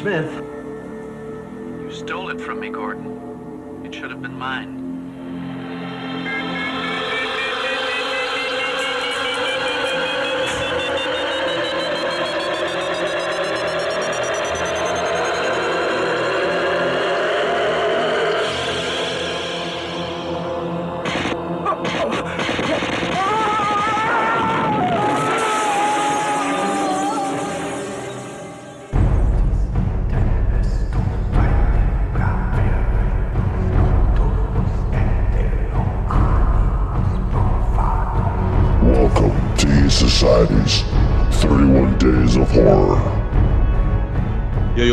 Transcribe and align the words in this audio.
Smith. 0.00 0.32
You 1.82 1.90
stole 1.92 2.30
it 2.30 2.40
from 2.40 2.58
me, 2.58 2.70
Gordon. 2.70 3.82
It 3.84 3.94
should 3.94 4.10
have 4.10 4.22
been 4.22 4.32
mine. 4.32 4.79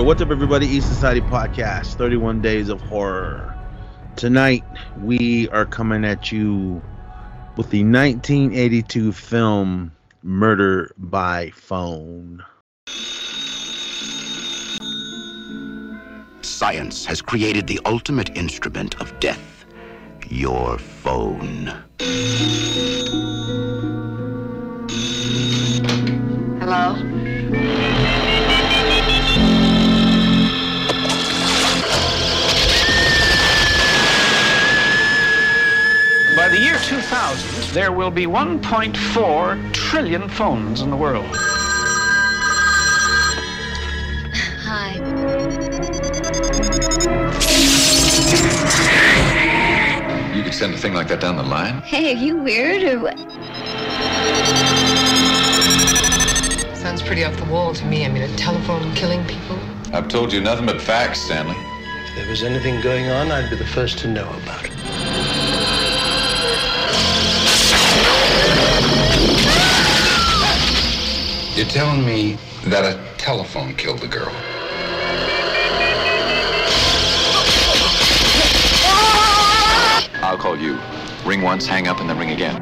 What's 0.08 0.22
up, 0.22 0.32
everybody? 0.32 0.66
East 0.66 0.88
Society 0.88 1.20
Podcast, 1.20 1.96
31 1.96 2.42
Days 2.42 2.70
of 2.70 2.80
Horror. 2.80 3.54
Tonight, 4.16 4.64
we 5.02 5.50
are 5.50 5.66
coming 5.66 6.06
at 6.06 6.32
you 6.32 6.82
with 7.58 7.72
the 7.72 7.84
1982 7.84 9.12
film 9.12 9.92
Murder 10.24 10.94
by 10.98 11.50
Phone. 11.50 12.42
Science 16.42 17.04
has 17.06 17.22
created 17.22 17.68
the 17.68 17.82
ultimate 17.86 18.38
instrument 18.38 18.96
of 19.02 19.20
death 19.20 19.66
your 20.30 20.78
phone. 20.78 21.87
There 37.78 37.92
will 37.92 38.10
be 38.10 38.26
1.4 38.26 39.72
trillion 39.72 40.28
phones 40.28 40.82
in 40.82 40.90
the 40.90 40.96
world. 40.96 41.28
Hi. 44.66 44.94
You 50.36 50.42
could 50.42 50.56
send 50.56 50.74
a 50.74 50.78
thing 50.80 50.96
like 50.96 51.08
that 51.10 51.22
down 51.22 51.36
the 51.36 51.44
line? 51.44 51.84
Hey, 51.84 52.16
are 52.16 52.18
you 52.18 52.38
weird 52.38 52.82
or 52.82 53.00
what? 53.00 53.20
Sounds 56.76 57.04
pretty 57.04 57.24
off 57.26 57.38
the 57.38 57.46
wall 57.46 57.76
to 57.76 57.86
me. 57.86 58.08
I 58.08 58.10
mean, 58.10 58.24
a 58.24 58.38
telephone 58.38 58.92
killing 58.96 59.24
people. 59.28 59.60
I've 59.94 60.08
told 60.08 60.34
you 60.34 60.42
nothing 60.42 60.66
but 60.66 60.82
facts, 60.82 61.22
Stanley. 61.22 61.56
If 62.08 62.16
there 62.16 62.28
was 62.28 62.42
anything 62.42 62.82
going 62.82 63.12
on, 63.12 63.32
I'd 63.32 63.52
be 63.52 63.56
the 63.56 63.66
first 63.66 64.00
to 64.00 64.08
know 64.08 64.28
about 64.42 64.57
it. 64.57 64.57
You're 71.58 71.66
telling 71.66 72.06
me 72.06 72.38
that 72.66 72.86
a 72.86 73.04
telephone 73.18 73.74
killed 73.74 73.98
the 73.98 74.08
girl? 74.08 74.32
I'll 80.22 80.38
call 80.38 80.56
you. 80.56 80.78
Ring 81.26 81.42
once, 81.42 81.66
hang 81.66 81.88
up, 81.88 82.00
and 82.00 82.08
then 82.08 82.20
ring 82.20 82.30
again. 82.30 82.62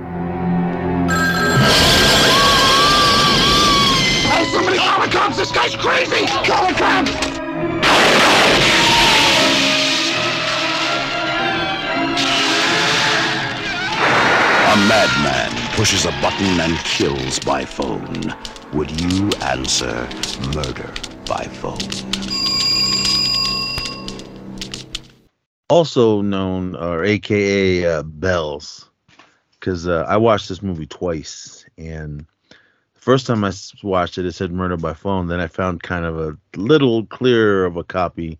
Hey, 4.29 4.45
somebody 4.53 4.77
call 4.77 5.05
the 5.05 5.11
cops! 5.11 5.35
This 5.35 5.51
guy's 5.51 5.75
crazy! 5.75 6.25
Call 6.47 6.65
the 6.65 6.73
cops! 6.75 7.11
A 14.71 14.87
madman 14.87 15.44
pushes 15.75 16.05
a 16.05 16.11
button 16.21 16.57
and 16.61 16.77
kills 16.85 17.37
by 17.39 17.65
phone. 17.65 18.33
Would 18.71 18.89
you 19.01 19.29
answer 19.41 20.07
murder 20.53 20.93
by 21.25 21.43
phone? 21.43 21.77
Also 25.67 26.21
known, 26.21 26.77
or 26.77 27.03
AKA 27.03 27.85
uh, 27.85 28.03
Bells, 28.03 28.89
because 29.59 29.85
uh, 29.85 30.05
I 30.07 30.15
watched 30.15 30.47
this 30.47 30.61
movie 30.61 30.85
twice. 30.85 31.65
And 31.77 32.21
the 32.93 33.01
first 33.01 33.27
time 33.27 33.43
I 33.43 33.51
watched 33.83 34.17
it, 34.17 34.25
it 34.25 34.31
said 34.31 34.53
Murder 34.53 34.77
by 34.77 34.93
Phone. 34.93 35.27
Then 35.27 35.41
I 35.41 35.47
found 35.47 35.83
kind 35.83 36.05
of 36.05 36.17
a 36.17 36.37
little 36.55 37.05
clearer 37.07 37.65
of 37.65 37.75
a 37.75 37.83
copy, 37.83 38.39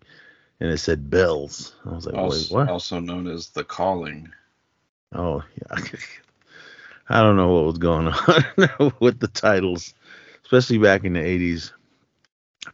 and 0.60 0.70
it 0.70 0.78
said 0.78 1.10
Bells. 1.10 1.74
I 1.84 1.90
was 1.90 2.06
like, 2.06 2.14
wait, 2.14 2.46
what? 2.50 2.70
also 2.70 2.98
known 2.98 3.26
as 3.26 3.48
the 3.48 3.62
calling. 3.62 4.32
Oh 5.14 5.44
yeah. 5.60 5.84
I 7.08 7.22
don't 7.22 7.36
know 7.36 7.52
what 7.52 7.64
was 7.64 7.78
going 7.78 8.08
on 8.78 8.92
with 9.00 9.20
the 9.20 9.28
titles, 9.28 9.94
especially 10.44 10.78
back 10.78 11.04
in 11.04 11.12
the 11.12 11.20
80s. 11.20 11.72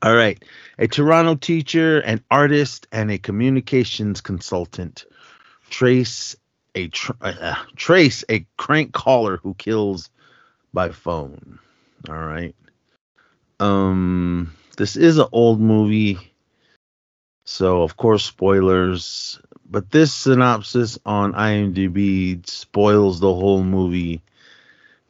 All 0.01 0.15
right. 0.15 0.43
A 0.79 0.89
Toronto 0.89 1.35
teacher, 1.35 2.01
an 2.01 2.25
artist, 2.31 2.87
and 2.93 3.11
a 3.11 3.19
communications 3.19 4.21
consultant 4.21 5.05
trace 5.69 6.37
a 6.75 6.89
tr- 6.89 7.13
uh, 7.21 7.57
trace 7.77 8.25
a 8.29 8.47
crank 8.57 8.93
caller 8.93 9.37
who 9.37 9.55
kills 9.55 10.11
by 10.73 10.89
phone. 10.89 11.59
All 12.09 12.15
right. 12.17 12.55
Um 13.61 14.55
this 14.77 14.97
is 14.97 15.19
an 15.19 15.29
old 15.33 15.61
movie. 15.61 16.19
So 17.45 17.83
of 17.83 17.97
course 17.97 18.25
spoilers, 18.25 19.39
but 19.73 19.91
this 19.91 20.13
synopsis 20.13 20.99
on 21.07 21.33
IMDb 21.33 22.47
spoils 22.47 23.21
the 23.21 23.35
whole 23.35 23.65
movie 23.65 24.23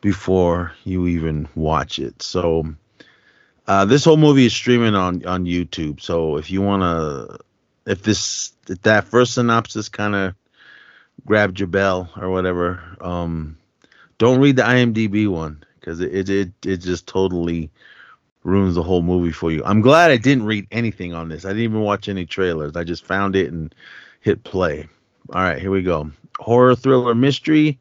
before 0.01 0.73
you 0.85 1.09
even 1.09 1.49
watch 1.57 1.99
it. 1.99 2.23
So 2.23 2.73
uh, 3.67 3.85
this 3.85 4.05
whole 4.05 4.17
movie 4.17 4.47
is 4.47 4.55
streaming 4.55 4.95
on 4.95 5.27
on 5.27 5.47
YouTube. 5.47 6.01
So 6.01 6.37
if 6.37 6.49
you 6.51 6.63
want 6.63 6.83
to, 6.83 7.39
if 7.91 8.03
this 8.03 8.53
if 8.69 8.81
that 8.83 9.05
first 9.05 9.35
synopsis 9.35 9.89
kind 9.89 10.15
of 10.15 10.35
grabbed 11.27 11.59
your 11.59 11.67
bell 11.67 12.09
or 12.17 12.31
whatever, 12.31 12.81
um, 13.01 13.59
don't 14.19 14.41
read 14.41 14.57
the 14.57 14.63
IMDb 14.63 15.27
one 15.27 15.65
because 15.81 16.01
it 16.01 16.29
it 16.31 16.53
it 16.65 16.77
just 16.77 17.09
totally 17.09 17.69
ruins 18.45 18.77
the 18.77 18.83
whole 18.85 19.03
movie 19.03 19.33
for 19.33 19.51
you. 19.51 19.65
I'm 19.65 19.81
glad 19.81 20.13
I 20.13 20.19
didn't 20.19 20.47
read 20.47 20.69
anything 20.71 21.15
on 21.15 21.29
this. 21.29 21.45
I 21.45 21.49
didn't 21.49 21.65
even 21.65 21.81
watch 21.81 22.09
any 22.09 22.27
trailers. 22.27 22.77
I 22.77 22.85
just 22.85 23.05
found 23.05 23.35
it 23.35 23.53
and 23.53 23.75
hit 24.23 24.43
play. 24.45 24.89
All 25.33 25.43
right, 25.43 25.61
here 25.61 25.71
we 25.71 25.83
go. 25.83 26.11
Horror 26.39 26.75
thriller 26.75 27.15
mystery. 27.15 27.79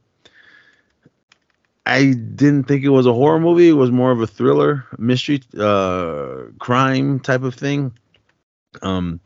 I 1.86 2.14
didn't 2.14 2.66
think 2.66 2.84
it 2.84 2.90
was 2.90 3.06
a 3.06 3.14
horror 3.14 3.40
movie. 3.40 3.70
It 3.70 3.74
was 3.74 3.92
more 3.92 4.12
of 4.12 4.22
a 4.22 4.28
thriller, 4.28 4.86
mystery, 4.98 5.42
uh, 5.58 6.44
crime 6.60 7.20
type 7.20 7.44
of 7.44 7.56
thing. 7.56 7.92
Um, 8.82 9.20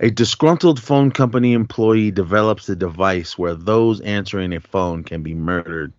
a 0.00 0.10
disgruntled 0.10 0.80
phone 0.80 1.10
company 1.10 1.52
employee 1.52 2.10
develops 2.10 2.68
a 2.68 2.76
device 2.76 3.38
where 3.38 3.54
those 3.54 4.00
answering 4.00 4.52
a 4.52 4.60
phone 4.60 5.04
can 5.04 5.22
be 5.22 5.34
murdered, 5.34 5.92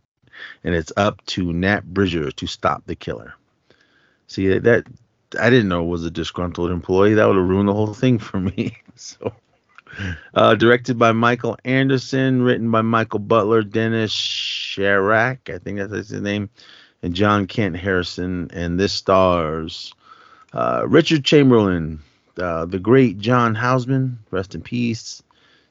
and 0.64 0.76
it's 0.76 0.92
up 0.98 1.24
to 1.28 1.54
Nat 1.54 1.94
Bridger 1.94 2.32
to 2.32 2.48
stop 2.48 2.84
the 2.86 2.96
killer. 2.96 3.34
See 4.28 4.58
that 4.58 4.86
I 5.40 5.50
didn't 5.50 5.70
know 5.70 5.84
it 5.84 5.90
was 5.90 6.04
a 6.04 6.12
disgruntled 6.12 6.72
employee. 6.72 7.14
That 7.14 7.28
would 7.28 7.38
have 7.38 7.48
ruined 7.48 7.70
the 7.70 7.74
whole 7.74 7.94
thing 7.94 8.20
for 8.20 8.40
me. 8.40 8.78
so, 8.96 9.32
uh, 10.34 10.56
directed 10.56 10.98
by 10.98 11.12
Michael 11.12 11.58
Anderson, 11.66 12.42
written 12.42 12.70
by 12.72 12.82
Michael 12.82 13.20
Butler, 13.20 13.64
Dennis 13.64 14.12
Shryack, 14.12 15.54
I 15.54 15.58
think 15.58 15.78
that's 15.78 16.10
his 16.10 16.22
name, 16.22 16.50
and 17.02 17.14
John 17.14 17.48
Kent 17.48 17.78
Harrison. 17.78 18.50
And 18.54 18.80
this 18.80 18.94
stars 18.94 19.94
uh, 20.54 20.86
Richard 20.88 21.26
Chamberlain, 21.26 22.00
uh, 22.38 22.66
the 22.66 22.80
great 22.80 23.18
John 23.18 23.56
Houseman, 23.56 24.20
rest 24.32 24.56
in 24.56 24.62
peace, 24.62 25.24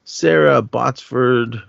Sara 0.05 0.61
Botsford, 0.61 1.63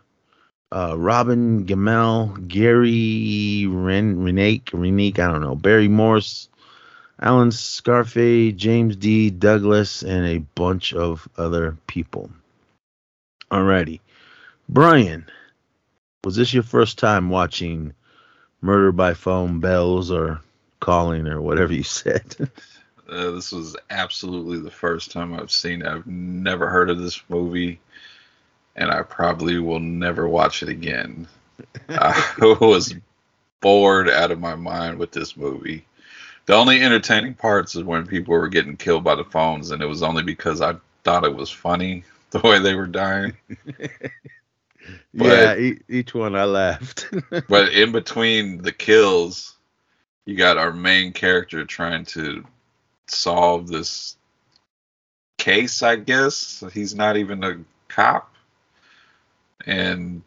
uh, 0.73 0.97
Robin 0.99 1.65
Gammell, 1.67 2.49
Gary 2.49 3.67
Ren- 3.69 4.17
Renake, 4.17 4.65
Renake, 4.65 5.19
I 5.19 5.31
don't 5.31 5.41
know, 5.41 5.55
Barry 5.55 5.89
Morse, 5.89 6.49
Alan 7.21 7.51
Scarfe, 7.51 8.57
James 8.57 8.97
D. 8.97 9.31
Douglas, 9.31 10.03
and 10.03 10.27
a 10.27 10.39
bunch 10.39 10.93
of 10.93 11.29
other 11.39 11.77
people. 11.87 12.31
Alrighty. 13.51 14.01
Brian, 14.69 15.27
was 16.25 16.37
this 16.37 16.55
your 16.55 16.63
first 16.63 16.99
time 16.99 17.29
watching 17.29 17.93
Murder 18.63 18.93
by 18.93 19.15
Phone 19.15 19.61
Bells 19.61 20.11
or 20.11 20.41
Calling 20.81 21.29
or 21.29 21.41
whatever 21.41 21.73
you 21.73 21.83
said? 21.83 22.37
Uh, 23.09 23.31
this 23.33 23.53
was 23.53 23.77
absolutely 23.91 24.59
the 24.59 24.71
first 24.71 25.11
time 25.11 25.35
I've 25.35 25.51
seen 25.51 25.83
it. 25.83 25.89
I've 25.89 26.07
never 26.07 26.71
heard 26.71 26.89
of 26.89 26.99
this 26.99 27.23
movie, 27.29 27.79
and 28.77 28.91
I 28.91 29.03
probably 29.03 29.59
will 29.59 29.81
never 29.81 30.27
watch 30.27 30.63
it 30.63 30.71
again. 30.71 31.29
I 31.91 32.23
was 32.61 32.95
bored 33.61 34.09
out 34.09 34.31
of 34.31 34.41
my 34.41 34.55
mind 34.55 34.99
with 34.99 35.13
this 35.13 35.37
movie. 35.37 35.85
The 36.47 36.55
only 36.55 36.81
entertaining 36.81 37.35
parts 37.35 37.75
is 37.77 37.85
when 37.85 38.07
people 38.07 38.35
were 38.35 38.49
getting 38.49 38.77
killed 38.77 39.05
by 39.05 39.15
the 39.15 39.25
phones, 39.25 39.71
and 39.71 39.83
it 39.83 39.87
was 39.87 40.03
only 40.03 40.23
because 40.23 40.63
I 40.63 40.77
thought 41.03 41.25
it 41.25 41.35
was 41.35 41.51
funny 41.51 42.05
the 42.35 42.49
way 42.49 42.59
they 42.59 42.75
were 42.75 42.87
dying. 42.87 43.37
But- 45.15 45.27
yeah, 45.27 45.57
e- 45.57 45.81
each 45.89 46.13
one 46.13 46.35
I 46.37 46.45
laughed. 46.45 47.07
but 47.49 47.73
in 47.73 47.93
between 47.93 48.61
the 48.63 48.73
kills, 48.73 49.55
you 50.27 50.37
got 50.37 50.59
our 50.59 50.73
main 50.73 51.13
character 51.13 51.65
trying 51.65 52.05
to 52.07 52.45
solve 53.07 53.69
this 53.69 54.17
case, 55.39 55.83
I 55.83 55.97
guess. 55.97 56.65
He's 56.73 56.95
not 56.95 57.17
even 57.17 57.45
a 57.45 57.65
cop. 57.89 58.35
And 59.67 60.23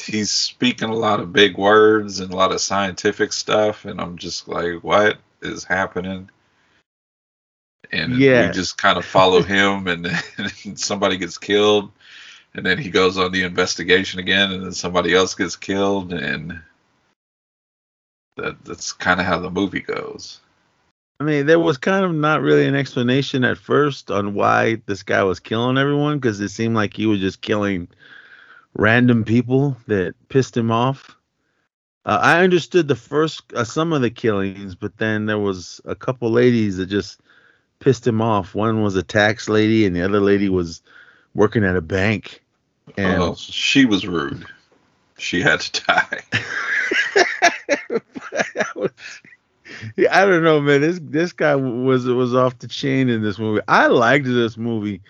he's 0.00 0.30
speaking 0.30 0.90
a 0.90 0.94
lot 0.94 1.20
of 1.20 1.32
big 1.32 1.56
words 1.56 2.20
and 2.20 2.32
a 2.32 2.36
lot 2.36 2.52
of 2.52 2.60
scientific 2.60 3.32
stuff. 3.32 3.86
And 3.86 4.00
I'm 4.00 4.18
just 4.18 4.46
like, 4.48 4.84
what 4.84 5.18
is 5.40 5.64
happening? 5.64 6.30
And 7.92 8.16
Yeah. 8.16 8.46
we 8.46 8.52
just 8.52 8.78
kind 8.78 8.98
of 8.98 9.04
follow 9.04 9.42
him, 9.42 9.86
and 9.86 10.04
then 10.04 10.76
somebody 10.76 11.16
gets 11.16 11.38
killed. 11.38 11.90
And 12.54 12.66
then 12.66 12.78
he 12.78 12.90
goes 12.90 13.16
on 13.18 13.32
the 13.32 13.42
investigation 13.42 14.20
again, 14.20 14.52
and 14.52 14.64
then 14.64 14.72
somebody 14.72 15.14
else 15.14 15.34
gets 15.34 15.56
killed, 15.56 16.12
and 16.12 16.60
that 18.36 18.62
that's 18.64 18.92
kind 18.92 19.20
of 19.20 19.26
how 19.26 19.38
the 19.38 19.50
movie 19.50 19.80
goes. 19.80 20.40
I 21.20 21.24
mean, 21.24 21.46
there 21.46 21.60
was 21.60 21.78
kind 21.78 22.04
of 22.04 22.12
not 22.12 22.42
really 22.42 22.66
an 22.66 22.74
explanation 22.74 23.44
at 23.44 23.56
first 23.56 24.10
on 24.10 24.34
why 24.34 24.82
this 24.86 25.02
guy 25.02 25.22
was 25.22 25.38
killing 25.38 25.78
everyone 25.78 26.18
because 26.18 26.40
it 26.40 26.48
seemed 26.48 26.74
like 26.74 26.94
he 26.94 27.06
was 27.06 27.20
just 27.20 27.42
killing 27.42 27.88
random 28.74 29.24
people 29.24 29.76
that 29.86 30.14
pissed 30.28 30.56
him 30.56 30.70
off. 30.70 31.16
Uh, 32.04 32.18
I 32.20 32.42
understood 32.42 32.88
the 32.88 32.96
first 32.96 33.52
uh, 33.54 33.62
some 33.62 33.92
of 33.92 34.02
the 34.02 34.10
killings, 34.10 34.74
but 34.74 34.96
then 34.98 35.26
there 35.26 35.38
was 35.38 35.80
a 35.84 35.94
couple 35.94 36.30
ladies 36.30 36.78
that 36.78 36.86
just 36.86 37.20
pissed 37.82 38.06
him 38.06 38.22
off. 38.22 38.54
One 38.54 38.82
was 38.82 38.96
a 38.96 39.02
tax 39.02 39.48
lady, 39.48 39.84
and 39.84 39.94
the 39.94 40.02
other 40.02 40.20
lady 40.20 40.48
was 40.48 40.80
working 41.34 41.64
at 41.64 41.76
a 41.76 41.82
bank. 41.82 42.42
And 42.96 43.22
oh, 43.22 43.34
she 43.34 43.84
was 43.84 44.06
rude. 44.06 44.46
She 45.18 45.40
had 45.40 45.60
to 45.60 45.84
die. 45.84 46.22
I 50.10 50.24
don't 50.24 50.42
know, 50.42 50.60
man. 50.60 50.80
This 50.80 51.00
this 51.02 51.32
guy 51.32 51.54
was 51.54 52.06
was 52.06 52.34
off 52.34 52.58
the 52.58 52.68
chain 52.68 53.08
in 53.08 53.22
this 53.22 53.38
movie. 53.38 53.60
I 53.68 53.86
liked 53.88 54.26
this 54.26 54.56
movie. 54.56 55.00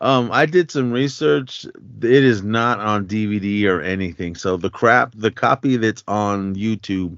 Um, 0.00 0.30
I 0.30 0.46
did 0.46 0.70
some 0.70 0.92
research. 0.92 1.64
It 1.64 2.24
is 2.24 2.42
not 2.42 2.80
on 2.80 3.06
DVD 3.06 3.66
or 3.66 3.80
anything. 3.80 4.34
So 4.34 4.56
the 4.56 4.70
crap, 4.70 5.12
the 5.14 5.30
copy 5.30 5.76
that's 5.76 6.04
on 6.06 6.54
YouTube, 6.54 7.16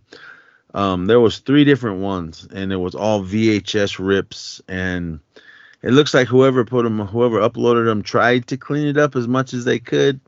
um, 0.74 1.06
there 1.06 1.20
was 1.20 1.38
three 1.38 1.64
different 1.64 2.00
ones, 2.00 2.46
and 2.52 2.72
it 2.72 2.76
was 2.76 2.94
all 2.94 3.22
VHS 3.24 3.98
rips. 3.98 4.60
And 4.68 5.20
it 5.82 5.90
looks 5.92 6.12
like 6.14 6.28
whoever 6.28 6.64
put 6.64 6.82
them, 6.84 6.98
whoever 7.00 7.38
uploaded 7.40 7.86
them, 7.86 8.02
tried 8.02 8.46
to 8.48 8.56
clean 8.56 8.86
it 8.86 8.96
up 8.96 9.16
as 9.16 9.26
much 9.28 9.54
as 9.54 9.64
they 9.64 9.78
could. 9.78 10.20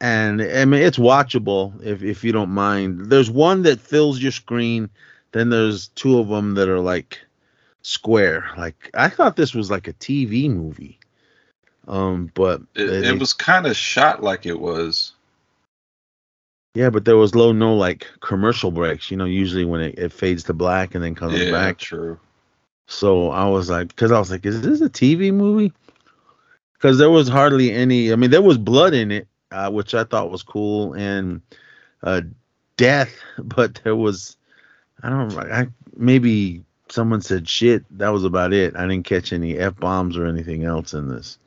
And 0.00 0.40
I 0.40 0.64
mean, 0.64 0.82
it's 0.82 0.98
watchable 0.98 1.80
if 1.84 2.02
if 2.02 2.24
you 2.24 2.32
don't 2.32 2.50
mind. 2.50 3.10
There's 3.10 3.30
one 3.30 3.62
that 3.62 3.80
fills 3.80 4.20
your 4.20 4.32
screen. 4.32 4.88
Then 5.32 5.50
there's 5.50 5.88
two 5.88 6.18
of 6.18 6.28
them 6.28 6.54
that 6.54 6.68
are 6.68 6.80
like 6.80 7.20
square. 7.82 8.48
Like 8.56 8.90
I 8.94 9.08
thought 9.08 9.36
this 9.36 9.54
was 9.54 9.70
like 9.70 9.88
a 9.88 9.92
TV 9.92 10.48
movie. 10.50 10.98
Um, 11.86 12.30
but 12.34 12.62
It, 12.74 12.86
they- 12.86 13.08
it 13.10 13.18
was 13.18 13.32
kind 13.32 13.66
of 13.66 13.76
shot 13.76 14.22
like 14.22 14.46
it 14.46 14.58
was. 14.58 15.12
Yeah, 16.74 16.90
but 16.90 17.04
there 17.04 17.16
was 17.16 17.34
low 17.34 17.52
no 17.52 17.74
like 17.74 18.06
commercial 18.20 18.70
breaks. 18.70 19.10
You 19.10 19.16
know, 19.16 19.24
usually 19.24 19.64
when 19.64 19.80
it, 19.80 19.98
it 19.98 20.12
fades 20.12 20.44
to 20.44 20.52
black 20.54 20.94
and 20.94 21.02
then 21.02 21.14
comes 21.14 21.38
Yeah, 21.38 21.50
back. 21.52 21.78
true. 21.78 22.18
So 22.86 23.30
I 23.30 23.46
was 23.48 23.70
like, 23.70 23.88
because 23.88 24.12
I 24.12 24.18
was 24.18 24.30
like, 24.30 24.44
is 24.46 24.62
this 24.62 24.80
a 24.80 24.88
TV 24.88 25.32
movie? 25.32 25.72
Because 26.74 26.98
there 26.98 27.10
was 27.10 27.28
hardly 27.28 27.72
any. 27.72 28.12
I 28.12 28.16
mean, 28.16 28.30
there 28.30 28.42
was 28.42 28.58
blood 28.58 28.94
in 28.94 29.10
it, 29.12 29.28
uh, 29.52 29.70
which 29.70 29.94
I 29.94 30.04
thought 30.04 30.30
was 30.30 30.42
cool, 30.42 30.94
and 30.94 31.40
uh, 32.02 32.22
death, 32.76 33.14
but 33.38 33.80
there 33.84 33.96
was, 33.96 34.36
I 35.02 35.10
don't, 35.10 35.28
know, 35.28 35.40
I 35.40 35.68
maybe 35.96 36.64
someone 36.88 37.20
said 37.20 37.48
shit. 37.48 37.84
That 37.98 38.08
was 38.10 38.24
about 38.24 38.52
it. 38.52 38.76
I 38.76 38.86
didn't 38.86 39.06
catch 39.06 39.32
any 39.32 39.58
f 39.58 39.76
bombs 39.76 40.16
or 40.16 40.26
anything 40.26 40.64
else 40.64 40.94
in 40.94 41.08
this. 41.08 41.38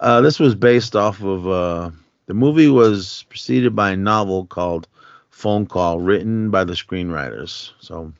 Uh, 0.00 0.20
this 0.20 0.38
was 0.40 0.54
based 0.54 0.96
off 0.96 1.22
of 1.22 1.46
uh, 1.48 1.90
the 2.32 2.38
movie 2.38 2.68
was 2.68 3.26
preceded 3.28 3.76
by 3.76 3.90
a 3.90 3.96
novel 3.96 4.46
called 4.46 4.88
Phone 5.30 5.66
Call, 5.66 6.00
written 6.00 6.50
by 6.50 6.64
the 6.64 6.72
screenwriters. 6.72 7.72
So 7.80 8.12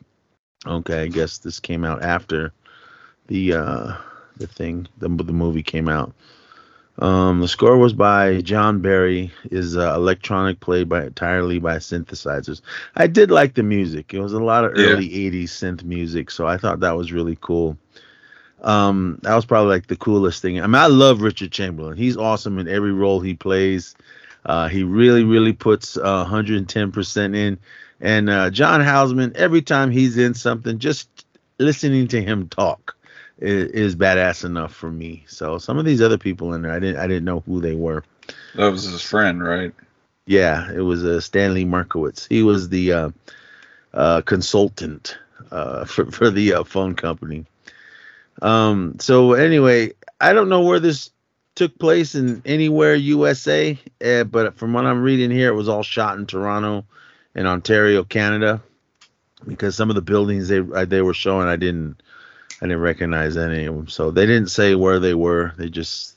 Okay, 0.67 1.05
I 1.05 1.07
guess 1.09 1.39
this 1.39 1.61
came 1.61 1.85
out 1.85 2.03
after 2.03 2.53
the 3.29 3.55
uh 3.55 3.97
the 4.37 4.47
thing 4.47 4.87
the 4.99 5.09
the 5.09 5.33
movie 5.33 5.63
came 5.63 5.89
out. 5.89 6.13
Um, 6.99 7.41
the 7.41 7.49
score 7.49 7.79
was 7.79 7.95
by 7.95 8.43
John 8.43 8.81
Barry. 8.83 9.33
Is 9.51 9.77
uh, 9.79 9.95
electronic 9.95 10.61
played 10.61 10.91
by 10.91 11.05
entirely 11.07 11.59
by 11.59 11.77
synthesizers. 11.79 12.61
I 12.97 13.07
did 13.07 13.31
like 13.31 13.55
the 13.55 13.63
music. 13.63 14.13
It 14.13 14.21
was 14.21 14.35
a 14.35 14.45
lot 14.45 14.65
of 14.67 14.73
Yeah. 14.75 14.93
early 14.93 15.09
'80s 15.09 15.51
synth 15.51 15.85
music, 15.85 16.31
so 16.31 16.47
I 16.47 16.59
thought 16.59 16.81
that 16.81 16.97
was 16.99 17.13
really 17.13 17.39
cool. 17.41 17.79
Um, 18.63 19.19
that 19.23 19.35
was 19.35 19.45
probably 19.45 19.71
like 19.71 19.89
the 19.89 19.97
coolest 19.97 20.41
thing. 20.41 20.61
I 20.61 20.67
mean, 20.67 20.77
I 20.77 20.87
love 20.87 21.21
Richard 21.21 21.51
Chamberlain. 21.51 21.97
He's 21.97 22.17
awesome 22.17 22.59
in 22.59 22.69
every 22.69 22.93
role 22.93 23.21
he 23.21 23.35
plays. 23.35 23.95
Uh, 24.45 24.69
he 24.69 24.83
really, 24.83 25.25
really 25.25 25.53
puts 25.53 25.97
uh, 25.97 26.25
110% 26.25 27.37
in. 27.37 27.59
And 28.01 28.31
uh, 28.31 28.51
John 28.51 28.81
Houseman, 28.81 29.33
every 29.37 29.63
time 29.63 29.91
he's 29.91 30.19
in 30.19 30.35
something, 30.35 30.79
just 30.79 31.09
listening 31.59 32.09
to 32.09 32.23
him 32.23 32.49
talk 32.49 32.97
is, 33.39 33.71
is 33.71 33.97
badass 33.97 34.45
enough 34.45 34.75
for 34.75 34.91
me. 34.91 35.25
So 35.29 35.59
some 35.59 35.79
of 35.79 35.85
these 35.85 36.03
other 36.03 36.19
people 36.19 36.55
in 36.55 36.63
there, 36.63 36.73
I 36.73 36.79
didn't, 36.81 37.01
I 37.01 37.07
didn't 37.07 37.25
know 37.25 37.41
who 37.41 37.61
they 37.61 37.75
were. 37.75 38.05
That 38.55 38.71
was 38.71 38.85
his 38.85 39.03
friend, 39.03 39.43
right? 39.43 39.73
Yeah, 40.27 40.71
it 40.73 40.81
was 40.81 41.05
uh, 41.05 41.21
Stanley 41.21 41.65
Markowitz. 41.65 42.27
He 42.27 42.43
was 42.43 42.69
the 42.69 42.93
uh, 42.93 43.11
uh, 43.93 44.21
consultant 44.23 45.19
uh, 45.51 45.85
for 45.87 46.11
for 46.11 46.31
the 46.31 46.55
uh, 46.55 46.65
phone 46.65 46.95
company. 46.95 47.45
Um. 48.41 48.97
So 48.99 49.35
anyway, 49.35 49.93
I 50.21 50.33
don't 50.33 50.49
know 50.49 50.63
where 50.63 50.81
this 50.81 51.11
took 51.55 51.79
place 51.79 52.15
in 52.15 52.43
anywhere 52.45 52.95
USA, 52.95 53.79
uh, 54.05 54.25
but 54.25 54.57
from 54.57 54.73
what 54.73 54.87
I'm 54.87 55.03
reading 55.03 55.31
here, 55.31 55.49
it 55.49 55.57
was 55.57 55.69
all 55.69 55.83
shot 55.83 56.19
in 56.19 56.27
Toronto, 56.27 56.85
in 57.35 57.47
Ontario, 57.47 58.05
Canada, 58.05 58.63
because 59.47 59.77
some 59.77 59.91
of 59.91 59.97
the 59.97 60.03
buildings 60.03 60.49
they 60.49 60.61
they 60.61 61.03
were 61.03 61.15
showing, 61.15 61.49
I 61.49 61.57
didn't 61.57 62.03
I 62.61 62.67
didn't 62.67 62.81
recognize 62.81 63.37
any 63.37 63.67
of 63.67 63.75
them. 63.75 63.89
So 63.89 64.11
they 64.11 64.27
didn't 64.27 64.51
say 64.51 64.75
where 64.75 65.01
they 65.01 65.15
were. 65.15 65.53
They 65.59 65.69
just 65.69 66.15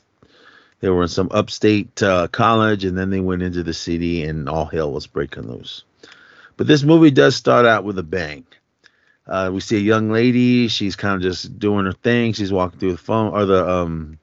they 0.80 0.88
were 0.88 1.02
in 1.02 1.08
some 1.08 1.28
upstate 1.32 2.02
uh, 2.02 2.28
college, 2.28 2.84
and 2.84 2.96
then 2.96 3.10
they 3.10 3.20
went 3.20 3.42
into 3.42 3.62
the 3.62 3.74
city, 3.74 4.24
and 4.24 4.48
all 4.48 4.66
hell 4.66 4.92
was 4.92 5.06
breaking 5.06 5.48
loose. 5.50 5.84
But 6.56 6.66
this 6.66 6.82
movie 6.82 7.10
does 7.10 7.36
start 7.36 7.66
out 7.66 7.84
with 7.84 7.98
a 7.98 8.02
bang. 8.02 8.44
Uh, 9.26 9.50
we 9.52 9.60
see 9.60 9.76
a 9.76 9.80
young 9.80 10.10
lady. 10.10 10.68
She's 10.68 10.96
kind 10.96 11.16
of 11.16 11.22
just 11.22 11.58
doing 11.58 11.86
her 11.86 11.92
thing. 11.92 12.32
She's 12.32 12.52
walking 12.52 12.78
through 12.78 12.92
the 12.92 12.98
phone 12.98 13.32
or 13.32 13.44
the 13.44 13.68
um, 13.68 14.18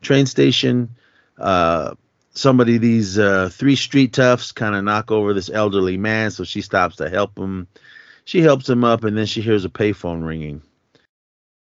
train 0.00 0.26
station. 0.26 0.94
Uh, 1.38 1.94
somebody, 2.34 2.78
these 2.78 3.18
uh, 3.18 3.48
three 3.52 3.76
street 3.76 4.12
toughs, 4.12 4.52
kind 4.52 4.74
of 4.74 4.84
knock 4.84 5.10
over 5.10 5.34
this 5.34 5.50
elderly 5.50 5.96
man, 5.96 6.30
so 6.30 6.44
she 6.44 6.60
stops 6.60 6.96
to 6.96 7.10
help 7.10 7.36
him. 7.38 7.66
She 8.24 8.40
helps 8.40 8.68
him 8.68 8.84
up, 8.84 9.04
and 9.04 9.18
then 9.18 9.26
she 9.26 9.40
hears 9.40 9.64
a 9.64 9.68
payphone 9.68 10.26
ringing. 10.26 10.62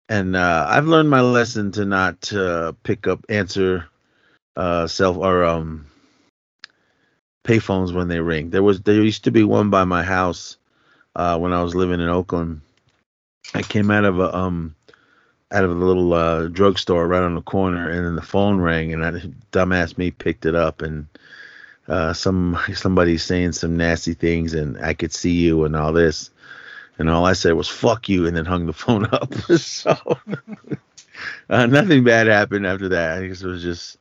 And 0.08 0.34
uh, 0.34 0.66
I've 0.68 0.86
learned 0.86 1.10
my 1.10 1.20
lesson 1.20 1.72
to 1.72 1.84
not 1.84 2.32
uh, 2.32 2.72
pick 2.82 3.06
up, 3.06 3.24
answer 3.28 3.86
uh 4.56 4.88
self 4.88 5.16
or 5.16 5.44
um 5.44 5.86
payphones 7.44 7.94
when 7.94 8.08
they 8.08 8.18
ring. 8.18 8.50
There 8.50 8.62
was 8.62 8.82
there 8.82 8.94
used 9.02 9.24
to 9.24 9.30
be 9.30 9.44
one 9.44 9.70
by 9.70 9.84
my 9.84 10.02
house 10.02 10.56
when 11.14 11.52
I 11.52 11.62
was 11.62 11.74
living 11.74 12.00
in 12.00 12.08
Oakland. 12.08 12.62
I 13.54 13.62
came 13.62 13.90
out 13.90 14.04
of 14.04 14.18
a 14.18 14.34
um 14.34 14.74
out 15.50 15.64
of 15.64 15.70
a 15.70 15.74
little 15.74 16.12
uh 16.12 16.48
drugstore 16.48 17.06
right 17.08 17.22
on 17.22 17.34
the 17.34 17.42
corner 17.42 17.88
and 17.90 18.04
then 18.04 18.16
the 18.16 18.22
phone 18.22 18.60
rang 18.60 18.92
and 18.92 19.04
I 19.04 19.10
dumbass 19.52 19.96
me 19.96 20.10
picked 20.10 20.46
it 20.46 20.54
up 20.54 20.82
and 20.82 21.06
uh 21.88 22.12
some 22.12 22.58
somebody 22.74 23.18
saying 23.18 23.52
some 23.52 23.76
nasty 23.76 24.14
things 24.14 24.54
and 24.54 24.78
I 24.84 24.94
could 24.94 25.12
see 25.12 25.32
you 25.32 25.64
and 25.64 25.74
all 25.74 25.92
this 25.92 26.30
and 26.98 27.08
all 27.08 27.24
I 27.24 27.32
said 27.32 27.52
was 27.52 27.68
fuck 27.68 28.08
you 28.08 28.26
and 28.26 28.36
then 28.36 28.44
hung 28.44 28.66
the 28.66 28.72
phone 28.84 29.06
up. 29.12 29.32
so 29.56 29.96
uh, 31.50 31.66
nothing 31.66 32.04
bad 32.04 32.26
happened 32.26 32.66
after 32.66 32.88
that. 32.90 33.18
I 33.18 33.26
guess 33.28 33.42
it 33.42 33.46
was 33.46 33.62
just 33.62 33.98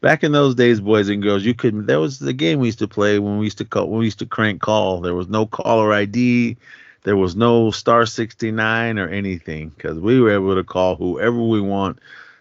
back 0.00 0.24
in 0.24 0.32
those 0.32 0.54
days, 0.54 0.80
boys 0.80 1.08
and 1.08 1.22
girls, 1.22 1.44
you 1.44 1.54
couldn't. 1.54 1.86
There 1.86 2.00
was 2.00 2.18
the 2.18 2.32
game 2.32 2.58
we 2.58 2.68
used 2.68 2.80
to 2.80 2.88
play 2.88 3.18
when 3.18 3.38
we 3.38 3.46
used 3.46 3.58
to 3.58 3.64
call 3.64 3.88
when 3.88 4.00
we 4.00 4.06
used 4.06 4.18
to 4.20 4.26
crank 4.26 4.60
call. 4.60 5.00
There 5.00 5.14
was 5.14 5.28
no 5.28 5.46
caller 5.46 5.92
ID, 5.92 6.56
there 7.02 7.16
was 7.16 7.34
no 7.34 7.70
star 7.70 8.06
69 8.06 8.98
or 8.98 9.08
anything 9.08 9.70
because 9.70 9.98
we 9.98 10.20
were 10.20 10.32
able 10.32 10.54
to 10.54 10.64
call 10.64 10.96
whoever 10.96 11.40
we 11.42 11.60
want, 11.60 11.98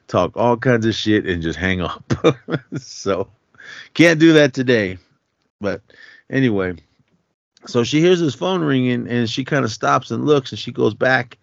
talk 0.07 0.35
all 0.35 0.57
kinds 0.57 0.85
of 0.85 0.95
shit, 0.95 1.25
and 1.25 1.41
just 1.41 1.57
hang 1.57 1.81
up. 1.81 2.13
so 2.77 3.27
can't 3.93 4.19
do 4.19 4.33
that 4.33 4.53
today. 4.53 4.97
But 5.61 5.81
anyway, 6.29 6.75
so 7.65 7.83
she 7.83 7.99
hears 7.99 8.19
his 8.19 8.35
phone 8.35 8.61
ringing 8.61 9.07
and 9.07 9.29
she 9.29 9.43
kind 9.43 9.65
of 9.65 9.71
stops 9.71 10.11
and 10.11 10.25
looks 10.25 10.51
and 10.51 10.59
she 10.59 10.71
goes 10.71 10.93
back 10.93 11.37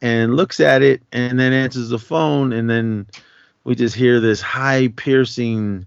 and 0.00 0.36
looks 0.36 0.60
at 0.60 0.82
it 0.82 1.02
and 1.12 1.38
then 1.38 1.52
answers 1.52 1.88
the 1.88 1.98
phone 1.98 2.52
and 2.52 2.68
then 2.68 3.06
we 3.64 3.74
just 3.74 3.94
hear 3.94 4.20
this 4.20 4.40
high 4.40 4.88
piercing 4.88 5.86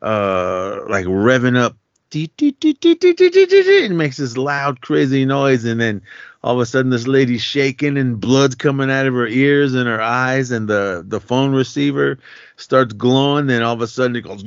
uh 0.00 0.80
like 0.88 1.06
revving 1.06 1.56
up 1.56 1.76
it 2.14 3.90
makes 3.92 4.16
this 4.16 4.36
loud 4.36 4.80
crazy 4.80 5.24
noise 5.24 5.64
and 5.64 5.80
then 5.80 6.02
all 6.42 6.54
of 6.54 6.60
a 6.60 6.66
sudden 6.66 6.90
this 6.90 7.06
lady's 7.06 7.42
shaking 7.42 7.96
and 7.96 8.20
blood's 8.20 8.54
coming 8.54 8.90
out 8.90 9.06
of 9.06 9.14
her 9.14 9.26
ears 9.26 9.74
and 9.74 9.86
her 9.86 10.00
eyes 10.00 10.50
and 10.50 10.68
the 10.68 11.04
the 11.06 11.20
phone 11.20 11.52
receiver 11.52 12.18
starts 12.56 12.92
glowing 12.92 13.46
then 13.46 13.62
all 13.62 13.74
of 13.74 13.80
a 13.80 13.86
sudden 13.86 14.16
it 14.16 14.22
goes 14.22 14.42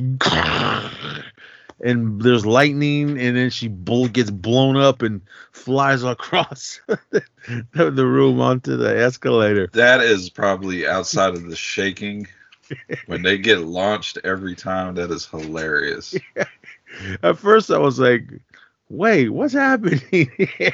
and 1.83 2.21
there's 2.21 2.45
lightning 2.45 3.19
and 3.19 3.35
then 3.35 3.49
she 3.49 3.67
gets 3.67 4.31
blown 4.31 4.77
up 4.77 5.01
and 5.01 5.21
flies 5.51 6.03
across 6.03 6.79
the 7.73 8.05
room 8.05 8.39
onto 8.41 8.77
the 8.77 8.97
escalator 8.97 9.67
That 9.73 10.01
is 10.01 10.29
probably 10.29 10.87
outside 10.87 11.33
of 11.33 11.43
the 11.43 11.55
shaking. 11.55 12.27
when 13.05 13.21
they 13.21 13.37
get 13.37 13.59
launched 13.59 14.17
every 14.23 14.55
time, 14.55 14.95
that 14.95 15.11
is 15.11 15.25
hilarious. 15.27 16.15
At 17.23 17.37
first 17.37 17.71
i 17.71 17.77
was 17.77 17.99
like 17.99 18.23
wait 18.89 19.29
what's 19.29 19.53
happening 19.53 19.99
here? 20.37 20.73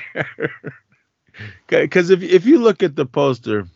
Because 1.67 2.09
if, 2.09 2.21
if 2.21 2.45
you 2.45 2.59
look 2.59 2.83
at 2.83 2.95
the 2.95 3.05
poster 3.05 3.67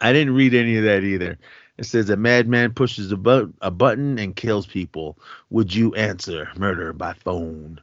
i 0.00 0.12
didn't 0.12 0.34
read 0.34 0.54
any 0.54 0.76
of 0.76 0.84
that 0.84 1.02
either. 1.04 1.38
It 1.78 1.84
says 1.84 2.10
a 2.10 2.16
madman 2.16 2.72
pushes 2.74 3.10
a, 3.10 3.16
bu- 3.16 3.52
a 3.62 3.70
button 3.70 4.18
and 4.18 4.36
kills 4.36 4.66
people. 4.66 5.18
Would 5.50 5.74
you 5.74 5.94
answer 5.94 6.48
murder 6.56 6.92
by 6.92 7.12
phone? 7.14 7.80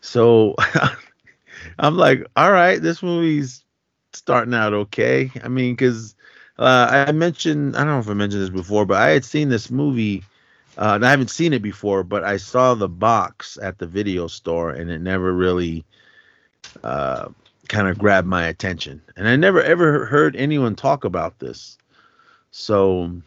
So 0.00 0.54
i'm 1.78 1.96
like 1.96 2.24
all 2.36 2.52
right 2.52 2.80
this 2.80 3.02
movie's 3.02 3.64
starting 4.12 4.54
out 4.54 4.72
okay. 4.74 5.30
I 5.42 5.48
mean 5.48 5.74
because 5.74 6.14
uh, 6.58 6.88
i 6.90 7.06
mentioned 7.12 7.76
i 7.76 7.78
don't 7.84 7.88
know 7.88 7.98
if 7.98 8.08
i 8.08 8.14
mentioned 8.14 8.42
this 8.42 8.50
before 8.50 8.84
but 8.86 8.96
i 8.96 9.10
had 9.10 9.24
seen 9.24 9.48
this 9.48 9.70
movie 9.70 10.22
uh, 10.78 10.92
and 10.94 11.06
I 11.06 11.10
haven't 11.10 11.30
seen 11.30 11.52
it 11.52 11.62
before, 11.62 12.02
but 12.02 12.24
I 12.24 12.36
saw 12.36 12.74
the 12.74 12.88
box 12.88 13.58
at 13.60 13.78
the 13.78 13.86
video 13.86 14.26
store, 14.26 14.70
and 14.70 14.90
it 14.90 15.00
never 15.00 15.32
really 15.32 15.84
uh, 16.84 17.28
kind 17.68 17.88
of 17.88 17.98
grabbed 17.98 18.28
my 18.28 18.46
attention. 18.46 19.02
And 19.16 19.28
I 19.28 19.36
never 19.36 19.62
ever 19.62 20.06
heard 20.06 20.36
anyone 20.36 20.74
talk 20.76 21.04
about 21.04 21.38
this, 21.38 21.76
so 22.50 23.20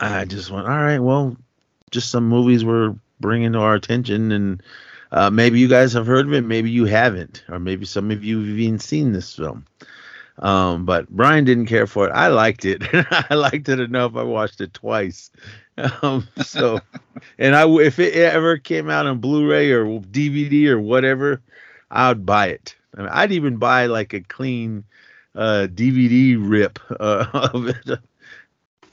I 0.00 0.24
just 0.24 0.50
went, 0.50 0.68
all 0.68 0.76
right, 0.76 0.98
well, 0.98 1.36
just 1.90 2.10
some 2.10 2.28
movies 2.28 2.64
we're 2.64 2.94
bringing 3.20 3.52
to 3.52 3.58
our 3.58 3.74
attention, 3.74 4.32
and 4.32 4.62
uh, 5.10 5.30
maybe 5.30 5.58
you 5.58 5.68
guys 5.68 5.92
have 5.92 6.06
heard 6.06 6.26
of 6.26 6.32
it, 6.32 6.44
maybe 6.44 6.70
you 6.70 6.84
haven't, 6.84 7.44
or 7.48 7.58
maybe 7.58 7.84
some 7.84 8.10
of 8.10 8.22
you 8.22 8.38
have 8.40 8.58
even 8.58 8.78
seen 8.78 9.12
this 9.12 9.34
film. 9.34 9.64
Um, 10.40 10.84
but 10.84 11.08
Brian 11.08 11.44
didn't 11.44 11.66
care 11.66 11.86
for 11.86 12.08
it. 12.08 12.12
I 12.12 12.28
liked 12.28 12.64
it. 12.64 12.82
I 13.30 13.34
liked 13.34 13.68
it 13.68 13.80
enough. 13.80 14.14
I 14.16 14.22
watched 14.22 14.60
it 14.60 14.72
twice. 14.72 15.30
Um, 16.02 16.26
so, 16.44 16.80
and 17.38 17.54
I 17.54 17.68
if 17.68 17.98
it 17.98 18.14
ever 18.14 18.58
came 18.58 18.90
out 18.90 19.06
on 19.06 19.18
Blu-ray 19.18 19.70
or 19.70 19.84
DVD 20.00 20.66
or 20.68 20.80
whatever, 20.80 21.40
I 21.90 22.08
would 22.08 22.26
buy 22.26 22.48
it. 22.48 22.74
I 22.96 23.00
mean, 23.00 23.10
I'd 23.12 23.32
even 23.32 23.56
buy 23.58 23.86
like 23.86 24.12
a 24.12 24.20
clean 24.20 24.84
uh, 25.34 25.68
DVD 25.72 26.36
rip 26.38 26.78
uh, 26.98 27.26
of 27.54 27.68
it. 27.68 27.88
Uh, 27.90 27.96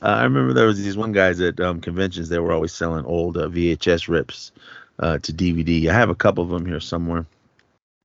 I 0.00 0.22
remember 0.24 0.52
there 0.52 0.66
was 0.66 0.82
these 0.82 0.96
one 0.96 1.12
guys 1.12 1.40
at 1.40 1.58
um, 1.60 1.80
conventions. 1.80 2.28
They 2.28 2.38
were 2.38 2.52
always 2.52 2.72
selling 2.72 3.04
old 3.04 3.36
uh, 3.36 3.48
VHS 3.48 4.08
rips 4.08 4.52
uh, 4.98 5.18
to 5.18 5.32
DVD. 5.32 5.88
I 5.88 5.94
have 5.94 6.10
a 6.10 6.14
couple 6.14 6.44
of 6.44 6.50
them 6.50 6.66
here 6.66 6.80
somewhere. 6.80 7.26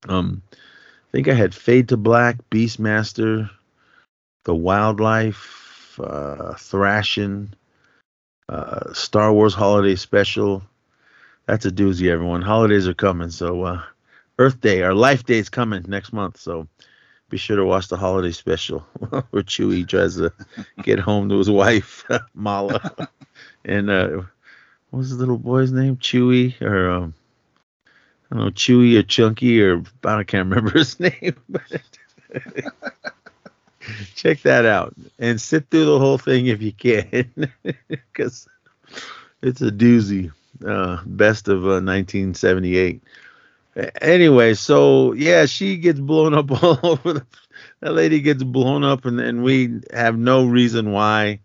Um, 0.08 0.42
I 0.52 1.12
think 1.12 1.28
I 1.28 1.34
had 1.34 1.54
Fade 1.54 1.90
to 1.90 1.98
Black, 1.98 2.38
Beastmaster, 2.50 3.50
The 4.46 4.56
Wildlife, 4.56 6.00
uh, 6.00 6.56
Thrashing, 6.56 7.54
uh, 8.50 8.94
Star 8.94 9.34
Wars 9.34 9.54
Holiday 9.54 9.96
Special. 9.96 10.64
That's 11.46 11.66
a 11.66 11.72
doozy, 11.72 12.10
everyone. 12.10 12.42
Holidays 12.42 12.88
are 12.88 12.94
coming, 12.94 13.30
so 13.30 13.64
uh, 13.64 13.84
Earth 14.40 14.62
Day, 14.62 14.82
our 14.84 14.94
Life 14.94 15.26
Day 15.26 15.38
is 15.40 15.50
coming 15.50 15.84
next 15.88 16.14
month. 16.14 16.38
So 16.38 16.68
be 17.30 17.38
sure 17.38 17.56
to 17.58 17.66
watch 17.66 17.88
the 17.88 17.98
holiday 17.98 18.32
special 18.32 18.80
where 19.32 19.44
Chewie 19.44 19.88
tries 19.88 20.16
to 20.18 20.34
get 20.84 21.00
home 21.00 21.30
to 21.30 21.38
his 21.38 21.50
wife 21.50 22.06
Malla, 22.36 23.10
and 23.66 23.90
uh, 23.90 24.08
what 24.90 25.00
was 25.00 25.12
the 25.12 25.18
little 25.18 25.38
boy's 25.38 25.72
name? 25.72 25.98
Chewie 25.98 26.62
or 26.62 26.90
um, 26.90 27.14
I 28.32 28.36
don't 28.36 28.46
know, 28.46 28.52
Chewy 28.52 28.98
or 28.98 29.04
Chunky 29.04 29.62
or 29.64 29.84
I 30.04 30.24
can't 30.24 30.50
remember 30.50 30.72
his 30.78 31.00
name. 31.00 31.36
Check 34.16 34.42
that 34.42 34.66
out 34.66 34.94
and 35.20 35.40
sit 35.40 35.70
through 35.70 35.86
the 35.86 36.00
whole 36.00 36.18
thing 36.18 36.48
if 36.48 36.62
you 36.62 36.72
can, 36.72 37.52
because 37.88 38.48
it's 39.42 39.62
a 39.62 39.72
doozy. 39.72 40.32
Uh, 40.66 41.02
best 41.06 41.48
of 41.48 41.64
uh, 41.64 41.82
1978. 41.82 43.02
Anyway, 44.00 44.54
so 44.54 45.14
yeah, 45.14 45.46
she 45.46 45.78
gets 45.78 46.00
blown 46.00 46.36
up 46.36 46.52
all 46.64 46.80
over. 46.84 47.14
The, 47.14 47.26
that 47.80 47.94
lady 47.94 48.22
gets 48.22 48.44
blown 48.44 48.84
up, 48.84 49.06
and, 49.06 49.20
and 49.20 49.44
we 49.44 49.82
have 49.92 50.18
no 50.18 50.46
reason 50.46 50.92
why. 50.92 51.40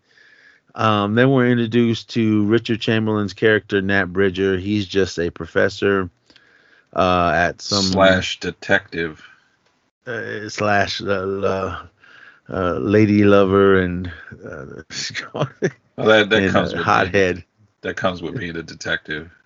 Um, 0.74 1.14
then 1.14 1.30
we're 1.30 1.48
introduced 1.48 2.10
to 2.10 2.44
Richard 2.44 2.80
Chamberlain's 2.80 3.32
character, 3.32 3.80
Nat 3.80 4.12
Bridger. 4.12 4.58
He's 4.58 4.86
just 4.86 5.18
a 5.18 5.30
professor 5.30 6.10
uh, 6.92 7.32
at 7.34 7.62
some 7.62 7.84
slash 7.84 8.38
detective 8.40 9.26
uh, 10.06 10.48
slash 10.50 11.00
uh, 11.00 11.86
uh, 12.48 12.78
lady 12.78 13.24
lover 13.24 13.80
and 13.80 14.12
uh, 14.44 14.82
well, 15.34 15.48
that 15.96 16.30
that 16.30 16.42
and, 16.42 16.52
comes 16.52 16.72
uh, 16.72 16.76
with 16.76 16.84
hothead. 16.84 17.44
that 17.82 17.96
comes 17.96 18.22
with 18.22 18.38
being 18.38 18.56
a 18.56 18.62
detective. 18.62 19.30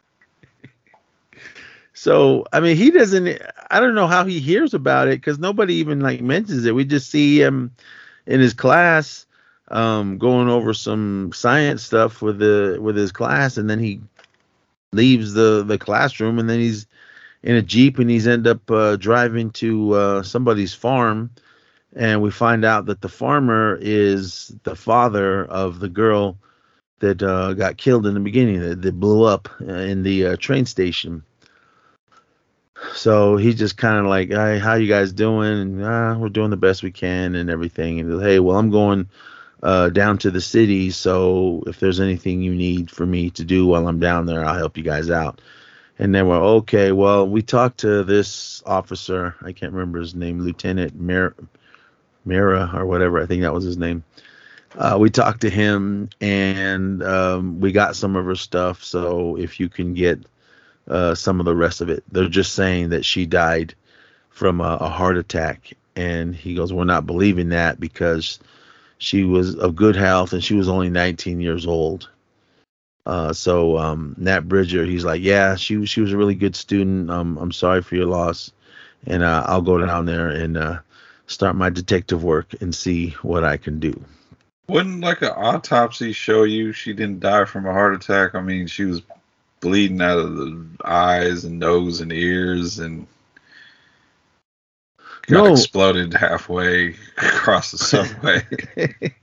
So 1.93 2.47
I 2.51 2.61
mean, 2.61 2.79
he 2.79 2.91
doesn't. 2.91 3.43
I 3.71 3.79
don't 3.79 3.95
know 3.95 4.07
how 4.07 4.25
he 4.25 4.41
hears 4.41 4.73
about 4.73 5.09
it 5.09 5.21
because 5.21 5.39
nobody 5.39 5.75
even 5.75 6.01
like 6.01 6.23
mentions 6.23 6.65
it. 6.65 6.75
We 6.75 6.87
just 6.87 7.11
see 7.11 7.43
him 7.43 7.73
in 8.25 8.41
his 8.41 8.55
class 8.55 9.27
um, 9.71 10.19
going 10.19 10.49
over 10.49 10.75
some 10.75 11.31
science 11.35 11.83
stuff 11.83 12.23
with 12.23 12.39
the 12.39 12.79
with 12.81 12.97
his 12.97 13.13
class, 13.13 13.57
and 13.57 13.69
then 13.69 13.79
he 13.79 14.01
leaves 14.93 15.33
the 15.35 15.63
the 15.63 15.79
classroom, 15.79 16.39
and 16.39 16.49
then 16.49 16.59
he's 16.59 16.87
in 17.43 17.57
a 17.57 17.63
jeep, 17.63 17.99
and 17.99 18.11
he's 18.11 18.27
end 18.27 18.47
up 18.47 18.71
uh, 18.71 18.97
driving 18.97 19.51
to 19.51 19.93
uh, 19.93 20.23
somebody's 20.23 20.75
farm, 20.75 21.31
and 21.95 22.23
we 22.23 22.31
find 22.31 22.65
out 22.65 22.87
that 22.87 23.01
the 23.01 23.09
farmer 23.09 23.79
is 23.81 24.55
the 24.63 24.77
father 24.77 25.45
of 25.45 25.81
the 25.81 25.89
girl 25.89 26.39
that 27.01 27.23
uh, 27.23 27.55
got 27.55 27.77
killed 27.77 28.07
in 28.07 28.15
the 28.15 28.21
beginning, 28.21 28.61
that, 28.61 28.83
that 28.83 29.01
blew 29.01 29.25
up 29.25 29.49
uh, 29.61 29.73
in 29.73 30.03
the 30.03 30.27
uh, 30.27 30.37
train 30.37 30.67
station. 30.67 31.25
So 32.95 33.37
he's 33.37 33.57
just 33.57 33.77
kind 33.77 33.99
of 33.99 34.07
like, 34.07 34.31
"Hey, 34.31 34.59
how 34.59 34.75
you 34.75 34.89
guys 34.89 35.13
doing?" 35.13 35.61
And 35.61 35.85
ah, 35.85 36.17
we're 36.17 36.29
doing 36.31 36.51
the 36.51 36.57
best 36.57 36.83
we 36.83 36.91
can 36.91 37.35
and 37.35 37.51
everything. 37.51 38.01
And 38.01 38.23
hey, 38.23 38.39
well, 38.39 38.57
I'm 38.57 38.71
going 38.71 39.09
uh, 39.63 39.91
down 39.91 40.19
to 40.19 40.31
the 40.31 40.41
city, 40.41 40.91
so 40.91 41.63
if 41.67 41.79
there's 41.79 42.01
anything 42.01 42.41
you 42.41 42.55
need 42.55 42.91
for 42.91 43.05
me 43.05 43.31
to 43.31 43.45
do 43.45 43.67
while 43.67 43.87
I'm 43.87 44.01
down 44.01 44.27
there, 44.27 44.45
I'll 44.45 44.57
help 44.57 44.79
you 44.79 44.83
guys 44.83 45.11
out. 45.11 45.43
And 45.99 46.15
then 46.15 46.27
we're 46.27 46.43
okay. 46.43 46.93
Well, 46.93 47.29
we 47.29 47.43
talked 47.43 47.81
to 47.81 48.03
this 48.03 48.63
officer. 48.65 49.35
I 49.43 49.53
can't 49.53 49.75
remember 49.75 50.01
his 50.01 50.15
name, 50.15 50.41
Lieutenant 50.41 50.95
Mir- 50.99 51.35
Mira 52.25 52.71
or 52.75 52.87
whatever. 52.87 53.21
I 53.21 53.27
think 53.27 53.43
that 53.43 53.55
was 53.55 53.65
his 53.65 53.77
name. 53.79 54.05
Uh, 54.77 54.97
we 55.01 55.11
talked 55.11 55.41
to 55.41 55.51
him, 55.51 56.11
and 56.21 57.03
um, 57.03 57.61
we 57.61 57.73
got 57.73 57.97
some 57.97 58.15
of 58.15 58.25
her 58.25 58.37
stuff. 58.37 58.85
So 58.85 59.37
if 59.37 59.59
you 59.59 59.69
can 59.69 59.95
get 59.95 60.21
uh, 60.89 61.15
some 61.15 61.41
of 61.41 61.47
the 61.47 61.57
rest 61.57 61.81
of 61.81 61.89
it, 61.89 62.05
they're 62.11 62.29
just 62.29 62.55
saying 62.55 62.91
that 62.91 63.05
she 63.05 63.27
died 63.27 63.75
from 64.31 64.61
a, 64.61 64.79
a 64.81 64.89
heart 64.89 65.17
attack. 65.17 65.73
And 65.97 66.35
he 66.35 66.55
goes, 66.55 66.73
"We're 66.73 66.85
not 66.85 67.07
believing 67.07 67.49
that 67.49 67.81
because 67.81 68.39
she 68.99 69.25
was 69.25 69.57
of 69.57 69.75
good 69.75 69.97
health 69.97 70.33
and 70.33 70.43
she 70.43 70.55
was 70.55 70.69
only 70.69 70.89
19 70.89 71.41
years 71.41 71.67
old." 71.67 72.09
Uh, 73.07 73.33
so 73.33 73.77
um, 73.79 74.15
Nat 74.19 74.49
Bridger, 74.49 74.85
he's 74.85 75.05
like, 75.05 75.23
yeah, 75.23 75.57
she 75.57 75.85
she 75.87 76.01
was 76.01 76.13
a 76.13 76.17
really 76.17 76.35
good 76.37 76.55
student. 76.55 77.11
Um, 77.11 77.39
I'm 77.39 77.53
sorry 77.53 77.83
for 77.83 77.97
your 77.97 78.07
loss, 78.07 78.53
and 79.07 79.23
uh, 79.23 79.45
I'll 79.47 79.63
go 79.63 79.85
down 79.85 80.07
there 80.07 80.29
and 80.29 80.57
uh, 80.57 80.79
start 81.31 81.55
my 81.55 81.71
detective 81.71 82.25
work 82.25 82.55
and 82.61 82.75
see 82.75 83.11
what 83.23 83.45
I 83.45 83.57
can 83.57 83.79
do. 83.79 84.05
Wouldn't 84.69 85.01
like 85.01 85.23
an 85.23 85.33
autopsy 85.35 86.13
show 86.13 86.43
you 86.45 86.73
she 86.73 86.93
didn't 86.93 87.21
die 87.21 87.45
from 87.45 87.67
a 87.67 87.73
heart 87.73 87.95
attack? 87.95 88.35
I 88.35 88.41
mean, 88.41 88.67
she 88.67 88.85
was 88.85 89.03
bleeding 89.61 90.01
out 90.01 90.19
of 90.19 90.37
the 90.37 90.67
eyes 90.85 91.45
and 91.45 91.59
nose 91.59 92.01
and 92.01 92.13
ears 92.13 92.79
and 92.79 93.07
got 95.27 95.45
No. 95.45 95.53
exploded 95.53 96.15
halfway 96.15 96.97
across 97.17 97.71
the 97.71 97.79
subway. 97.79 98.45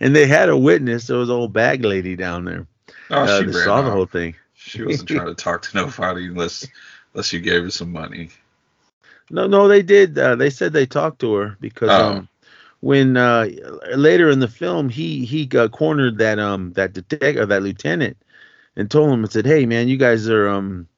and 0.00 0.14
they 0.16 0.26
had 0.26 0.48
a 0.48 0.56
witness. 0.56 1.06
There 1.06 1.18
was 1.18 1.28
an 1.28 1.36
old 1.36 1.52
bag 1.52 1.84
lady 1.84 2.16
down 2.16 2.44
there. 2.44 2.66
Oh, 3.10 3.22
uh, 3.22 3.42
she 3.42 3.52
saw 3.52 3.82
the 3.82 3.90
whole 3.90 4.06
thing. 4.06 4.34
She 4.54 4.82
wasn't 4.82 5.08
trying 5.10 5.26
to 5.26 5.34
talk 5.34 5.62
to 5.62 5.76
nobody 5.76 6.26
unless 6.26 6.66
unless 7.12 7.32
you 7.32 7.40
gave 7.40 7.62
her 7.62 7.70
some 7.70 7.92
money. 7.92 8.30
No, 9.30 9.46
no, 9.46 9.68
they 9.68 9.82
did. 9.82 10.18
Uh, 10.18 10.36
they 10.36 10.50
said 10.50 10.72
they 10.72 10.86
talked 10.86 11.20
to 11.20 11.34
her 11.34 11.56
because 11.60 11.98
Oh. 11.98 11.98
um, 11.98 12.28
when 12.80 13.16
uh, 13.16 13.46
later 13.96 14.30
in 14.30 14.40
the 14.40 14.48
film 14.48 14.88
he 14.90 15.24
he 15.24 15.48
uh, 15.56 15.68
cornered 15.68 16.18
that 16.18 16.38
um 16.38 16.72
that 16.74 16.92
detective 16.94 17.36
or 17.36 17.46
that 17.46 17.62
lieutenant 17.62 18.16
and 18.76 18.90
told 18.90 19.10
him 19.10 19.20
and 19.22 19.30
said, 19.32 19.46
"Hey 19.46 19.64
man, 19.66 19.88
you 19.88 19.96
guys 19.96 20.28
are 20.28 20.48
um 20.48 20.88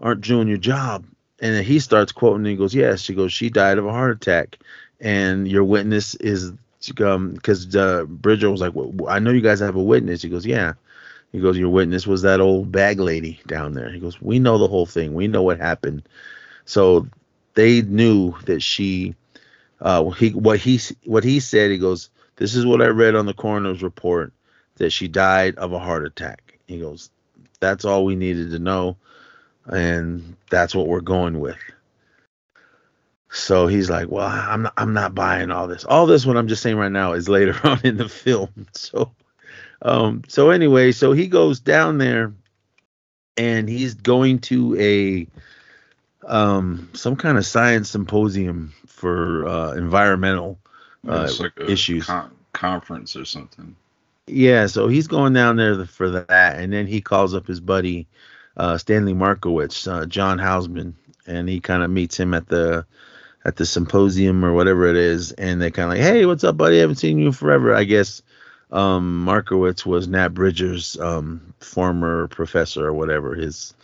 aren't 0.00 0.22
doing 0.22 0.48
your 0.48 0.58
job." 0.58 1.04
And 1.40 1.54
then 1.54 1.64
he 1.64 1.78
starts 1.78 2.12
quoting 2.12 2.38
and 2.40 2.46
he 2.46 2.56
goes, 2.56 2.74
"Yes." 2.74 3.00
She 3.00 3.14
goes, 3.14 3.32
"She 3.32 3.50
died 3.50 3.78
of 3.78 3.86
a 3.86 3.90
heart 3.92 4.16
attack, 4.16 4.58
and 5.00 5.48
your 5.48 5.64
witness 5.64 6.14
is 6.16 6.52
um 7.04 7.32
because 7.34 7.74
uh, 7.76 8.04
Bridger 8.06 8.50
was 8.50 8.60
like, 8.60 8.74
well, 8.74 8.92
I 9.08 9.18
know 9.18 9.30
you 9.30 9.40
guys 9.42 9.60
have 9.60 9.76
a 9.76 9.82
witness." 9.82 10.22
He 10.22 10.28
goes, 10.28 10.46
"Yeah." 10.46 10.74
He 11.32 11.40
goes, 11.40 11.58
"Your 11.58 11.70
witness 11.70 12.06
was 12.06 12.22
that 12.22 12.40
old 12.40 12.70
bag 12.72 13.00
lady 13.00 13.40
down 13.46 13.74
there." 13.74 13.90
He 13.90 13.98
goes, 14.00 14.20
"We 14.20 14.38
know 14.38 14.58
the 14.58 14.68
whole 14.68 14.86
thing. 14.86 15.14
We 15.14 15.28
know 15.28 15.42
what 15.42 15.58
happened." 15.58 16.02
So 16.64 17.06
they 17.54 17.82
knew 17.82 18.34
that 18.46 18.62
she 18.62 19.14
uh 19.80 20.08
he 20.10 20.30
what 20.30 20.58
he 20.58 20.80
what 21.04 21.24
he 21.24 21.40
said 21.40 21.70
he 21.70 21.78
goes 21.78 22.10
this 22.36 22.54
is 22.54 22.64
what 22.64 22.82
i 22.82 22.86
read 22.86 23.14
on 23.14 23.26
the 23.26 23.34
coroner's 23.34 23.82
report 23.82 24.32
that 24.76 24.90
she 24.90 25.08
died 25.08 25.56
of 25.56 25.72
a 25.72 25.78
heart 25.78 26.04
attack. 26.04 26.58
He 26.66 26.80
goes 26.80 27.10
that's 27.60 27.84
all 27.84 28.04
we 28.04 28.16
needed 28.16 28.50
to 28.50 28.58
know 28.58 28.96
and 29.66 30.36
that's 30.50 30.74
what 30.74 30.88
we're 30.88 31.00
going 31.00 31.38
with. 31.38 31.58
So 33.30 33.66
he's 33.66 33.88
like 33.88 34.10
well 34.10 34.26
i'm 34.26 34.62
not 34.62 34.72
i'm 34.76 34.92
not 34.92 35.14
buying 35.14 35.50
all 35.50 35.68
this. 35.68 35.84
All 35.84 36.06
this 36.06 36.26
what 36.26 36.36
i'm 36.36 36.48
just 36.48 36.62
saying 36.62 36.76
right 36.76 36.92
now 36.92 37.12
is 37.12 37.28
later 37.28 37.58
on 37.64 37.80
in 37.84 37.96
the 37.96 38.08
film. 38.08 38.66
So 38.72 39.12
um 39.82 40.22
so 40.28 40.50
anyway 40.50 40.92
so 40.92 41.12
he 41.12 41.26
goes 41.28 41.60
down 41.60 41.98
there 41.98 42.32
and 43.36 43.68
he's 43.68 43.94
going 43.94 44.38
to 44.40 44.76
a 44.78 45.26
um 46.26 46.88
some 46.94 47.16
kind 47.16 47.38
of 47.38 47.44
science 47.46 47.90
symposium 47.90 48.72
for 48.86 49.46
uh 49.46 49.72
environmental 49.72 50.58
uh, 51.08 51.28
like 51.40 51.52
issues. 51.68 52.06
con- 52.06 52.30
conference 52.52 53.16
or 53.16 53.24
something. 53.24 53.74
yeah 54.26 54.66
so 54.66 54.86
he's 54.88 55.08
going 55.08 55.32
down 55.32 55.56
there 55.56 55.76
th- 55.76 55.88
for 55.88 56.10
that 56.10 56.58
and 56.58 56.72
then 56.72 56.86
he 56.86 57.00
calls 57.00 57.34
up 57.34 57.46
his 57.46 57.60
buddy 57.60 58.06
uh 58.56 58.78
stanley 58.78 59.14
markowitz 59.14 59.86
uh, 59.88 60.06
john 60.06 60.38
houseman 60.38 60.94
and 61.26 61.48
he 61.48 61.60
kind 61.60 61.82
of 61.82 61.90
meets 61.90 62.18
him 62.18 62.34
at 62.34 62.46
the 62.48 62.84
at 63.44 63.56
the 63.56 63.66
symposium 63.66 64.44
or 64.44 64.52
whatever 64.52 64.86
it 64.86 64.96
is 64.96 65.32
and 65.32 65.60
they 65.60 65.70
kind 65.70 65.90
of 65.90 65.98
like 65.98 66.06
hey 66.06 66.26
what's 66.26 66.44
up 66.44 66.56
buddy? 66.56 66.76
I 66.76 66.80
haven't 66.80 66.96
seen 66.96 67.18
you 67.18 67.32
forever. 67.32 67.74
I 67.74 67.84
guess 67.84 68.22
um 68.70 69.24
markowitz 69.24 69.84
was 69.84 70.08
nat 70.08 70.28
bridger's 70.28 70.98
um 71.00 71.54
former 71.60 72.28
professor 72.28 72.86
or 72.86 72.92
whatever 72.92 73.34
his 73.34 73.74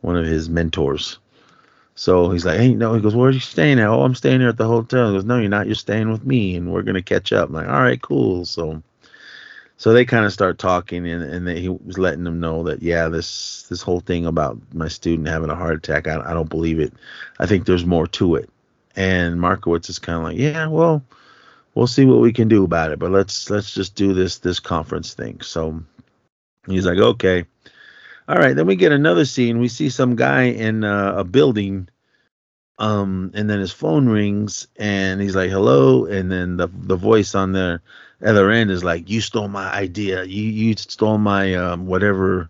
one 0.00 0.16
of 0.16 0.24
his 0.26 0.48
mentors 0.48 1.18
so 1.94 2.30
he's 2.30 2.44
like, 2.44 2.58
hey, 2.58 2.74
no. 2.74 2.94
He 2.94 3.00
goes, 3.00 3.14
where 3.14 3.28
are 3.28 3.32
you 3.32 3.40
staying 3.40 3.78
at? 3.78 3.88
Oh, 3.88 4.02
I'm 4.02 4.14
staying 4.14 4.40
here 4.40 4.48
at 4.48 4.56
the 4.56 4.66
hotel. 4.66 5.08
He 5.08 5.16
goes, 5.16 5.24
no, 5.24 5.38
you're 5.38 5.48
not. 5.48 5.66
You're 5.66 5.74
staying 5.74 6.10
with 6.10 6.24
me, 6.24 6.56
and 6.56 6.72
we're 6.72 6.82
gonna 6.82 7.02
catch 7.02 7.32
up. 7.32 7.48
I'm 7.48 7.54
like, 7.54 7.68
all 7.68 7.82
right, 7.82 8.00
cool. 8.00 8.44
So, 8.44 8.82
so 9.76 9.92
they 9.92 10.04
kind 10.04 10.24
of 10.24 10.32
start 10.32 10.58
talking, 10.58 11.06
and 11.06 11.22
and 11.22 11.46
they, 11.46 11.60
he 11.60 11.68
was 11.68 11.98
letting 11.98 12.24
them 12.24 12.40
know 12.40 12.62
that 12.64 12.82
yeah, 12.82 13.08
this 13.08 13.64
this 13.68 13.82
whole 13.82 14.00
thing 14.00 14.26
about 14.26 14.58
my 14.72 14.88
student 14.88 15.28
having 15.28 15.50
a 15.50 15.54
heart 15.54 15.76
attack, 15.76 16.08
I, 16.08 16.20
I 16.20 16.32
don't 16.32 16.48
believe 16.50 16.80
it. 16.80 16.92
I 17.38 17.46
think 17.46 17.66
there's 17.66 17.86
more 17.86 18.06
to 18.08 18.36
it. 18.36 18.48
And 18.96 19.40
Markowitz 19.40 19.88
is 19.88 19.98
kind 19.98 20.18
of 20.18 20.24
like, 20.24 20.36
yeah, 20.36 20.66
well, 20.66 21.04
we'll 21.74 21.86
see 21.86 22.04
what 22.04 22.20
we 22.20 22.32
can 22.32 22.48
do 22.48 22.64
about 22.64 22.92
it, 22.92 22.98
but 22.98 23.10
let's 23.10 23.50
let's 23.50 23.72
just 23.72 23.94
do 23.94 24.12
this 24.14 24.38
this 24.38 24.60
conference 24.60 25.14
thing. 25.14 25.40
So 25.40 25.82
he's 26.66 26.86
like, 26.86 26.98
okay. 26.98 27.44
All 28.30 28.36
right, 28.36 28.54
then 28.54 28.66
we 28.66 28.76
get 28.76 28.92
another 28.92 29.24
scene. 29.24 29.58
We 29.58 29.66
see 29.66 29.88
some 29.88 30.14
guy 30.14 30.42
in 30.42 30.84
uh, 30.84 31.14
a 31.16 31.24
building, 31.24 31.88
um, 32.78 33.32
and 33.34 33.50
then 33.50 33.58
his 33.58 33.72
phone 33.72 34.08
rings, 34.08 34.68
and 34.76 35.20
he's 35.20 35.34
like, 35.34 35.50
"Hello," 35.50 36.04
and 36.04 36.30
then 36.30 36.56
the 36.56 36.68
the 36.68 36.94
voice 36.94 37.34
on 37.34 37.50
the 37.50 37.80
other 38.24 38.52
end 38.52 38.70
is 38.70 38.84
like, 38.84 39.10
"You 39.10 39.20
stole 39.20 39.48
my 39.48 39.68
idea. 39.74 40.22
You 40.22 40.44
you 40.44 40.76
stole 40.76 41.18
my 41.18 41.56
um, 41.56 41.88
whatever 41.88 42.48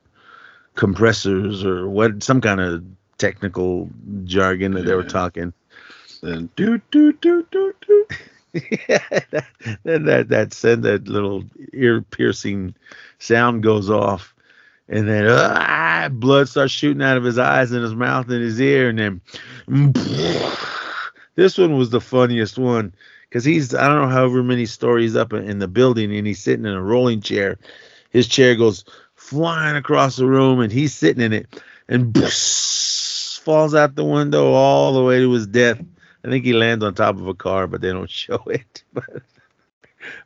compressors 0.74 1.64
or 1.64 1.88
what 1.88 2.22
some 2.22 2.42
kind 2.42 2.60
of 2.60 2.84
technical 3.16 3.88
jargon 4.24 4.72
that 4.72 4.84
they 4.84 4.94
were 4.94 5.02
talking." 5.02 5.54
And 6.20 6.54
do 6.56 6.78
do 6.90 7.14
do 7.14 7.46
do 7.50 7.74
do. 7.86 8.06
yeah, 8.86 8.98
that, 9.30 9.46
then 9.84 10.04
that 10.04 10.28
that 10.28 10.52
send 10.52 10.82
that 10.82 11.08
little 11.08 11.42
ear 11.72 12.02
piercing 12.02 12.74
sound 13.18 13.62
goes 13.62 13.88
off, 13.88 14.34
and 14.90 15.08
then 15.08 15.26
ah, 15.28 16.08
blood 16.10 16.48
starts 16.48 16.72
shooting 16.72 17.02
out 17.02 17.16
of 17.16 17.24
his 17.24 17.38
eyes 17.38 17.70
and 17.72 17.82
his 17.82 17.94
mouth 17.94 18.28
and 18.28 18.42
his 18.42 18.60
ear, 18.60 18.88
and 18.88 18.98
then 18.98 19.20
this 21.36 21.56
one 21.56 21.76
was 21.78 21.90
the 21.90 22.00
funniest 22.00 22.58
one 22.58 22.92
because 23.28 23.44
he's 23.44 23.72
I 23.74 23.86
don't 23.86 24.02
know 24.02 24.08
however 24.08 24.42
many 24.42 24.66
stories 24.66 25.14
up 25.14 25.32
in, 25.32 25.48
in 25.48 25.58
the 25.60 25.68
building, 25.68 26.14
and 26.14 26.26
he's 26.26 26.40
sitting 26.40 26.66
in 26.66 26.72
a 26.72 26.82
rolling 26.82 27.20
chair. 27.20 27.56
His 28.10 28.26
chair 28.26 28.56
goes 28.56 28.84
flying 29.14 29.76
across 29.76 30.16
the 30.16 30.26
room, 30.26 30.58
and 30.60 30.72
he's 30.72 30.92
sitting 30.92 31.22
in 31.22 31.32
it, 31.32 31.62
and 31.88 32.12
falls 33.42 33.74
out 33.74 33.94
the 33.94 34.04
window 34.04 34.52
all 34.52 34.92
the 34.92 35.04
way 35.04 35.20
to 35.20 35.30
his 35.30 35.46
death. 35.46 35.80
I 36.24 36.28
think 36.28 36.44
he 36.44 36.52
lands 36.52 36.84
on 36.84 36.94
top 36.94 37.16
of 37.16 37.28
a 37.28 37.34
car, 37.34 37.68
but 37.68 37.80
they 37.80 37.92
don't 37.92 38.10
show 38.10 38.42
it. 38.46 38.82
But 38.92 39.22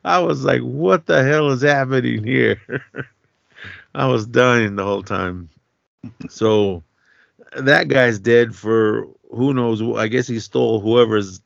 I 0.03 0.19
was 0.19 0.43
like, 0.43 0.61
what 0.61 1.05
the 1.05 1.23
hell 1.23 1.51
is 1.51 1.61
happening 1.61 2.23
here? 2.23 2.59
I 3.95 4.07
was 4.07 4.27
dying 4.27 4.75
the 4.75 4.83
whole 4.83 5.03
time. 5.03 5.49
So 6.29 6.83
that 7.57 7.87
guy's 7.87 8.19
dead 8.19 8.53
for 8.53 9.07
who 9.31 9.53
knows. 9.53 9.81
I 9.97 10.07
guess 10.07 10.27
he 10.27 10.39
stole 10.39 10.81
whoever's 10.81 11.41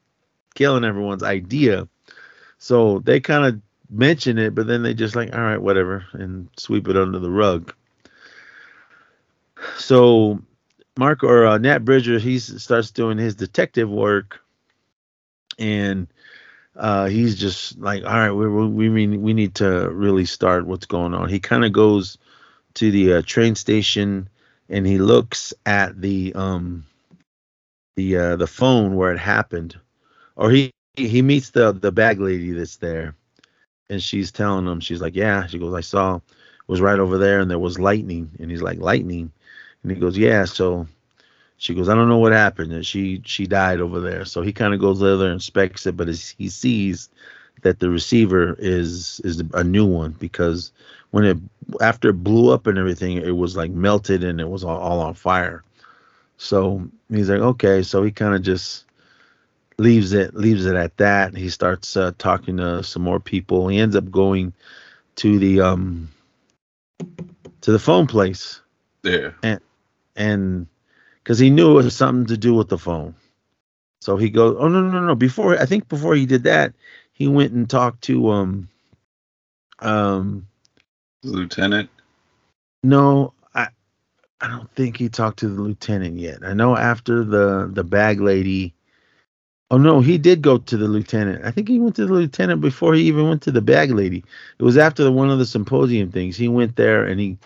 killing 0.55 0.83
everyone's 0.83 1.23
idea. 1.23 1.88
So 2.57 2.99
they 2.99 3.19
kind 3.19 3.45
of 3.45 3.62
mention 3.89 4.38
it, 4.38 4.55
but 4.55 4.67
then 4.67 4.81
they 4.83 4.93
just 4.93 5.15
like, 5.15 5.33
all 5.33 5.41
right, 5.41 5.62
whatever, 5.62 6.05
and 6.13 6.49
sweep 6.57 6.88
it 6.88 6.97
under 6.97 7.19
the 7.19 7.29
rug. 7.29 7.73
So 9.77 10.41
Mark 10.97 11.23
or 11.23 11.45
uh, 11.45 11.57
Nat 11.59 11.85
Bridger, 11.85 12.17
he 12.17 12.39
starts 12.39 12.91
doing 12.91 13.17
his 13.17 13.35
detective 13.35 13.89
work, 13.89 14.39
and 15.59 16.07
uh, 16.75 17.05
he's 17.05 17.35
just 17.35 17.77
like, 17.77 18.03
all 18.03 18.12
right, 18.12 18.31
we 18.31 18.47
we 18.67 19.07
we 19.17 19.33
need 19.33 19.55
to 19.55 19.89
really 19.89 20.25
start 20.25 20.65
what's 20.65 20.85
going 20.85 21.13
on. 21.13 21.29
He 21.29 21.39
kind 21.39 21.63
of 21.63 21.71
goes 21.71 22.17
to 22.80 22.92
the 22.92 23.13
uh, 23.13 23.22
train 23.26 23.56
station 23.56 24.30
and 24.70 24.86
he 24.86 24.98
looks 24.98 25.54
at 25.65 26.00
the 26.00 26.34
um 26.36 26.86
the 27.96 28.18
uh, 28.18 28.36
the 28.38 28.48
phone 28.48 28.96
where 28.96 29.12
it 29.12 29.20
happened, 29.20 29.78
or 30.38 30.50
he 30.50 30.72
he 30.96 31.22
meets 31.22 31.50
the 31.50 31.74
the 31.74 31.92
bag 31.92 32.20
lady 32.20 32.52
that's 32.52 32.78
there, 32.78 33.15
and 33.89 34.02
she's 34.02 34.32
telling 34.32 34.65
him 34.65 34.80
she's 34.80 35.02
like, 35.02 35.15
yeah, 35.15 35.46
she 35.48 35.60
goes, 35.60 35.74
I 35.74 35.82
saw 35.82 36.18
it 36.18 36.22
was 36.68 36.80
right 36.82 37.00
over 37.00 37.18
there 37.18 37.42
and 37.42 37.52
there 37.52 37.60
was 37.60 37.80
lightning, 37.80 38.32
and 38.39 38.50
he's 38.50 38.62
like, 38.62 38.80
lightning, 38.80 39.32
and 39.84 39.92
he 39.92 39.98
goes, 39.98 40.18
yeah, 40.18 40.46
so 40.46 40.88
she 41.58 41.74
goes, 41.74 41.89
I 41.89 41.96
don't 41.96 42.08
know 42.08 42.20
what 42.20 42.32
happened. 42.32 42.72
And 42.72 42.86
she 42.86 43.22
she 43.26 43.46
died 43.46 43.82
over 43.82 44.00
there. 44.00 44.24
So 44.24 44.42
he 44.42 44.54
kind 44.54 44.74
of 44.74 44.80
goes 44.80 45.04
over 45.04 45.18
there 45.18 45.28
and 45.28 45.34
inspects 45.34 45.86
it, 45.86 45.98
but 45.98 46.08
he 46.08 46.48
sees 46.48 47.10
that 47.63 47.80
the 47.80 47.89
receiver 47.89 48.56
is 48.60 49.22
is 49.24 49.43
a 49.54 49.63
new 49.63 49.86
one 49.86 50.12
because 50.19 50.72
when 51.12 51.26
it 51.26 51.38
after 51.82 52.10
it 52.10 52.24
blew 52.24 52.52
up 52.54 52.67
and 52.67 52.78
everything, 52.78 53.17
it 53.17 53.36
was 53.36 53.56
like 53.58 53.72
melted 53.72 54.24
and 54.24 54.39
it 54.39 54.50
was 54.50 54.63
all, 54.63 54.78
all 54.80 55.00
on 55.02 55.13
fire. 55.13 55.63
So 56.38 56.88
he's 57.10 57.30
like, 57.30 57.41
okay. 57.41 57.84
So 57.84 58.04
he 58.04 58.12
kind 58.12 58.36
of 58.36 58.41
just 58.41 58.86
leaves 59.78 60.13
it 60.13 60.36
leaves 60.36 60.65
it 60.65 60.76
at 60.76 60.98
that. 60.98 61.36
He 61.36 61.50
starts 61.50 61.95
uh, 61.98 62.12
talking 62.17 62.58
to 62.58 62.84
some 62.84 63.02
more 63.04 63.19
people. 63.19 63.67
He 63.67 63.80
ends 63.80 63.95
up 63.95 64.10
going 64.12 64.54
to 65.17 65.39
the 65.39 65.62
um 65.62 66.10
to 67.62 67.72
the 67.72 67.80
phone 67.80 68.08
place 68.08 68.62
Yeah. 69.04 69.32
and 69.43 69.60
and 70.15 70.67
because 71.24 71.39
he 71.39 71.50
knew 71.50 71.72
it 71.72 71.84
was 71.84 71.95
something 71.95 72.28
to 72.28 72.38
do 72.38 72.54
with 72.54 72.69
the 72.69 72.78
phone. 72.78 73.15
So 74.02 74.15
he 74.17 74.30
goes, 74.30 74.56
oh 74.60 74.67
no 74.69 74.82
no 74.82 74.91
no 74.91 75.08
no! 75.08 75.15
Before 75.15 75.60
I 75.60 75.65
think 75.65 75.89
before 75.89 76.15
he 76.15 76.26
did 76.26 76.43
that, 76.43 76.74
he 77.19 77.27
went 77.27 77.51
and 77.53 77.69
talked 77.69 78.01
to 78.03 78.29
um 78.29 78.69
um 79.79 80.47
Lieutenant. 81.23 81.89
no 82.84 83.34
I 83.53 83.67
I 84.41 84.47
don't 84.47 84.71
think 84.71 84.97
he 84.97 85.10
talked 85.10 85.39
to 85.39 85.49
the 85.49 85.62
lieutenant 85.62 86.17
yet. 86.17 86.39
I 86.43 86.53
know 86.53 86.75
after 86.75 87.23
the 87.23 87.69
the 87.71 87.84
bag 87.84 88.21
lady. 88.21 88.73
Oh 89.71 89.77
no, 89.77 89.99
he 89.99 90.17
did 90.17 90.41
go 90.41 90.58
to 90.58 90.77
the 90.77 90.88
lieutenant. 90.88 91.45
I 91.45 91.51
think 91.51 91.67
he 91.67 91.79
went 91.79 91.95
to 91.97 92.08
the 92.08 92.13
lieutenant 92.13 92.60
before 92.62 92.95
he 92.95 93.03
even 93.03 93.29
went 93.29 93.43
to 93.43 93.51
the 93.51 93.62
bag 93.62 93.91
lady. 93.91 94.23
It 94.58 94.63
was 94.63 94.77
after 94.77 95.03
the, 95.03 95.12
one 95.12 95.29
of 95.29 95.38
the 95.38 95.45
symposium 95.45 96.12
things. 96.12 96.36
He 96.38 96.47
went 96.47 96.75
there 96.75 97.05
and 97.05 97.19
he 97.19 97.38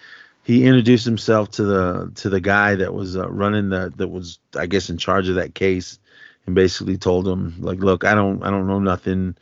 he 0.43 0.65
introduced 0.65 1.05
himself 1.05 1.51
to 1.51 1.63
the 1.63 2.11
to 2.15 2.29
the 2.29 2.39
guy 2.39 2.75
that 2.75 2.93
was 2.93 3.17
uh, 3.17 3.29
running 3.29 3.69
the 3.69 3.91
that 3.97 4.07
was 4.09 4.39
I 4.57 4.67
guess 4.67 4.89
in 4.89 4.97
charge 4.97 5.27
of 5.29 5.35
that 5.35 5.55
case, 5.55 5.99
and 6.45 6.55
basically 6.55 6.97
told 6.97 7.27
him 7.27 7.55
like, 7.59 7.79
look, 7.79 8.05
I 8.05 8.15
don't 8.15 8.43
I 8.43 8.49
don't 8.49 8.67
know 8.67 8.79
nothing. 8.79 9.35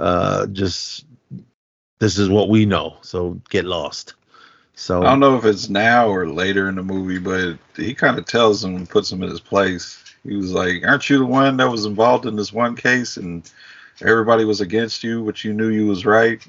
Uh, 0.00 0.46
just 0.46 1.04
this 1.98 2.18
is 2.18 2.28
what 2.30 2.48
we 2.48 2.64
know. 2.64 2.96
So 3.02 3.40
get 3.50 3.66
lost. 3.66 4.14
So 4.74 5.02
I 5.02 5.10
don't 5.10 5.20
know 5.20 5.36
if 5.36 5.44
it's 5.44 5.68
now 5.68 6.08
or 6.08 6.26
later 6.26 6.70
in 6.70 6.76
the 6.76 6.82
movie, 6.82 7.18
but 7.18 7.58
he 7.76 7.94
kind 7.94 8.18
of 8.18 8.24
tells 8.24 8.64
him 8.64 8.76
and 8.76 8.88
puts 8.88 9.12
him 9.12 9.22
in 9.22 9.28
his 9.28 9.40
place. 9.40 10.02
He 10.24 10.34
was 10.34 10.52
like, 10.52 10.82
"Aren't 10.86 11.10
you 11.10 11.18
the 11.18 11.26
one 11.26 11.58
that 11.58 11.70
was 11.70 11.84
involved 11.84 12.24
in 12.24 12.34
this 12.34 12.50
one 12.52 12.74
case 12.76 13.18
and 13.18 13.48
everybody 14.00 14.46
was 14.46 14.62
against 14.62 15.04
you, 15.04 15.22
but 15.22 15.44
you 15.44 15.52
knew 15.52 15.68
you 15.68 15.86
was 15.86 16.06
right? 16.06 16.42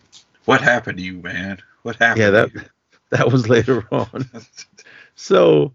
What 0.46 0.62
happened 0.62 0.98
to 1.00 1.04
you, 1.04 1.18
man? 1.18 1.58
What 1.84 1.98
happened?" 1.98 2.22
Yeah, 2.22 2.30
that 2.30 2.52
that 3.10 3.30
was 3.30 3.50
later 3.50 3.86
on. 3.92 4.30
so 5.16 5.74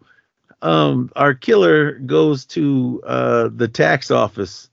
um 0.63 1.13
our 1.15 1.35
killer 1.35 1.99
goes 1.99 2.47
to 2.47 3.03
uh 3.05 3.51
the 3.55 3.69
tax 3.69 4.11
office 4.11 4.71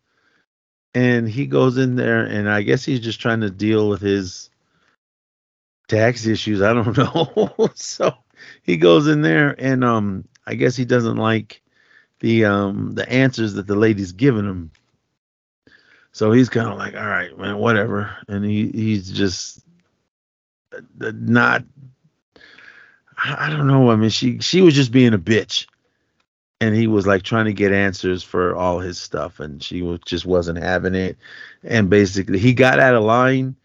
and 0.94 1.28
he 1.28 1.46
goes 1.48 1.78
in 1.78 1.96
there 1.96 2.24
and 2.24 2.50
I 2.50 2.62
guess 2.62 2.86
he's 2.86 3.00
just 3.00 3.20
trying 3.20 3.42
to 3.42 3.50
deal 3.50 3.90
with 3.90 4.02
his 4.02 4.50
tax 5.88 6.26
issues. 6.26 6.62
I 6.62 6.74
don't 6.74 6.98
know. 7.58 7.72
so 7.76 8.14
he 8.62 8.78
goes 8.78 9.08
in 9.08 9.22
there 9.22 9.56
and 9.58 9.84
um 9.84 10.28
I 10.46 10.56
guess 10.56 10.76
he 10.76 10.86
doesn't 10.86 11.18
like 11.18 11.62
the 12.20 12.46
um 12.46 12.94
the 12.94 13.10
answers 13.10 13.54
that 13.54 13.68
the 13.68 13.76
lady's 13.76 14.12
giving 14.12 14.46
him. 14.46 14.72
So 16.12 16.32
he's 16.32 16.50
kind 16.50 16.70
of 16.70 16.78
like, 16.78 16.96
all 16.96 17.08
right, 17.08 17.36
man, 17.38 17.58
whatever. 17.58 18.16
And 18.28 18.46
he 18.46 18.70
he's 18.70 19.12
just 19.12 19.64
uh, 20.76 21.12
not 21.16 21.64
I 23.18 23.48
I 23.48 23.50
don't 23.50 23.68
know. 23.68 23.90
I 23.90 23.96
mean, 23.96 24.10
she 24.10 24.40
she 24.40 24.62
was 24.62 24.76
just 24.76 24.92
being 24.92 25.14
a 25.14 25.20
bitch, 25.20 25.68
and 26.63 26.76
he 26.76 26.88
was 26.88 27.06
like 27.06 27.23
trying 27.23 27.45
to 27.45 27.54
get 27.54 27.73
answers 27.73 28.23
for 28.23 28.56
all 28.56 28.80
his 28.80 28.97
stuff, 28.97 29.39
and 29.41 29.62
she 29.62 29.82
was, 29.82 29.99
just 30.06 30.26
wasn't 30.26 30.58
having 30.58 30.95
it. 30.95 31.17
And 31.63 31.89
basically, 31.89 32.39
he 32.39 32.54
got 32.54 32.80
out 32.80 32.95
of 32.95 33.04
line, 33.04 33.56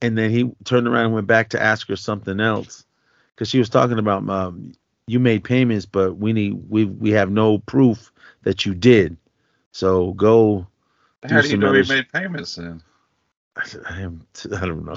and 0.00 0.16
then 0.16 0.30
he 0.30 0.50
turned 0.64 0.88
around 0.88 1.06
and 1.06 1.14
went 1.14 1.26
back 1.26 1.50
to 1.50 1.62
ask 1.62 1.88
her 1.88 1.96
something 1.96 2.40
else, 2.40 2.84
because 3.34 3.48
she 3.50 3.58
was 3.58 3.68
talking 3.68 3.98
about 3.98 4.28
um, 4.30 4.72
you 5.06 5.20
made 5.20 5.44
payments, 5.44 5.84
but 5.84 6.14
we 6.16 6.32
need 6.32 6.70
we 6.70 6.86
we 6.86 7.10
have 7.10 7.30
no 7.30 7.58
proof 7.58 8.10
that 8.44 8.64
you 8.64 8.74
did. 8.74 9.16
So 9.72 10.12
go. 10.14 10.66
How 11.22 11.28
do 11.28 11.34
you 11.36 11.42
some 11.42 11.60
know 11.60 11.68
other- 11.68 11.84
made 11.84 12.10
payments 12.12 12.54
then? 12.54 12.82
I 13.88 14.00
am. 14.02 14.26
I 14.56 14.66
don't 14.66 14.84
know. 14.84 14.96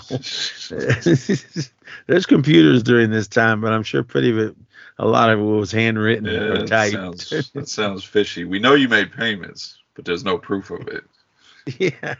There's 2.07 2.25
computers 2.25 2.83
during 2.83 3.09
this 3.09 3.27
time, 3.27 3.61
but 3.61 3.73
I'm 3.73 3.83
sure 3.83 4.03
pretty 4.03 4.31
of 4.31 4.37
it, 4.37 4.55
a 4.99 5.07
lot 5.07 5.29
of 5.29 5.39
it 5.39 5.43
was 5.43 5.71
handwritten 5.71 6.25
Yeah, 6.25 6.39
or 6.41 6.57
that 6.59 6.67
typed. 6.67 6.93
sounds 6.93 7.51
that 7.51 7.67
sounds 7.67 8.03
fishy. 8.03 8.43
We 8.45 8.59
know 8.59 8.75
you 8.75 8.87
made 8.87 9.11
payments, 9.11 9.77
but 9.95 10.05
there's 10.05 10.23
no 10.23 10.37
proof 10.37 10.69
of 10.71 10.87
it. 10.87 11.03
yeah. 12.01 12.15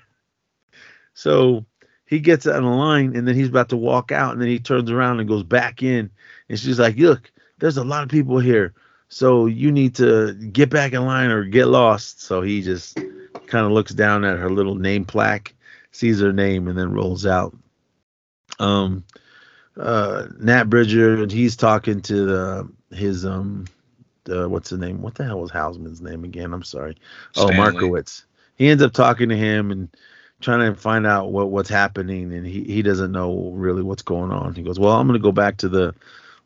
So 1.13 1.65
he 2.05 2.19
gets 2.19 2.47
on 2.47 2.63
the 2.63 2.69
line 2.69 3.15
and 3.15 3.27
then 3.27 3.35
he's 3.35 3.49
about 3.49 3.69
to 3.69 3.77
walk 3.77 4.11
out 4.11 4.33
and 4.33 4.41
then 4.41 4.49
he 4.49 4.59
turns 4.59 4.89
around 4.89 5.19
and 5.19 5.29
goes 5.29 5.43
back 5.43 5.83
in 5.83 6.09
and 6.49 6.59
she's 6.59 6.79
like, 6.79 6.97
"Look, 6.97 7.31
there's 7.59 7.77
a 7.77 7.83
lot 7.83 8.03
of 8.03 8.09
people 8.09 8.39
here, 8.39 8.73
so 9.09 9.45
you 9.45 9.71
need 9.71 9.95
to 9.95 10.33
get 10.33 10.69
back 10.69 10.93
in 10.93 11.05
line 11.05 11.29
or 11.29 11.43
get 11.45 11.67
lost." 11.67 12.21
So 12.21 12.41
he 12.41 12.61
just 12.61 12.95
kind 13.47 13.65
of 13.65 13.71
looks 13.71 13.93
down 13.93 14.23
at 14.25 14.39
her 14.39 14.49
little 14.49 14.75
name 14.75 15.05
plaque, 15.05 15.53
sees 15.91 16.19
her 16.19 16.33
name, 16.33 16.67
and 16.67 16.77
then 16.77 16.93
rolls 16.93 17.25
out. 17.25 17.55
Um, 18.59 19.03
uh, 19.77 20.27
Nat 20.39 20.65
Bridger, 20.65 21.21
and 21.21 21.31
he's 21.31 21.55
talking 21.55 22.01
to 22.01 22.25
the 22.25 22.69
his 22.95 23.25
um, 23.25 23.65
the, 24.25 24.47
what's 24.47 24.69
the 24.69 24.77
name? 24.77 25.01
What 25.01 25.15
the 25.15 25.25
hell 25.25 25.39
was 25.39 25.51
Houseman's 25.51 26.01
name 26.01 26.23
again? 26.23 26.53
I'm 26.53 26.63
sorry. 26.63 26.97
Oh, 27.35 27.51
Markowitz. 27.51 28.25
He 28.55 28.67
ends 28.69 28.83
up 28.83 28.93
talking 28.93 29.29
to 29.29 29.37
him 29.37 29.71
and 29.71 29.89
trying 30.41 30.71
to 30.71 30.79
find 30.79 31.07
out 31.07 31.31
what 31.31 31.49
what's 31.49 31.69
happening, 31.69 32.33
and 32.33 32.45
he 32.45 32.63
he 32.63 32.81
doesn't 32.81 33.11
know 33.11 33.51
really 33.53 33.81
what's 33.83 34.03
going 34.03 34.31
on. 34.31 34.53
He 34.53 34.63
goes, 34.63 34.79
"Well, 34.79 34.93
I'm 34.93 35.07
gonna 35.07 35.19
go 35.19 35.31
back 35.31 35.57
to 35.57 35.69
the 35.69 35.95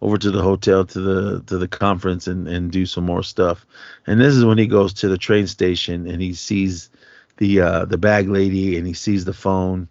over 0.02 0.18
to 0.18 0.32
the 0.32 0.42
hotel 0.42 0.86
to 0.86 1.00
the 1.00 1.42
to 1.48 1.58
the 1.58 1.68
conference 1.68 2.28
and 2.28 2.48
and 2.48 2.72
do 2.72 2.86
some 2.86 3.06
more 3.06 3.24
stuff." 3.24 3.66
And 4.08 4.20
this 4.20 4.36
is 4.36 4.46
when 4.46 4.58
he 4.58 4.68
goes 4.68 4.94
to 4.96 5.10
the 5.10 5.18
train 5.18 5.48
station 5.48 6.08
and 6.08 6.22
he 6.22 6.34
sees 6.34 6.90
the 7.38 7.62
uh 7.62 7.86
the 7.86 7.98
bag 7.98 8.30
lady 8.30 8.78
and 8.78 8.88
he 8.88 8.94
sees 8.94 9.26
the 9.26 9.34
phone 9.34 9.90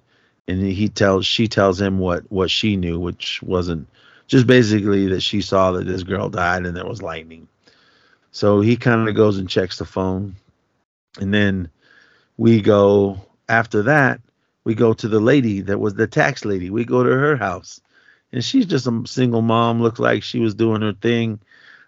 and 0.49 0.63
he 0.63 0.89
tells 0.89 1.27
she 1.27 1.49
tells 1.49 1.81
him 1.81 1.99
what 1.99 2.31
what 2.31 2.51
she 2.51 2.77
knew 2.77 2.99
which 2.99 3.43
wasn't 3.43 3.89
just 4.27 4.47
basically 4.47 5.09
that 5.09 5.21
she 5.23 5.41
saw 5.43 5.73
that 5.73 5.87
this 5.87 6.03
girl 6.03 6.31
died 6.31 6.65
and 6.65 6.75
there 6.75 6.87
was 6.87 7.03
lightning. 7.03 7.47
So 8.33 8.61
he 8.63 8.77
kind 8.77 9.09
of 9.09 9.15
goes 9.15 9.39
and 9.39 9.49
checks 9.49 9.79
the 9.79 9.85
phone 9.85 10.37
and 11.21 11.33
then 11.33 11.69
we 12.37 12.61
go 12.63 13.21
after 13.49 13.83
that 13.83 14.21
we 14.65 14.75
go 14.75 14.95
to 14.95 15.09
the 15.09 15.21
lady 15.21 15.61
that 15.61 15.79
was 15.79 15.95
the 15.95 16.07
tax 16.07 16.45
lady. 16.45 16.71
We 16.71 16.85
go 16.85 17.03
to 17.03 17.11
her 17.11 17.37
house 17.37 17.81
and 18.33 18.43
she's 18.43 18.67
just 18.67 18.87
a 18.87 19.03
single 19.07 19.43
mom 19.43 19.83
looks 19.83 20.01
like 20.01 20.23
she 20.23 20.41
was 20.41 20.55
doing 20.55 20.81
her 20.83 20.95
thing. 20.95 21.41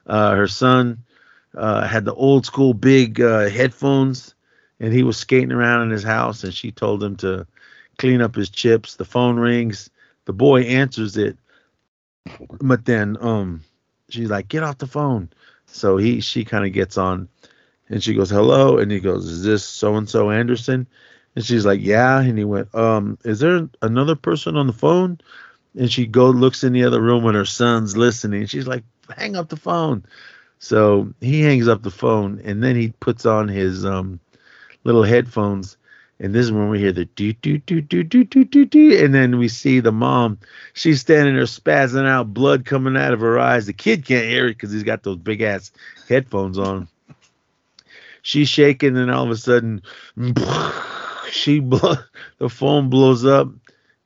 Uh 0.07 0.35
her 0.35 0.49
son 0.49 1.05
uh 1.55 1.87
had 1.87 2.05
the 2.05 2.15
old 2.15 2.45
school 2.45 2.75
big 2.75 3.21
uh 3.21 3.49
headphones 3.49 4.35
and 4.81 4.93
he 4.93 5.03
was 5.03 5.17
skating 5.17 5.53
around 5.53 5.83
in 5.83 5.91
his 5.91 6.05
house 6.05 6.45
and 6.45 6.55
she 6.55 6.71
told 6.71 7.03
him 7.03 7.17
to 7.17 7.47
clean 7.99 8.21
up 8.21 8.35
his 8.35 8.51
chips 8.51 8.97
the 8.97 9.05
phone 9.05 9.37
rings. 9.37 9.91
The 10.27 10.33
boy 10.33 10.63
answers 10.63 11.17
it 11.17 11.39
but 12.61 12.85
then 12.85 13.17
um 13.21 13.63
she's 14.09 14.31
like 14.31 14.49
get 14.49 14.63
off 14.63 14.79
the 14.79 14.87
phone. 14.87 15.31
So 15.67 15.97
he 15.97 16.21
she 16.21 16.45
kind 16.45 16.65
of 16.65 16.73
gets 16.73 16.97
on 16.99 17.29
and 17.89 18.03
she 18.03 18.15
goes 18.15 18.31
hello 18.31 18.79
and 18.79 18.91
he 18.91 19.01
goes 19.01 19.27
is 19.27 19.43
this 19.43 19.65
so 19.65 19.97
and 19.97 20.09
so 20.09 20.31
anderson? 20.31 20.87
And 21.35 21.45
she's 21.45 21.67
like 21.67 21.81
yeah 21.83 22.21
and 22.21 22.39
he 22.39 22.45
went 22.45 22.75
um 22.75 23.19
is 23.25 23.41
there 23.41 23.69
another 23.83 24.17
person 24.17 24.57
on 24.57 24.67
the 24.67 24.73
phone? 24.73 25.19
And 25.79 25.91
she 25.93 26.07
go 26.07 26.31
looks 26.31 26.65
in 26.65 26.73
the 26.73 26.85
other 26.85 27.01
room 27.01 27.23
when 27.23 27.35
her 27.35 27.45
son's 27.45 27.97
listening. 27.97 28.47
She's 28.47 28.67
like 28.67 28.85
hang 29.17 29.37
up 29.37 29.49
the 29.49 29.57
phone. 29.57 30.05
So 30.59 31.13
he 31.21 31.43
hangs 31.43 31.69
up 31.69 31.83
the 31.83 31.91
phone 31.91 32.41
and 32.45 32.63
then 32.63 32.77
he 32.77 32.89
puts 33.01 33.27
on 33.27 33.49
his 33.49 33.85
um 33.85 34.21
little 34.87 35.03
headphones 35.03 35.77
and 36.19 36.35
this 36.35 36.47
is 36.47 36.53
when 36.53 36.71
we 36.71 36.79
hear 36.79 36.93
the 36.93 37.05
do 37.05 37.33
do 37.35 37.59
do 37.59 37.81
do 37.83 38.03
do 38.03 38.25
do 38.25 38.45
do 38.45 38.65
do 38.65 39.05
and 39.05 39.15
then 39.15 39.39
we 39.39 39.49
see 39.49 39.81
the 39.81 39.93
mom. 39.93 40.39
She's 40.73 41.01
standing 41.01 41.35
there 41.35 41.45
spazzing 41.45 42.07
out 42.07 42.33
blood 42.33 42.65
coming 42.65 42.97
out 42.97 43.13
of 43.13 43.21
her 43.21 43.39
eyes. 43.39 43.67
The 43.67 43.75
kid 43.75 44.07
can't 44.07 44.25
hear 44.27 44.47
it 44.47 44.55
because 44.55 44.73
he's 44.73 44.83
got 44.83 45.03
those 45.03 45.19
big 45.19 45.43
ass 45.43 45.73
headphones 46.09 46.59
on. 46.59 46.89
She's 48.23 48.49
shaking 48.49 48.97
and 48.97 49.11
all 49.11 49.25
of 49.25 49.31
a 49.31 49.37
sudden 49.37 49.83
she 51.31 51.61
blow, 51.61 51.97
the 52.39 52.49
phone 52.49 52.89
blows 52.89 53.27
up 53.27 53.51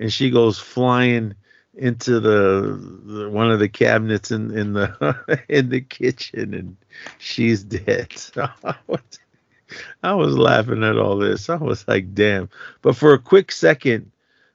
and 0.01 0.13
she 0.13 0.31
goes 0.31 0.59
flying 0.59 1.35
into 1.75 2.19
the, 2.19 2.77
the 3.05 3.31
one 3.31 3.53
of 3.53 3.61
the 3.61 3.69
cabinets 3.69 4.33
in 4.33 4.51
in 4.59 4.73
the 4.73 5.45
in 5.49 5.69
the 5.69 5.81
kitchen 5.81 6.55
and 6.55 6.77
she's 7.19 7.63
dead 7.63 8.09
I 10.03 10.15
was, 10.15 10.37
laughing 10.37 10.85
at 10.85 10.99
all 10.99 11.17
this. 11.17 11.51
I 11.51 11.57
was 11.57 11.87
like 11.87 12.15
damn. 12.15 12.49
But 12.83 12.97
for 12.97 13.13
a 13.15 13.19
quick 13.19 13.53
second 13.53 14.11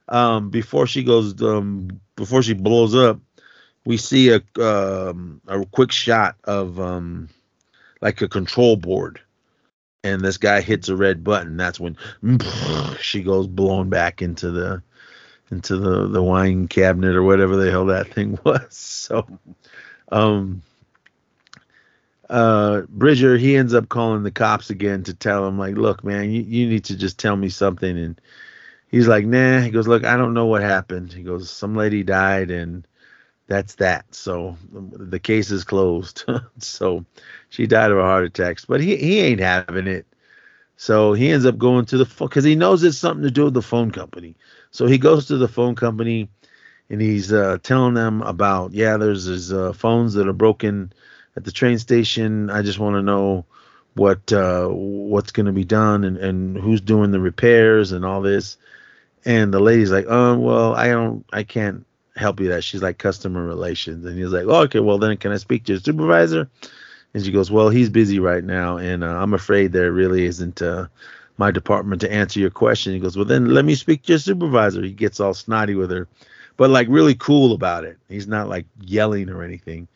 um 0.08 0.50
before 0.50 0.86
she 0.86 1.02
goes 1.02 1.40
um 1.42 2.00
before 2.14 2.40
she 2.40 2.54
blows 2.54 2.94
up 2.94 3.18
we 3.86 3.96
see 3.96 4.30
a 4.30 4.42
um 4.62 5.40
a 5.46 5.64
quick 5.66 5.92
shot 5.92 6.36
of 6.44 6.78
um 6.78 7.28
like 8.02 8.20
a 8.20 8.28
control 8.28 8.76
board. 8.76 9.20
And 10.04 10.20
this 10.20 10.36
guy 10.36 10.60
hits 10.60 10.88
a 10.88 10.94
red 10.96 11.24
button. 11.24 11.56
That's 11.56 11.80
when 11.80 11.96
she 13.00 13.22
goes 13.22 13.46
blown 13.46 13.88
back 13.88 14.22
into 14.22 14.50
the 14.50 14.82
into 15.50 15.76
the 15.76 16.08
the 16.08 16.22
wine 16.22 16.68
cabinet 16.68 17.16
or 17.16 17.22
whatever 17.22 17.56
the 17.56 17.70
hell 17.70 17.86
that 17.86 18.12
thing 18.12 18.38
was. 18.44 18.66
So 18.70 19.26
um 20.12 20.62
uh 22.30 22.82
bridger 22.88 23.36
he 23.36 23.56
ends 23.56 23.74
up 23.74 23.88
calling 23.88 24.22
the 24.22 24.30
cops 24.30 24.70
again 24.70 25.02
to 25.04 25.14
tell 25.14 25.46
him 25.46 25.58
like 25.58 25.76
look 25.76 26.02
man 26.04 26.30
you, 26.30 26.42
you 26.42 26.68
need 26.68 26.84
to 26.84 26.96
just 26.96 27.18
tell 27.18 27.36
me 27.36 27.48
something. 27.48 27.96
And 27.98 28.20
he's 28.88 29.08
like 29.08 29.26
nah. 29.26 29.60
He 29.60 29.70
goes 29.70 29.88
look 29.88 30.04
i 30.04 30.16
don't 30.16 30.34
know 30.34 30.46
what 30.46 30.62
happened. 30.62 31.12
He 31.12 31.22
goes 31.22 31.50
some 31.50 31.76
lady 31.76 32.02
died 32.02 32.50
and 32.50 32.86
that's 33.48 33.76
that. 33.76 34.12
So 34.14 34.56
the 34.72 35.20
case 35.20 35.50
is 35.50 35.64
closed. 35.64 36.24
So 36.58 37.04
she 37.48 37.66
died 37.66 37.92
of 37.92 37.98
a 37.98 38.02
heart 38.02 38.24
attack 38.24 38.58
but 38.68 38.80
he, 38.80 38.96
he 38.96 39.20
ain't 39.20 39.40
having 39.40 39.86
it. 39.86 40.06
So 40.76 41.12
he 41.14 41.30
ends 41.30 41.46
up 41.46 41.58
going 41.58 41.86
to 41.86 41.96
the 41.98 42.06
phone 42.06 42.28
because 42.28 42.44
he 42.44 42.54
knows 42.54 42.82
it's 42.84 42.98
something 42.98 43.22
to 43.24 43.30
do 43.30 43.44
with 43.44 43.54
the 43.54 43.62
phone 43.62 43.90
company. 43.92 44.36
So 44.72 44.86
he 44.86 44.98
goes 44.98 45.26
to 45.26 45.36
the 45.38 45.48
phone 45.48 45.74
company 45.74 46.28
and 46.90 47.00
he's 47.00 47.32
uh, 47.32 47.58
telling 47.62 47.94
them 47.94 48.22
about 48.22 48.72
yeah 48.72 48.96
there's 48.96 49.26
these 49.26 49.52
uh, 49.52 49.72
phones 49.72 50.14
that 50.14 50.28
are 50.28 50.32
broken 50.32 50.92
at 51.36 51.44
the 51.44 51.52
train 51.52 51.78
station 51.78 52.50
i 52.50 52.62
just 52.62 52.78
want 52.78 52.94
to 52.94 53.02
know 53.02 53.44
what 53.94 54.30
uh, 54.32 54.68
what's 54.68 55.32
going 55.32 55.46
to 55.46 55.52
be 55.52 55.64
done 55.64 56.04
and, 56.04 56.18
and 56.18 56.56
who's 56.58 56.82
doing 56.82 57.12
the 57.12 57.20
repairs 57.20 57.92
and 57.92 58.04
all 58.04 58.20
this 58.20 58.58
and 59.24 59.54
the 59.54 59.60
lady's 59.60 59.90
like 59.90 60.06
oh 60.08 60.36
well 60.38 60.74
i 60.74 60.88
don't 60.88 61.24
i 61.32 61.42
can't 61.42 61.86
help 62.14 62.40
you 62.40 62.48
that 62.48 62.64
she's 62.64 62.82
like 62.82 62.98
customer 62.98 63.44
relations 63.44 64.04
and 64.04 64.18
he's 64.18 64.32
like 64.32 64.44
oh, 64.46 64.62
okay 64.62 64.80
well 64.80 64.98
then 64.98 65.16
can 65.16 65.32
i 65.32 65.36
speak 65.36 65.64
to 65.64 65.72
your 65.72 65.80
supervisor 65.80 66.48
and 67.14 67.24
she 67.24 67.32
goes 67.32 67.50
well 67.50 67.70
he's 67.70 67.88
busy 67.88 68.18
right 68.18 68.44
now 68.44 68.76
and 68.76 69.02
uh, 69.02 69.16
i'm 69.16 69.34
afraid 69.34 69.72
there 69.72 69.92
really 69.92 70.24
isn't 70.26 70.60
uh, 70.60 70.86
my 71.38 71.50
department 71.50 72.00
to 72.00 72.12
answer 72.12 72.40
your 72.40 72.50
question. 72.50 72.92
He 72.92 72.98
goes, 72.98 73.16
well, 73.16 73.24
then 73.24 73.50
let 73.52 73.64
me 73.64 73.74
speak 73.74 74.02
to 74.04 74.12
your 74.12 74.18
supervisor. 74.18 74.82
He 74.82 74.92
gets 74.92 75.20
all 75.20 75.34
snotty 75.34 75.74
with 75.74 75.90
her, 75.90 76.08
but 76.56 76.70
like 76.70 76.88
really 76.88 77.14
cool 77.14 77.52
about 77.52 77.84
it. 77.84 77.98
He's 78.08 78.26
not 78.26 78.48
like 78.48 78.66
yelling 78.80 79.28
or 79.28 79.42
anything. 79.42 79.88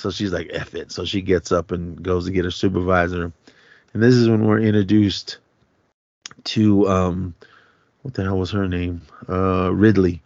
So 0.00 0.10
she's 0.10 0.32
like, 0.32 0.50
F 0.52 0.74
it. 0.74 0.90
So 0.90 1.04
she 1.04 1.20
gets 1.20 1.52
up 1.52 1.72
and 1.72 2.02
goes 2.02 2.26
to 2.26 2.32
get 2.32 2.44
her 2.44 2.50
supervisor. 2.50 3.32
And 3.92 4.02
this 4.02 4.14
is 4.14 4.28
when 4.28 4.46
we're 4.46 4.60
introduced 4.60 5.38
to, 6.44 6.88
um, 6.88 7.34
what 8.02 8.14
the 8.14 8.22
hell 8.22 8.38
was 8.38 8.50
her 8.52 8.66
name? 8.66 9.02
Uh, 9.28 9.70
Ridley. 9.72 10.22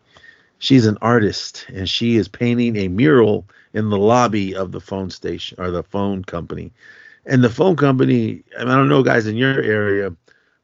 She's 0.58 0.86
an 0.86 0.96
artist 1.02 1.66
and 1.68 1.88
she 1.88 2.16
is 2.16 2.28
painting 2.28 2.76
a 2.76 2.88
mural 2.88 3.46
in 3.72 3.90
the 3.90 3.98
lobby 3.98 4.54
of 4.54 4.72
the 4.72 4.80
phone 4.80 5.10
station 5.10 5.60
or 5.60 5.70
the 5.70 5.82
phone 5.82 6.24
company. 6.24 6.72
And 7.26 7.42
the 7.42 7.50
phone 7.50 7.76
company, 7.76 8.44
I, 8.56 8.64
mean, 8.64 8.68
I 8.68 8.76
don't 8.76 8.88
know, 8.88 9.02
guys, 9.02 9.26
in 9.26 9.36
your 9.36 9.60
area, 9.60 10.14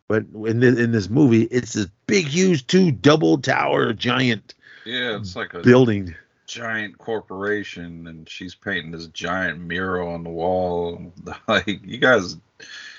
but 0.08 0.24
in 0.44 0.60
this, 0.60 0.78
in 0.78 0.92
this 0.92 1.10
movie, 1.10 1.42
it's 1.44 1.72
this 1.72 1.88
big, 2.06 2.26
huge, 2.26 2.66
two 2.66 2.92
double 2.92 3.38
tower, 3.38 3.92
giant 3.92 4.54
Yeah, 4.84 5.16
it's 5.16 5.34
like 5.34 5.54
a 5.54 5.60
building. 5.60 6.14
Giant 6.50 6.98
corporation, 6.98 8.06
and 8.08 8.28
she's 8.28 8.54
painting 8.54 8.90
this 8.90 9.06
giant 9.08 9.60
mural 9.60 10.08
on 10.08 10.24
the 10.24 10.30
wall. 10.30 11.12
Like, 11.48 11.80
you 11.84 11.98
guys, 11.98 12.36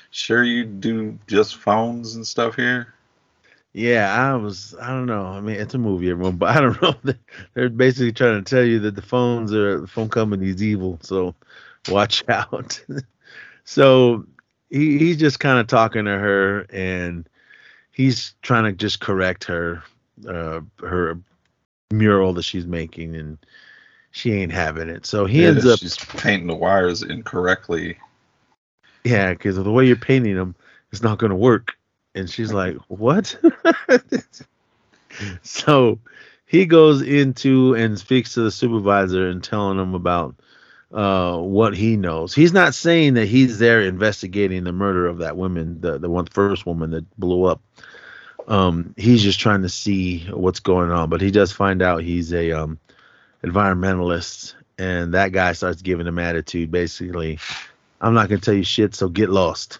sure 0.10 0.44
you 0.44 0.64
do 0.66 1.20
just 1.28 1.58
phones 1.58 2.16
and 2.16 2.26
stuff 2.26 2.56
here? 2.56 2.94
Yeah, 3.74 4.14
I 4.14 4.36
was. 4.36 4.76
I 4.82 4.88
don't 4.88 5.06
know. 5.06 5.26
I 5.26 5.40
mean, 5.42 5.56
it's 5.56 5.74
a 5.74 5.78
movie, 5.78 6.10
everyone, 6.10 6.38
but 6.38 6.50
I 6.56 6.62
don't 6.62 6.82
know. 6.82 6.96
They're 7.54 7.70
basically 7.70 8.14
trying 8.14 8.44
to 8.44 8.50
tell 8.50 8.64
you 8.64 8.80
that 8.80 8.96
the 8.96 9.02
phones 9.02 9.54
are 9.54 9.82
the 9.82 9.88
phone 9.88 10.10
company's 10.10 10.64
evil. 10.64 11.00
So 11.02 11.36
watch 11.90 12.24
out. 12.30 12.84
so 13.66 14.26
he 14.70 14.98
he's 14.98 15.18
just 15.18 15.40
kind 15.40 15.60
of 15.60 15.68
talking 15.68 16.06
to 16.06 16.12
her, 16.12 16.62
and 16.72 17.28
he's 17.92 18.34
trying 18.42 18.66
to 18.66 18.72
just 18.72 19.00
correct 19.02 19.46
her, 19.46 19.84
uh, 20.28 20.62
her 20.82 21.20
mural 21.92 22.34
that 22.34 22.44
she's 22.44 22.66
making, 22.68 23.16
and 23.16 23.38
she 24.12 24.34
ain't 24.34 24.52
having 24.52 24.90
it. 24.90 25.06
So 25.06 25.26
he 25.26 25.46
Yeah, 25.46 25.48
ends 25.48 25.66
up, 25.66 25.80
She's 25.80 25.98
painting 25.98 26.48
the 26.48 26.56
wires 26.56 27.04
incorrectly. 27.04 27.98
yeah, 29.04 29.32
because 29.34 29.58
the 29.58 29.72
way 29.72 29.86
you're 29.88 29.96
painting 29.98 30.36
them, 30.36 30.56
it's 30.92 31.04
not 31.04 31.20
going 31.20 31.32
to 31.32 31.36
work. 31.36 31.74
And 32.16 32.30
she's 32.30 32.54
like, 32.54 32.78
what? 32.88 33.36
so 35.44 36.00
he 36.46 36.66
goes 36.66 37.02
into 37.02 37.76
and 37.76 37.98
speaks 38.00 38.34
to 38.36 38.42
the 38.42 38.52
supervisor 38.52 39.28
and 39.30 39.44
telling 39.44 39.80
him 39.80 39.96
about 39.96 40.36
uh, 40.94 41.38
what 41.38 41.76
he 41.76 41.98
knows. 41.98 42.34
He's 42.36 42.54
not 42.54 42.76
saying 42.76 43.16
that 43.16 43.28
he's 43.28 43.60
there 43.60 43.82
investigating 43.82 44.64
the 44.66 44.74
murder 44.74 45.08
of 45.08 45.20
that 45.20 45.38
woman, 45.38 45.82
the 45.82 46.00
the 46.00 46.10
one 46.10 46.26
first 46.28 46.66
woman 46.66 46.92
that 46.92 47.10
blew 47.20 47.46
up. 47.46 47.62
Um, 48.52 48.94
he's 48.98 49.24
just 49.24 49.40
trying 49.40 49.62
to 49.62 49.70
see 49.70 50.26
what's 50.30 50.60
going 50.60 50.92
on, 50.92 51.10
but 51.10 51.22
he 51.22 51.32
does 51.32 51.54
find 51.54 51.82
out 51.82 52.04
he's 52.04 52.34
a 52.34 52.52
um, 52.52 52.80
environmentalist, 53.46 54.56
and 54.78 55.14
that 55.14 55.32
guy 55.32 55.54
starts 55.54 55.82
giving 55.82 56.06
him 56.06 56.20
attitude. 56.20 56.70
Basically, 56.70 57.40
I'm 58.02 58.14
not 58.14 58.28
gonna 58.28 58.42
tell 58.42 58.54
you 58.54 58.66
shit, 58.66 58.94
so 58.94 59.08
get 59.08 59.30
lost. 59.30 59.80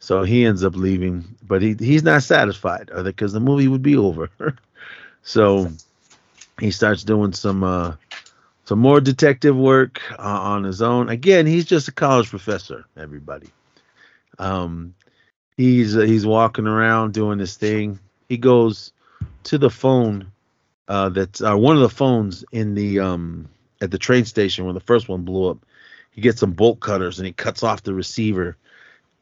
So 0.00 0.22
he 0.22 0.44
ends 0.44 0.62
up 0.64 0.76
leaving, 0.76 1.34
but 1.42 1.62
he 1.62 1.74
he's 1.78 2.02
not 2.02 2.22
satisfied 2.22 2.90
because 2.94 3.32
the 3.32 3.40
movie 3.40 3.68
would 3.68 3.82
be 3.82 3.96
over. 3.96 4.28
so 5.22 5.72
he 6.60 6.72
starts 6.72 7.04
doing 7.04 7.32
some 7.32 7.64
uh, 7.64 7.94
some 8.66 8.80
more 8.80 9.00
detective 9.00 9.56
work 9.56 10.02
uh, 10.12 10.40
on 10.42 10.64
his 10.64 10.82
own. 10.82 11.08
Again, 11.08 11.46
he's 11.46 11.64
just 11.64 11.88
a 11.88 11.92
college 11.92 12.28
professor. 12.28 12.84
Everybody. 12.98 13.48
Um, 14.38 14.94
he's 15.56 15.96
uh, 15.96 16.02
he's 16.02 16.26
walking 16.26 16.66
around 16.66 17.14
doing 17.14 17.38
this 17.38 17.56
thing. 17.56 17.98
He 18.30 18.38
goes 18.38 18.92
to 19.42 19.58
the 19.58 19.70
phone 19.70 20.30
uh, 20.86 21.08
that's 21.08 21.42
uh, 21.42 21.56
one 21.56 21.74
of 21.74 21.82
the 21.82 21.88
phones 21.88 22.44
in 22.52 22.74
the 22.74 23.00
um 23.00 23.48
at 23.80 23.90
the 23.90 23.98
train 23.98 24.24
station 24.24 24.64
when 24.64 24.74
the 24.74 24.80
first 24.80 25.08
one 25.08 25.22
blew 25.22 25.50
up. 25.50 25.58
He 26.12 26.20
gets 26.20 26.38
some 26.38 26.52
bolt 26.52 26.78
cutters 26.78 27.18
and 27.18 27.26
he 27.26 27.32
cuts 27.32 27.64
off 27.64 27.82
the 27.82 27.92
receiver 27.92 28.56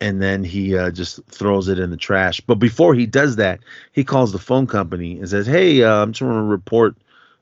and 0.03 0.21
then 0.21 0.45
he 0.45 0.77
uh, 0.77 0.91
just 0.91 1.25
throws 1.25 1.69
it 1.69 1.79
in 1.79 1.89
the 1.91 1.97
trash. 1.97 2.43
But 2.43 2.57
before 2.57 2.95
he 2.95 3.07
does 3.07 3.37
that, 3.37 3.61
he 3.93 4.05
calls 4.05 4.31
the 4.31 4.39
phone 4.39 4.67
company 4.67 5.19
and 5.19 5.27
says, 5.27 5.47
"Hey, 5.47 5.83
uh, 5.83 6.03
I'm 6.03 6.13
just 6.13 6.21
want 6.21 6.37
to 6.37 6.43
report 6.43 6.95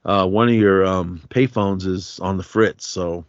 uh, 0.05 0.25
one 0.25 0.47
of 0.47 0.55
your 0.55 0.85
um, 0.85 1.21
payphones 1.27 1.85
is 1.85 2.17
on 2.21 2.37
the 2.37 2.43
fritz, 2.43 2.87
so 2.87 3.25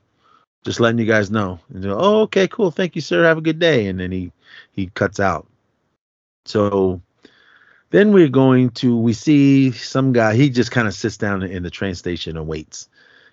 just 0.64 0.78
letting 0.78 1.00
you 1.00 1.06
guys 1.06 1.28
know." 1.28 1.58
And 1.74 1.82
go, 1.82 1.98
"Oh, 1.98 2.20
okay, 2.22 2.46
cool, 2.46 2.70
thank 2.70 2.94
you, 2.94 3.02
sir. 3.02 3.24
Have 3.24 3.38
a 3.38 3.48
good 3.48 3.58
day." 3.58 3.88
And 3.88 3.98
then 3.98 4.12
he 4.12 4.30
he 4.70 4.86
cuts 4.94 5.18
out. 5.18 5.48
So 6.46 7.02
then 7.90 8.12
we're 8.12 8.28
going 8.28 8.70
to 8.70 8.96
we 8.96 9.12
see 9.12 9.72
some 9.72 10.12
guy. 10.12 10.34
He 10.34 10.50
just 10.50 10.70
kind 10.70 10.86
of 10.86 10.94
sits 10.94 11.16
down 11.16 11.42
in 11.42 11.62
the 11.62 11.70
train 11.70 11.94
station 11.94 12.36
and 12.36 12.46
waits. 12.46 12.88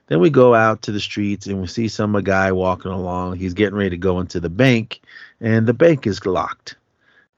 Then 0.07 0.19
we 0.19 0.29
go 0.29 0.53
out 0.53 0.83
to 0.83 0.91
the 0.91 0.99
streets 0.99 1.47
and 1.47 1.61
we 1.61 1.67
see 1.67 1.87
some 1.87 2.13
guy 2.23 2.51
walking 2.51 2.91
along. 2.91 3.37
He's 3.37 3.55
getting 3.55 3.75
ready 3.75 3.91
to 3.91 3.97
go 3.97 4.19
into 4.19 4.39
the 4.39 4.49
bank, 4.49 5.01
and 5.41 5.67
the 5.67 5.73
bank 5.73 6.05
is 6.05 6.25
locked. 6.25 6.75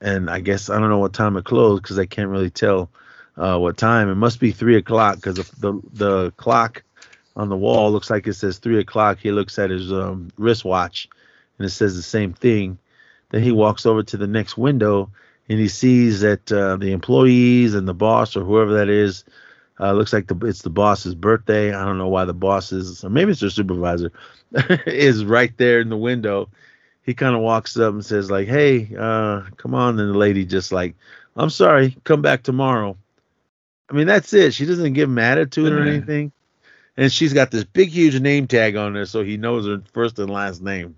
And 0.01 0.29
I 0.29 0.41
guess 0.41 0.69
I 0.69 0.79
don't 0.79 0.89
know 0.89 0.99
what 0.99 1.13
time 1.13 1.37
it 1.37 1.45
closed 1.45 1.83
because 1.83 1.97
I 1.97 2.05
can't 2.05 2.29
really 2.29 2.49
tell 2.49 2.89
uh, 3.37 3.57
what 3.57 3.77
time. 3.77 4.09
It 4.09 4.15
must 4.15 4.39
be 4.39 4.51
three 4.51 4.75
o'clock 4.75 5.15
because 5.15 5.35
the, 5.51 5.81
the 5.93 6.31
clock 6.37 6.83
on 7.35 7.49
the 7.49 7.57
wall 7.57 7.91
looks 7.91 8.09
like 8.09 8.27
it 8.27 8.33
says 8.33 8.57
three 8.57 8.79
o'clock. 8.79 9.17
He 9.19 9.31
looks 9.31 9.57
at 9.57 9.69
his 9.69 9.91
um, 9.91 10.29
wristwatch, 10.37 11.07
and 11.57 11.65
it 11.65 11.71
says 11.71 11.95
the 11.95 12.03
same 12.03 12.33
thing. 12.33 12.77
Then 13.29 13.41
he 13.41 13.51
walks 13.51 13.85
over 13.85 14.03
to 14.03 14.17
the 14.17 14.27
next 14.27 14.57
window 14.57 15.09
and 15.49 15.59
he 15.59 15.67
sees 15.67 16.21
that 16.21 16.51
uh, 16.51 16.75
the 16.77 16.91
employees 16.91 17.73
and 17.73 17.87
the 17.87 17.93
boss 17.93 18.35
or 18.35 18.43
whoever 18.43 18.73
that 18.73 18.89
is 18.89 19.23
uh, 19.79 19.93
looks 19.93 20.13
like 20.13 20.27
the 20.27 20.37
it's 20.45 20.61
the 20.61 20.69
boss's 20.69 21.15
birthday. 21.15 21.73
I 21.73 21.85
don't 21.85 21.97
know 21.97 22.07
why 22.07 22.25
the 22.25 22.33
boss 22.33 22.71
is, 22.71 23.03
or 23.03 23.09
maybe 23.09 23.31
it's 23.31 23.41
their 23.41 23.49
supervisor, 23.49 24.11
is 24.87 25.23
right 25.23 25.55
there 25.57 25.79
in 25.79 25.89
the 25.89 25.97
window. 25.97 26.49
He 27.03 27.13
kind 27.13 27.35
of 27.35 27.41
walks 27.41 27.77
up 27.77 27.93
and 27.93 28.03
says 28.03 28.31
like, 28.31 28.47
"Hey, 28.47 28.89
uh, 28.97 29.43
come 29.57 29.75
on." 29.75 29.99
And 29.99 30.13
the 30.13 30.17
lady 30.17 30.45
just 30.45 30.71
like, 30.71 30.95
"I'm 31.35 31.49
sorry, 31.49 31.95
come 32.03 32.21
back 32.21 32.43
tomorrow." 32.43 32.97
I 33.89 33.93
mean, 33.93 34.07
that's 34.07 34.33
it. 34.33 34.53
She 34.53 34.65
doesn't 34.65 34.93
give 34.93 35.09
him 35.09 35.19
attitude 35.19 35.71
or 35.71 35.81
anything, 35.81 36.31
and 36.97 37.11
she's 37.11 37.33
got 37.33 37.51
this 37.51 37.63
big, 37.63 37.89
huge 37.89 38.19
name 38.19 38.47
tag 38.47 38.75
on 38.75 38.93
there, 38.93 39.05
so 39.05 39.23
he 39.23 39.37
knows 39.37 39.65
her 39.65 39.81
first 39.93 40.19
and 40.19 40.29
last 40.29 40.61
name. 40.61 40.97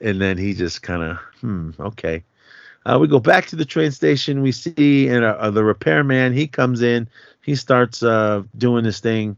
And 0.00 0.20
then 0.20 0.36
he 0.36 0.52
just 0.52 0.82
kind 0.82 1.02
of, 1.02 1.16
hmm, 1.40 1.70
okay. 1.80 2.22
Uh, 2.86 2.98
we 3.00 3.08
go 3.08 3.18
back 3.18 3.46
to 3.46 3.56
the 3.56 3.64
train 3.64 3.90
station. 3.90 4.42
We 4.42 4.52
see 4.52 5.08
and 5.08 5.24
uh, 5.24 5.50
the 5.50 5.64
repairman. 5.64 6.32
He 6.32 6.46
comes 6.46 6.82
in. 6.82 7.08
He 7.42 7.56
starts 7.56 8.00
uh, 8.04 8.44
doing 8.56 8.84
this 8.84 9.00
thing 9.00 9.36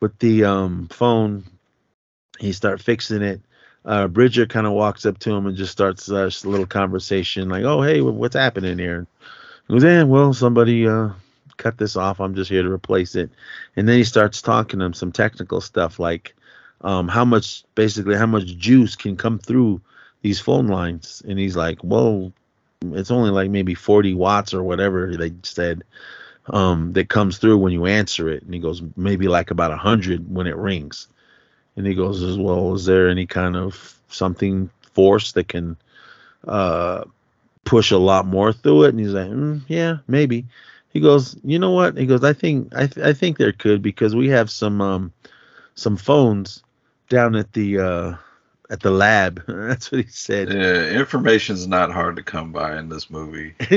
with 0.00 0.18
the 0.18 0.44
um, 0.44 0.88
phone. 0.88 1.44
He 2.40 2.52
start 2.52 2.80
fixing 2.80 3.20
it. 3.20 3.42
Uh, 3.84 4.08
Bridger 4.08 4.46
kind 4.46 4.66
of 4.66 4.72
walks 4.72 5.04
up 5.04 5.18
to 5.18 5.30
him 5.30 5.46
and 5.46 5.56
just 5.58 5.72
starts 5.72 6.10
uh, 6.10 6.24
just 6.24 6.46
a 6.46 6.48
little 6.48 6.66
conversation, 6.66 7.50
like, 7.50 7.64
"Oh, 7.64 7.82
hey, 7.82 8.00
what's 8.00 8.34
happening 8.34 8.78
here?" 8.78 9.06
He 9.68 9.74
goes, 9.74 9.84
"Eh, 9.84 10.02
well, 10.02 10.32
somebody 10.32 10.88
uh, 10.88 11.10
cut 11.58 11.76
this 11.76 11.96
off. 11.96 12.18
I'm 12.18 12.34
just 12.34 12.50
here 12.50 12.62
to 12.62 12.72
replace 12.72 13.14
it." 13.14 13.30
And 13.76 13.86
then 13.86 13.98
he 13.98 14.04
starts 14.04 14.40
talking 14.40 14.78
to 14.78 14.86
him 14.86 14.94
some 14.94 15.12
technical 15.12 15.60
stuff, 15.60 15.98
like 15.98 16.34
um, 16.80 17.08
how 17.08 17.26
much, 17.26 17.64
basically, 17.74 18.16
how 18.16 18.26
much 18.26 18.56
juice 18.56 18.96
can 18.96 19.16
come 19.18 19.38
through 19.38 19.82
these 20.22 20.40
phone 20.40 20.66
lines. 20.66 21.22
And 21.28 21.38
he's 21.38 21.56
like, 21.56 21.78
"Well, 21.84 22.32
it's 22.82 23.10
only 23.10 23.30
like 23.30 23.50
maybe 23.50 23.74
40 23.74 24.14
watts 24.14 24.54
or 24.54 24.62
whatever 24.62 25.16
they 25.16 25.32
said 25.42 25.84
um, 26.48 26.92
that 26.92 27.08
comes 27.08 27.38
through 27.38 27.58
when 27.58 27.72
you 27.72 27.86
answer 27.86 28.28
it. 28.28 28.42
And 28.42 28.52
he 28.54 28.60
goes, 28.60 28.82
maybe 28.96 29.28
like 29.28 29.50
about 29.50 29.70
100 29.70 30.32
when 30.32 30.46
it 30.46 30.56
rings. 30.56 31.08
And 31.76 31.86
he 31.86 31.94
goes, 31.94 32.22
as 32.22 32.38
well, 32.38 32.74
is 32.74 32.84
there 32.84 33.08
any 33.08 33.26
kind 33.26 33.56
of 33.56 33.98
something 34.08 34.70
force 34.92 35.32
that 35.32 35.48
can 35.48 35.76
uh, 36.46 37.04
push 37.64 37.90
a 37.90 37.98
lot 37.98 38.26
more 38.26 38.52
through 38.52 38.84
it? 38.84 38.90
And 38.90 39.00
he's 39.00 39.12
like, 39.12 39.28
mm, 39.28 39.62
yeah, 39.68 39.98
maybe. 40.06 40.46
He 40.92 41.00
goes, 41.00 41.36
you 41.44 41.58
know 41.58 41.72
what? 41.72 41.98
He 41.98 42.06
goes, 42.06 42.24
I 42.24 42.32
think 42.32 42.74
I, 42.74 42.86
th- 42.86 43.06
I 43.06 43.12
think 43.12 43.36
there 43.36 43.52
could 43.52 43.82
because 43.82 44.14
we 44.14 44.28
have 44.28 44.50
some 44.50 44.80
um, 44.80 45.12
some 45.74 45.98
phones 45.98 46.62
down 47.10 47.36
at 47.36 47.52
the 47.52 47.78
uh, 47.78 48.14
at 48.70 48.80
the 48.80 48.90
lab. 48.90 49.44
That's 49.48 49.90
what 49.92 50.04
he 50.04 50.10
said. 50.10 50.52
Yeah, 50.52 50.88
information's 50.90 51.66
not 51.66 51.92
hard 51.92 52.16
to 52.16 52.22
come 52.22 52.52
by 52.52 52.78
in 52.78 52.88
this 52.88 53.10
movie. 53.10 53.54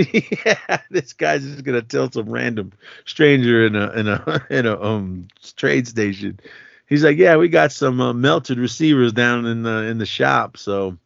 yeah, 0.46 0.82
this 0.90 1.14
guy's 1.14 1.44
just 1.44 1.64
gonna 1.64 1.82
tell 1.82 2.12
some 2.12 2.30
random 2.30 2.72
stranger 3.06 3.66
in 3.66 3.76
a 3.76 3.92
in 3.92 4.08
a 4.08 4.46
in 4.50 4.66
a 4.66 4.82
um 4.82 5.28
trade 5.56 5.88
station. 5.88 6.40
He's 6.88 7.04
like, 7.04 7.18
yeah, 7.18 7.38
we 7.38 7.50
got 7.50 7.72
some 7.72 8.02
uh, 8.02 8.14
melted 8.14 8.58
receivers 8.58 9.14
down 9.14 9.46
in 9.46 9.64
the 9.64 9.84
in 9.84 10.00
the 10.00 10.06
shop. 10.08 10.58
So 10.58 10.98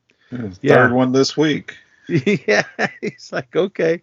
Yeah. 0.62 0.76
Third 0.76 0.94
one 0.94 1.12
this 1.12 1.36
week. 1.36 1.76
yeah, 2.08 2.64
he's 3.02 3.32
like, 3.32 3.56
okay. 3.56 4.02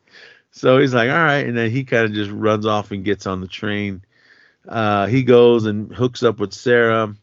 So 0.53 0.79
he's 0.79 0.95
like, 0.95 1.11
all 1.11 1.17
right, 1.17 1.47
and 1.47 1.57
then 1.57 1.71
he 1.71 1.85
kind 1.85 2.05
of 2.05 2.13
just 2.13 2.31
runs 2.31 2.67
off 2.67 2.91
and 2.91 3.05
gets 3.05 3.27
on 3.27 3.41
the 3.41 3.47
train. 3.47 4.03
Uh, 4.69 5.07
he 5.07 5.23
goes 5.23 5.65
and 5.65 5.95
hooks 5.95 6.23
up 6.23 6.39
with 6.39 6.53
Sarah, 6.53 7.15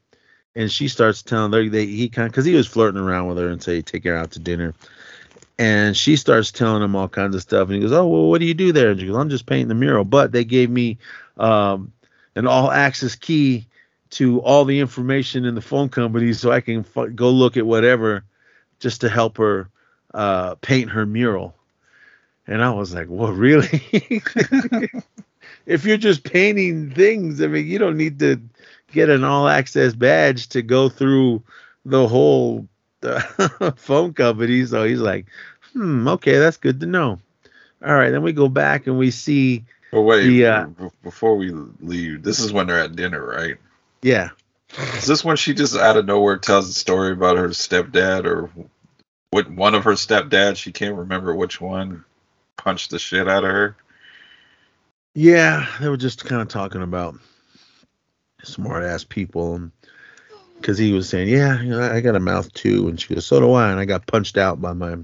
and 0.58 0.72
she 0.72 0.88
starts 0.88 1.22
telling 1.22 1.54
her 1.54 1.70
they 1.70 1.86
he 1.86 2.10
kind 2.10 2.32
because 2.32 2.44
he 2.44 2.56
was 2.56 2.68
flirting 2.68 3.00
around 3.00 3.28
with 3.28 3.38
her 3.38 3.48
and 3.48 3.62
say 3.62 3.82
take 3.82 4.04
her 4.04 4.16
out 4.16 4.32
to 4.32 4.40
dinner. 4.40 4.74
And 5.60 5.96
she 5.96 6.16
starts 6.16 6.52
telling 6.52 6.82
him 6.82 6.96
all 6.96 7.08
kinds 7.08 7.36
of 7.36 7.42
stuff. 7.44 7.68
And 7.68 7.76
he 7.76 7.82
goes, 7.82 7.92
Oh, 7.92 8.08
well, 8.08 8.30
what 8.30 8.42
do 8.42 8.48
you 8.48 8.56
do 8.56 8.72
there? 8.72 8.90
And 8.90 9.00
she 9.00 9.06
goes, 9.06 9.16
I'm 9.16 9.30
just 9.30 9.46
painting 9.46 9.68
the 9.68 9.76
mural. 9.76 10.04
But 10.04 10.32
they 10.32 10.44
gave 10.44 10.70
me 10.72 10.98
um, 11.38 11.94
an 12.36 12.48
all 12.48 12.72
access 12.72 13.16
key 13.16 13.68
to 14.12 14.42
all 14.42 14.66
the 14.66 14.80
information 14.80 15.46
in 15.46 15.54
the 15.54 15.62
phone 15.62 15.90
company 15.90 16.34
so 16.34 16.52
I 16.52 16.62
can 16.62 16.80
f- 16.96 17.16
go 17.16 17.30
look 17.30 17.56
at 17.56 17.66
whatever 17.66 18.24
just 18.80 19.02
to 19.02 19.10
help 19.10 19.38
her 19.38 19.70
uh, 20.14 20.56
paint 20.56 20.90
her 20.90 21.06
mural. 21.06 21.56
And 22.48 22.64
I 22.64 22.72
was 22.72 22.96
like, 22.96 23.10
What, 23.10 23.34
really? 23.36 23.84
if 25.68 25.86
you're 25.86 25.98
just 25.98 26.24
painting 26.24 26.90
things, 26.92 27.44
I 27.44 27.48
mean, 27.48 27.68
you 27.68 27.78
don't 27.78 27.98
need 27.98 28.18
to 28.20 28.42
get 28.92 29.10
an 29.10 29.24
all 29.24 29.48
access 29.48 29.94
badge 29.94 30.48
to 30.50 30.62
go 30.62 30.90
through 30.90 31.44
the 31.86 32.08
whole 32.08 32.68
uh, 33.04 33.72
phone 33.76 34.14
company. 34.14 34.66
So 34.66 34.84
he's 34.84 35.00
like, 35.00 35.28
hmm, 35.74 36.08
okay, 36.08 36.38
that's 36.38 36.58
good 36.58 36.80
to 36.80 36.86
know. 36.86 37.20
All 37.86 37.94
right, 37.94 38.10
then 38.10 38.24
we 38.24 38.34
go 38.34 38.50
back 38.50 38.88
and 38.88 38.98
we 38.98 39.12
see. 39.12 39.66
But 39.92 40.02
wait, 40.02 40.28
the, 40.28 40.46
uh, 40.46 40.66
b- 40.66 40.90
before 41.04 41.38
we 41.38 41.52
leave, 41.80 42.24
this 42.24 42.40
is 42.40 42.52
when 42.52 42.68
they're 42.68 42.80
at 42.80 42.96
dinner, 42.96 43.24
right? 43.24 43.58
Yeah. 44.02 44.32
Is 44.96 45.06
this 45.06 45.24
when 45.24 45.38
she 45.38 45.54
just 45.54 45.78
out 45.78 45.96
of 45.96 46.06
nowhere 46.06 46.38
tells 46.38 46.68
a 46.70 46.74
story 46.74 47.14
about 47.14 47.38
her 47.38 47.50
stepdad 47.50 48.26
or 48.26 48.50
what 49.32 49.50
one 49.50 49.76
of 49.76 49.86
her 49.86 49.94
stepdads? 49.94 50.58
She 50.58 50.72
can't 50.72 50.96
remember 50.96 51.34
which 51.34 51.62
one 51.62 52.04
punched 52.58 52.92
the 52.92 53.00
shit 53.00 53.30
out 53.30 53.46
of 53.46 53.52
her. 53.52 53.78
Yeah, 55.16 55.68
they 55.80 55.88
were 55.88 55.98
just 55.98 56.26
kind 56.26 56.42
of 56.42 56.48
talking 56.48 56.82
about 56.82 57.16
smart 58.48 58.84
ass 58.84 59.04
people. 59.04 59.70
Because 60.60 60.78
he 60.78 60.92
was 60.92 61.08
saying, 61.08 61.30
Yeah, 61.30 61.62
you 61.62 61.70
know, 61.70 61.82
I 61.82 62.02
got 62.02 62.16
a 62.16 62.20
mouth 62.20 62.52
too. 62.54 62.88
And 62.88 63.00
she 63.00 63.14
goes, 63.14 63.26
So 63.26 63.40
do 63.40 63.54
I. 63.54 63.72
And 63.72 63.80
I 63.80 63.86
got 63.86 64.08
punched 64.08 64.38
out 64.38 64.62
by 64.62 64.74
my 64.74 64.98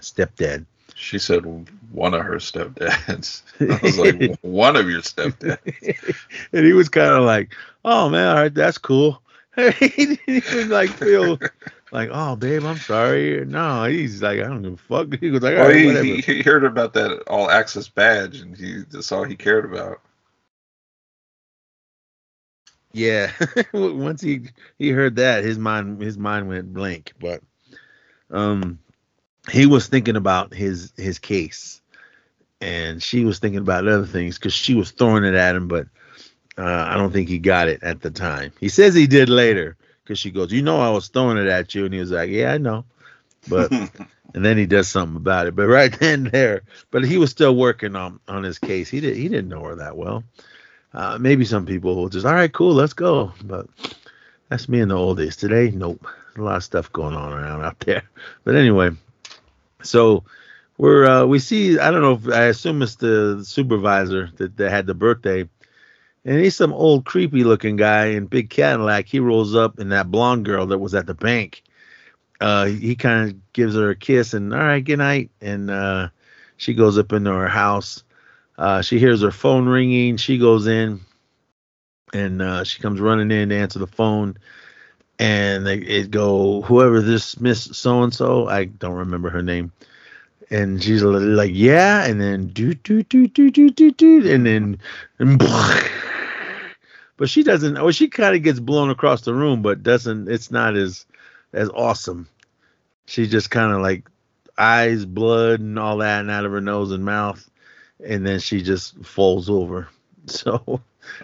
stepdad. 0.00 0.64
She 0.94 1.18
said 1.18 1.44
one 1.92 2.14
of 2.14 2.24
her 2.24 2.36
stepdads. 2.36 3.42
I 3.60 3.78
was 3.82 3.98
like, 3.98 4.36
one 4.40 4.76
of 4.76 4.90
your 4.90 5.02
stepdads. 5.02 6.16
and 6.52 6.66
he 6.66 6.72
was 6.72 6.88
kind 6.88 7.12
of 7.12 7.24
like, 7.24 7.54
Oh, 7.84 8.08
man, 8.08 8.28
all 8.28 8.42
right, 8.42 8.54
that's 8.54 8.78
cool. 8.78 9.22
he 9.56 9.88
didn't 9.88 10.20
even 10.26 10.68
like 10.70 10.90
feel 10.90 11.38
like, 11.92 12.10
Oh, 12.12 12.36
babe, 12.36 12.64
I'm 12.64 12.76
sorry. 12.76 13.44
No, 13.44 13.84
he's 13.84 14.22
like, 14.22 14.40
I 14.40 14.44
don't 14.44 14.62
give 14.62 14.74
a 14.74 14.76
fuck. 14.76 15.20
He 15.20 15.30
was 15.30 15.42
like, 15.42 15.56
Well, 15.56 15.68
right, 15.68 15.76
he, 15.76 15.86
whatever. 15.86 16.04
he, 16.04 16.20
he 16.20 16.42
heard 16.42 16.64
about 16.64 16.94
that 16.94 17.22
all 17.28 17.50
access 17.50 17.88
badge, 17.88 18.40
and 18.40 18.56
he 18.56 18.82
that's 18.90 19.12
all 19.12 19.24
he 19.24 19.36
cared 19.36 19.64
about. 19.64 20.00
Yeah, 22.98 23.32
once 23.72 24.20
he 24.20 24.40
he 24.78 24.90
heard 24.90 25.16
that, 25.16 25.44
his 25.44 25.58
mind 25.58 26.02
his 26.02 26.18
mind 26.18 26.48
went 26.48 26.74
blank. 26.74 27.12
But 27.20 27.42
um, 28.30 28.80
he 29.50 29.66
was 29.66 29.86
thinking 29.86 30.16
about 30.16 30.52
his 30.52 30.92
his 30.96 31.18
case, 31.18 31.80
and 32.60 33.02
she 33.02 33.24
was 33.24 33.38
thinking 33.38 33.60
about 33.60 33.86
other 33.86 34.06
things 34.06 34.36
because 34.36 34.52
she 34.52 34.74
was 34.74 34.90
throwing 34.90 35.24
it 35.24 35.34
at 35.34 35.54
him. 35.54 35.68
But 35.68 35.86
uh, 36.58 36.86
I 36.88 36.96
don't 36.96 37.12
think 37.12 37.28
he 37.28 37.38
got 37.38 37.68
it 37.68 37.82
at 37.84 38.00
the 38.00 38.10
time. 38.10 38.52
He 38.58 38.68
says 38.68 38.94
he 38.94 39.06
did 39.06 39.28
later 39.28 39.76
because 40.02 40.18
she 40.18 40.32
goes, 40.32 40.52
"You 40.52 40.62
know, 40.62 40.80
I 40.80 40.90
was 40.90 41.08
throwing 41.08 41.38
it 41.38 41.46
at 41.46 41.74
you," 41.76 41.84
and 41.84 41.94
he 41.94 42.00
was 42.00 42.10
like, 42.10 42.30
"Yeah, 42.30 42.52
I 42.52 42.58
know," 42.58 42.84
but 43.48 43.70
and 44.34 44.44
then 44.44 44.58
he 44.58 44.66
does 44.66 44.88
something 44.88 45.16
about 45.16 45.46
it. 45.46 45.54
But 45.54 45.68
right 45.68 45.92
then 46.00 46.24
and 46.24 46.32
there, 46.32 46.62
but 46.90 47.04
he 47.04 47.16
was 47.16 47.30
still 47.30 47.54
working 47.54 47.94
on 47.94 48.18
on 48.26 48.42
his 48.42 48.58
case. 48.58 48.88
He 48.88 49.00
did 49.00 49.16
he 49.16 49.28
didn't 49.28 49.48
know 49.48 49.62
her 49.62 49.76
that 49.76 49.96
well. 49.96 50.24
Uh, 50.94 51.18
maybe 51.20 51.44
some 51.44 51.66
people 51.66 51.94
will 51.94 52.08
just, 52.08 52.26
all 52.26 52.34
right, 52.34 52.52
cool, 52.52 52.74
let's 52.74 52.94
go. 52.94 53.32
But 53.44 53.66
that's 54.48 54.68
me 54.68 54.80
in 54.80 54.88
the 54.88 54.96
old 54.96 55.18
days. 55.18 55.36
Today, 55.36 55.70
nope. 55.70 56.06
A 56.36 56.40
lot 56.40 56.56
of 56.56 56.64
stuff 56.64 56.92
going 56.92 57.14
on 57.14 57.32
around 57.32 57.64
out 57.64 57.80
there. 57.80 58.02
But 58.44 58.54
anyway, 58.54 58.90
so 59.82 60.24
we're 60.78 61.04
uh, 61.04 61.26
we 61.26 61.40
see. 61.40 61.78
I 61.78 61.90
don't 61.90 62.02
know. 62.02 62.14
if 62.14 62.34
I 62.34 62.44
assume 62.44 62.82
it's 62.82 62.94
the 62.94 63.42
supervisor 63.44 64.30
that, 64.36 64.56
that 64.56 64.70
had 64.70 64.86
the 64.86 64.94
birthday, 64.94 65.48
and 66.24 66.40
he's 66.40 66.56
some 66.56 66.72
old 66.72 67.04
creepy 67.04 67.44
looking 67.44 67.76
guy 67.76 68.06
in 68.06 68.26
big 68.26 68.48
Cadillac. 68.48 69.06
He 69.06 69.18
rolls 69.18 69.54
up, 69.54 69.78
and 69.78 69.92
that 69.92 70.10
blonde 70.10 70.44
girl 70.44 70.66
that 70.66 70.78
was 70.78 70.94
at 70.94 71.06
the 71.06 71.14
bank. 71.14 71.62
Uh, 72.40 72.66
he 72.66 72.94
kind 72.94 73.30
of 73.30 73.52
gives 73.52 73.74
her 73.74 73.90
a 73.90 73.96
kiss, 73.96 74.32
and 74.32 74.54
all 74.54 74.60
right, 74.60 74.84
good 74.84 74.98
night. 74.98 75.30
And 75.40 75.70
uh, 75.70 76.08
she 76.56 76.74
goes 76.74 76.96
up 76.96 77.12
into 77.12 77.32
her 77.32 77.48
house. 77.48 78.04
Uh, 78.58 78.82
she 78.82 78.98
hears 78.98 79.22
her 79.22 79.30
phone 79.30 79.66
ringing. 79.66 80.16
She 80.16 80.36
goes 80.36 80.66
in, 80.66 81.00
and 82.12 82.42
uh, 82.42 82.64
she 82.64 82.82
comes 82.82 83.00
running 83.00 83.30
in 83.30 83.50
to 83.50 83.56
answer 83.56 83.78
the 83.78 83.86
phone. 83.86 84.36
And 85.20 85.66
they 85.66 85.78
it 85.78 86.10
go 86.10 86.62
whoever 86.62 87.00
this 87.00 87.40
Miss 87.40 87.64
So 87.76 88.02
and 88.02 88.12
So. 88.14 88.48
I 88.48 88.64
don't 88.66 88.94
remember 88.94 89.30
her 89.30 89.42
name. 89.42 89.72
And 90.50 90.82
she's 90.82 91.02
like, 91.02 91.50
yeah, 91.52 92.04
and 92.04 92.20
then 92.20 92.48
do 92.48 92.74
do 92.74 93.02
do 93.02 93.26
do 93.28 93.50
do 93.50 93.70
do 93.70 93.90
do, 93.90 94.32
and 94.32 94.46
then, 94.46 94.78
and 95.18 95.38
but 97.16 97.28
she 97.28 97.42
doesn't. 97.42 97.76
Oh, 97.76 97.90
she 97.90 98.08
kind 98.08 98.34
of 98.34 98.42
gets 98.42 98.58
blown 98.58 98.90
across 98.90 99.22
the 99.22 99.34
room, 99.34 99.60
but 99.60 99.82
doesn't. 99.82 100.28
It's 100.28 100.50
not 100.50 100.74
as 100.76 101.04
as 101.52 101.68
awesome. 101.70 102.28
She 103.06 103.26
just 103.26 103.50
kind 103.50 103.74
of 103.74 103.82
like 103.82 104.08
eyes, 104.56 105.04
blood, 105.04 105.60
and 105.60 105.78
all 105.78 105.98
that, 105.98 106.20
and 106.20 106.30
out 106.30 106.46
of 106.46 106.52
her 106.52 106.60
nose 106.62 106.92
and 106.92 107.04
mouth 107.04 107.48
and 108.04 108.26
then 108.26 108.40
she 108.40 108.62
just 108.62 108.96
falls 109.04 109.48
over. 109.50 109.88
So 110.26 110.62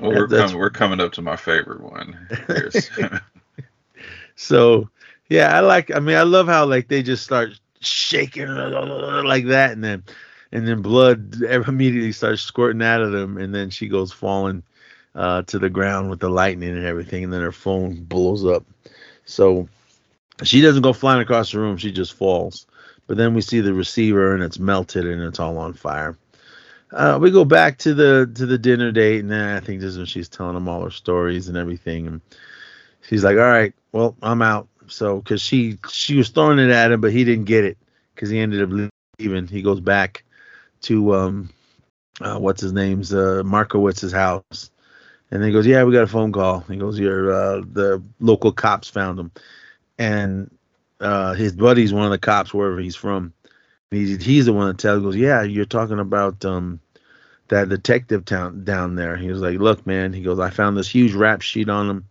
Well, 0.01 0.13
we're, 0.13 0.29
coming, 0.29 0.57
we're 0.57 0.71
coming 0.71 0.99
up 0.99 1.13
to 1.13 1.21
my 1.21 1.37
favorite 1.37 1.83
one. 1.83 2.27
so 4.37 4.89
yeah, 5.29 5.55
I 5.55 5.61
like. 5.61 5.95
I 5.95 6.01
mean, 6.01 6.17
I 6.17 6.23
love 6.23 6.47
how 6.47 6.65
like 6.65 6.89
they 6.89 7.03
just 7.03 7.23
start 7.23 7.51
shaking 7.81 8.49
like 8.49 9.47
that, 9.47 9.73
and 9.73 9.85
then 9.85 10.05
and 10.53 10.67
then 10.67 10.83
blood 10.83 11.43
immediately 11.43 12.13
starts 12.13 12.43
squirting 12.43 12.83
out 12.83 13.03
of 13.03 13.13
them, 13.13 13.37
and 13.37 13.55
then 13.55 13.71
she 13.71 13.89
goes 13.89 14.13
falling 14.13 14.63
uh, 15.15 15.43
to 15.43 15.59
the 15.59 15.69
ground 15.69 16.09
with 16.09 16.21
the 16.21 16.31
lightning 16.31 16.71
and 16.71 16.87
everything, 16.87 17.25
and 17.25 17.33
then 17.33 17.43
her 17.43 17.53
phone 17.53 18.05
blows 18.05 18.45
up. 18.45 18.65
So 19.27 19.69
she 20.43 20.61
doesn't 20.61 20.83
go 20.83 20.93
flying 20.93 21.21
across 21.21 21.53
the 21.53 21.59
room; 21.59 21.77
she 21.77 21.93
just 21.93 22.15
falls. 22.15 22.67
But 23.07 23.19
then 23.19 23.35
we 23.35 23.43
see 23.43 23.61
the 23.61 23.75
receiver, 23.75 24.35
and 24.35 24.43
it's 24.43 24.59
melted, 24.59 25.07
and 25.07 25.21
it's 25.21 25.41
all 25.41 25.59
on 25.59 25.75
fire. 25.75 26.17
Uh, 26.95 27.19
we 27.21 27.33
go 27.33 27.45
back 27.45 27.77
to 27.79 27.93
the 27.93 28.31
to 28.37 28.47
the 28.47 28.57
dinner 28.57 28.93
date, 28.93 29.19
and 29.19 29.31
then 29.31 29.57
I 29.57 29.59
think 29.59 29.81
this 29.81 29.91
is 29.91 29.99
when 29.99 30.07
she's 30.07 30.29
telling 30.29 30.57
him 30.57 30.69
all 30.69 30.85
her 30.85 30.93
stories 30.93 31.49
and 31.49 31.57
everything, 31.57 32.07
and 32.07 32.21
she's 33.03 33.25
like, 33.25 33.37
"All 33.37 33.43
right, 33.43 33.75
well, 33.91 34.17
I'm 34.23 34.43
out." 34.43 34.69
So, 34.87 35.19
because 35.19 35.43
she 35.43 35.77
she 35.91 36.17
was 36.17 36.29
throwing 36.29 36.61
it 36.61 36.71
at 36.71 36.93
him, 36.93 37.01
but 37.01 37.11
he 37.11 37.25
didn't 37.25 37.47
get 37.47 37.65
it 37.65 37.79
because 38.15 38.31
he 38.31 38.39
ended 38.39 38.63
up 38.63 38.91
leaving. 39.19 39.49
He 39.49 39.61
goes 39.61 39.81
back 39.81 40.23
to 40.83 41.15
um, 41.17 41.51
uh, 42.21 42.39
what's 42.39 42.61
his 42.61 42.73
name's 42.73 43.13
uh, 43.13 43.43
Markowitz's 43.45 44.13
house, 44.13 44.71
and 45.33 45.43
then 45.43 45.49
he 45.49 45.53
goes, 45.53 45.67
"Yeah, 45.67 45.83
we 45.83 45.93
got 45.93 46.05
a 46.05 46.07
phone 46.07 46.31
call." 46.31 46.61
He 46.61 46.77
goes, 46.77 46.97
"Your 46.97 47.33
uh, 47.33 47.63
the 47.73 48.05
local 48.21 48.53
cops 48.53 48.89
found 48.89 49.19
him," 49.19 49.33
and 49.99 50.49
uh, 51.01 51.35
his 51.35 51.55
buddy's 51.55 51.93
one 51.93 52.05
of 52.05 52.13
the 52.13 52.19
cops 52.19 52.55
wherever 52.55 52.79
he's 52.79 52.95
from. 52.95 53.33
He's 53.91 54.25
he's 54.25 54.47
the 54.47 54.53
one 54.53 54.69
that 54.69 54.79
tells. 54.79 55.03
Goes, 55.03 55.17
"Yeah, 55.17 55.43
you're 55.43 55.65
talking 55.65 55.99
about 55.99 56.45
um." 56.45 56.79
That 57.55 57.69
detective 57.69 58.25
town 58.25 58.65
down 58.65 58.97
there. 58.97 59.17
He 59.17 59.29
was 59.29 59.41
like, 59.41 59.61
"Look, 59.61 59.87
man," 59.87 60.13
he 60.13 60.23
goes, 60.23 60.41
"I 60.41 60.51
found 60.51 60.77
this 60.77 60.89
huge 60.89 61.15
rap 61.15 61.41
sheet 61.41 61.69
on 61.69 61.89
him. 61.89 62.05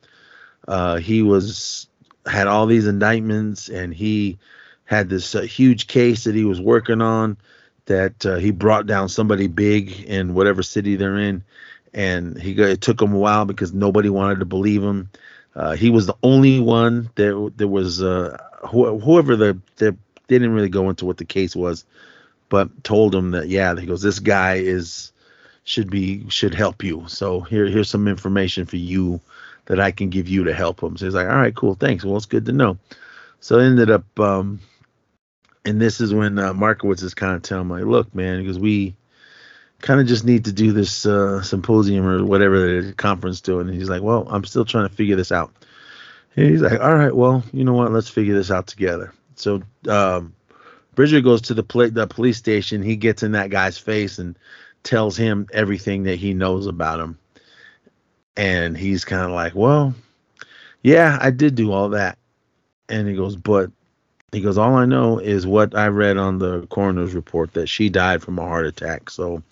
Uh, 0.70 0.96
he 0.98 1.22
was 1.22 1.88
had 2.26 2.48
all 2.48 2.66
these 2.66 2.88
indictments, 2.88 3.68
and 3.68 3.94
he 3.94 4.38
had 4.86 5.10
this 5.10 5.36
uh, 5.36 5.42
huge 5.42 5.88
case 5.88 6.24
that 6.24 6.34
he 6.34 6.46
was 6.46 6.62
working 6.62 7.02
on. 7.02 7.36
That 7.88 8.26
uh, 8.26 8.38
he 8.38 8.52
brought 8.52 8.86
down 8.88 9.10
somebody 9.10 9.48
big 9.48 10.06
in 10.06 10.34
whatever 10.34 10.64
city 10.64 10.96
they're 10.96 11.18
in, 11.18 11.44
and 11.94 12.42
he 12.42 12.54
it 12.54 12.80
took 12.80 13.02
him 13.02 13.14
a 13.14 13.20
while 13.20 13.44
because 13.44 13.74
nobody 13.74 14.08
wanted 14.08 14.40
to 14.40 14.46
believe 14.46 14.82
him. 14.82 15.10
Uh, 15.58 15.76
he 15.76 15.90
was 15.90 16.08
the 16.08 16.16
only 16.24 16.62
one 16.62 17.10
that 17.16 17.52
there 17.58 17.68
was 17.68 18.02
uh, 18.02 18.38
wh- 18.64 18.98
whoever 19.04 19.36
the, 19.36 19.60
the 19.76 19.92
they 20.28 20.40
didn't 20.40 20.54
really 20.54 20.70
go 20.70 20.90
into 20.90 21.06
what 21.06 21.18
the 21.18 21.26
case 21.26 21.54
was, 21.54 21.84
but 22.48 22.86
told 22.86 23.14
him 23.14 23.32
that 23.32 23.50
yeah, 23.50 23.76
he 23.76 23.86
goes, 23.86 24.02
this 24.02 24.20
guy 24.20 24.56
is." 24.56 25.10
Should 25.64 25.90
be 25.90 26.28
should 26.30 26.54
help 26.54 26.84
you. 26.84 27.06
So 27.08 27.42
here 27.42 27.66
here's 27.66 27.90
some 27.90 28.08
information 28.08 28.66
for 28.66 28.78
you 28.78 29.22
that 29.66 29.80
I 29.80 29.92
can 29.92 30.10
give 30.10 30.28
you 30.28 30.44
to 30.46 30.54
help 30.54 30.82
him. 30.82 30.98
So 30.98 31.06
he's 31.06 31.14
like, 31.14 31.28
all 31.28 31.36
right, 31.36 31.56
cool, 31.56 31.76
thanks. 31.76 32.04
Well, 32.04 32.18
it's 32.18 32.26
good 32.26 32.46
to 32.46 32.52
know. 32.52 32.78
So 33.40 33.60
I 33.60 33.64
ended 33.64 33.90
up, 33.90 34.20
um, 34.20 34.60
and 35.66 35.82
this 35.82 36.02
is 36.02 36.14
when 36.14 36.38
uh, 36.38 36.54
Markowitz 36.54 37.04
is 37.04 37.14
kind 37.14 37.36
of 37.36 37.42
telling 37.42 37.68
me, 37.68 37.84
look, 37.84 38.14
man, 38.14 38.42
because 38.42 38.60
we 38.60 38.96
kind 39.80 40.00
of 40.00 40.08
just 40.08 40.26
need 40.26 40.46
to 40.46 40.54
do 40.54 40.72
this 40.72 41.06
uh, 41.06 41.42
symposium 41.42 42.06
or 42.06 42.26
whatever 42.26 42.82
the 42.82 42.94
conference 42.94 43.42
doing. 43.42 43.68
And 43.68 43.78
he's 43.78 43.90
like, 43.90 44.02
well, 44.02 44.26
I'm 44.30 44.46
still 44.46 44.66
trying 44.66 44.88
to 44.88 44.96
figure 44.96 45.16
this 45.16 45.32
out. 45.32 45.54
And 46.36 46.50
he's 46.50 46.62
like, 46.62 46.80
all 46.80 46.96
right, 46.96 47.16
well, 47.16 47.44
you 47.54 47.64
know 47.64 47.74
what? 47.74 47.92
Let's 47.92 48.10
figure 48.10 48.34
this 48.34 48.52
out 48.52 48.68
together. 48.68 49.14
So 49.36 49.62
um, 49.88 50.34
Bridger 50.96 51.22
goes 51.22 51.42
to 51.44 51.54
the, 51.54 51.64
pla- 51.64 51.90
the 51.90 52.08
police 52.08 52.38
station. 52.38 52.82
He 52.82 52.96
gets 52.96 53.24
in 53.24 53.34
that 53.34 53.50
guy's 53.50 53.78
face 53.78 54.20
and 54.20 54.38
tells 54.84 55.18
him 55.18 55.48
everything 55.54 56.04
that 56.04 56.20
he 56.20 56.34
knows 56.34 56.68
about 56.68 57.00
him. 57.00 57.18
And 58.36 58.78
he's 58.78 59.06
kind 59.06 59.24
of 59.24 59.32
like, 59.32 59.56
well, 59.56 59.94
yeah, 60.82 61.18
I 61.22 61.32
did 61.32 61.56
do 61.56 61.72
all 61.72 61.90
that. 61.90 62.18
And 62.90 63.08
he 63.08 63.16
goes, 63.16 63.36
but 63.36 63.72
he 64.32 64.42
goes, 64.42 64.58
all 64.58 64.76
I 64.76 64.86
know 64.86 65.20
is 65.20 65.48
what 65.48 65.76
I 65.76 65.88
read 65.88 66.18
on 66.18 66.40
the 66.40 66.66
coroner's 66.68 67.14
report 67.14 67.54
that 67.54 67.70
she 67.70 67.90
died 67.90 68.22
from 68.22 68.40
a 68.40 68.42
heart 68.42 68.66
attack. 68.66 69.10
So, 69.10 69.44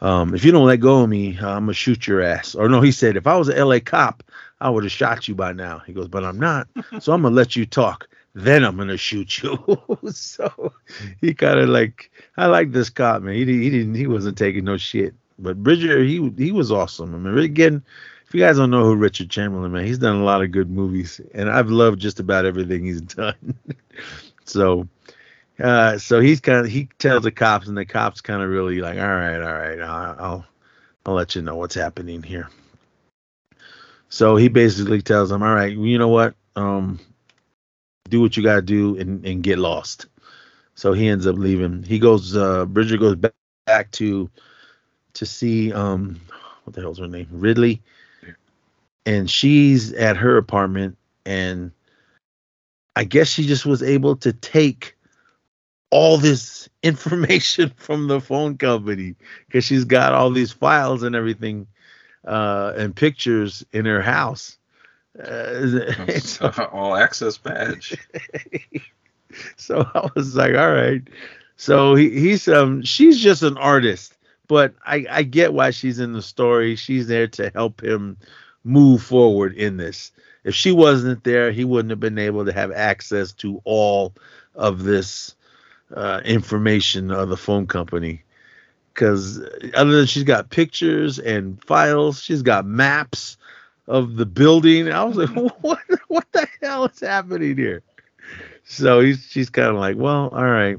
um, 0.00 0.34
if 0.34 0.44
you 0.44 0.52
don't 0.52 0.66
let 0.66 0.80
go 0.80 1.02
of 1.02 1.08
me, 1.08 1.36
I'm 1.38 1.64
gonna 1.64 1.74
shoot 1.74 2.06
your 2.06 2.20
ass. 2.20 2.54
Or 2.54 2.68
no, 2.68 2.80
he 2.80 2.92
said, 2.92 3.16
if 3.16 3.26
I 3.26 3.36
was 3.36 3.48
an 3.48 3.58
LA 3.58 3.78
cop, 3.80 4.22
I 4.60 4.70
would 4.70 4.84
have 4.84 4.92
shot 4.92 5.28
you 5.28 5.34
by 5.34 5.52
now. 5.52 5.78
He 5.86 5.92
goes, 5.92 6.08
but 6.08 6.24
I'm 6.24 6.38
not, 6.38 6.68
so 7.00 7.12
I'm 7.12 7.22
gonna 7.22 7.34
let 7.34 7.56
you 7.56 7.66
talk. 7.66 8.08
Then 8.34 8.64
I'm 8.64 8.76
gonna 8.76 8.96
shoot 8.96 9.42
you. 9.42 9.58
so 10.12 10.72
he 11.20 11.34
kind 11.34 11.58
of 11.58 11.68
like, 11.68 12.10
I 12.36 12.46
like 12.46 12.72
this 12.72 12.90
cop, 12.90 13.22
man. 13.22 13.34
He, 13.34 13.44
he 13.44 13.70
didn't, 13.70 13.94
he 13.94 14.06
wasn't 14.06 14.38
taking 14.38 14.64
no 14.64 14.76
shit. 14.76 15.14
But 15.38 15.62
Bridger, 15.62 16.02
he 16.02 16.32
he 16.36 16.52
was 16.52 16.70
awesome. 16.70 17.14
I 17.14 17.18
mean, 17.18 17.38
again, 17.38 17.82
if 18.26 18.34
you 18.34 18.40
guys 18.40 18.58
don't 18.58 18.70
know 18.70 18.84
who 18.84 18.94
Richard 18.94 19.30
Chamberlain, 19.30 19.72
man, 19.72 19.84
he's 19.84 19.98
done 19.98 20.16
a 20.16 20.24
lot 20.24 20.42
of 20.42 20.52
good 20.52 20.70
movies, 20.70 21.20
and 21.34 21.50
I've 21.50 21.70
loved 21.70 21.98
just 21.98 22.20
about 22.20 22.44
everything 22.44 22.84
he's 22.84 23.00
done. 23.00 23.58
so, 24.44 24.86
uh, 25.58 25.98
so 25.98 26.20
he's 26.20 26.40
kind 26.40 26.64
of 26.64 26.66
he 26.66 26.88
tells 26.98 27.24
the 27.24 27.32
cops, 27.32 27.66
and 27.66 27.76
the 27.76 27.86
cops 27.86 28.20
kind 28.20 28.42
of 28.42 28.50
really 28.50 28.80
like, 28.80 28.98
all 28.98 29.08
right, 29.08 29.40
all 29.40 29.52
right, 29.52 29.80
I'll, 29.80 30.16
I'll 30.18 30.46
I'll 31.06 31.14
let 31.14 31.34
you 31.34 31.42
know 31.42 31.56
what's 31.56 31.74
happening 31.74 32.22
here. 32.22 32.48
So 34.10 34.36
he 34.36 34.48
basically 34.48 35.02
tells 35.02 35.30
them, 35.30 35.42
all 35.42 35.54
right, 35.54 35.76
you 35.76 35.98
know 35.98 36.08
what, 36.08 36.34
um, 36.54 37.00
do 38.10 38.20
what 38.20 38.36
you 38.36 38.42
gotta 38.42 38.62
do 38.62 38.96
and 38.98 39.24
and 39.24 39.42
get 39.42 39.58
lost. 39.58 40.06
So 40.74 40.92
he 40.92 41.08
ends 41.08 41.26
up 41.26 41.36
leaving. 41.36 41.82
He 41.82 41.98
goes, 41.98 42.36
uh, 42.36 42.64
Bridger 42.66 42.96
goes 42.96 43.16
back, 43.16 43.34
back 43.66 43.90
to 43.92 44.30
to 45.14 45.26
see 45.26 45.72
um 45.72 46.20
what 46.64 46.74
the 46.74 46.80
hell's 46.80 46.98
her 46.98 47.08
name 47.08 47.28
ridley 47.30 47.82
and 49.06 49.30
she's 49.30 49.92
at 49.94 50.16
her 50.16 50.36
apartment 50.36 50.96
and 51.26 51.72
i 52.96 53.04
guess 53.04 53.28
she 53.28 53.46
just 53.46 53.66
was 53.66 53.82
able 53.82 54.16
to 54.16 54.32
take 54.32 54.96
all 55.90 56.16
this 56.16 56.68
information 56.82 57.72
from 57.76 58.08
the 58.08 58.20
phone 58.20 58.56
company 58.56 59.14
because 59.46 59.64
she's 59.64 59.84
got 59.84 60.14
all 60.14 60.30
these 60.30 60.52
files 60.52 61.02
and 61.02 61.14
everything 61.14 61.66
uh 62.26 62.72
and 62.76 62.94
pictures 62.94 63.64
in 63.72 63.84
her 63.84 64.02
house 64.02 64.58
uh, 65.20 66.68
all 66.72 66.96
access 66.96 67.38
badge 67.38 67.96
so 69.56 69.88
i 69.94 70.08
was 70.14 70.34
like 70.34 70.54
all 70.54 70.72
right 70.72 71.02
so 71.56 71.94
he, 71.94 72.10
he's 72.10 72.48
um 72.48 72.82
she's 72.82 73.18
just 73.18 73.42
an 73.42 73.56
artist 73.56 74.14
but 74.50 74.74
I, 74.84 75.06
I 75.08 75.22
get 75.22 75.52
why 75.52 75.70
she's 75.70 76.00
in 76.00 76.12
the 76.12 76.22
story. 76.22 76.74
She's 76.74 77.06
there 77.06 77.28
to 77.28 77.52
help 77.54 77.84
him 77.84 78.16
move 78.64 79.00
forward 79.00 79.54
in 79.54 79.76
this. 79.76 80.10
If 80.42 80.56
she 80.56 80.72
wasn't 80.72 81.22
there, 81.22 81.52
he 81.52 81.64
wouldn't 81.64 81.90
have 81.90 82.00
been 82.00 82.18
able 82.18 82.44
to 82.44 82.52
have 82.52 82.72
access 82.72 83.30
to 83.34 83.62
all 83.62 84.12
of 84.56 84.82
this 84.82 85.36
uh, 85.94 86.20
information 86.24 87.12
of 87.12 87.28
the 87.28 87.36
phone 87.36 87.68
company. 87.68 88.24
Because 88.92 89.40
other 89.72 89.92
than 89.92 90.06
she's 90.06 90.24
got 90.24 90.50
pictures 90.50 91.20
and 91.20 91.62
files, 91.62 92.20
she's 92.20 92.42
got 92.42 92.66
maps 92.66 93.36
of 93.90 94.16
the 94.16 94.26
building. 94.26 94.90
I 94.90 95.04
was 95.04 95.16
like, 95.16 95.52
what? 95.60 95.80
What 96.08 96.26
the 96.32 96.46
hell 96.62 96.86
is 96.86 97.00
happening 97.00 97.56
here? 97.56 97.82
So 98.64 99.00
he's 99.00 99.26
she's 99.28 99.50
kind 99.50 99.68
of 99.68 99.76
like, 99.76 99.96
well, 99.96 100.28
all 100.28 100.44
right. 100.44 100.78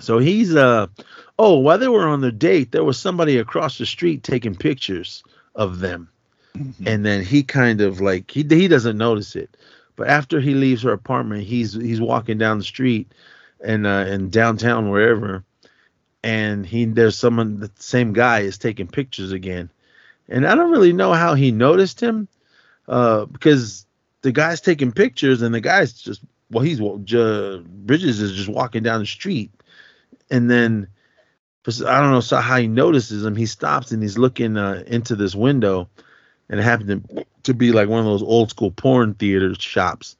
So 0.00 0.18
he's 0.18 0.54
uh 0.54 0.86
oh, 1.38 1.58
while 1.58 1.78
they 1.78 1.88
were 1.88 2.06
on 2.06 2.20
the 2.20 2.32
date, 2.32 2.72
there 2.72 2.84
was 2.84 2.98
somebody 2.98 3.38
across 3.38 3.78
the 3.78 3.86
street 3.86 4.22
taking 4.22 4.54
pictures 4.54 5.22
of 5.54 5.80
them. 5.80 6.08
Mm-hmm. 6.56 6.86
And 6.86 7.04
then 7.04 7.24
he 7.24 7.42
kind 7.42 7.80
of 7.80 8.00
like 8.00 8.30
he 8.30 8.42
he 8.48 8.68
doesn't 8.68 8.98
notice 8.98 9.36
it. 9.36 9.56
But 9.96 10.08
after 10.08 10.40
he 10.40 10.54
leaves 10.54 10.82
her 10.82 10.92
apartment, 10.92 11.44
he's 11.44 11.72
he's 11.72 12.00
walking 12.00 12.38
down 12.38 12.58
the 12.58 12.64
street 12.64 13.10
and 13.64 13.86
uh 13.86 14.04
in 14.08 14.30
downtown 14.30 14.90
wherever 14.90 15.44
and 16.22 16.66
he 16.66 16.84
there's 16.84 17.16
someone 17.16 17.60
the 17.60 17.70
same 17.76 18.12
guy 18.12 18.40
is 18.40 18.58
taking 18.58 18.86
pictures 18.86 19.32
again. 19.32 19.70
And 20.28 20.46
I 20.46 20.54
don't 20.54 20.70
really 20.70 20.92
know 20.92 21.12
how 21.12 21.34
he 21.34 21.50
noticed 21.50 22.00
him 22.02 22.28
uh 22.86 23.26
because 23.26 23.86
the 24.22 24.32
guy's 24.32 24.60
taking 24.60 24.92
pictures 24.92 25.42
and 25.42 25.54
the 25.54 25.60
guy's 25.60 25.92
just 25.92 26.22
well 26.50 26.64
he's 26.64 26.80
uh, 26.80 27.62
Bridger 27.66 28.06
is 28.06 28.32
just 28.32 28.48
walking 28.48 28.82
down 28.82 29.00
the 29.00 29.06
street 29.06 29.50
and 30.30 30.50
then 30.50 30.88
I 31.86 32.00
don't 32.00 32.10
know 32.12 32.20
so 32.20 32.38
how 32.38 32.56
he 32.56 32.66
notices 32.66 33.24
him. 33.24 33.36
He 33.36 33.46
stops 33.46 33.90
and 33.90 34.02
he's 34.02 34.16
looking 34.16 34.56
uh, 34.56 34.84
into 34.86 35.14
this 35.16 35.34
window, 35.34 35.88
and 36.48 36.58
it 36.58 36.62
happened 36.62 37.08
to, 37.08 37.26
to 37.44 37.54
be 37.54 37.72
like 37.72 37.88
one 37.88 38.00
of 38.00 38.06
those 38.06 38.22
old 38.22 38.50
school 38.50 38.70
porn 38.70 39.14
theater 39.14 39.54
shops. 39.54 40.16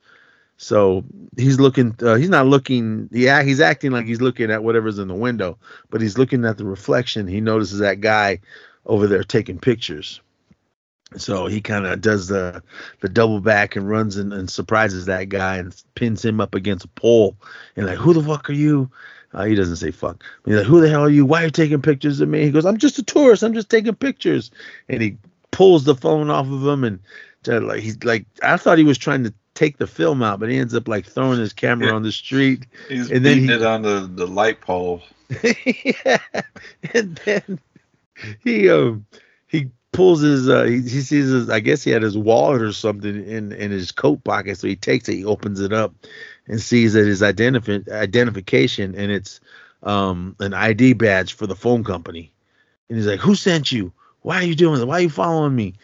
So 0.59 1.05
he's 1.37 1.61
looking. 1.61 1.95
Uh, 2.03 2.17
he's 2.17 2.29
not 2.29 2.47
looking. 2.47 3.09
Yeah, 3.13 3.43
he's 3.43 3.61
acting 3.61 3.93
like 3.93 4.07
he's 4.07 4.21
looking 4.21 4.51
at 4.51 4.63
whatever's 4.63 4.99
in 4.99 5.09
the 5.09 5.15
window, 5.15 5.57
but 5.89 6.01
he's 6.01 6.19
looking 6.19 6.45
at 6.45 6.59
the 6.59 6.67
reflection. 6.67 7.29
He 7.29 7.41
notices 7.41 7.79
that 7.79 8.01
guy 8.01 8.41
over 8.89 9.07
there 9.07 9.23
taking 9.23 9.59
pictures. 9.59 10.21
So 11.17 11.47
he 11.47 11.61
kind 11.61 11.87
of 11.87 12.01
does 12.03 12.29
the 12.29 12.63
the 13.01 13.09
double 13.09 13.41
back 13.41 13.77
and 13.77 13.89
runs 13.89 14.17
and, 14.17 14.33
and 14.33 14.51
surprises 14.51 15.07
that 15.07 15.31
guy 15.31 15.57
and 15.57 15.75
pins 15.95 16.25
him 16.25 16.41
up 16.41 16.55
against 16.55 16.85
a 16.85 16.89
pole 16.89 17.37
and 17.77 17.87
like, 17.87 17.97
who 17.97 18.13
the 18.13 18.23
fuck 18.23 18.51
are 18.51 18.55
you? 18.55 18.91
Uh, 19.33 19.45
he 19.45 19.55
doesn't 19.55 19.77
say 19.77 19.91
fuck. 19.91 20.23
He's 20.45 20.57
like, 20.57 20.67
who 20.67 20.81
the 20.81 20.89
hell 20.89 21.05
are 21.05 21.11
you? 21.11 21.25
Why 21.25 21.43
are 21.43 21.45
you 21.47 21.51
taking 21.51 21.83
pictures 21.83 22.21
of 22.21 22.29
me? 22.29 22.45
He 22.45 22.51
goes, 22.51 22.67
I'm 22.67 22.79
just 22.79 22.99
a 22.99 23.03
tourist. 23.03 23.43
I'm 23.43 23.55
just 23.55 23.71
taking 23.71 23.95
pictures. 23.95 24.51
And 24.89 25.03
he 25.03 25.17
pulls 25.51 25.85
the 25.85 25.95
phone 25.95 26.31
off 26.31 26.47
of 26.47 26.67
him 26.67 26.85
and 26.85 26.99
uh, 27.47 27.61
like 27.61 27.81
he's 27.81 28.03
like, 28.05 28.27
I 28.43 28.57
thought 28.57 28.79
he 28.79 28.85
was 28.85 28.99
trying 28.99 29.25
to 29.25 29.35
take 29.55 29.79
the 29.79 29.87
film 29.87 30.23
out, 30.23 30.41
but 30.41 30.51
he 30.51 30.59
ends 30.59 30.75
up 30.75 30.89
like 30.89 31.07
throwing 31.07 31.39
his 31.39 31.53
camera 31.53 31.89
yeah. 31.89 31.95
on 31.95 32.03
the 32.03 32.13
street. 32.13 32.67
He's 32.89 33.11
and 33.11 33.25
then 33.25 33.39
he, 33.39 33.53
it 33.53 33.63
on 33.63 33.83
the, 33.83 34.11
the 34.13 34.27
light 34.27 34.61
pole. 34.61 35.03
yeah. 35.43 36.19
And 36.95 37.21
then 37.25 37.61
he 38.43 38.69
um 38.69 39.07
he 39.47 39.69
pulls 39.93 40.21
his 40.21 40.49
uh 40.49 40.65
he, 40.65 40.77
he 40.77 41.01
sees 41.01 41.29
his 41.29 41.51
I 41.51 41.61
guess 41.61 41.83
he 41.83 41.91
had 41.91 42.03
his 42.03 42.17
wallet 42.17 42.63
or 42.63 42.73
something 42.73 43.25
in 43.27 43.53
in 43.53 43.71
his 43.71 43.93
coat 43.93 44.23
pocket, 44.25 44.59
so 44.59 44.69
he 44.69 44.77
takes 44.77 45.09
it, 45.09 45.17
he 45.17 45.25
opens 45.25 45.61
it 45.61 45.73
up, 45.73 45.95
and 46.47 46.61
sees 46.61 46.93
that 46.95 47.07
his 47.07 47.23
identif- 47.23 47.91
identification 47.91 48.95
and 48.95 49.11
it's 49.11 49.41
um, 49.83 50.35
an 50.41 50.55
ID 50.55 50.95
badge 50.95 51.35
for 51.35 51.47
the 51.47 51.57
phone 51.57 51.85
company. 51.85 52.33
And 52.89 52.99
he's 52.99 53.07
like, 53.07 53.21
"Who 53.21 53.35
sent 53.35 53.71
you? 53.71 53.93
Why 54.23 54.37
are 54.37 54.47
you 54.47 54.55
doing 54.55 54.77
this? 54.77 54.85
Why 54.85 54.99
are 54.99 55.03
you 55.03 55.11
following 55.11 55.55
me?" 55.55 55.75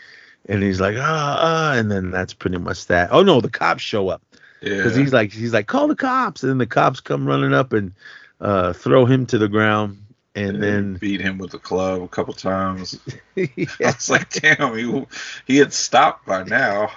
And 0.47 0.63
he's 0.63 0.81
like, 0.81 0.97
"Ah, 0.99 1.37
ah," 1.39 1.75
and 1.75 1.91
then 1.91 2.11
that's 2.11 2.35
pretty 2.35 2.59
much 2.59 2.87
that. 2.87 3.11
Oh 3.13 3.23
no, 3.23 3.41
the 3.41 3.51
cops 3.51 3.83
show 3.83 4.09
up 4.09 4.23
because 4.61 4.97
yeah. 4.97 5.03
he's 5.03 5.13
like, 5.13 5.33
he's 5.33 5.53
like, 5.53 5.67
"Call 5.67 5.89
the 5.89 5.95
cops!" 5.95 6.43
And 6.43 6.51
then 6.51 6.59
the 6.59 6.67
cops 6.67 7.01
come 7.01 7.27
running 7.27 7.53
up 7.53 7.73
and 7.73 7.93
uh, 8.41 8.73
throw 8.73 9.05
him 9.05 9.27
to 9.27 9.39
the 9.39 9.49
ground. 9.49 10.04
And, 10.37 10.61
then 10.61 10.95
beat 10.95 11.21
him 11.21 11.39
with 11.39 11.55
a 11.55 11.61
club 11.61 12.03
a 12.03 12.09
couple 12.09 12.35
times. 12.35 12.99
yeah. 13.37 13.47
I 13.85 13.87
was 13.87 14.11
like, 14.11 14.31
damn, 14.31 14.77
he, 14.77 15.07
he 15.47 15.57
had 15.59 15.73
stopped 15.73 16.27
by 16.27 16.43
now 16.43 16.91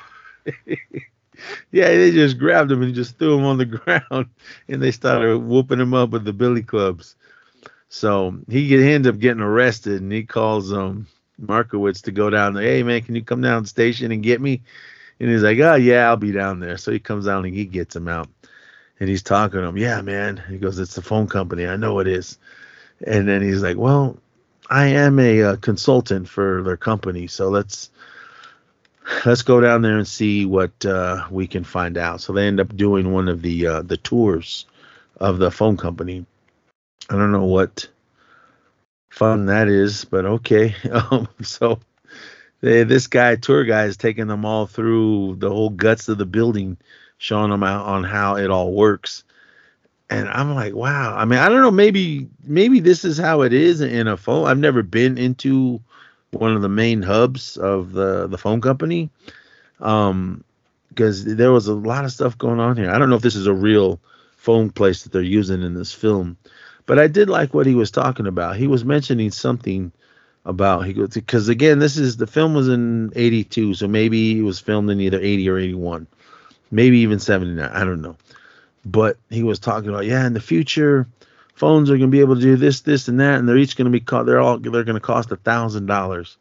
yeah, 1.71 1.89
they 1.89 2.11
just 2.11 2.37
grabbed 2.37 2.71
him 2.71 2.81
and 2.81 2.95
just 2.95 3.17
threw 3.17 3.37
him 3.37 3.45
on 3.45 3.57
the 3.57 3.65
ground, 4.09 4.29
and 4.67 4.81
they 4.81 4.91
started 4.91 5.39
whooping 5.39 5.79
him 5.79 5.93
up 5.93 6.09
with 6.11 6.23
the 6.23 6.33
billy 6.33 6.63
clubs. 6.63 7.15
So 7.89 8.37
he, 8.49 8.67
get, 8.67 8.79
he 8.79 8.91
ends 8.91 9.07
up 9.07 9.19
getting 9.19 9.41
arrested, 9.41 10.01
and 10.01 10.11
he 10.11 10.23
calls 10.23 10.73
um 10.73 11.07
Markowitz 11.37 12.01
to 12.03 12.11
go 12.11 12.29
down 12.29 12.53
there. 12.53 12.63
Hey 12.63 12.83
man, 12.83 13.01
can 13.01 13.15
you 13.15 13.23
come 13.23 13.41
down 13.41 13.59
to 13.59 13.63
the 13.63 13.69
station 13.69 14.11
and 14.11 14.23
get 14.23 14.41
me? 14.41 14.61
And 15.19 15.29
he's 15.29 15.43
like, 15.43 15.59
oh 15.59 15.75
yeah, 15.75 16.07
I'll 16.07 16.17
be 16.17 16.31
down 16.31 16.59
there. 16.59 16.77
So 16.77 16.91
he 16.91 16.99
comes 16.99 17.25
down 17.25 17.45
and 17.45 17.53
he 17.53 17.65
gets 17.65 17.95
him 17.95 18.07
out, 18.07 18.29
and 18.99 19.09
he's 19.09 19.23
talking 19.23 19.61
to 19.61 19.67
him. 19.67 19.77
Yeah, 19.77 20.01
man. 20.01 20.41
He 20.49 20.57
goes, 20.57 20.79
it's 20.79 20.95
the 20.95 21.01
phone 21.01 21.27
company. 21.27 21.65
I 21.65 21.75
know 21.75 21.99
it 21.99 22.07
is. 22.07 22.37
And 23.05 23.27
then 23.27 23.41
he's 23.41 23.61
like, 23.61 23.77
well, 23.77 24.17
I 24.69 24.87
am 24.87 25.19
a 25.19 25.43
uh, 25.43 25.55
consultant 25.57 26.27
for 26.27 26.63
their 26.63 26.77
company, 26.77 27.27
so 27.27 27.49
let's 27.49 27.89
let's 29.25 29.41
go 29.41 29.61
down 29.61 29.81
there 29.81 29.97
and 29.97 30.07
see 30.07 30.45
what 30.45 30.85
uh, 30.85 31.25
we 31.31 31.47
can 31.47 31.63
find 31.63 31.97
out. 31.97 32.21
So 32.21 32.33
they 32.33 32.47
end 32.47 32.59
up 32.59 32.75
doing 32.75 33.13
one 33.13 33.29
of 33.29 33.41
the 33.41 33.67
uh, 33.67 33.81
the 33.81 33.97
tours 33.97 34.65
of 35.19 35.37
the 35.37 35.51
phone 35.51 35.77
company. 35.77 36.25
I 37.09 37.13
don't 37.13 37.31
know 37.31 37.45
what 37.45 37.87
fun 39.09 39.45
that 39.45 39.67
is, 39.67 40.05
but 40.05 40.25
okay. 40.25 40.75
Um, 40.91 41.27
so 41.41 41.79
they, 42.61 42.83
this 42.83 43.07
guy, 43.07 43.35
tour 43.35 43.63
guy, 43.63 43.85
is 43.85 43.97
taking 43.97 44.27
them 44.27 44.45
all 44.45 44.65
through 44.65 45.35
the 45.39 45.49
whole 45.49 45.69
guts 45.69 46.09
of 46.09 46.17
the 46.17 46.25
building, 46.25 46.77
showing 47.17 47.51
them 47.51 47.63
out 47.63 47.85
on 47.85 48.03
how 48.03 48.35
it 48.37 48.49
all 48.49 48.73
works. 48.73 49.23
And 50.09 50.29
I'm 50.29 50.55
like, 50.55 50.73
wow. 50.73 51.15
I 51.17 51.25
mean, 51.25 51.39
I 51.39 51.49
don't 51.49 51.61
know. 51.61 51.71
Maybe 51.71 52.29
maybe 52.43 52.79
this 52.79 53.03
is 53.03 53.17
how 53.17 53.41
it 53.41 53.53
is 53.53 53.81
in 53.81 54.07
a 54.07 54.15
phone. 54.15 54.47
I've 54.47 54.57
never 54.57 54.83
been 54.83 55.17
into 55.17 55.81
one 56.31 56.53
of 56.55 56.61
the 56.61 56.69
main 56.69 57.01
hubs 57.01 57.57
of 57.57 57.93
the 57.93 58.27
the 58.27 58.37
phone 58.37 58.61
company 58.61 59.09
um 59.79 60.43
because 60.89 61.23
there 61.23 61.51
was 61.51 61.67
a 61.67 61.73
lot 61.73 62.05
of 62.05 62.11
stuff 62.11 62.37
going 62.37 62.59
on 62.59 62.75
here 62.75 62.89
i 62.89 62.97
don't 62.97 63.09
know 63.09 63.15
if 63.15 63.21
this 63.21 63.35
is 63.35 63.47
a 63.47 63.53
real 63.53 63.99
phone 64.35 64.69
place 64.69 65.03
that 65.03 65.11
they're 65.11 65.21
using 65.21 65.61
in 65.61 65.73
this 65.73 65.93
film 65.93 66.37
but 66.85 66.99
i 66.99 67.07
did 67.07 67.29
like 67.29 67.53
what 67.53 67.65
he 67.65 67.75
was 67.75 67.91
talking 67.91 68.27
about 68.27 68.55
he 68.55 68.67
was 68.67 68.83
mentioning 68.83 69.31
something 69.31 69.91
about 70.45 70.85
he 70.85 70.93
goes 70.93 71.13
because 71.13 71.49
again 71.49 71.79
this 71.79 71.97
is 71.97 72.17
the 72.17 72.27
film 72.27 72.53
was 72.53 72.67
in 72.67 73.11
82 73.15 73.73
so 73.75 73.87
maybe 73.87 74.39
it 74.39 74.43
was 74.43 74.59
filmed 74.59 74.89
in 74.89 74.99
either 75.01 75.19
80 75.19 75.49
or 75.49 75.57
81 75.57 76.07
maybe 76.71 76.99
even 76.99 77.19
79 77.19 77.69
i 77.69 77.83
don't 77.83 78.01
know 78.01 78.15
but 78.91 79.17
he 79.29 79.43
was 79.43 79.59
talking 79.59 79.89
about 79.89 80.05
yeah, 80.05 80.25
in 80.25 80.33
the 80.33 80.39
future, 80.39 81.07
phones 81.53 81.89
are 81.89 81.97
gonna 81.97 82.07
be 82.07 82.21
able 82.21 82.35
to 82.35 82.41
do 82.41 82.55
this, 82.55 82.81
this, 82.81 83.07
and 83.07 83.19
that, 83.19 83.39
and 83.39 83.47
they're 83.47 83.57
each 83.57 83.75
gonna 83.75 83.89
be 83.89 83.99
co- 83.99 84.23
they're 84.23 84.39
all 84.39 84.57
they're 84.57 84.83
gonna 84.83 84.99
cost 84.99 85.31
a 85.31 85.35
thousand 85.35 85.85
dollars. 85.85 86.37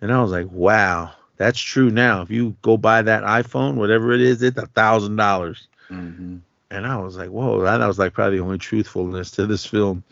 And 0.00 0.12
I 0.12 0.22
was 0.22 0.30
like, 0.30 0.50
wow, 0.50 1.12
that's 1.36 1.60
true 1.60 1.90
now. 1.90 2.22
If 2.22 2.30
you 2.30 2.56
go 2.62 2.76
buy 2.76 3.02
that 3.02 3.22
iPhone, 3.22 3.74
whatever 3.74 4.12
it 4.12 4.20
is, 4.20 4.42
it's 4.42 4.58
a 4.58 4.66
thousand 4.66 5.16
dollars. 5.16 5.68
Mm-hmm. 5.90 6.38
And 6.70 6.86
I 6.86 6.96
was 6.98 7.16
like, 7.16 7.30
whoa, 7.30 7.62
that 7.62 7.86
was 7.86 7.98
like 7.98 8.14
probably 8.14 8.38
the 8.38 8.44
only 8.44 8.58
truthfulness 8.58 9.30
to 9.32 9.46
this 9.46 9.66
film. 9.66 10.04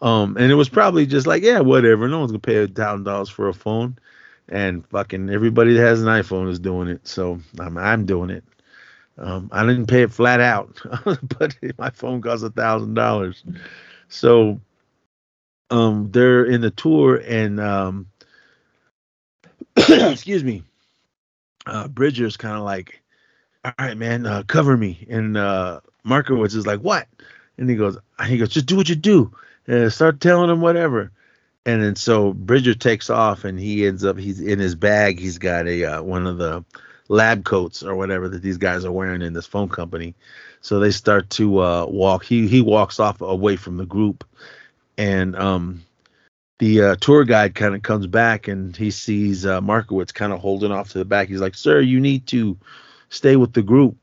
Um, 0.00 0.36
and 0.36 0.50
it 0.50 0.54
was 0.54 0.68
probably 0.68 1.06
just 1.06 1.26
like, 1.26 1.42
yeah, 1.42 1.60
whatever. 1.60 2.08
No 2.08 2.20
one's 2.20 2.32
gonna 2.32 2.40
pay 2.40 2.62
a 2.62 2.68
thousand 2.68 3.04
dollars 3.04 3.28
for 3.28 3.48
a 3.48 3.54
phone, 3.54 3.98
and 4.48 4.86
fucking 4.88 5.28
everybody 5.28 5.74
that 5.74 5.80
has 5.80 6.00
an 6.00 6.08
iPhone 6.08 6.48
is 6.48 6.58
doing 6.58 6.88
it. 6.88 7.06
So 7.06 7.40
I'm 7.58 7.76
I'm 7.76 8.06
doing 8.06 8.30
it. 8.30 8.44
Um, 9.18 9.50
I 9.52 9.66
didn't 9.66 9.86
pay 9.86 10.02
it 10.02 10.12
flat 10.12 10.40
out, 10.40 10.80
but 11.04 11.56
my 11.76 11.90
phone 11.90 12.22
cost 12.22 12.44
a 12.44 12.50
thousand 12.50 12.94
dollars. 12.94 13.42
So 14.08 14.60
um, 15.70 16.10
they're 16.12 16.44
in 16.44 16.60
the 16.60 16.70
tour, 16.70 17.16
and 17.16 17.60
um, 17.60 18.06
excuse 19.76 20.44
me, 20.44 20.62
uh, 21.66 21.88
Bridger's 21.88 22.36
kind 22.36 22.56
of 22.56 22.62
like, 22.62 23.02
all 23.64 23.72
right, 23.78 23.96
man, 23.96 24.24
uh, 24.24 24.44
cover 24.46 24.76
me. 24.76 25.06
And 25.10 25.36
uh, 25.36 25.80
Markowitz 26.04 26.54
is 26.54 26.66
like, 26.66 26.80
what? 26.80 27.08
And 27.58 27.68
he 27.68 27.76
goes, 27.76 27.98
he 28.24 28.38
goes, 28.38 28.50
just 28.50 28.66
do 28.66 28.76
what 28.76 28.88
you 28.88 28.94
do. 28.94 29.32
and 29.66 29.92
start 29.92 30.20
telling 30.20 30.48
him 30.48 30.60
whatever. 30.60 31.10
And 31.66 31.82
then 31.82 31.96
so 31.96 32.32
Bridger 32.32 32.74
takes 32.74 33.10
off, 33.10 33.44
and 33.44 33.58
he 33.58 33.86
ends 33.86 34.04
up, 34.04 34.16
he's 34.16 34.40
in 34.40 34.58
his 34.58 34.74
bag. 34.74 35.18
He's 35.18 35.38
got 35.38 35.66
a 35.66 35.84
uh, 35.84 36.02
one 36.02 36.26
of 36.26 36.38
the 36.38 36.64
lab 37.08 37.44
coats 37.44 37.82
or 37.82 37.96
whatever 37.96 38.28
that 38.28 38.42
these 38.42 38.58
guys 38.58 38.84
are 38.84 38.92
wearing 38.92 39.22
in 39.22 39.32
this 39.32 39.46
phone 39.46 39.68
company. 39.68 40.14
So 40.60 40.78
they 40.78 40.90
start 40.90 41.30
to 41.30 41.60
uh, 41.60 41.86
walk. 41.86 42.24
He 42.24 42.46
he 42.46 42.60
walks 42.60 43.00
off 43.00 43.20
away 43.20 43.56
from 43.56 43.76
the 43.76 43.86
group, 43.86 44.24
and 44.96 45.34
um, 45.36 45.84
the 46.58 46.82
uh, 46.82 46.96
tour 46.96 47.24
guide 47.24 47.54
kind 47.54 47.74
of 47.74 47.82
comes 47.82 48.06
back 48.06 48.48
and 48.48 48.76
he 48.76 48.90
sees 48.90 49.46
uh, 49.46 49.60
Markowitz 49.60 50.12
kind 50.12 50.32
of 50.32 50.40
holding 50.40 50.72
off 50.72 50.90
to 50.90 50.98
the 50.98 51.04
back. 51.04 51.28
He's 51.28 51.40
like, 51.40 51.54
"Sir, 51.54 51.80
you 51.80 52.00
need 52.00 52.26
to 52.28 52.56
stay 53.08 53.36
with 53.36 53.52
the 53.52 53.62
group." 53.62 53.96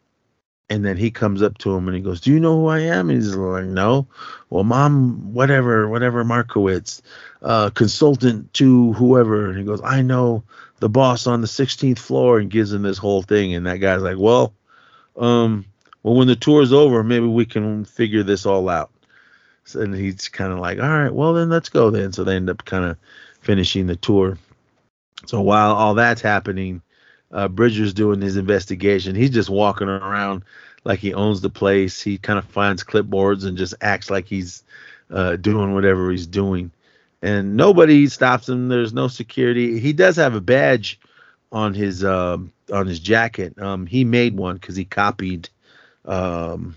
And 0.67 0.83
then 0.83 0.97
he 0.97 1.11
comes 1.11 1.43
up 1.43 1.59
to 1.59 1.75
him 1.75 1.87
and 1.87 1.95
he 1.95 2.01
goes, 2.01 2.21
"Do 2.21 2.31
you 2.31 2.39
know 2.39 2.55
who 2.61 2.67
I 2.67 2.79
am?" 2.79 3.09
And 3.09 3.21
he's 3.21 3.35
like, 3.35 3.65
"No." 3.65 4.07
Well, 4.49 4.63
mom, 4.63 5.33
whatever, 5.33 5.89
whatever, 5.89 6.23
Markowitz, 6.23 7.01
uh, 7.41 7.69
consultant 7.71 8.53
to 8.53 8.93
whoever. 8.93 9.49
And 9.49 9.59
he 9.59 9.65
goes, 9.65 9.81
"I 9.83 10.01
know 10.01 10.43
the 10.79 10.89
boss 10.89 11.27
on 11.27 11.41
the 11.41 11.47
16th 11.47 11.99
floor," 11.99 12.39
and 12.39 12.49
gives 12.49 12.73
him 12.73 12.81
this 12.83 12.97
whole 12.97 13.21
thing. 13.21 13.53
And 13.53 13.65
that 13.65 13.77
guy's 13.77 14.01
like, 14.01 14.17
"Well, 14.17 14.53
um, 15.17 15.65
well, 16.03 16.15
when 16.15 16.27
the 16.27 16.35
tour's 16.35 16.73
over, 16.73 17.03
maybe 17.03 17.27
we 17.27 17.45
can 17.45 17.85
figure 17.85 18.23
this 18.23 18.45
all 18.45 18.69
out." 18.69 18.91
So, 19.65 19.81
and 19.81 19.95
he's 19.95 20.29
kind 20.29 20.53
of 20.53 20.59
like, 20.59 20.79
"All 20.79 20.87
right, 20.87 21.13
well 21.13 21.33
then 21.33 21.49
let's 21.49 21.69
go 21.69 21.89
then." 21.89 22.13
So 22.13 22.23
they 22.23 22.35
end 22.35 22.49
up 22.49 22.65
kind 22.65 22.85
of 22.85 22.97
finishing 23.41 23.87
the 23.87 23.95
tour. 23.95 24.37
So 25.25 25.41
while 25.41 25.73
all 25.73 25.93
that's 25.95 26.21
happening, 26.21 26.81
uh, 27.31 27.47
Bridger's 27.47 27.93
doing 27.93 28.21
his 28.21 28.37
investigation. 28.37 29.15
He's 29.15 29.31
just 29.31 29.49
walking 29.49 29.87
around 29.87 30.43
like 30.83 30.99
he 30.99 31.13
owns 31.13 31.41
the 31.41 31.49
place. 31.49 32.01
He 32.01 32.17
kind 32.17 32.39
of 32.39 32.45
finds 32.45 32.83
clipboards 32.83 33.45
and 33.45 33.57
just 33.57 33.73
acts 33.81 34.09
like 34.09 34.25
he's 34.25 34.63
uh, 35.09 35.35
doing 35.35 35.73
whatever 35.73 36.11
he's 36.11 36.27
doing. 36.27 36.71
And 37.25 37.57
nobody 37.57 38.07
stops 38.07 38.47
him. 38.47 38.67
There's 38.67 38.93
no 38.93 39.07
security. 39.07 39.79
He 39.79 39.93
does 39.93 40.15
have 40.17 40.35
a 40.35 40.41
badge 40.41 40.99
on 41.51 41.73
his 41.73 42.03
uh, 42.03 42.37
on 42.71 42.87
his 42.87 42.99
jacket. 42.99 43.59
Um, 43.59 43.87
he 43.87 44.03
made 44.03 44.37
one 44.37 44.55
because 44.55 44.75
he 44.75 44.85
copied 44.85 45.49
um, 46.05 46.75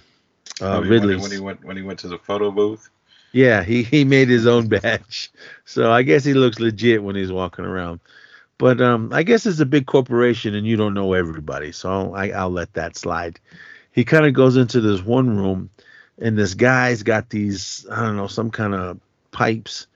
uh, 0.60 0.78
when, 0.78 0.84
he, 0.84 0.90
Ridley's. 0.90 1.22
when 1.22 1.30
he 1.30 1.40
went 1.40 1.64
when 1.64 1.76
he 1.76 1.82
went 1.82 1.98
to 1.98 2.08
the 2.08 2.18
photo 2.18 2.50
booth. 2.50 2.88
Yeah, 3.32 3.62
he, 3.62 3.82
he 3.82 4.04
made 4.04 4.28
his 4.28 4.46
own 4.46 4.68
badge. 4.68 5.30
So 5.64 5.92
I 5.92 6.02
guess 6.02 6.24
he 6.24 6.34
looks 6.34 6.58
legit 6.58 7.02
when 7.02 7.16
he's 7.16 7.32
walking 7.32 7.64
around. 7.64 8.00
But 8.56 8.80
um, 8.80 9.12
I 9.12 9.22
guess 9.22 9.46
it's 9.46 9.60
a 9.60 9.66
big 9.66 9.86
corporation 9.86 10.54
and 10.54 10.66
you 10.66 10.76
don't 10.76 10.94
know 10.94 11.12
everybody. 11.12 11.72
So 11.72 12.14
I, 12.14 12.30
I'll 12.30 12.50
let 12.50 12.72
that 12.72 12.96
slide. 12.96 13.38
He 13.92 14.04
kind 14.04 14.26
of 14.26 14.32
goes 14.32 14.56
into 14.56 14.80
this 14.80 15.02
one 15.02 15.36
room 15.36 15.70
and 16.18 16.36
this 16.36 16.54
guy's 16.54 17.02
got 17.02 17.30
these, 17.30 17.86
I 17.90 18.02
don't 18.02 18.16
know, 18.16 18.26
some 18.26 18.50
kind 18.50 18.74
of 18.74 18.98
pipes, 19.30 19.86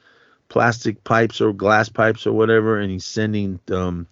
plastic 0.52 1.02
pipes 1.02 1.40
or 1.40 1.54
glass 1.54 1.88
pipes 1.88 2.26
or 2.26 2.32
whatever. 2.34 2.78
And 2.78 2.90
he's 2.90 3.06
sending 3.06 3.58
um, 3.70 4.06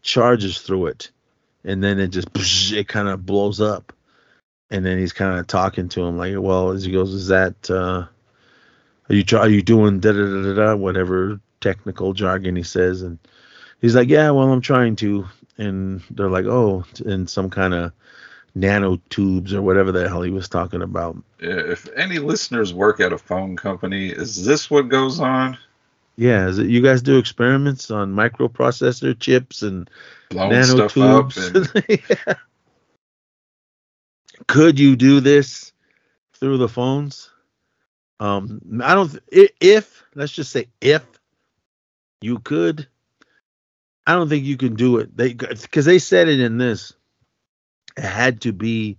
charges 0.00 0.58
through 0.62 0.86
it. 0.86 1.10
And 1.64 1.84
then 1.84 2.00
it 2.00 2.08
just, 2.08 2.28
it 2.72 2.88
kind 2.88 3.08
of 3.08 3.26
blows 3.26 3.60
up. 3.60 3.92
And 4.70 4.84
then 4.86 4.98
he's 4.98 5.12
kind 5.12 5.38
of 5.38 5.46
talking 5.46 5.90
to 5.90 6.02
him 6.02 6.16
like, 6.16 6.34
well, 6.38 6.70
as 6.70 6.84
he 6.84 6.92
goes, 6.92 7.12
is 7.12 7.28
that, 7.28 7.70
uh, 7.70 8.06
are 9.08 9.14
you 9.14 9.24
are 9.38 9.48
you 9.48 9.62
doing 9.62 10.00
da 10.00 10.12
da 10.12 10.42
da 10.42 10.54
da 10.54 10.74
whatever 10.74 11.40
technical 11.60 12.12
jargon 12.12 12.56
he 12.56 12.62
says 12.62 13.02
and 13.02 13.18
he's 13.80 13.94
like 13.94 14.08
yeah 14.08 14.30
well 14.30 14.50
i'm 14.50 14.60
trying 14.60 14.96
to 14.96 15.24
and 15.58 16.02
they're 16.10 16.30
like 16.30 16.44
oh 16.44 16.84
in 17.04 17.26
some 17.26 17.50
kind 17.50 17.72
of 17.74 17.92
nanotubes 18.56 19.52
or 19.52 19.62
whatever 19.62 19.92
the 19.92 20.08
hell 20.08 20.22
he 20.22 20.30
was 20.30 20.48
talking 20.48 20.82
about 20.82 21.16
If 21.38 21.88
any 21.94 22.18
listeners 22.18 22.72
work 22.72 23.00
at 23.00 23.12
a 23.12 23.18
phone 23.18 23.56
company, 23.56 24.08
is 24.08 24.44
this 24.44 24.70
what 24.70 24.88
goes 24.88 25.20
on? 25.20 25.58
Yeah 26.16 26.48
is 26.48 26.58
it 26.58 26.68
you 26.68 26.82
guys 26.82 27.02
do 27.02 27.18
experiments 27.18 27.90
on 27.90 28.14
microprocessor 28.14 29.18
chips 29.18 29.62
and 29.62 29.90
Blowing 30.30 30.62
stuff 30.62 31.00
up 31.00 31.28
nanotubes? 31.30 32.08
Yeah. 32.26 32.34
could 34.48 34.78
you 34.78 34.96
do 34.96 35.20
this 35.20 35.72
through 36.34 36.58
the 36.58 36.68
phones? 36.68 37.30
Um 38.20 38.60
i 38.82 38.94
don't 38.94 39.10
th- 39.30 39.52
if 39.60 40.04
let's 40.14 40.32
just 40.32 40.52
say 40.52 40.68
if 40.80 41.04
you 42.22 42.38
could 42.38 42.86
i 44.06 44.14
don't 44.14 44.28
think 44.28 44.44
you 44.44 44.56
can 44.56 44.74
do 44.74 44.98
it. 44.98 45.16
They 45.16 45.34
because 45.34 45.84
they 45.84 45.98
said 45.98 46.28
it 46.28 46.40
in 46.40 46.58
this. 46.58 46.94
It 47.96 48.04
had 48.04 48.42
to 48.42 48.52
be 48.52 48.98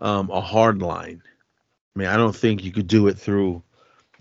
um 0.00 0.30
a 0.30 0.40
hard 0.40 0.82
line. 0.82 1.22
I 1.94 1.98
mean 1.98 2.08
i 2.08 2.16
don't 2.16 2.34
think 2.36 2.64
you 2.64 2.72
could 2.72 2.88
do 2.88 3.08
it 3.08 3.18
through 3.18 3.62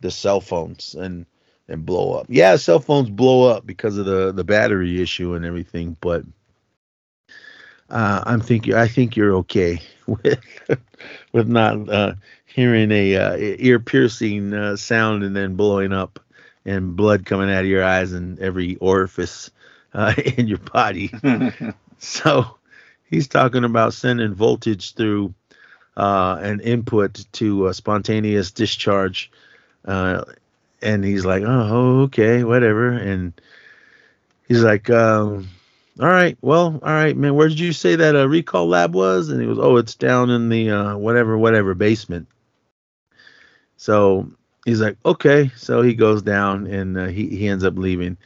the 0.01 0.11
cell 0.11 0.41
phones. 0.41 0.95
And 0.95 1.25
and 1.67 1.85
blow 1.85 2.13
up 2.13 2.25
yeah 2.29 2.55
cell 2.55 2.79
phones 2.79 3.09
blow 3.09 3.49
up 3.49 3.65
because 3.65 3.97
of 3.97 4.05
the 4.05 4.31
the 4.31 4.43
battery 4.43 5.01
issue 5.01 5.33
and 5.33 5.45
everything 5.45 5.95
but 6.01 6.23
uh, 7.89 8.23
I'm 8.25 8.41
think 8.41 8.69
I 8.69 8.87
think 8.87 9.15
you're 9.15 9.35
okay 9.35 9.79
with 10.07 10.39
with 11.31 11.47
not 11.47 11.89
uh, 11.89 12.13
hearing 12.45 12.91
a 12.91 13.15
uh, 13.15 13.35
ear 13.37 13.79
piercing 13.79 14.53
uh, 14.53 14.75
sound 14.75 15.23
and 15.23 15.35
then 15.35 15.55
blowing 15.55 15.93
up 15.93 16.19
and 16.65 16.95
blood 16.95 17.25
coming 17.25 17.51
out 17.51 17.63
of 17.63 17.69
your 17.69 17.83
eyes 17.83 18.13
and 18.13 18.39
every 18.39 18.75
orifice 18.77 19.51
uh, 19.93 20.13
in 20.37 20.47
your 20.47 20.59
body. 20.59 21.11
so 21.97 22.57
he's 23.09 23.27
talking 23.27 23.63
about 23.63 23.93
sending 23.93 24.33
voltage 24.33 24.95
through 24.95 25.33
uh, 25.97 26.37
an 26.41 26.59
input 26.61 27.25
to 27.33 27.67
a 27.67 27.73
spontaneous 27.73 28.51
discharge, 28.51 29.31
uh, 29.85 30.23
and 30.83 31.03
he's 31.03 31.25
like, 31.25 31.43
"Oh, 31.45 32.01
okay, 32.03 32.43
whatever," 32.43 32.91
and 32.91 33.33
he's 34.47 34.63
like. 34.63 34.89
Um, 34.89 35.49
all 35.99 36.07
right, 36.07 36.35
well, 36.41 36.79
all 36.81 36.91
right, 36.91 37.15
man. 37.15 37.35
Where 37.35 37.47
did 37.47 37.59
you 37.59 37.71
say 37.71 37.95
that 37.95 38.15
uh, 38.15 38.27
recall 38.27 38.67
lab 38.67 38.95
was? 38.95 39.29
And 39.29 39.39
he 39.39 39.45
goes, 39.45 39.59
oh, 39.59 39.77
it's 39.77 39.93
down 39.93 40.31
in 40.31 40.49
the 40.49 40.71
uh, 40.71 40.97
whatever, 40.97 41.37
whatever 41.37 41.75
basement. 41.75 42.27
So 43.77 44.31
he's 44.65 44.81
like, 44.81 44.97
okay. 45.05 45.51
So 45.55 45.83
he 45.83 45.93
goes 45.93 46.23
down 46.23 46.65
and 46.65 46.97
uh, 46.97 47.05
he 47.07 47.27
he 47.27 47.47
ends 47.47 47.63
up 47.63 47.77
leaving. 47.77 48.17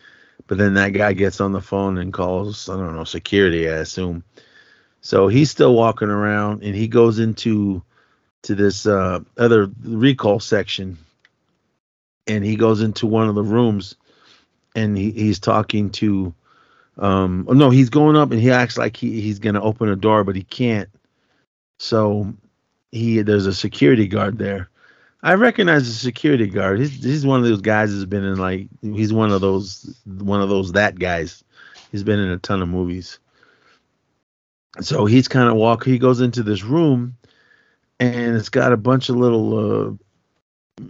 But 0.48 0.58
then 0.58 0.76
that 0.76 0.90
guy 0.90 1.12
gets 1.12 1.42
on 1.42 1.52
the 1.52 1.62
phone 1.62 1.98
and 1.98 2.14
calls, 2.14 2.70
I 2.70 2.78
don't 2.78 2.96
know, 2.96 3.04
security, 3.04 3.70
I 3.70 3.78
assume. 3.78 4.24
So 5.02 5.28
he's 5.28 5.52
still 5.52 5.74
walking 5.74 6.10
around 6.10 6.64
and 6.64 6.74
he 6.74 6.88
goes 6.88 7.20
into 7.20 7.84
to 8.44 8.56
this 8.56 8.86
uh, 8.86 9.20
other 9.38 9.70
recall 9.84 10.40
section 10.40 10.98
and 12.28 12.44
he 12.44 12.56
goes 12.56 12.82
into 12.82 13.08
one 13.08 13.30
of 13.30 13.36
the 13.36 13.44
rooms 13.44 13.96
and 14.76 14.98
he, 14.98 15.12
he's 15.12 15.40
talking 15.40 15.90
to 15.90 16.34
um 16.98 17.46
no 17.50 17.70
he's 17.70 17.90
going 17.90 18.16
up 18.16 18.32
and 18.32 18.42
he 18.42 18.52
acts 18.52 18.78
like 18.78 18.98
he, 18.98 19.22
he's 19.22 19.40
gonna 19.40 19.62
open 19.62 19.90
a 19.90 19.96
door 19.96 20.24
but 20.24 20.36
he 20.36 20.44
can't. 20.44 20.90
So 21.80 22.34
he 22.92 23.22
there's 23.22 23.46
a 23.46 23.54
security 23.54 24.08
guard 24.08 24.38
there. 24.38 24.70
I 25.24 25.34
recognize 25.34 25.88
the 25.88 25.94
security 25.94 26.48
guard. 26.48 26.80
He's, 26.80 27.04
he's 27.04 27.26
one 27.26 27.40
of 27.40 27.46
those 27.46 27.62
guys 27.62 27.92
that's 27.92 28.06
been 28.06 28.24
in 28.24 28.38
like 28.38 28.68
he's 28.82 29.14
one 29.14 29.32
of 29.32 29.42
those 29.42 30.00
one 30.06 30.42
of 30.42 30.50
those 30.50 30.72
that 30.74 31.00
guys. 31.00 31.44
He's 31.92 32.04
been 32.04 32.20
in 32.20 32.30
a 32.30 32.38
ton 32.38 32.62
of 32.62 32.70
movies. 32.70 33.20
So 34.82 35.06
he's 35.06 35.28
kind 35.28 35.50
of 35.50 35.56
walk 35.56 35.84
he 35.84 35.98
goes 35.98 36.22
into 36.22 36.44
this 36.44 36.64
room 36.64 37.18
and 38.00 38.36
it's 38.36 38.50
got 38.50 38.74
a 38.74 38.78
bunch 38.78 39.10
of 39.10 39.16
little 39.16 39.58
uh 39.58 39.92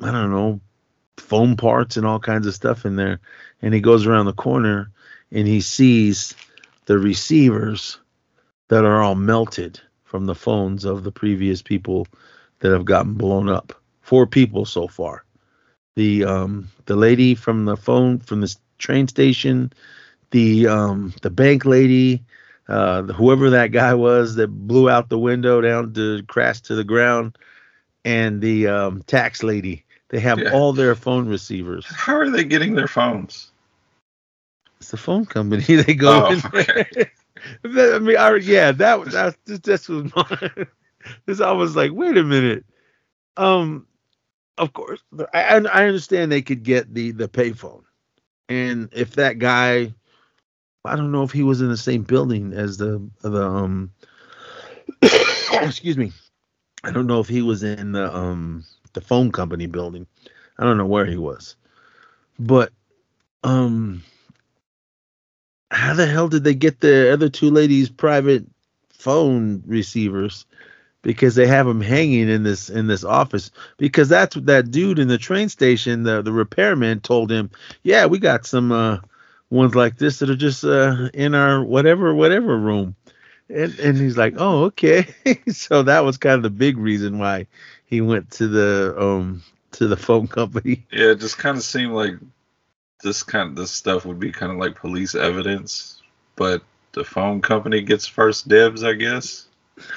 i 0.05 0.11
don't 0.11 0.31
know 0.31 0.59
foam 1.17 1.55
parts 1.55 1.97
and 1.97 2.05
all 2.05 2.19
kinds 2.19 2.47
of 2.47 2.53
stuff 2.53 2.85
in 2.85 2.95
there 2.95 3.19
and 3.61 3.73
he 3.73 3.81
goes 3.81 4.05
around 4.05 4.25
the 4.25 4.33
corner 4.33 4.91
and 5.31 5.47
he 5.47 5.61
sees 5.61 6.35
the 6.85 6.97
receivers 6.97 7.99
that 8.69 8.85
are 8.85 9.01
all 9.01 9.15
melted 9.15 9.79
from 10.03 10.25
the 10.25 10.35
phones 10.35 10.85
of 10.85 11.03
the 11.03 11.11
previous 11.11 11.61
people 11.61 12.07
that 12.59 12.71
have 12.71 12.85
gotten 12.85 13.13
blown 13.13 13.49
up. 13.49 13.73
Four 14.01 14.25
people 14.25 14.65
so 14.65 14.87
far. 14.87 15.23
The 15.95 16.23
um 16.23 16.69
the 16.85 16.95
lady 16.95 17.35
from 17.35 17.65
the 17.65 17.75
phone 17.75 18.19
from 18.19 18.41
the 18.41 18.55
train 18.77 19.07
station, 19.07 19.73
the 20.31 20.67
um 20.67 21.13
the 21.21 21.29
bank 21.29 21.65
lady, 21.65 22.23
uh 22.67 23.03
whoever 23.03 23.49
that 23.49 23.71
guy 23.71 23.93
was 23.93 24.35
that 24.35 24.47
blew 24.47 24.89
out 24.89 25.09
the 25.09 25.19
window 25.19 25.59
down 25.59 25.93
to 25.93 26.23
crash 26.23 26.61
to 26.61 26.75
the 26.75 26.83
ground, 26.83 27.37
and 28.05 28.41
the 28.41 28.67
um 28.67 29.01
tax 29.07 29.43
lady. 29.43 29.83
They 30.09 30.19
have 30.19 30.41
Yeah. 30.41 30.51
all 30.53 30.73
their 30.73 30.95
phone 30.95 31.27
receivers. 31.27 31.85
How 31.95 32.15
are 32.15 32.29
they 32.29 32.43
getting 32.43 32.75
their 32.75 32.87
phones? 32.87 33.51
It's 34.79 34.91
the 34.91 34.97
phone 34.97 35.25
company. 35.25 35.63
They 35.83 35.93
go 35.95 36.19
Oh, 36.19 36.31
in 36.31 36.41
there. 36.51 36.87
I 37.65 37.99
mean, 37.99 38.17
I, 38.17 38.35
yeah, 38.35 38.71
that 38.73 38.99
was 38.99 39.13
that. 39.13 39.35
This, 39.45 39.87
was 39.87 40.11
my. 40.15 40.51
This 41.25 41.41
I 41.41 41.51
was 41.51 41.75
like, 41.75 41.91
wait 41.93 42.17
a 42.17 42.23
minute. 42.23 42.65
Um, 43.37 43.87
of 44.57 44.73
course, 44.73 45.01
I 45.33 45.41
I 45.43 45.57
I 45.57 45.87
understand 45.87 46.31
they 46.31 46.41
could 46.41 46.63
get 46.63 46.93
the 46.93 47.11
the 47.11 47.27
payphone, 47.29 47.83
and 48.49 48.89
if 48.93 49.15
that 49.15 49.39
guy, 49.39 49.93
I 50.85 50.95
don't 50.95 51.11
know 51.11 51.23
if 51.23 51.31
he 51.31 51.43
was 51.43 51.61
in 51.61 51.69
the 51.69 51.77
same 51.77 52.03
building 52.03 52.53
as 52.53 52.77
the 52.77 53.07
the 53.21 53.43
um. 53.43 53.91
excuse 55.61 55.97
me, 55.97 56.11
I 56.83 56.91
don't 56.91 57.07
know 57.07 57.19
if 57.19 57.27
he 57.27 57.41
was 57.41 57.63
in 57.63 57.91
the 57.93 58.13
um 58.15 58.65
the 58.97 59.05
phone 59.05 59.31
company 59.31 59.67
building. 59.67 60.07
I 60.57 60.63
don't 60.63 60.77
know 60.77 60.87
where 60.87 61.05
he 61.05 61.17
was, 61.17 61.55
but 62.39 62.71
um 63.43 64.03
how 65.69 65.93
the 65.93 66.07
hell 66.07 66.29
did 66.29 66.43
they 66.43 66.55
get 66.55 66.79
the 66.79 67.13
other 67.13 67.29
two 67.29 67.51
ladies 67.51 67.89
private 67.89 68.45
phone 68.89 69.61
receivers? 69.67 70.45
Because 71.03 71.35
they 71.35 71.45
have 71.45 71.67
them 71.67 71.79
hanging 71.81 72.27
in 72.27 72.41
this 72.41 72.71
in 72.71 72.87
this 72.87 73.03
office. 73.03 73.51
Because 73.77 74.09
that's 74.09 74.35
what 74.35 74.47
that 74.47 74.71
dude 74.71 74.97
in 74.97 75.07
the 75.07 75.19
train 75.19 75.47
station 75.49 76.01
the 76.01 76.23
the 76.23 76.33
repairman 76.33 77.01
told 77.01 77.31
him 77.31 77.51
yeah 77.83 78.07
we 78.07 78.17
got 78.17 78.47
some 78.47 78.71
uh 78.71 78.97
ones 79.51 79.75
like 79.75 79.97
this 79.97 80.19
that 80.19 80.29
are 80.31 80.35
just 80.35 80.63
uh 80.63 81.09
in 81.13 81.35
our 81.35 81.63
whatever 81.63 82.15
whatever 82.15 82.57
room. 82.57 82.95
And 83.47 83.77
and 83.79 83.95
he's 83.95 84.17
like 84.17 84.33
oh 84.37 84.63
okay. 84.65 85.05
So 85.51 85.83
that 85.83 86.03
was 86.03 86.17
kind 86.17 86.35
of 86.35 86.41
the 86.41 86.49
big 86.49 86.79
reason 86.79 87.19
why 87.19 87.45
he 87.87 88.01
went 88.01 88.29
to 88.31 88.47
the 88.47 88.95
um 88.97 89.43
to 89.71 89.87
the 89.87 89.97
phone 89.97 90.27
company 90.27 90.85
Yeah, 90.91 91.11
it 91.11 91.19
just 91.19 91.39
kind 91.39 91.57
of 91.57 91.63
seemed 91.63 91.93
like 91.93 92.13
this 93.03 93.23
kind 93.23 93.49
of 93.49 93.55
this 93.55 93.71
stuff 93.71 94.05
would 94.05 94.19
be 94.19 94.31
kind 94.31 94.51
of 94.51 94.57
like 94.57 94.75
police 94.75 95.15
evidence, 95.15 96.01
but 96.35 96.63
the 96.93 97.03
phone 97.03 97.41
company 97.41 97.81
gets 97.81 98.07
first 98.07 98.47
dibs, 98.47 98.83
I 98.83 98.93
guess. 98.93 99.47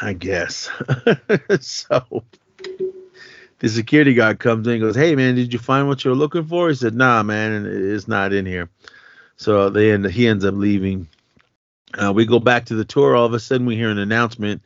I 0.03 0.12
guess. 0.12 0.68
so 1.61 2.24
the 3.59 3.68
security 3.68 4.14
guard 4.14 4.38
comes 4.38 4.66
in 4.66 4.74
and 4.74 4.82
goes, 4.82 4.97
Hey 4.97 5.14
man, 5.16 5.34
did 5.34 5.53
you 5.53 5.59
find 5.59 5.88
what 5.88 6.05
you're 6.05 6.14
looking 6.14 6.45
for? 6.45 6.68
He 6.68 6.74
said, 6.74 6.95
Nah, 6.95 7.22
man, 7.22 7.66
it's 7.66 8.09
not 8.09 8.32
in 8.32 8.45
here. 8.45 8.68
So 9.36 9.70
they 9.70 9.93
end 9.93 10.05
he 10.07 10.28
ends 10.28 10.45
up 10.45 10.55
leaving. 10.55 11.09
Uh, 11.95 12.12
we 12.12 12.26
go 12.26 12.38
back 12.38 12.66
to 12.66 12.74
the 12.74 12.84
tour. 12.84 13.16
All 13.16 13.26
of 13.26 13.32
a 13.32 13.41
sudden, 13.41 13.66
we 13.66 13.74
hear 13.74 13.91
an 13.91 13.99
announcement. 13.99 14.62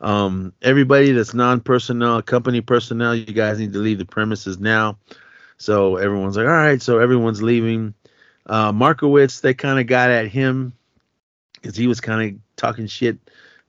Um, 0.00 0.52
everybody 0.62 1.12
that's 1.12 1.34
non-personnel, 1.34 2.22
company 2.22 2.60
personnel, 2.60 3.14
you 3.14 3.26
guys 3.26 3.58
need 3.58 3.72
to 3.72 3.78
leave 3.78 3.98
the 3.98 4.04
premises 4.04 4.58
now. 4.58 4.98
So 5.56 5.96
everyone's 5.96 6.36
like, 6.36 6.46
all 6.46 6.52
right. 6.52 6.80
So 6.80 6.98
everyone's 6.98 7.42
leaving. 7.42 7.94
Uh, 8.46 8.72
Markowitz, 8.72 9.40
they 9.40 9.54
kind 9.54 9.78
of 9.78 9.86
got 9.86 10.10
at 10.10 10.28
him 10.28 10.72
because 11.54 11.76
he 11.76 11.86
was 11.86 12.00
kind 12.00 12.30
of 12.30 12.40
talking 12.56 12.86
shit 12.86 13.18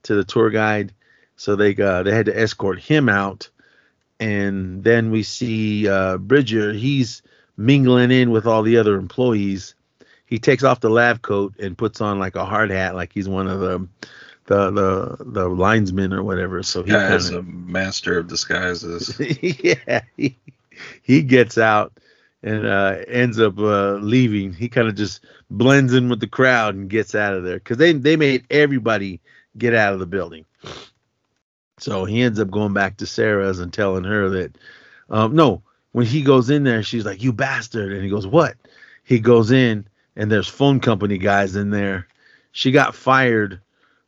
to 0.04 0.14
the 0.14 0.24
tour 0.24 0.50
guide. 0.50 0.92
So 1.36 1.56
they 1.56 1.74
uh, 1.76 2.02
they 2.02 2.12
had 2.12 2.26
to 2.26 2.38
escort 2.38 2.78
him 2.78 3.08
out. 3.08 3.48
And 4.20 4.84
then 4.84 5.10
we 5.10 5.22
see 5.22 5.88
uh, 5.88 6.18
Bridger. 6.18 6.72
He's 6.72 7.22
mingling 7.56 8.10
in 8.10 8.30
with 8.30 8.46
all 8.46 8.62
the 8.62 8.76
other 8.76 8.96
employees. 8.96 9.74
He 10.26 10.38
takes 10.38 10.62
off 10.62 10.80
the 10.80 10.90
lab 10.90 11.22
coat 11.22 11.54
and 11.58 11.76
puts 11.76 12.00
on 12.00 12.18
like 12.18 12.36
a 12.36 12.44
hard 12.44 12.70
hat, 12.70 12.94
like 12.94 13.12
he's 13.12 13.28
one 13.28 13.48
of 13.48 13.60
the 13.60 13.88
the 14.50 14.70
the, 14.72 15.24
the 15.24 15.48
linesmen 15.48 16.12
or 16.12 16.24
whatever. 16.24 16.62
So 16.62 16.82
he 16.82 16.90
Yeah, 16.90 17.06
as 17.06 17.30
a 17.30 17.42
master 17.42 18.18
of 18.18 18.26
disguises. 18.26 19.18
yeah, 19.20 20.02
he, 20.16 20.36
he 21.02 21.22
gets 21.22 21.56
out 21.56 21.92
and 22.42 22.66
uh, 22.66 22.96
ends 23.06 23.38
up 23.38 23.58
uh, 23.58 23.94
leaving. 23.94 24.52
He 24.52 24.68
kind 24.68 24.88
of 24.88 24.96
just 24.96 25.24
blends 25.50 25.94
in 25.94 26.08
with 26.08 26.18
the 26.18 26.26
crowd 26.26 26.74
and 26.74 26.90
gets 26.90 27.14
out 27.14 27.34
of 27.34 27.44
there 27.44 27.56
because 27.56 27.76
they 27.76 27.92
they 27.92 28.16
made 28.16 28.44
everybody 28.50 29.20
get 29.56 29.72
out 29.72 29.94
of 29.94 30.00
the 30.00 30.06
building. 30.06 30.44
So 31.78 32.04
he 32.04 32.20
ends 32.20 32.40
up 32.40 32.50
going 32.50 32.74
back 32.74 32.96
to 32.98 33.06
Sarah's 33.06 33.60
and 33.60 33.72
telling 33.72 34.04
her 34.04 34.28
that, 34.30 34.58
um, 35.08 35.34
no, 35.34 35.62
when 35.92 36.06
he 36.06 36.22
goes 36.22 36.50
in 36.50 36.64
there, 36.64 36.82
she's 36.82 37.06
like, 37.06 37.22
"You 37.22 37.32
bastard!" 37.32 37.92
And 37.92 38.02
he 38.02 38.10
goes, 38.10 38.26
"What?" 38.26 38.56
He 39.04 39.20
goes 39.20 39.52
in 39.52 39.86
and 40.16 40.30
there's 40.30 40.48
phone 40.48 40.80
company 40.80 41.18
guys 41.18 41.54
in 41.54 41.70
there. 41.70 42.08
She 42.50 42.72
got 42.72 42.96
fired 42.96 43.60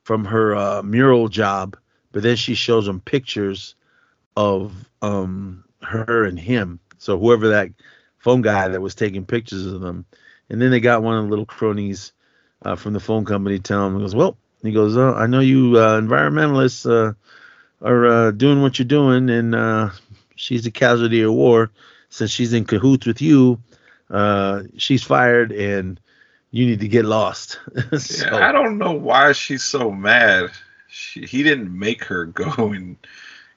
from 0.02 0.24
her 0.24 0.54
uh, 0.56 0.82
mural 0.82 1.28
job, 1.28 1.76
but 2.12 2.22
then 2.22 2.36
she 2.36 2.54
shows 2.54 2.88
him 2.88 3.00
pictures 3.00 3.74
of 4.36 4.72
um 5.02 5.64
her 5.82 6.24
and 6.24 6.38
him. 6.38 6.80
So 6.98 7.18
whoever 7.18 7.48
that 7.50 7.70
phone 8.18 8.42
guy 8.42 8.68
that 8.68 8.80
was 8.80 8.94
taking 8.94 9.26
pictures 9.26 9.66
of 9.66 9.80
them, 9.80 10.04
and 10.48 10.60
then 10.60 10.70
they 10.70 10.80
got 10.80 11.02
one 11.02 11.16
of 11.16 11.24
the 11.24 11.30
little 11.30 11.46
cronies 11.46 12.12
uh, 12.62 12.76
from 12.76 12.92
the 12.92 13.00
phone 13.00 13.24
company 13.24 13.58
telling 13.58 13.92
him, 13.92 13.98
he 13.98 14.04
goes, 14.04 14.14
well, 14.14 14.36
he 14.62 14.72
goes, 14.72 14.96
oh, 14.96 15.14
I 15.14 15.26
know 15.26 15.40
you 15.40 15.76
uh, 15.76 16.00
environmentalists 16.00 16.88
uh, 16.88 17.14
are 17.84 18.06
uh, 18.06 18.30
doing 18.30 18.62
what 18.62 18.78
you're 18.78 18.86
doing, 18.86 19.28
and 19.28 19.90
she's 20.36 20.66
a 20.66 20.70
casualty 20.70 21.22
of 21.22 21.32
war. 21.32 21.70
Since 22.10 22.30
she's 22.30 22.52
in 22.52 22.64
cahoots 22.64 23.06
with 23.06 23.20
you, 23.20 23.60
she's 24.76 25.02
fired, 25.02 25.50
and 25.50 25.98
you 26.52 26.66
need 26.66 26.80
to 26.80 26.88
get 26.88 27.04
lost. 27.04 27.58
so, 27.98 28.26
Yeah, 28.26 28.48
I 28.48 28.52
don't 28.52 28.78
know 28.78 28.92
why 28.92 29.32
she's 29.32 29.64
so 29.64 29.90
mad. 29.90 30.50
She, 30.86 31.26
he 31.26 31.42
didn't 31.42 31.76
make 31.76 32.04
her 32.04 32.24
go 32.26 32.68
and 32.68 32.96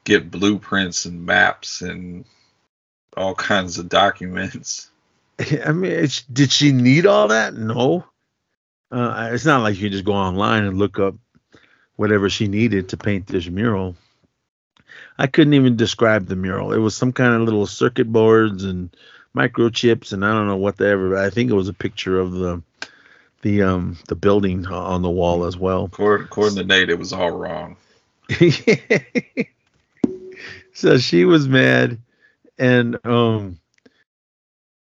get 0.04 0.32
blueprints 0.32 1.06
and 1.06 1.26
maps 1.26 1.82
and 1.82 2.26
all 3.16 3.36
kinds 3.36 3.78
of 3.78 3.90
documents. 3.90 4.90
I 5.66 5.72
mean, 5.74 5.92
it's, 5.92 6.22
did 6.24 6.52
she 6.52 6.72
need 6.72 7.06
all 7.06 7.28
that? 7.28 7.54
No. 7.54 8.06
Uh, 8.92 9.30
it's 9.34 9.46
not 9.46 9.62
like 9.62 9.76
you 9.76 9.84
can 9.84 9.92
just 9.92 10.06
go 10.06 10.14
online 10.14 10.64
and 10.64 10.78
look 10.78 10.98
up 10.98 11.16
whatever 11.98 12.30
she 12.30 12.48
needed 12.48 12.90
to 12.90 12.98
paint 12.98 13.28
this 13.28 13.48
mural. 13.50 13.96
I 15.18 15.28
couldn't 15.28 15.54
even 15.54 15.76
describe 15.76 16.28
the 16.28 16.36
mural. 16.36 16.72
It 16.72 16.78
was 16.78 16.96
some 16.96 17.12
kind 17.12 17.34
of 17.34 17.42
little 17.42 17.66
circuit 17.66 18.12
boards 18.12 18.64
and 18.64 18.96
microchips, 19.36 20.14
and 20.14 20.26
I 20.26 20.32
don't 20.32 20.48
know 20.48 20.58
what 20.58 20.78
the 20.78 20.88
ever. 20.88 21.18
I 21.18 21.30
think 21.30 21.50
it 21.50 21.56
was 21.56 21.68
a 21.68 21.74
picture 21.74 22.20
of 22.20 22.32
the 22.32 22.62
the 23.42 23.64
um 23.64 23.98
the 24.08 24.16
building 24.16 24.66
on 24.68 25.02
the 25.02 25.10
wall 25.10 25.46
as 25.46 25.58
well. 25.58 25.86
According, 25.86 26.26
according 26.26 26.56
to 26.58 26.64
Nate, 26.64 26.90
it 26.90 27.00
was 27.00 27.14
all 27.14 27.32
wrong. 27.32 27.78
so 30.74 30.98
she 30.98 31.26
was 31.26 31.48
mad, 31.48 32.00
and 32.58 32.98
um, 33.06 33.60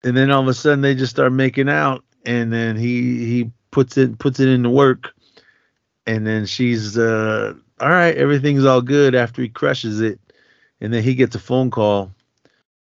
and 0.04 0.16
then 0.16 0.30
all 0.30 0.42
of 0.42 0.48
a 0.48 0.54
sudden 0.54 0.80
they 0.82 0.94
just 0.94 1.10
start 1.10 1.32
making 1.32 1.68
out, 1.68 2.04
and 2.26 2.52
then 2.52 2.76
he 2.76 3.24
he 3.26 3.50
puts 3.70 3.96
it 3.96 4.18
puts 4.18 4.40
it 4.40 4.48
into 4.48 4.70
work, 4.70 5.12
and 6.06 6.26
then 6.26 6.46
she's 6.46 6.98
uh 6.98 7.54
all 7.80 7.88
right, 7.88 8.16
everything's 8.16 8.64
all 8.64 8.82
good 8.82 9.14
after 9.14 9.40
he 9.40 9.48
crushes 9.48 10.00
it, 10.00 10.20
and 10.80 10.92
then 10.92 11.02
he 11.02 11.14
gets 11.14 11.34
a 11.34 11.38
phone 11.38 11.70
call, 11.70 12.12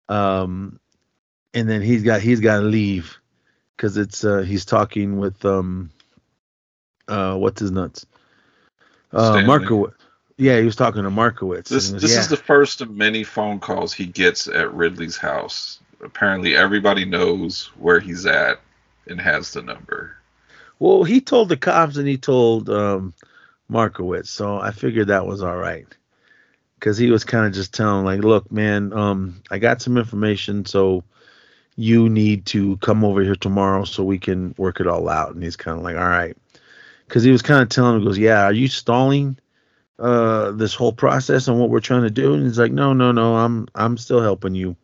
um, 0.10 0.80
and 1.54 1.68
then 1.68 1.82
he's 1.82 2.04
got 2.04 2.22
he's 2.22 2.40
got 2.40 2.58
to 2.58 2.66
leave, 2.66 3.20
because 3.76 3.98
it's 3.98 4.24
uh 4.24 4.40
he's 4.40 4.66
talking 4.66 5.18
with 5.18 5.44
um 5.46 5.90
uh 7.08 7.36
what's 7.36 7.60
his 7.60 7.72
nuts 7.72 8.06
uh 9.14 9.32
Stanley. 9.32 9.48
Markowitz. 9.48 9.96
Yeah, 10.38 10.60
he 10.60 10.66
was 10.66 10.76
talking 10.76 11.04
to 11.04 11.10
Markowitz. 11.10 11.70
This 11.70 11.92
and 11.92 12.00
this 12.00 12.14
yeah. 12.14 12.20
is 12.20 12.28
the 12.28 12.38
first 12.38 12.82
of 12.82 12.92
many 12.92 13.24
phone 13.24 13.60
calls 13.60 13.94
he 13.94 14.06
gets 14.06 14.48
at 14.48 14.74
Ridley's 14.74 15.18
house. 15.18 15.80
Apparently, 16.04 16.58
everybody 16.58 17.06
knows 17.06 17.72
where 17.80 18.02
he's 18.02 18.26
at 18.26 18.60
and 19.08 19.20
has 19.22 19.52
the 19.52 19.62
number. 19.62 20.18
Well, 20.78 21.06
he 21.06 21.22
told 21.22 21.48
the 21.48 21.56
cops 21.56 21.96
and 21.96 22.08
he 22.08 22.18
told 22.18 22.70
um, 22.70 23.14
Markowitz, 23.70 24.30
so 24.30 24.60
I 24.60 24.72
figured 24.72 25.08
that 25.08 25.26
was 25.26 25.42
all 25.42 25.56
right. 25.56 25.88
Because 26.78 26.98
he 26.98 27.10
was 27.10 27.24
kind 27.24 27.46
of 27.46 27.54
just 27.54 27.74
telling, 27.74 28.04
like, 28.04 28.20
look, 28.20 28.52
man, 28.52 28.92
um, 28.92 29.42
I 29.50 29.60
got 29.60 29.82
some 29.82 29.98
information, 29.98 30.66
so 30.66 31.06
you 31.76 32.10
need 32.10 32.46
to 32.48 32.78
come 32.78 33.04
over 33.04 33.22
here 33.22 33.36
tomorrow 33.36 33.84
so 33.84 34.04
we 34.04 34.18
can 34.18 34.56
work 34.58 34.80
it 34.80 34.88
all 34.88 35.10
out. 35.10 35.34
And 35.34 35.44
he's 35.44 35.56
kind 35.58 35.78
of 35.78 35.84
like, 35.84 35.98
all 35.98 36.08
right. 36.08 36.38
Because 37.08 37.24
he 37.24 37.32
was 37.32 37.42
kind 37.42 37.62
of 37.62 37.70
telling 37.70 37.96
him, 37.96 38.02
he 38.02 38.08
goes, 38.08 38.18
yeah, 38.18 38.44
are 38.44 38.54
you 38.54 38.68
stalling 38.68 39.38
uh, 40.00 40.52
this 40.52 40.74
whole 40.74 40.94
process 40.94 41.48
and 41.48 41.60
what 41.60 41.70
we're 41.70 41.80
trying 41.80 42.04
to 42.04 42.10
do? 42.10 42.34
And 42.34 42.44
he's 42.44 42.58
like, 42.58 42.72
no, 42.72 42.94
no, 42.94 43.12
no, 43.12 43.36
I'm 43.36 43.68
I'm 43.76 43.98
still 43.98 44.22
helping 44.22 44.56
you. 44.56 44.76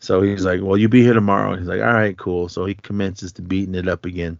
So 0.00 0.20
he's 0.22 0.44
like, 0.44 0.60
well, 0.62 0.76
you 0.76 0.88
be 0.88 1.02
here 1.02 1.14
tomorrow. 1.14 1.52
And 1.52 1.60
he's 1.60 1.68
like, 1.68 1.80
all 1.80 1.92
right, 1.92 2.16
cool. 2.16 2.48
So 2.48 2.64
he 2.64 2.74
commences 2.74 3.32
to 3.32 3.42
beating 3.42 3.74
it 3.74 3.88
up 3.88 4.04
again. 4.04 4.38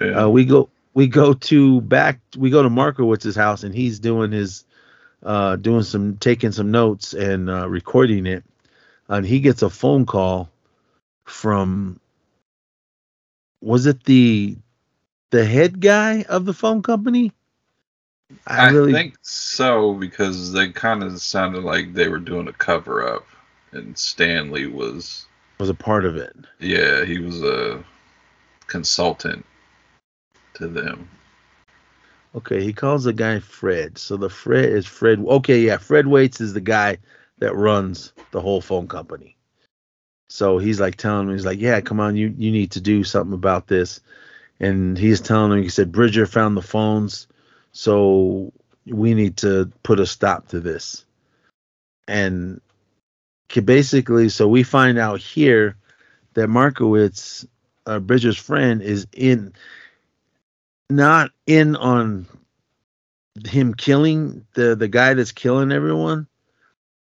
Yeah. 0.00 0.24
Uh, 0.24 0.28
we 0.28 0.44
go 0.44 0.68
we 0.94 1.06
go 1.06 1.32
to 1.32 1.80
back 1.80 2.20
we 2.36 2.50
go 2.50 2.62
to 2.62 2.68
Markowitz's 2.68 3.36
house 3.36 3.64
and 3.64 3.74
he's 3.74 3.98
doing 3.98 4.32
his 4.32 4.64
uh, 5.22 5.56
doing 5.56 5.82
some 5.82 6.16
taking 6.18 6.52
some 6.52 6.70
notes 6.70 7.14
and 7.14 7.48
uh, 7.48 7.68
recording 7.68 8.26
it, 8.26 8.44
and 9.08 9.24
he 9.24 9.40
gets 9.40 9.62
a 9.62 9.70
phone 9.70 10.06
call 10.06 10.50
from 11.24 12.00
was 13.60 13.86
it 13.86 14.04
the 14.04 14.56
the 15.30 15.44
head 15.44 15.80
guy 15.80 16.22
of 16.22 16.44
the 16.44 16.54
phone 16.54 16.82
company? 16.82 17.32
I, 18.46 18.70
think 18.70 19.16
so 19.22 19.94
because 19.94 20.52
they 20.52 20.70
kind 20.70 21.02
of 21.02 21.20
sounded 21.20 21.64
like 21.64 21.92
they 21.92 22.08
were 22.08 22.18
doing 22.18 22.48
a 22.48 22.52
cover 22.52 23.06
up, 23.06 23.26
and 23.72 23.96
Stanley 23.96 24.66
was 24.66 25.26
was 25.58 25.68
a 25.68 25.74
part 25.74 26.04
of 26.04 26.16
it. 26.16 26.34
yeah 26.58 27.04
he 27.04 27.18
was 27.18 27.42
a 27.42 27.84
consultant 28.66 29.44
to 30.54 30.66
them. 30.66 31.08
Okay, 32.34 32.62
he 32.62 32.72
calls 32.72 33.04
the 33.04 33.12
guy 33.12 33.40
Fred. 33.40 33.98
So 33.98 34.16
the 34.16 34.30
Fred 34.30 34.64
is 34.64 34.86
Fred. 34.86 35.20
Okay, 35.20 35.60
yeah, 35.60 35.76
Fred 35.76 36.06
Waits 36.06 36.40
is 36.40 36.54
the 36.54 36.60
guy 36.60 36.98
that 37.38 37.54
runs 37.54 38.12
the 38.30 38.40
whole 38.40 38.62
phone 38.62 38.88
company. 38.88 39.36
So 40.32 40.56
he's 40.56 40.80
like 40.80 40.96
telling 40.96 41.26
me, 41.26 41.34
he's 41.34 41.44
like, 41.44 41.60
yeah, 41.60 41.82
come 41.82 42.00
on, 42.00 42.16
you 42.16 42.34
you 42.38 42.50
need 42.50 42.70
to 42.70 42.80
do 42.80 43.04
something 43.04 43.34
about 43.34 43.66
this. 43.66 44.00
And 44.60 44.96
he's 44.96 45.20
telling 45.20 45.52
him, 45.52 45.62
he 45.62 45.68
said, 45.68 45.92
Bridger 45.92 46.24
found 46.24 46.56
the 46.56 46.62
phones, 46.62 47.26
so 47.72 48.50
we 48.86 49.12
need 49.12 49.36
to 49.38 49.70
put 49.82 50.00
a 50.00 50.06
stop 50.06 50.48
to 50.48 50.60
this. 50.60 51.04
And 52.08 52.62
basically, 53.62 54.30
so 54.30 54.48
we 54.48 54.62
find 54.62 54.98
out 54.98 55.20
here 55.20 55.76
that 56.32 56.48
Markowitz, 56.48 57.46
uh, 57.84 57.98
Bridger's 57.98 58.38
friend, 58.38 58.80
is 58.80 59.06
in 59.12 59.52
not 60.88 61.30
in 61.46 61.76
on 61.76 62.26
him 63.44 63.74
killing 63.74 64.46
the 64.54 64.76
the 64.76 64.88
guy 64.88 65.12
that's 65.12 65.32
killing 65.32 65.72
everyone, 65.72 66.26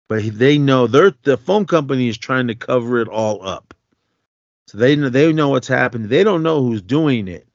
but 0.09 0.23
they 0.39 0.59
know 0.59 0.87
they're 0.87 1.15
the 1.23 1.37
phone 1.37 1.67
company 1.67 2.09
is 2.09 2.19
trying 2.19 2.49
to 2.49 2.55
cover 2.55 3.01
it 3.01 3.09
all 3.09 3.47
up. 3.47 3.75
So 4.67 4.79
they 4.79 4.97
know 4.97 5.09
they 5.09 5.33
know 5.33 5.51
what's 5.51 5.69
happening. 5.69 6.09
They 6.09 6.25
don't 6.25 6.43
know 6.43 6.63
who's 6.63 6.83
doing 6.83 7.29
it, 7.29 7.47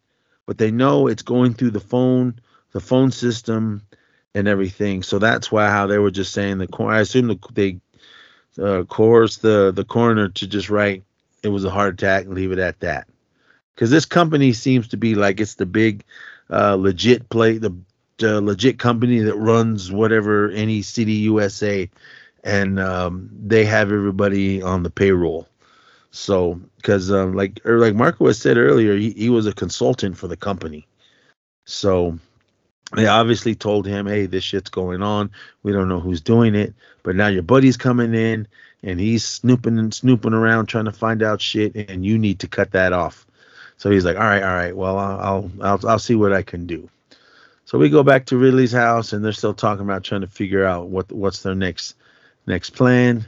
but 0.46 0.58
they 0.58 0.72
know 0.72 1.08
it's 1.08 1.24
going 1.24 1.54
through 1.54 1.72
the 1.72 1.80
phone, 1.80 2.40
the 2.72 2.80
phone 2.80 3.12
system, 3.12 3.82
and 4.34 4.48
everything. 4.48 5.04
So 5.04 5.20
that's 5.20 5.52
why 5.52 5.70
how 5.70 5.88
they 5.88 5.98
were 5.98 6.12
just 6.12 6.34
saying 6.34 6.58
the 6.58 6.68
I 6.80 7.00
assume 7.00 7.28
the, 7.28 7.38
they 7.54 7.80
uh, 8.62 8.84
coerced 8.84 9.42
the 9.42 9.72
the 9.72 9.86
coroner 9.86 10.30
to 10.30 10.48
just 10.48 10.70
write 10.70 11.04
it 11.44 11.50
was 11.50 11.66
a 11.66 11.70
heart 11.70 11.96
attack 11.96 12.26
and 12.26 12.34
leave 12.34 12.52
it 12.52 12.60
at 12.60 12.80
that. 12.82 13.08
Because 13.76 13.90
this 13.90 14.06
company 14.06 14.54
seems 14.54 14.90
to 14.90 14.98
be 14.98 15.16
like 15.16 15.40
it's 15.40 15.56
the 15.56 15.66
big, 15.66 16.04
uh, 16.50 16.76
legit 16.76 17.30
play 17.30 17.58
the, 17.58 17.76
the 18.18 18.42
legit 18.42 18.78
company 18.78 19.20
that 19.20 19.36
runs 19.36 19.92
whatever 19.92 20.50
any 20.50 20.82
city 20.82 21.14
USA, 21.14 21.90
and 22.44 22.80
um, 22.80 23.30
they 23.34 23.66
have 23.66 23.92
everybody 23.92 24.62
on 24.62 24.84
the 24.84 24.90
payroll. 24.90 25.48
So, 26.12 26.60
because 26.78 27.12
um, 27.12 27.36
like 27.36 27.62
or 27.66 27.80
like 27.80 27.96
Marco 27.96 28.28
has 28.28 28.40
said 28.40 28.58
earlier, 28.58 28.96
he, 28.98 29.12
he 29.12 29.30
was 29.30 29.48
a 29.48 29.54
consultant 29.54 30.18
for 30.18 30.28
the 30.28 30.36
company. 30.38 30.88
So 31.66 32.20
they 32.94 33.08
obviously 33.08 33.56
told 33.56 33.88
him, 33.88 34.08
"Hey, 34.08 34.26
this 34.26 34.44
shit's 34.44 34.70
going 34.70 35.02
on. 35.02 35.32
We 35.64 35.72
don't 35.72 35.88
know 35.88 36.02
who's 36.02 36.22
doing 36.22 36.54
it, 36.54 36.74
but 37.04 37.16
now 37.16 37.28
your 37.28 37.44
buddy's 37.44 37.78
coming 37.78 38.14
in 38.14 38.48
and 38.84 39.00
he's 39.00 39.26
snooping 39.26 39.78
and 39.78 39.94
snooping 39.94 40.34
around 40.34 40.66
trying 40.66 40.86
to 40.86 40.92
find 40.92 41.24
out 41.24 41.42
shit, 41.42 41.76
and 41.90 42.06
you 42.06 42.18
need 42.18 42.40
to 42.40 42.48
cut 42.48 42.72
that 42.72 42.92
off." 42.92 43.26
So 43.78 43.90
he's 43.90 44.04
like, 44.04 44.18
"All 44.18 44.24
right, 44.24 44.44
all 44.44 44.56
right. 44.56 44.76
Well, 44.76 44.98
I'll 44.98 45.20
I'll 45.20 45.52
I'll, 45.62 45.88
I'll 45.88 46.00
see 46.00 46.16
what 46.16 46.34
I 46.34 46.42
can 46.42 46.66
do." 46.66 46.90
So 47.64 47.78
we 47.78 47.90
go 47.90 48.04
back 48.04 48.26
to 48.26 48.38
Ridley's 48.38 48.74
house, 48.74 49.14
and 49.14 49.24
they're 49.24 49.32
still 49.32 49.54
talking 49.54 49.86
about 49.86 50.04
trying 50.04 50.22
to 50.22 50.28
figure 50.28 50.66
out 50.66 50.90
what 50.90 51.10
what's 51.10 51.44
their 51.44 51.56
next 51.56 51.96
next 52.46 52.72
plan. 52.72 53.26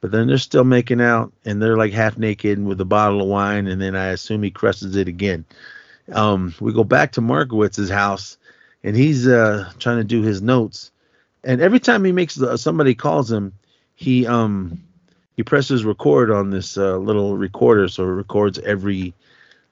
But 0.00 0.10
then 0.10 0.26
they're 0.26 0.36
still 0.36 0.64
making 0.64 1.00
out, 1.00 1.32
and 1.46 1.62
they're 1.62 1.78
like 1.78 1.92
half 1.94 2.18
naked 2.18 2.62
with 2.62 2.80
a 2.80 2.84
bottle 2.84 3.22
of 3.22 3.28
wine, 3.28 3.66
and 3.66 3.80
then 3.80 3.96
I 3.96 4.08
assume 4.08 4.42
he 4.42 4.50
crushes 4.50 4.96
it 4.96 5.08
again. 5.08 5.46
Um, 6.12 6.54
we 6.60 6.74
go 6.74 6.84
back 6.84 7.12
to 7.12 7.22
Markowitz's 7.22 7.88
house, 7.88 8.36
and 8.82 8.94
he's 8.94 9.26
uh, 9.26 9.70
trying 9.78 9.96
to 9.96 10.04
do 10.04 10.20
his 10.20 10.42
notes. 10.42 10.90
And 11.42 11.62
every 11.62 11.80
time 11.80 12.04
he 12.04 12.12
makes 12.12 12.34
the, 12.34 12.58
somebody 12.58 12.94
calls 12.94 13.32
him, 13.32 13.54
he 13.94 14.26
um 14.26 14.82
he 15.36 15.42
presses 15.42 15.84
record 15.84 16.30
on 16.30 16.50
this 16.50 16.76
uh, 16.76 16.98
little 16.98 17.36
recorder, 17.36 17.88
so 17.88 18.02
it 18.04 18.08
records 18.08 18.58
every 18.58 19.14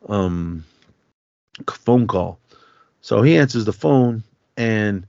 um 0.09 0.65
phone 1.71 2.07
call. 2.07 2.39
So 3.03 3.21
he 3.21 3.37
answers 3.37 3.65
the 3.65 3.73
phone, 3.73 4.23
and 4.57 5.07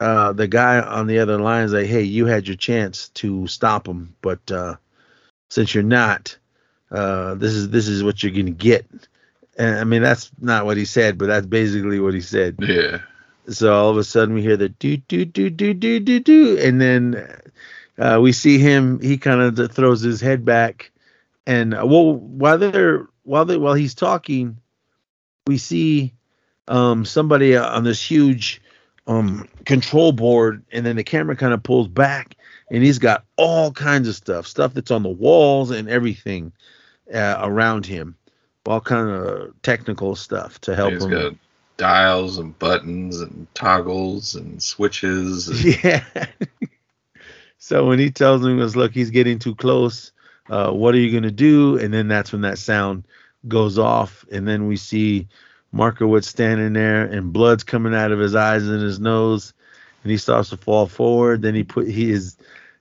uh, 0.00 0.32
the 0.32 0.48
guy 0.48 0.80
on 0.80 1.06
the 1.06 1.18
other 1.18 1.38
line 1.38 1.64
is 1.64 1.72
like, 1.72 1.86
"Hey, 1.86 2.02
you 2.02 2.26
had 2.26 2.46
your 2.46 2.56
chance 2.56 3.08
to 3.10 3.46
stop 3.46 3.86
him, 3.86 4.14
but 4.22 4.50
uh, 4.50 4.76
since 5.50 5.74
you're 5.74 5.84
not, 5.84 6.36
uh, 6.90 7.34
this 7.34 7.52
is 7.52 7.70
this 7.70 7.88
is 7.88 8.02
what 8.02 8.22
you're 8.22 8.32
gonna 8.32 8.50
get." 8.50 8.86
And 9.56 9.78
I 9.78 9.84
mean, 9.84 10.02
that's 10.02 10.30
not 10.40 10.64
what 10.66 10.76
he 10.76 10.84
said, 10.84 11.16
but 11.16 11.26
that's 11.26 11.46
basically 11.46 12.00
what 12.00 12.14
he 12.14 12.20
said. 12.20 12.56
Yeah. 12.58 13.00
So 13.48 13.72
all 13.72 13.90
of 13.90 13.96
a 13.96 14.04
sudden 14.04 14.34
we 14.34 14.42
hear 14.42 14.56
the 14.56 14.68
do 14.68 14.96
do 14.96 15.24
do 15.24 15.50
do 15.50 15.74
do 15.74 16.00
do 16.00 16.20
do, 16.20 16.58
and 16.58 16.80
then 16.80 17.28
uh, 17.98 18.18
we 18.20 18.32
see 18.32 18.58
him. 18.58 19.00
He 19.00 19.16
kind 19.18 19.40
of 19.40 19.72
throws 19.72 20.00
his 20.00 20.20
head 20.20 20.44
back, 20.44 20.90
and 21.46 21.74
uh, 21.74 21.86
well, 21.86 22.14
while 22.14 22.58
they're 22.58 23.06
while 23.22 23.44
they 23.44 23.56
while 23.56 23.74
he's 23.74 23.94
talking, 23.94 24.56
we 25.46 25.58
see 25.58 26.14
um, 26.66 27.04
somebody 27.04 27.56
on 27.56 27.84
this 27.84 28.02
huge 28.02 28.60
um, 29.06 29.48
control 29.64 30.12
board, 30.12 30.64
and 30.72 30.84
then 30.84 30.96
the 30.96 31.04
camera 31.04 31.36
kind 31.36 31.52
of 31.52 31.62
pulls 31.62 31.88
back, 31.88 32.36
and 32.70 32.82
he's 32.82 32.98
got 32.98 33.24
all 33.36 33.72
kinds 33.72 34.08
of 34.08 34.14
stuff, 34.14 34.46
stuff 34.46 34.74
that's 34.74 34.90
on 34.90 35.02
the 35.02 35.08
walls 35.08 35.70
and 35.70 35.88
everything 35.88 36.52
uh, 37.12 37.36
around 37.40 37.86
him, 37.86 38.16
all 38.66 38.80
kind 38.80 39.08
of 39.10 39.54
technical 39.62 40.16
stuff 40.16 40.60
to 40.62 40.74
help 40.74 40.92
He's 40.92 41.04
him. 41.04 41.10
got 41.10 41.34
dials 41.76 42.38
and 42.38 42.58
buttons 42.58 43.20
and 43.20 43.46
toggles 43.54 44.34
and 44.34 44.62
switches. 44.62 45.48
And, 45.48 45.64
Yeah. 45.84 46.04
so 47.58 47.86
when 47.86 47.98
he 47.98 48.10
tells 48.10 48.44
him, 48.44 48.58
look, 48.58 48.92
he's 48.92 49.10
getting 49.10 49.38
too 49.38 49.54
close. 49.54 50.12
Uh, 50.48 50.70
what 50.70 50.94
are 50.94 50.98
you 50.98 51.12
gonna 51.12 51.30
do? 51.30 51.78
And 51.78 51.92
then 51.92 52.08
that's 52.08 52.32
when 52.32 52.42
that 52.42 52.58
sound 52.58 53.04
goes 53.48 53.78
off, 53.78 54.24
and 54.32 54.46
then 54.46 54.66
we 54.66 54.76
see 54.76 55.28
Markowitz 55.74 56.28
standing 56.28 56.72
there, 56.72 57.04
and 57.04 57.32
blood's 57.32 57.64
coming 57.64 57.94
out 57.94 58.12
of 58.12 58.20
his 58.20 58.34
eyes 58.36 58.66
and 58.66 58.80
his 58.80 59.00
nose, 59.00 59.52
and 60.02 60.10
he 60.12 60.16
starts 60.16 60.50
to 60.50 60.56
fall 60.56 60.86
forward. 60.86 61.42
Then 61.42 61.54
he 61.54 61.64
put 61.64 61.88
his 61.88 62.36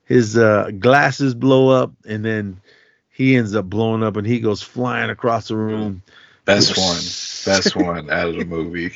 his 0.05 0.37
uh, 0.37 0.69
glasses 0.77 1.33
blow 1.33 1.69
up, 1.69 1.91
and 2.07 2.23
then 2.23 2.61
he 3.09 3.35
ends 3.35 3.55
up 3.55 3.65
blowing 3.65 4.03
up, 4.03 4.15
and 4.15 4.27
he 4.27 4.39
goes 4.39 4.61
flying 4.61 5.09
across 5.09 5.47
the 5.47 5.57
room. 5.57 6.03
Best 6.45 6.77
one. 6.77 7.55
Best 7.55 7.75
one 7.75 8.11
out 8.11 8.27
of 8.27 8.37
the 8.37 8.45
movie. 8.45 8.93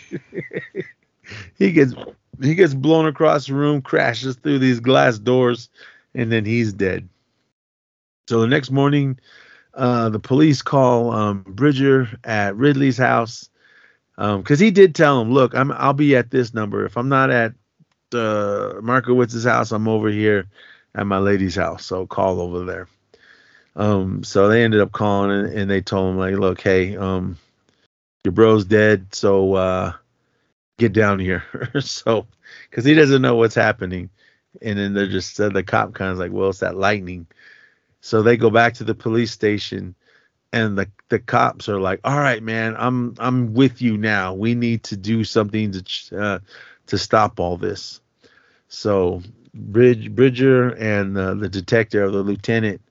he 1.58 1.72
gets 1.72 1.96
he 2.40 2.54
gets 2.54 2.76
blown 2.76 3.08
across 3.08 3.48
the 3.48 3.56
room, 3.56 3.82
crashes 3.82 4.36
through 4.36 4.60
these 4.60 4.80
glass 4.80 5.18
doors, 5.18 5.70
and 6.14 6.32
then 6.32 6.46
he's 6.46 6.72
dead. 6.72 7.10
So 8.28 8.42
the 8.42 8.48
next 8.48 8.70
morning, 8.70 9.20
uh, 9.74 10.10
the 10.10 10.20
police 10.20 10.62
call 10.62 11.12
um, 11.12 11.44
Bridger 11.48 12.10
at 12.24 12.56
Ridley's 12.56 12.98
house 12.98 13.50
because 14.18 14.60
he 14.60 14.72
did 14.72 14.96
tell 14.96 15.22
him, 15.22 15.32
"Look, 15.32 15.54
I'm 15.56 15.72
I'll 15.72 15.94
be 15.94 16.16
at 16.16 16.32
this 16.32 16.54
number. 16.54 16.86
If 16.86 16.98
I'm 16.98 17.10
not 17.10 17.30
at 17.30 17.52
uh, 18.14 18.82
Markowitz's 18.82 19.46
house, 19.46 19.72
I'm 19.72 19.88
over 19.88 20.10
here 20.10 20.48
at 20.96 21.06
my 21.06 21.20
lady's 21.20 21.56
house. 21.56 21.86
So 21.86 22.08
call 22.08 22.42
over 22.42 22.66
there." 22.66 22.88
Um, 23.76 24.24
so 24.24 24.50
they 24.50 24.64
ended 24.64 24.82
up 24.82 24.92
calling 24.92 25.30
and, 25.30 25.54
and 25.54 25.72
they 25.72 25.82
told 25.82 26.12
him 26.12 26.18
like, 26.18 26.36
"Look, 26.36 26.62
hey, 26.62 26.98
um, 26.98 27.38
your 28.24 28.32
bro's 28.32 28.66
dead, 28.66 29.14
so 29.14 29.54
uh, 29.54 29.94
get 30.80 30.94
down 30.94 31.20
here." 31.20 31.44
so 31.80 32.26
because 32.70 32.86
he 32.86 32.96
doesn't 32.96 33.22
know 33.22 33.36
what's 33.36 33.56
happening, 33.56 34.10
and 34.64 34.80
then 34.80 34.94
they're 34.96 35.08
just 35.08 35.40
uh, 35.40 35.50
the 35.50 35.62
cop 35.62 35.94
kind 35.94 36.12
of 36.12 36.18
like, 36.18 36.32
"Well, 36.32 36.50
it's 36.50 36.60
that 36.60 36.76
lightning." 36.76 37.28
So 38.02 38.24
they 38.24 38.36
go 38.36 38.50
back 38.50 38.76
to 38.76 38.84
the 38.84 38.96
police 38.96 39.32
station, 39.32 39.94
and 40.52 40.76
the 40.76 40.90
the 41.10 41.20
cops 41.20 41.70
are 41.70 41.80
like, 41.80 42.00
"All 42.04 42.18
right, 42.18 42.42
man, 42.44 42.76
I'm 42.78 43.16
I'm 43.20 43.54
with 43.54 43.82
you 43.82 43.98
now. 43.98 44.34
We 44.34 44.56
need 44.56 44.84
to 44.84 44.98
do 44.98 45.24
something 45.24 45.72
to 45.72 46.20
uh, 46.20 46.40
to 46.88 46.98
stop 46.98 47.40
all 47.40 47.58
this." 47.58 48.02
So 48.70 49.22
Bridge 49.54 50.12
Bridger 50.14 50.70
and 50.76 51.18
uh, 51.18 51.34
the 51.36 51.50
detective, 51.50 52.12
the 52.12 52.24
lieutenant, 52.24 52.82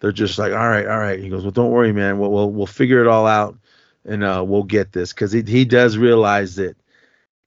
they're 0.00 0.12
just 0.12 0.38
like, 0.38 0.52
"All 0.52 0.68
right, 0.68 0.86
all 0.86 0.98
right." 0.98 1.18
He 1.18 1.28
goes, 1.28 1.42
"Well, 1.42 1.50
don't 1.50 1.70
worry, 1.72 1.92
man. 1.92 2.18
We'll 2.18 2.30
we'll, 2.30 2.50
we'll 2.50 2.66
figure 2.66 3.00
it 3.00 3.08
all 3.08 3.26
out, 3.26 3.56
and 4.04 4.22
uh, 4.22 4.44
we'll 4.46 4.62
get 4.62 4.92
this." 4.92 5.12
Because 5.12 5.32
he 5.32 5.42
he 5.42 5.64
does 5.64 5.96
realize 5.98 6.56
that 6.56 6.76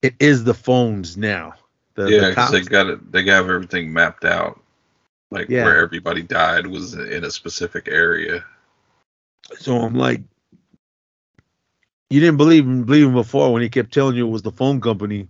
it 0.02 0.16
is 0.20 0.44
the 0.44 0.54
phones 0.54 1.18
now. 1.18 1.54
The, 1.96 2.04
the 2.04 2.12
yeah, 2.12 2.20
because 2.30 2.36
cops- 2.36 2.52
they 2.52 2.62
got 2.62 2.88
it. 2.88 3.12
They 3.12 3.24
got 3.24 3.46
everything 3.46 3.94
mapped 3.94 4.26
out, 4.26 4.60
like 5.32 5.50
Yeah. 5.50 5.64
where 5.64 5.82
everybody 5.82 6.24
died 6.24 6.68
was 6.68 6.94
in 6.94 7.24
a 7.24 7.32
specific 7.32 7.88
area. 7.90 8.44
So 9.58 9.78
I'm 9.78 9.96
like, 9.96 10.22
you 12.10 12.20
didn't 12.20 12.38
believe 12.38 12.66
him, 12.66 12.86
believe 12.86 13.06
him 13.08 13.14
before 13.14 13.54
when 13.54 13.62
he 13.62 13.70
kept 13.70 13.94
telling 13.94 14.16
you 14.16 14.28
it 14.28 14.32
was 14.32 14.42
the 14.42 14.52
phone 14.52 14.82
company. 14.82 15.28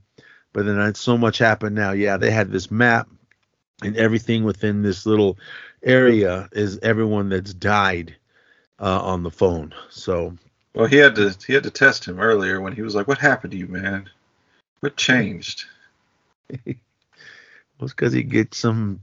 but 0.54 0.66
then 0.66 0.96
so 0.96 1.18
much 1.18 1.38
happened 1.38 1.76
now. 1.76 1.92
Yeah, 1.92 2.18
they 2.18 2.32
had 2.32 2.52
this 2.52 2.72
map, 2.72 3.10
and 3.84 3.96
everything 3.98 4.44
within 4.44 4.82
this 4.82 5.06
little 5.06 5.38
area 5.84 6.50
is 6.52 6.80
everyone 6.80 7.30
that's 7.30 7.54
died 7.54 8.16
uh, 8.80 9.02
on 9.02 9.24
the 9.24 9.32
phone. 9.32 9.74
So 9.90 10.36
Well, 10.74 10.88
he 10.88 10.98
had 10.98 11.16
to 11.16 11.36
he 11.46 11.54
had 11.54 11.64
to 11.64 11.72
test 11.72 12.06
him 12.06 12.20
earlier 12.20 12.62
when 12.62 12.74
he 12.74 12.82
was 12.82 12.96
like, 12.96 13.08
"What 13.08 13.20
happened 13.20 13.52
to 13.52 13.58
you, 13.58 13.68
man? 13.68 14.10
What 14.80 14.96
changed?" 14.98 15.66
it 16.50 16.78
was 17.80 17.92
because 17.92 18.14
he 18.14 18.24
gets 18.24 18.58
some 18.58 19.02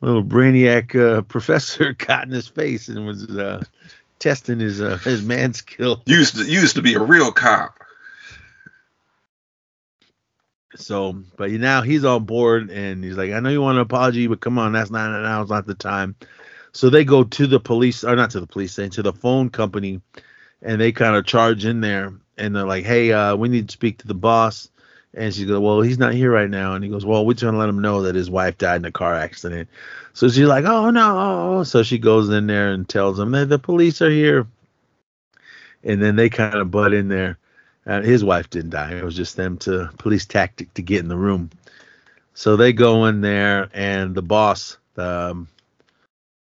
little 0.00 0.24
brainiac 0.24 0.94
uh, 0.94 1.22
professor 1.28 1.92
got 1.98 2.24
in 2.24 2.32
his 2.32 2.48
face 2.48 2.88
and 2.88 3.06
was 3.06 3.28
uh, 3.30 3.62
testing 4.20 4.60
his 4.60 4.80
uh, 4.80 4.96
his 5.04 5.24
man 5.24 5.52
skill. 5.52 6.02
Used 6.06 6.36
to 6.36 6.44
used 6.44 6.76
to 6.76 6.82
be 6.82 6.94
a 6.94 7.02
real 7.02 7.32
cop. 7.32 7.76
So, 10.76 11.24
but 11.36 11.50
now 11.50 11.82
he's 11.82 12.04
on 12.04 12.24
board 12.24 12.70
and 12.70 13.02
he's 13.02 13.16
like, 13.16 13.32
I 13.32 13.40
know 13.40 13.48
you 13.48 13.60
want 13.60 13.78
an 13.78 13.82
apology, 13.82 14.28
but 14.28 14.40
come 14.40 14.56
on, 14.56 14.72
that's 14.72 14.90
not 14.90 15.20
now's 15.22 15.50
not 15.50 15.66
the 15.66 15.74
time. 15.74 16.14
So 16.72 16.88
they 16.88 17.04
go 17.04 17.24
to 17.24 17.46
the 17.48 17.58
police, 17.58 18.04
or 18.04 18.14
not 18.14 18.30
to 18.30 18.40
the 18.40 18.46
police, 18.46 18.72
saying 18.72 18.90
to 18.90 19.02
the 19.02 19.12
phone 19.12 19.50
company, 19.50 20.00
and 20.62 20.80
they 20.80 20.92
kind 20.92 21.16
of 21.16 21.26
charge 21.26 21.64
in 21.64 21.80
there 21.80 22.12
and 22.38 22.54
they're 22.54 22.66
like, 22.66 22.84
Hey, 22.84 23.12
uh, 23.12 23.34
we 23.34 23.48
need 23.48 23.68
to 23.68 23.72
speak 23.72 23.98
to 23.98 24.06
the 24.06 24.14
boss. 24.14 24.69
And 25.14 25.34
she 25.34 25.44
goes, 25.44 25.60
Well, 25.60 25.80
he's 25.80 25.98
not 25.98 26.14
here 26.14 26.30
right 26.30 26.50
now. 26.50 26.74
And 26.74 26.84
he 26.84 26.90
goes, 26.90 27.04
Well, 27.04 27.26
we're 27.26 27.34
trying 27.34 27.52
to 27.52 27.58
let 27.58 27.68
him 27.68 27.80
know 27.80 28.02
that 28.02 28.14
his 28.14 28.30
wife 28.30 28.58
died 28.58 28.76
in 28.76 28.84
a 28.84 28.92
car 28.92 29.14
accident. 29.14 29.68
So 30.12 30.28
she's 30.28 30.46
like, 30.46 30.64
Oh 30.64 30.90
no. 30.90 31.64
So 31.64 31.82
she 31.82 31.98
goes 31.98 32.28
in 32.28 32.46
there 32.46 32.72
and 32.72 32.88
tells 32.88 33.16
them 33.16 33.32
that 33.32 33.48
the 33.48 33.58
police 33.58 34.00
are 34.02 34.10
here. 34.10 34.46
And 35.82 36.02
then 36.02 36.16
they 36.16 36.28
kind 36.28 36.54
of 36.54 36.70
butt 36.70 36.92
in 36.92 37.08
there. 37.08 37.38
His 37.86 38.22
wife 38.22 38.50
didn't 38.50 38.70
die. 38.70 38.92
It 38.92 39.02
was 39.02 39.16
just 39.16 39.36
them 39.36 39.56
to 39.58 39.90
police 39.98 40.26
tactic 40.26 40.72
to 40.74 40.82
get 40.82 41.00
in 41.00 41.08
the 41.08 41.16
room. 41.16 41.50
So 42.34 42.56
they 42.56 42.72
go 42.72 43.06
in 43.06 43.20
there, 43.20 43.68
and 43.74 44.14
the 44.14 44.22
boss, 44.22 44.78
the, 44.94 45.30
um, 45.30 45.48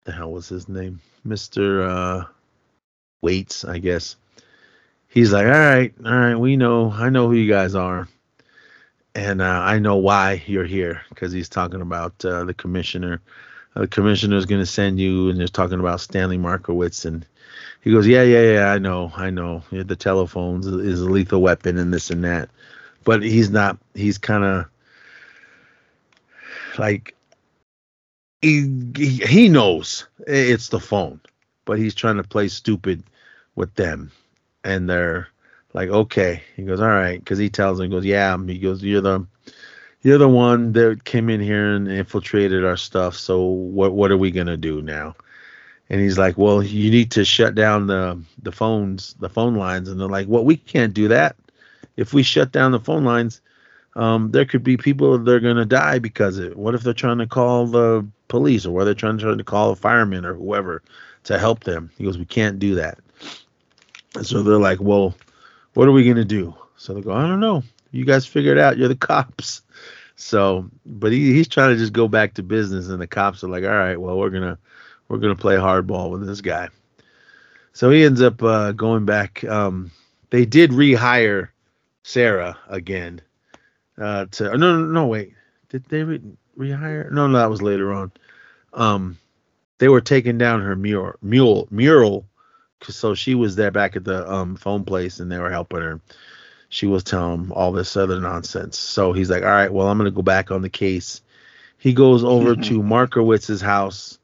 the 0.06 0.12
hell 0.12 0.32
was 0.32 0.50
his 0.50 0.68
name, 0.68 1.00
Mister 1.24 1.84
uh, 1.84 2.26
Waits, 3.22 3.64
I 3.64 3.78
guess. 3.78 4.16
He's 5.08 5.32
like, 5.32 5.46
all 5.46 5.52
right, 5.52 5.94
all 6.04 6.18
right, 6.18 6.36
we 6.36 6.58
know, 6.58 6.92
I 6.92 7.10
know 7.10 7.28
who 7.28 7.36
you 7.36 7.48
guys 7.48 7.76
are, 7.76 8.08
and 9.16 9.42
uh, 9.42 9.46
I 9.46 9.80
know 9.80 9.96
why 9.96 10.44
you're 10.46 10.66
here 10.66 11.02
because 11.10 11.32
he's 11.32 11.50
talking 11.50 11.82
about 11.82 12.24
uh, 12.24 12.44
the 12.44 12.54
commissioner. 12.54 13.22
Uh, 13.76 13.82
the 13.82 13.88
commissioner 13.88 14.36
is 14.38 14.46
going 14.46 14.62
to 14.62 14.66
send 14.66 15.00
you, 15.00 15.30
and 15.30 15.40
they're 15.40 15.48
talking 15.48 15.80
about 15.80 16.02
Stanley 16.02 16.38
Markowitz 16.38 17.06
and 17.06 17.26
he 17.86 17.92
goes, 17.92 18.08
yeah, 18.08 18.24
yeah, 18.24 18.54
yeah, 18.54 18.72
I 18.72 18.80
know, 18.80 19.14
I 19.16 19.30
know. 19.30 19.62
The 19.72 19.96
telephones 19.96 20.66
is 20.66 21.02
a 21.02 21.10
lethal 21.10 21.40
weapon 21.40 21.78
and 21.78 21.94
this 21.94 22.10
and 22.10 22.24
that, 22.24 22.50
but 23.04 23.22
he's 23.22 23.52
not. 23.52 23.78
He's 23.94 24.18
kind 24.18 24.44
of 24.44 24.66
like 26.80 27.16
he, 28.42 28.68
he 28.96 29.10
he 29.18 29.50
knows 29.50 30.08
it's 30.26 30.70
the 30.70 30.80
phone, 30.80 31.22
but 31.66 31.78
he's 31.78 31.94
trying 31.94 32.18
to 32.18 32.24
play 32.24 32.48
stupid 32.48 33.04
with 33.54 33.76
them, 33.76 34.12
and 34.64 34.90
they're 34.90 35.28
like, 35.76 35.90
okay. 35.90 36.42
He 36.56 36.64
goes, 36.64 36.80
all 36.82 36.88
right, 36.88 37.20
because 37.20 37.38
he 37.38 37.50
tells 37.50 37.80
him, 37.80 37.86
he 37.86 37.96
goes, 37.96 38.06
yeah. 38.06 38.38
He 38.46 38.58
goes, 38.58 38.84
you're 38.84 39.02
the 39.02 39.26
you're 40.02 40.18
the 40.20 40.30
one 40.30 40.74
that 40.74 41.04
came 41.04 41.30
in 41.30 41.42
here 41.42 41.74
and 41.74 41.88
infiltrated 41.88 42.64
our 42.64 42.78
stuff. 42.78 43.16
So 43.16 43.44
what 43.44 43.94
what 43.94 44.12
are 44.12 44.18
we 44.18 44.32
gonna 44.32 44.58
do 44.58 44.82
now? 44.82 45.16
and 45.90 46.02
he's 46.02 46.18
like, 46.18 46.38
"Well, 46.38 46.64
you 46.64 46.90
need 46.90 47.12
to 47.12 47.26
shut 47.26 47.56
down 47.56 47.88
the 47.88 48.20
the 48.42 48.52
phones, 48.52 49.16
the 49.20 49.30
phone 49.30 49.56
lines." 49.56 49.90
And 49.90 50.00
they're 50.00 50.08
like, 50.08 50.28
"Well, 50.28 50.44
we 50.44 50.58
can't 50.58 50.94
do 50.94 51.08
that. 51.10 51.36
If 51.96 52.14
we 52.14 52.24
shut 52.24 52.52
down 52.52 52.72
the 52.72 52.80
phone 52.80 53.04
lines, 53.04 53.42
um, 53.96 54.32
there 54.32 54.46
could 54.46 54.64
be 54.64 54.78
people 54.78 55.18
that 55.18 55.32
are 55.32 55.54
to 55.54 55.66
die 55.66 56.00
because 56.00 56.38
it. 56.38 56.58
What 56.58 56.76
if 56.76 56.82
they're 56.82 56.94
trying 56.94 57.20
to 57.20 57.28
call 57.28 57.68
the 57.68 58.06
police 58.28 58.66
or 58.66 58.72
what 58.72 58.86
they're 58.86 58.94
trying, 58.94 59.18
trying 59.18 59.38
to 59.38 59.44
call 59.44 59.72
a 59.72 59.76
fireman 59.76 60.26
or 60.26 60.34
whoever 60.34 60.82
to 61.26 61.40
help 61.40 61.64
them?" 61.64 61.92
He 61.98 62.04
goes, 62.04 62.18
"We 62.18 62.26
can't 62.26 62.60
do 62.60 62.76
that." 62.76 63.00
And 64.16 64.26
so 64.26 64.42
they're 64.42 64.58
like, 64.58 64.82
"Well, 64.82 65.16
what 65.76 65.88
are 65.88 65.94
we 65.94 66.04
going 66.04 66.18
to 66.18 66.26
do?" 66.26 66.56
So 66.78 66.94
they 66.94 67.02
go, 67.02 67.14
"I 67.14 67.28
don't 67.28 67.40
know. 67.40 67.64
You 67.92 68.04
guys 68.06 68.26
figure 68.26 68.52
it 68.52 68.58
out. 68.58 68.78
You're 68.78 68.88
the 68.88 68.96
cops." 68.96 69.62
So, 70.18 70.70
but 70.86 71.12
he, 71.12 71.34
he's 71.34 71.48
trying 71.48 71.72
to 71.72 71.78
just 71.78 71.94
go 71.94 72.08
back 72.08 72.36
to 72.36 72.44
business, 72.44 72.88
and 72.88 73.02
the 73.02 73.08
cops 73.08 73.44
are 73.44 73.50
like, 73.50 73.64
"All 73.64 73.70
right, 73.70 74.00
well, 74.00 74.18
we're 74.18 74.32
gonna." 74.32 74.58
we're 75.08 75.18
going 75.18 75.36
to 75.36 75.42
play 75.42 75.56
hardball 75.56 76.12
with 76.12 76.26
this 76.26 76.42
guy. 76.42 76.70
So 77.74 77.90
he 77.90 78.04
ends 78.04 78.22
up 78.22 78.42
uh, 78.42 78.72
going 78.72 79.06
back. 79.06 79.44
Um, 79.44 79.92
they 80.30 80.46
did 80.46 80.72
rehire 80.72 81.50
Sarah 82.04 82.58
again. 82.68 83.22
Uh, 83.98 84.26
to 84.32 84.58
no, 84.58 84.80
no, 84.80 84.86
no, 84.86 85.08
wait. 85.08 85.34
Did 85.70 85.86
they 85.86 86.04
re- 86.04 86.22
rehire? 86.58 87.12
No, 87.12 87.28
no, 87.28 87.38
that 87.38 87.50
was 87.50 87.62
later 87.62 87.94
on. 87.94 88.12
Um, 88.74 89.18
they 89.78 89.88
were 89.88 90.02
taking 90.02 90.38
down 90.38 90.62
her 90.62 90.76
mural, 90.76 91.16
mural, 91.22 91.68
mural. 91.72 92.26
So 92.84 93.16
she 93.16 93.36
was 93.36 93.56
there 93.56 93.72
back 93.72 93.96
at 93.96 94.04
the 94.04 94.30
um, 94.32 94.56
phone 94.56 94.84
place, 94.84 95.20
and 95.20 95.32
they 95.32 95.40
were 95.40 95.50
helping 95.50 95.82
her. 95.82 96.02
She 96.70 96.88
was 96.88 97.04
telling 97.04 97.46
him 97.46 97.52
all 97.52 97.72
this 97.72 97.96
other 97.96 98.20
nonsense. 98.20 98.78
So 98.78 99.14
he's 99.14 99.30
like, 99.30 99.44
"All 99.44 99.50
right, 99.50 99.72
well, 99.72 99.88
I'm 99.88 99.98
going 99.98 100.12
to 100.12 100.16
go 100.16 100.22
back 100.22 100.52
on 100.52 100.62
the 100.62 100.70
case." 100.70 101.22
He 101.78 101.94
goes 101.94 102.24
over 102.24 102.56
to 102.64 102.82
Markowitz's 102.82 103.62
house 103.62 104.20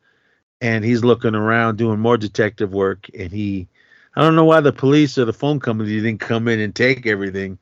and 0.62 0.86
he's 0.86 1.04
looking 1.04 1.36
around 1.36 1.78
doing 1.78 2.00
more 2.00 2.18
detective 2.18 2.72
work 2.72 3.10
and 3.18 3.32
he 3.32 3.68
I 4.16 4.22
don't 4.22 4.36
know 4.36 4.46
why 4.46 4.60
the 4.60 4.74
police 4.74 5.18
or 5.18 5.26
the 5.26 5.34
phone 5.34 5.60
company 5.60 5.90
didn't 5.90 6.20
come 6.20 6.48
in 6.50 6.60
and 6.60 6.76
take 6.76 7.08
everything, 7.08 7.58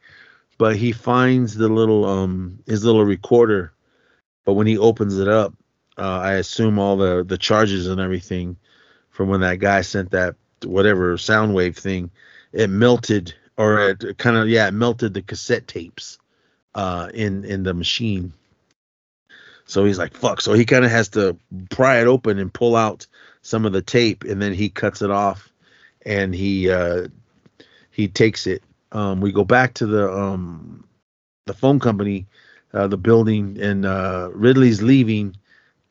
but 0.58 0.76
he 0.76 0.92
finds 0.92 1.56
the 1.56 1.70
little 1.70 2.06
um 2.06 2.60
his 2.66 2.84
little 2.84 3.06
recorder. 3.06 3.72
But 4.46 4.54
when 4.54 4.68
he 4.68 4.78
opens 4.78 5.20
it 5.20 5.28
up, 5.28 5.54
uh, 5.98 6.20
I 6.20 6.34
assume 6.34 6.80
all 6.80 6.98
the 6.98 7.24
the 7.24 7.38
charges 7.38 7.88
and 7.88 8.02
everything 8.02 8.58
from 9.12 9.30
when 9.30 9.42
that 9.42 9.60
guy 9.60 9.82
sent 9.82 10.12
that 10.12 10.36
whatever 10.66 11.18
sound 11.18 11.54
wave 11.54 11.78
thing, 11.78 12.12
it 12.54 12.70
melted 12.70 13.34
or 13.58 13.90
it 13.90 14.18
kind 14.18 14.38
of 14.38 14.48
yeah, 14.50 14.68
it 14.68 14.74
melted 14.74 15.14
the 15.14 15.22
cassette 15.22 15.68
tapes 15.68 16.18
uh 16.76 17.10
in 17.14 17.44
in 17.46 17.64
the 17.64 17.74
machine. 17.74 18.34
So 19.70 19.86
he's 19.86 20.00
like, 20.00 20.16
fuck. 20.16 20.42
So 20.42 20.54
he 20.54 20.66
kind 20.66 20.84
of 20.84 20.90
has 20.90 21.10
to 21.10 21.38
pry 21.70 22.02
it 22.02 22.08
open 22.08 22.40
and 22.40 22.52
pull 22.52 22.76
out 22.76 23.06
some 23.44 23.66
of 23.66 23.72
the 23.72 23.84
tape, 23.84 24.24
and 24.24 24.42
then 24.42 24.52
he 24.52 24.68
cuts 24.70 25.04
it 25.04 25.12
off, 25.12 25.48
and 26.06 26.34
he 26.34 26.72
uh, 26.72 27.08
he 27.92 28.08
takes 28.08 28.48
it. 28.48 28.64
Um, 28.92 29.22
we 29.22 29.32
go 29.32 29.44
back 29.44 29.76
to 29.76 29.86
the 29.86 30.12
um, 30.12 30.86
the 31.46 31.54
phone 31.54 31.80
company, 31.80 32.26
uh, 32.74 32.88
the 32.88 32.98
building, 32.98 33.60
and 33.62 33.86
uh, 33.86 34.30
Ridley's 34.34 34.82
leaving, 34.82 35.36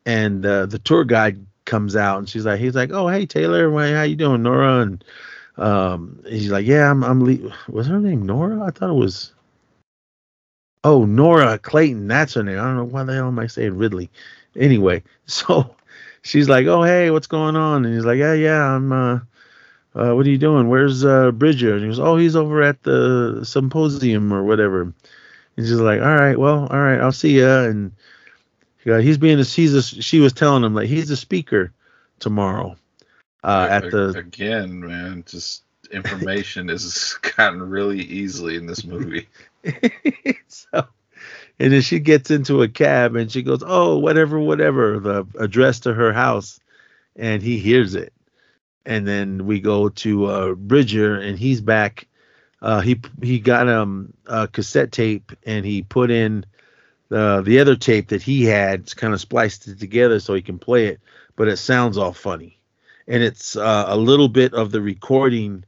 and 0.04 0.44
uh, 0.44 0.66
the 0.66 0.80
tour 0.80 1.04
guide 1.04 1.46
comes 1.68 1.94
out, 1.94 2.18
and 2.18 2.28
she's 2.28 2.44
like, 2.44 2.58
he's 2.58 2.74
like, 2.74 2.90
oh 2.90 3.06
hey 3.06 3.26
Taylor, 3.26 3.70
how 3.94 4.02
you 4.02 4.16
doing, 4.16 4.42
Nora? 4.42 4.80
And 4.80 5.04
um, 5.56 6.20
he's 6.26 6.50
like, 6.50 6.66
yeah, 6.66 6.90
I'm 6.90 7.04
I'm. 7.04 7.24
Le-. 7.24 7.54
Was 7.68 7.86
her 7.86 8.00
name 8.00 8.26
Nora? 8.26 8.62
I 8.62 8.70
thought 8.70 8.90
it 8.90 8.94
was. 8.94 9.32
Oh, 10.84 11.04
Nora 11.04 11.58
Clayton, 11.58 12.08
that's 12.08 12.34
her 12.34 12.42
name. 12.42 12.58
I 12.58 12.62
don't 12.62 12.76
know 12.76 12.84
why 12.84 13.04
the 13.04 13.12
hell 13.14 13.26
am 13.26 13.38
I 13.38 13.48
saying 13.48 13.76
Ridley. 13.76 14.10
Anyway, 14.56 15.02
so 15.26 15.74
she's 16.22 16.48
like, 16.48 16.66
"Oh, 16.66 16.82
hey, 16.82 17.10
what's 17.10 17.26
going 17.26 17.56
on?" 17.56 17.84
And 17.84 17.94
he's 17.94 18.04
like, 18.04 18.18
"Yeah, 18.18 18.34
yeah, 18.34 18.62
I'm. 18.74 18.92
Uh, 18.92 19.20
uh, 19.94 20.14
what 20.14 20.26
are 20.26 20.30
you 20.30 20.38
doing? 20.38 20.68
Where's 20.68 21.04
uh, 21.04 21.32
Bridger?" 21.32 21.74
And 21.74 21.82
he 21.82 21.88
goes, 21.88 22.00
"Oh, 22.00 22.16
he's 22.16 22.36
over 22.36 22.62
at 22.62 22.82
the 22.82 23.40
symposium 23.44 24.32
or 24.32 24.44
whatever." 24.44 24.82
And 24.82 24.94
she's 25.56 25.72
like, 25.72 26.00
"All 26.00 26.16
right, 26.16 26.38
well, 26.38 26.68
all 26.68 26.80
right, 26.80 27.00
I'll 27.00 27.12
see 27.12 27.40
ya." 27.40 27.64
And 27.64 27.92
uh, 28.86 28.98
he's 28.98 29.18
being 29.18 29.38
a 29.38 29.44
he's 29.44 29.74
a, 29.74 29.82
she 29.82 30.20
was 30.20 30.32
telling 30.32 30.64
him 30.64 30.74
like 30.74 30.88
he's 30.88 31.10
a 31.10 31.16
speaker 31.16 31.72
tomorrow 32.18 32.76
uh, 33.44 33.68
at 33.70 33.90
the 33.90 34.10
again, 34.10 34.80
man. 34.80 35.24
Just 35.26 35.62
information 35.90 36.70
is 36.70 37.18
gotten 37.36 37.62
really 37.62 38.00
easily 38.00 38.56
in 38.56 38.66
this 38.66 38.84
movie. 38.84 39.28
so, 40.48 40.86
and 41.58 41.72
then 41.72 41.80
she 41.80 41.98
gets 41.98 42.30
into 42.30 42.62
a 42.62 42.68
cab 42.68 43.16
and 43.16 43.30
she 43.30 43.42
goes, 43.42 43.62
"Oh, 43.64 43.98
whatever, 43.98 44.38
whatever," 44.38 44.98
the 44.98 45.26
address 45.38 45.80
to 45.80 45.94
her 45.94 46.12
house, 46.12 46.60
and 47.16 47.42
he 47.42 47.58
hears 47.58 47.94
it. 47.94 48.12
And 48.86 49.06
then 49.06 49.46
we 49.46 49.60
go 49.60 49.90
to 49.90 50.26
uh, 50.26 50.54
Bridger, 50.54 51.18
and 51.18 51.38
he's 51.38 51.60
back. 51.60 52.06
Uh, 52.60 52.80
he 52.80 53.00
he 53.22 53.38
got 53.38 53.68
um 53.68 54.12
a 54.26 54.48
cassette 54.48 54.92
tape, 54.92 55.32
and 55.44 55.64
he 55.64 55.82
put 55.82 56.10
in 56.10 56.44
the 57.09 57.42
the 57.44 57.59
other 57.59 57.76
tape 57.76 58.09
that 58.09 58.22
he 58.22 58.44
had, 58.44 58.94
kind 58.96 59.14
of 59.14 59.20
spliced 59.20 59.68
it 59.68 59.78
together 59.78 60.20
so 60.20 60.34
he 60.34 60.42
can 60.42 60.59
play 60.59 60.86
it, 60.86 61.00
but 61.36 61.48
it 61.48 61.56
sounds 61.56 61.96
all 61.98 62.12
funny, 62.12 62.59
and 63.06 63.22
it's 63.22 63.56
uh, 63.56 63.84
a 63.88 63.96
little 63.96 64.28
bit 64.28 64.54
of 64.54 64.70
the 64.70 64.80
recording 64.80 65.64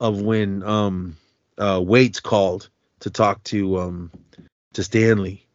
of 0.00 0.20
when 0.20 0.62
um 0.62 1.16
uh 1.58 1.80
Waits 1.84 2.20
called 2.20 2.68
to 3.00 3.10
talk 3.10 3.42
to 3.44 3.78
um 3.78 4.10
to 4.74 4.82
Stanley. 4.82 5.46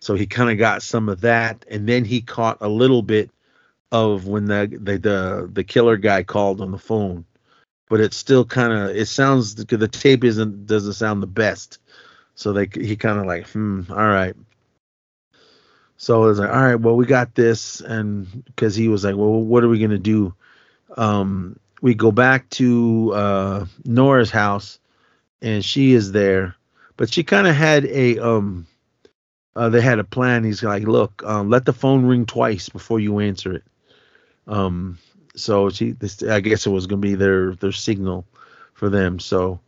So 0.00 0.14
he 0.14 0.26
kind 0.26 0.50
of 0.50 0.58
got 0.58 0.82
some 0.82 1.08
of 1.08 1.20
that, 1.20 1.64
and 1.70 1.88
then 1.88 2.04
he 2.04 2.20
caught 2.20 2.58
a 2.60 2.68
little 2.68 3.02
bit 3.02 3.30
of 3.92 4.26
when 4.26 4.46
the 4.46 4.66
the 4.80 4.98
the, 4.98 5.50
the 5.52 5.64
killer 5.64 5.96
guy 5.96 6.22
called 6.24 6.60
on 6.60 6.72
the 6.72 6.78
phone. 6.78 7.24
But 7.88 8.00
it's 8.00 8.16
still 8.16 8.44
kind 8.44 8.72
of 8.72 8.96
it 8.96 9.06
sounds 9.06 9.54
the 9.54 9.88
tape 9.88 10.24
isn't 10.24 10.66
doesn't 10.66 10.94
sound 10.94 11.22
the 11.22 11.26
best. 11.28 11.78
So 12.34 12.52
they 12.52 12.68
he 12.72 12.96
kind 12.96 13.18
of 13.18 13.26
like, 13.26 13.48
hmm, 13.50 13.82
all 13.90 13.96
right. 13.96 14.34
So 16.02 16.24
it's 16.24 16.40
like, 16.40 16.50
all 16.50 16.60
right, 16.60 16.74
well, 16.74 16.96
we 16.96 17.06
got 17.06 17.36
this, 17.36 17.80
and 17.80 18.44
because 18.46 18.74
he 18.74 18.88
was 18.88 19.04
like, 19.04 19.14
well, 19.14 19.40
what 19.40 19.62
are 19.62 19.68
we 19.68 19.78
gonna 19.78 19.98
do? 19.98 20.34
Um, 20.96 21.60
we 21.80 21.94
go 21.94 22.10
back 22.10 22.50
to 22.50 23.12
uh, 23.14 23.66
Nora's 23.84 24.32
house, 24.32 24.80
and 25.42 25.64
she 25.64 25.92
is 25.92 26.10
there, 26.10 26.56
but 26.96 27.12
she 27.12 27.22
kind 27.22 27.46
of 27.46 27.54
had 27.54 27.84
a 27.84 28.18
um, 28.18 28.66
uh, 29.54 29.68
they 29.68 29.80
had 29.80 30.00
a 30.00 30.04
plan. 30.04 30.42
He's 30.42 30.60
like, 30.64 30.82
look, 30.82 31.22
um, 31.24 31.50
let 31.50 31.66
the 31.66 31.72
phone 31.72 32.04
ring 32.04 32.26
twice 32.26 32.68
before 32.68 32.98
you 32.98 33.20
answer 33.20 33.52
it. 33.52 33.64
Um, 34.48 34.98
so 35.36 35.70
she, 35.70 35.92
this, 35.92 36.20
I 36.24 36.40
guess 36.40 36.66
it 36.66 36.70
was 36.70 36.88
gonna 36.88 37.00
be 37.00 37.14
their 37.14 37.54
their 37.54 37.70
signal 37.70 38.26
for 38.74 38.90
them. 38.90 39.20
So 39.20 39.60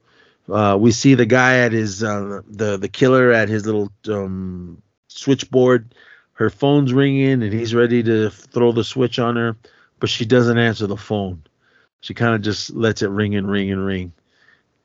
uh, 0.49 0.77
we 0.81 0.91
see 0.91 1.15
the 1.15 1.27
guy 1.27 1.59
at 1.59 1.71
his 1.71 2.03
uh, 2.03 2.41
the 2.49 2.77
the 2.77 2.89
killer 2.89 3.31
at 3.31 3.49
his 3.49 3.67
little 3.67 3.93
um, 4.09 4.83
switchboard. 5.07 5.95
Her 6.35 6.51
phone's 6.51 6.93
ringing, 6.93 7.43
and 7.43 7.53
he's 7.53 7.75
ready 7.75 8.03
to 8.03 8.31
throw 8.31 8.73
the 8.73 8.85
switch 8.85 9.19
on 9.19 9.37
her, 9.37 9.57
but 10.01 10.11
she 10.11 10.25
doesn't 10.25 10.59
answer 10.59 10.87
the 10.87 10.97
phone. 10.97 11.43
She 12.01 12.15
kind 12.15 12.35
of 12.35 12.43
just 12.43 12.71
lets 12.71 13.03
it 13.03 13.09
ring 13.09 13.35
and 13.35 13.51
ring 13.51 13.71
and 13.71 13.85
ring, 13.85 14.13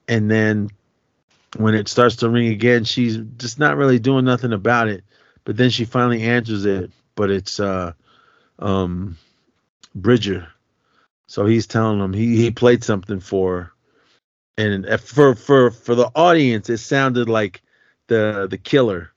and 0.07 0.29
then 0.29 0.69
when 1.57 1.73
it 1.73 1.87
starts 1.87 2.17
to 2.17 2.29
ring 2.29 2.49
again, 2.49 2.83
she's 2.83 3.17
just 3.37 3.59
not 3.59 3.77
really 3.77 3.99
doing 3.99 4.25
nothing 4.25 4.53
about 4.53 4.87
it. 4.87 5.03
But 5.43 5.57
then 5.57 5.71
she 5.71 5.85
finally 5.85 6.21
answers 6.21 6.65
it, 6.65 6.91
but 7.15 7.31
it's 7.31 7.59
uh, 7.59 7.93
um, 8.59 9.17
Bridger. 9.95 10.47
So 11.27 11.45
he's 11.45 11.67
telling 11.67 11.99
him 11.99 12.13
he 12.13 12.37
he 12.37 12.51
played 12.51 12.83
something 12.83 13.19
for 13.19 13.61
her 13.61 13.73
and 14.59 14.99
for 14.99 15.35
for 15.35 15.71
for 15.71 15.95
the 15.95 16.11
audience, 16.15 16.69
it 16.69 16.79
sounded 16.79 17.29
like 17.29 17.61
the 18.07 18.47
the 18.49 18.57
killer. 18.57 19.11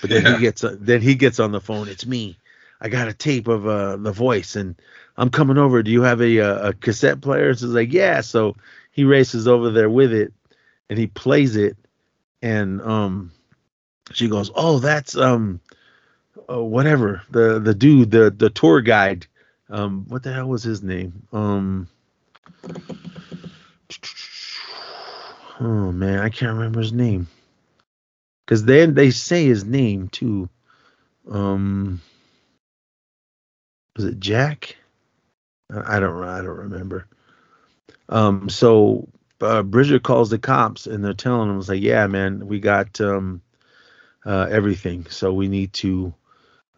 But 0.00 0.10
then 0.10 0.24
Yeah. 0.24 0.34
he 0.34 0.40
gets 0.40 0.64
then 0.80 1.00
he 1.02 1.14
gets 1.14 1.40
on 1.40 1.52
the 1.52 1.60
phone. 1.60 1.88
It's 1.88 2.06
me. 2.06 2.36
I 2.80 2.88
got 2.88 3.08
a 3.08 3.12
tape 3.12 3.48
of 3.48 3.66
uh, 3.66 3.96
the 3.96 4.12
voice, 4.12 4.54
and 4.56 4.76
I'm 5.16 5.30
coming 5.30 5.58
over. 5.58 5.82
Do 5.82 5.90
you 5.90 6.02
have 6.02 6.20
a 6.20 6.36
a, 6.38 6.68
a 6.68 6.72
cassette 6.72 7.20
player? 7.20 7.52
So 7.54 7.66
it's 7.66 7.74
like 7.74 7.92
yeah. 7.92 8.20
So 8.20 8.56
he 8.92 9.04
races 9.04 9.48
over 9.48 9.70
there 9.70 9.90
with 9.90 10.12
it, 10.12 10.32
and 10.88 10.98
he 10.98 11.08
plays 11.08 11.56
it, 11.56 11.76
and 12.42 12.80
um, 12.82 13.32
she 14.12 14.28
goes, 14.28 14.50
oh, 14.54 14.78
that's 14.78 15.16
um, 15.16 15.60
uh, 16.48 16.62
whatever 16.62 17.22
the 17.30 17.58
the 17.58 17.74
dude 17.74 18.10
the 18.12 18.30
the 18.30 18.50
tour 18.50 18.80
guide. 18.80 19.26
Um, 19.70 20.06
what 20.08 20.22
the 20.22 20.32
hell 20.32 20.46
was 20.48 20.62
his 20.62 20.82
name? 20.82 21.26
Um. 21.32 21.88
Oh 25.60 25.90
man, 25.92 26.20
I 26.20 26.28
can't 26.28 26.54
remember 26.54 26.80
his 26.80 26.92
name. 26.92 27.26
Cause 28.48 28.64
then 28.64 28.94
they 28.94 29.10
say 29.10 29.44
his 29.44 29.66
name 29.66 30.08
too. 30.08 30.48
Um, 31.30 32.00
was 33.94 34.06
it 34.06 34.18
Jack? 34.18 34.74
I 35.70 36.00
don't. 36.00 36.24
I 36.24 36.38
don't 36.38 36.56
remember. 36.56 37.06
Um, 38.08 38.48
so 38.48 39.06
uh, 39.42 39.62
Bridger 39.62 39.98
calls 39.98 40.30
the 40.30 40.38
cops 40.38 40.86
and 40.86 41.04
they're 41.04 41.12
telling 41.12 41.50
him, 41.50 41.58
"It's 41.58 41.68
like, 41.68 41.82
yeah, 41.82 42.06
man, 42.06 42.46
we 42.46 42.58
got 42.58 42.98
um, 43.02 43.42
uh, 44.24 44.46
everything. 44.50 45.04
So 45.10 45.30
we 45.30 45.46
need 45.48 45.74
to 45.74 46.14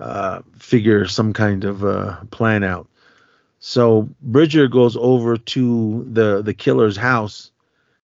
uh, 0.01 0.41
figure 0.59 1.07
some 1.07 1.33
kind 1.33 1.62
of 1.62 1.85
uh, 1.85 2.16
plan 2.33 2.64
out." 2.64 2.89
So 3.61 4.09
Bridger 4.23 4.66
goes 4.66 4.97
over 4.97 5.37
to 5.37 6.05
the 6.11 6.43
the 6.43 6.55
killer's 6.55 6.97
house 6.97 7.53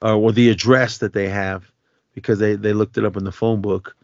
uh, 0.01 0.17
or 0.17 0.31
the 0.31 0.49
address 0.49 0.99
that 0.99 1.13
they 1.13 1.29
have 1.29 1.69
because 2.19 2.39
they 2.39 2.57
they 2.57 2.73
looked 2.73 2.99
it 2.99 3.05
up 3.05 3.17
in 3.17 3.25
the 3.25 3.33
phone 3.33 3.61
book 3.61 3.97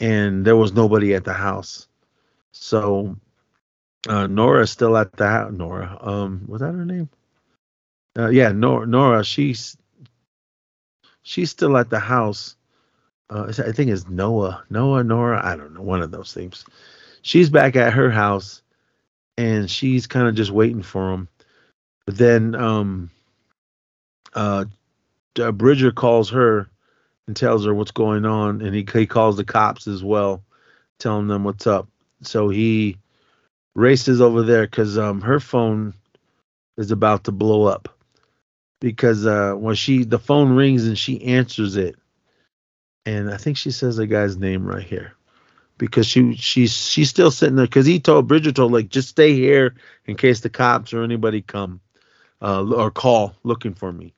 and 0.00 0.44
there 0.44 0.56
was 0.56 0.72
nobody 0.72 1.14
at 1.14 1.24
the 1.24 1.32
house. 1.34 1.88
So 2.52 3.16
uh 4.08 4.26
nora's 4.26 4.70
still 4.70 4.96
at 4.96 5.12
the 5.12 5.28
house 5.28 5.52
nora 5.52 5.98
um 6.00 6.44
was 6.48 6.60
that 6.60 6.72
her 6.74 6.84
name? 6.84 7.10
Uh, 8.18 8.28
yeah 8.30 8.52
nora 8.52 8.86
nora 8.86 9.24
she's 9.24 9.76
she's 11.22 11.50
still 11.50 11.76
at 11.76 11.90
the 11.90 12.00
house. 12.00 12.56
Uh 13.30 13.46
i 13.48 13.72
think 13.72 13.90
it's 13.90 14.08
noah 14.08 14.64
noah 14.70 15.04
nora 15.04 15.40
i 15.44 15.56
don't 15.56 15.74
know 15.74 15.82
one 15.82 16.02
of 16.02 16.10
those 16.10 16.32
things. 16.34 16.64
She's 17.22 17.50
back 17.50 17.76
at 17.76 17.92
her 17.94 18.10
house 18.10 18.62
and 19.38 19.70
she's 19.70 20.06
kind 20.06 20.28
of 20.28 20.34
just 20.34 20.50
waiting 20.50 20.82
for 20.82 21.12
him 21.12 21.28
but 22.06 22.18
then 22.18 22.54
um 22.54 23.10
uh, 24.34 24.64
Bridger 25.52 25.92
calls 25.92 26.30
her 26.30 26.69
and 27.30 27.36
tells 27.36 27.64
her 27.64 27.72
what's 27.72 27.92
going 27.92 28.24
on, 28.24 28.60
and 28.60 28.74
he 28.74 28.84
he 28.92 29.06
calls 29.06 29.36
the 29.36 29.44
cops 29.44 29.86
as 29.86 30.02
well, 30.02 30.42
telling 30.98 31.28
them 31.28 31.44
what's 31.44 31.64
up. 31.64 31.88
So 32.22 32.48
he 32.48 32.96
races 33.76 34.20
over 34.20 34.42
there 34.42 34.64
because 34.66 34.98
um 34.98 35.20
her 35.20 35.38
phone 35.38 35.94
is 36.76 36.90
about 36.90 37.22
to 37.24 37.30
blow 37.30 37.66
up 37.66 37.88
because 38.80 39.26
uh 39.26 39.52
when 39.52 39.76
she 39.76 40.02
the 40.02 40.18
phone 40.18 40.56
rings 40.56 40.88
and 40.88 40.98
she 40.98 41.22
answers 41.22 41.76
it, 41.76 41.94
and 43.06 43.30
I 43.30 43.36
think 43.36 43.56
she 43.56 43.70
says 43.70 43.94
the 43.94 44.08
guy's 44.08 44.36
name 44.36 44.66
right 44.66 44.82
here 44.82 45.12
because 45.78 46.08
she 46.08 46.34
she's 46.34 46.76
she's 46.76 47.10
still 47.10 47.30
sitting 47.30 47.54
there 47.54 47.66
because 47.66 47.86
he 47.86 48.00
told 48.00 48.26
Bridger 48.26 48.50
told 48.50 48.72
like 48.72 48.88
just 48.88 49.08
stay 49.08 49.34
here 49.34 49.76
in 50.04 50.16
case 50.16 50.40
the 50.40 50.50
cops 50.50 50.92
or 50.92 51.04
anybody 51.04 51.42
come 51.42 51.80
uh 52.42 52.64
or 52.64 52.90
call 52.90 53.36
looking 53.44 53.74
for 53.74 53.92
me. 53.92 54.14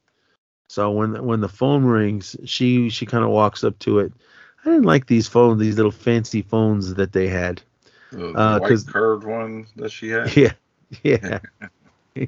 So 0.73 0.91
when 0.91 1.23
when 1.27 1.41
the 1.43 1.51
phone 1.51 1.85
rings, 1.85 2.35
she 2.47 2.89
she 2.89 3.05
kind 3.05 3.23
of 3.23 3.29
walks 3.29 3.62
up 3.62 3.79
to 3.81 3.99
it. 3.99 4.11
I 4.64 4.70
didn't 4.70 4.87
like 4.87 5.07
these 5.07 5.29
phones, 5.29 5.61
these 5.61 5.77
little 5.77 5.91
fancy 5.91 6.41
phones 6.41 6.95
that 6.95 7.12
they 7.12 7.29
had. 7.29 7.61
The, 8.11 8.33
the 8.33 8.39
Uh, 8.39 8.59
white 8.59 8.79
curved 8.89 9.25
one 9.25 9.66
that 9.77 9.93
she 9.93 10.09
had. 10.09 10.35
Yeah, 10.35 10.53
yeah. 11.03 11.41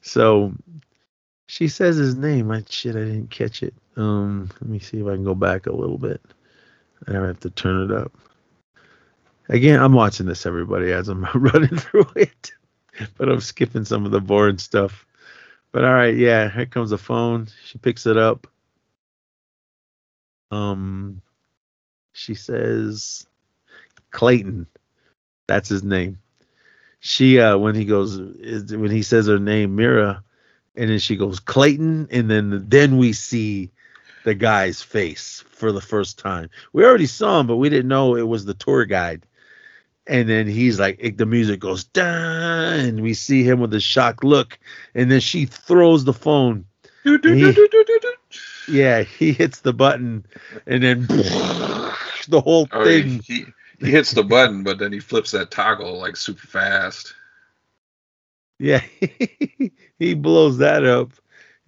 so 0.00 0.52
she 1.46 1.68
says 1.68 1.94
his 1.94 2.16
name. 2.16 2.50
I 2.50 2.64
shit, 2.68 2.96
I 2.96 3.04
didn't 3.04 3.30
catch 3.30 3.62
it. 3.62 3.74
Um, 3.96 4.50
let 4.60 4.68
me 4.68 4.80
see 4.80 4.98
if 4.98 5.06
I 5.06 5.14
can 5.14 5.22
go 5.22 5.36
back 5.36 5.66
a 5.66 5.72
little 5.72 5.98
bit. 5.98 6.20
I 7.06 7.12
have 7.12 7.38
to 7.38 7.50
turn 7.50 7.88
it 7.88 7.96
up. 7.96 8.10
Again, 9.48 9.80
I'm 9.80 9.92
watching 9.92 10.26
this, 10.26 10.44
everybody, 10.44 10.90
as 10.90 11.08
I'm 11.08 11.22
running 11.36 11.76
through 11.76 12.10
it, 12.16 12.50
but 13.16 13.28
I'm 13.28 13.40
skipping 13.40 13.84
some 13.84 14.04
of 14.04 14.10
the 14.10 14.20
boring 14.20 14.58
stuff. 14.58 15.06
But 15.72 15.84
all 15.84 15.92
right, 15.92 16.16
yeah, 16.16 16.50
here 16.50 16.66
comes 16.66 16.90
the 16.90 16.98
phone. 16.98 17.48
She 17.64 17.78
picks 17.78 18.06
it 18.06 18.16
up. 18.16 18.46
Um, 20.50 21.22
she 22.12 22.34
says, 22.34 23.26
Clayton. 24.10 24.66
That's 25.46 25.68
his 25.68 25.82
name. 25.82 26.18
She, 27.00 27.40
uh, 27.40 27.56
when 27.56 27.74
he 27.74 27.84
goes, 27.84 28.18
when 28.18 28.90
he 28.90 29.02
says 29.02 29.26
her 29.26 29.38
name, 29.38 29.76
Mira, 29.76 30.22
and 30.76 30.90
then 30.90 30.98
she 30.98 31.16
goes 31.16 31.40
Clayton, 31.40 32.08
and 32.10 32.30
then 32.30 32.64
then 32.68 32.98
we 32.98 33.12
see 33.12 33.70
the 34.24 34.34
guy's 34.34 34.82
face 34.82 35.44
for 35.48 35.72
the 35.72 35.80
first 35.80 36.18
time. 36.18 36.50
We 36.72 36.84
already 36.84 37.06
saw 37.06 37.40
him, 37.40 37.46
but 37.46 37.56
we 37.56 37.68
didn't 37.68 37.88
know 37.88 38.16
it 38.16 38.28
was 38.28 38.44
the 38.44 38.54
tour 38.54 38.84
guide. 38.84 39.24
And 40.10 40.28
then 40.28 40.48
he's 40.48 40.80
like, 40.80 40.96
it- 40.98 41.18
the 41.18 41.24
music 41.26 41.60
goes 41.60 41.84
down 41.84 42.80
and 42.80 43.00
we 43.00 43.14
see 43.14 43.44
him 43.44 43.60
with 43.60 43.72
a 43.74 43.80
shocked 43.80 44.24
look, 44.24 44.58
and 44.92 45.08
then 45.08 45.20
she 45.20 45.46
throws 45.46 46.04
the 46.04 46.12
phone. 46.12 46.64
Do, 47.04 47.16
do, 47.16 47.32
He- 47.32 47.40
do, 47.40 47.52
do, 47.52 47.68
do, 47.70 47.84
do, 47.86 47.98
do. 48.02 48.12
Yeah, 48.72 49.02
he 49.02 49.32
hits 49.32 49.60
the 49.60 49.72
button, 49.72 50.26
and 50.66 50.82
then 50.82 51.06
the 51.06 52.40
whole 52.44 52.68
Oh, 52.72 52.84
he, 52.84 53.02
thing. 53.02 53.20
he 53.24 53.46
he 53.78 53.90
hits 53.92 54.10
the 54.10 54.24
button, 54.24 54.64
but 54.64 54.78
then 54.78 54.92
he 54.92 54.98
flips 55.00 55.30
that 55.30 55.50
toggle 55.52 55.98
like 56.00 56.16
super 56.16 56.46
fast. 56.46 57.14
Yeah, 58.58 58.82
he 59.98 60.14
blows 60.14 60.58
that 60.58 60.84
up, 60.84 61.12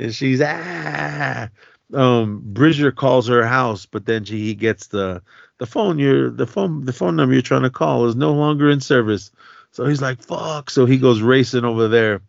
and 0.00 0.12
she's 0.14 0.40
ah. 0.44 1.48
Um, 1.94 2.40
Bridger 2.44 2.90
calls 2.92 3.28
her 3.28 3.44
house, 3.46 3.86
but 3.86 4.04
then 4.06 4.24
she 4.24 4.38
he 4.40 4.54
gets 4.54 4.88
the 4.88 5.22
the 5.62 5.66
phone. 5.66 6.00
Your 6.00 6.28
the 6.28 6.46
phone 6.46 6.84
the 6.84 6.92
phone 6.92 7.14
number 7.14 7.34
you're 7.34 7.42
trying 7.42 7.62
to 7.62 7.70
call 7.70 8.06
is 8.06 8.16
no 8.16 8.32
longer 8.32 8.68
in 8.68 8.80
service. 8.80 9.30
So 9.70 9.86
he's 9.86 10.02
like, 10.02 10.20
"Fuck!" 10.20 10.70
So 10.70 10.86
he 10.86 10.98
goes 10.98 11.22
racing 11.22 11.64
over 11.64 11.86
there, 11.86 12.20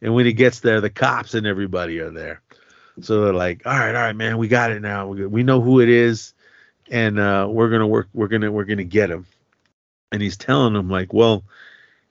and 0.00 0.14
when 0.14 0.24
he 0.24 0.32
gets 0.32 0.60
there, 0.60 0.80
the 0.80 0.88
cops 0.88 1.34
and 1.34 1.48
everybody 1.48 1.98
are 1.98 2.12
there. 2.12 2.42
So 3.00 3.24
they're 3.24 3.34
like, 3.34 3.66
"All 3.66 3.76
right, 3.76 3.92
all 3.92 4.02
right, 4.02 4.14
man, 4.14 4.38
we 4.38 4.46
got 4.46 4.70
it 4.70 4.82
now. 4.82 5.08
We, 5.08 5.26
we 5.26 5.42
know 5.42 5.60
who 5.60 5.80
it 5.80 5.88
is, 5.88 6.32
and 6.88 7.18
uh, 7.18 7.48
we're 7.50 7.70
gonna 7.70 7.88
work. 7.88 8.08
We're 8.14 8.28
gonna 8.28 8.52
we're 8.52 8.64
gonna 8.64 8.84
get 8.84 9.10
him." 9.10 9.26
And 10.12 10.22
he's 10.22 10.36
telling 10.36 10.74
them 10.74 10.88
like, 10.88 11.12
"Well, 11.12 11.42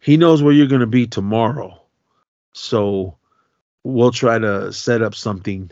he 0.02 0.18
knows 0.18 0.44
where 0.44 0.54
you're 0.54 0.68
gonna 0.68 0.88
be 0.88 1.08
tomorrow." 1.08 1.82
so 2.58 3.18
we'll 3.84 4.12
try 4.12 4.40
to 4.40 4.72
set 4.72 5.02
up 5.02 5.14
something 5.14 5.70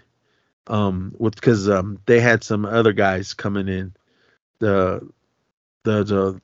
um 0.67 1.15
with 1.17 1.33
because 1.35 1.69
um 1.69 1.97
they 2.05 2.19
had 2.19 2.43
some 2.43 2.65
other 2.65 2.91
guys 2.91 3.33
coming 3.33 3.69
in 3.69 3.93
the 4.63 5.09
the 5.83 6.03
the 6.03 6.41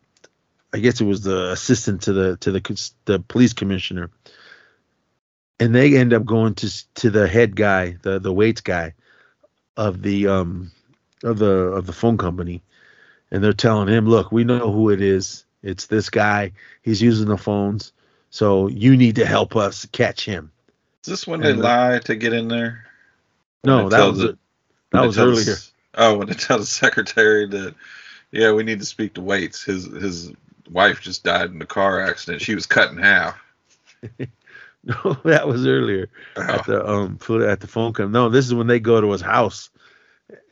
i 0.74 0.78
guess 0.80 1.00
it 1.00 1.06
was 1.06 1.22
the 1.22 1.52
assistant 1.52 2.02
to 2.04 2.14
the 2.14 2.38
to 2.38 2.52
the 2.52 2.92
the 3.06 3.20
police 3.20 3.54
commissioner 3.54 4.10
and 5.60 5.74
they 5.74 5.96
end 5.98 6.14
up 6.14 6.26
going 6.26 6.54
to 6.56 6.70
to 6.96 7.10
the 7.10 7.28
head 7.28 7.56
guy 7.56 7.96
the 8.02 8.20
the 8.20 8.34
Waits 8.34 8.62
guy 8.62 8.94
of 9.78 10.02
the 10.02 10.28
um 10.28 10.72
of 11.24 11.38
the 11.40 11.50
of 11.50 11.86
the 11.86 11.94
phone 11.94 12.18
company, 12.18 12.62
and 13.32 13.44
they're 13.44 13.52
telling 13.54 13.88
him, 13.90 14.06
"Look, 14.08 14.32
we 14.32 14.44
know 14.46 14.72
who 14.72 14.90
it 14.90 15.02
is. 15.02 15.46
It's 15.64 15.88
this 15.88 16.10
guy. 16.10 16.54
He's 16.82 17.02
using 17.02 17.28
the 17.28 17.38
phones. 17.38 17.92
So 18.30 18.68
you 18.68 18.96
need 18.96 19.16
to 19.16 19.26
help 19.26 19.56
us 19.56 19.86
catch 19.92 20.26
him." 20.26 20.52
Is 21.04 21.10
this 21.10 21.28
when 21.28 21.42
they 21.42 21.52
And 21.52 21.60
the- 21.60 21.64
lie 21.64 22.00
to 22.06 22.16
get 22.16 22.34
in 22.34 22.48
there? 22.48 22.86
No, 23.66 23.90
that 23.90 24.08
was 24.08 24.20
the- 24.20 24.30
it. 24.30 24.38
That 24.92 25.06
was 25.06 25.16
the 25.16 25.24
earlier. 25.24 25.56
Oh, 25.96 26.18
when 26.18 26.28
they 26.28 26.36
tell 26.36 26.60
the 26.60 26.66
secretary 26.66 27.46
that, 27.48 27.76
yeah, 28.32 28.52
we 28.52 28.64
need 28.64 28.80
to 28.80 28.86
speak 28.86 29.14
to 29.16 29.22
Waits. 29.22 29.64
His 29.64 29.86
his 29.86 30.32
wife 30.70 31.02
just 31.02 31.24
died 31.24 31.52
in 31.52 31.62
a 31.62 31.66
car 31.66 32.02
accident. 32.02 32.42
She 32.42 32.56
was 32.56 32.66
cut 32.66 32.92
in 32.92 32.98
half. 32.98 33.40
No, 34.82 35.18
that 35.26 35.46
was 35.46 35.68
earlier 35.68 36.10
at 36.38 36.62
Oh, 36.70 36.72
the 36.72 36.90
um 36.90 37.20
at 37.44 37.60
the 37.60 37.68
phone 37.68 37.92
call. 37.92 38.08
No, 38.08 38.30
this 38.30 38.46
is 38.46 38.54
when 38.54 38.68
they 38.68 38.80
go 38.80 39.02
to 39.02 39.12
his 39.12 39.22
house 39.22 39.70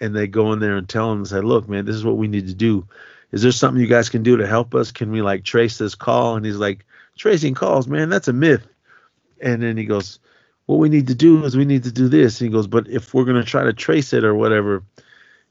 and 0.02 0.14
they 0.14 0.28
go 0.28 0.52
in 0.52 0.60
there 0.60 0.76
and 0.76 0.88
tell 0.88 1.12
him 1.12 1.20
and 1.20 1.28
say, 1.28 1.40
"Look, 1.40 1.70
man, 1.70 1.86
this 1.86 1.96
is 1.96 2.04
what 2.04 2.18
we 2.18 2.28
need 2.28 2.48
to 2.48 2.54
do. 2.54 2.86
Is 3.32 3.42
there 3.42 3.54
something 3.54 3.82
you 3.82 3.88
guys 3.88 4.10
can 4.10 4.24
do 4.24 4.36
to 4.38 4.46
help 4.46 4.76
us? 4.76 4.92
Can 4.92 5.12
we 5.12 5.22
like 5.22 5.46
trace 5.46 5.78
this 5.78 5.96
call?" 5.96 6.36
And 6.36 6.46
he's 6.46 6.58
like, 6.58 6.86
"Tracing 7.18 7.54
calls, 7.54 7.88
man, 7.88 8.10
that's 8.10 8.28
a 8.28 8.34
myth." 8.34 8.68
And 9.42 9.62
then 9.64 9.78
he 9.78 9.86
goes, 9.86 10.20
"What 10.66 10.80
we 10.80 10.90
need 10.90 11.08
to 11.08 11.16
do 11.16 11.46
is 11.46 11.56
we 11.56 11.66
need 11.66 11.86
to 11.86 11.92
do 11.92 12.10
this." 12.10 12.42
And 12.42 12.50
he 12.50 12.52
goes, 12.52 12.68
"But 12.68 12.90
if 12.90 13.14
we're 13.14 13.24
gonna 13.26 13.46
try 13.46 13.64
to 13.64 13.74
trace 13.74 14.12
it 14.12 14.26
or 14.26 14.36
whatever, 14.36 14.84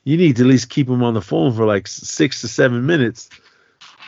you 0.06 0.16
need 0.16 0.36
to 0.36 0.42
at 0.44 0.48
least 0.48 0.70
keep 0.70 0.88
him 0.88 1.02
on 1.02 1.14
the 1.14 1.20
phone 1.20 1.52
for 1.52 1.66
like 1.66 1.86
six 1.88 2.40
to 2.42 2.48
seven 2.48 2.86
minutes." 2.86 3.28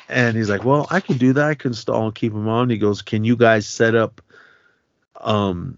And 0.08 0.36
he's 0.36 0.48
like, 0.48 0.64
"Well, 0.64 0.86
I 0.90 1.00
can 1.00 1.18
do 1.18 1.34
that. 1.34 1.44
I 1.44 1.54
can 1.54 1.72
install 1.72 2.06
and 2.06 2.14
keep 2.14 2.32
him 2.32 2.48
on." 2.48 2.70
He 2.70 2.78
goes, 2.78 3.02
"Can 3.02 3.24
you 3.24 3.36
guys 3.36 3.66
set 3.66 3.94
up 3.94 4.22
um 5.20 5.76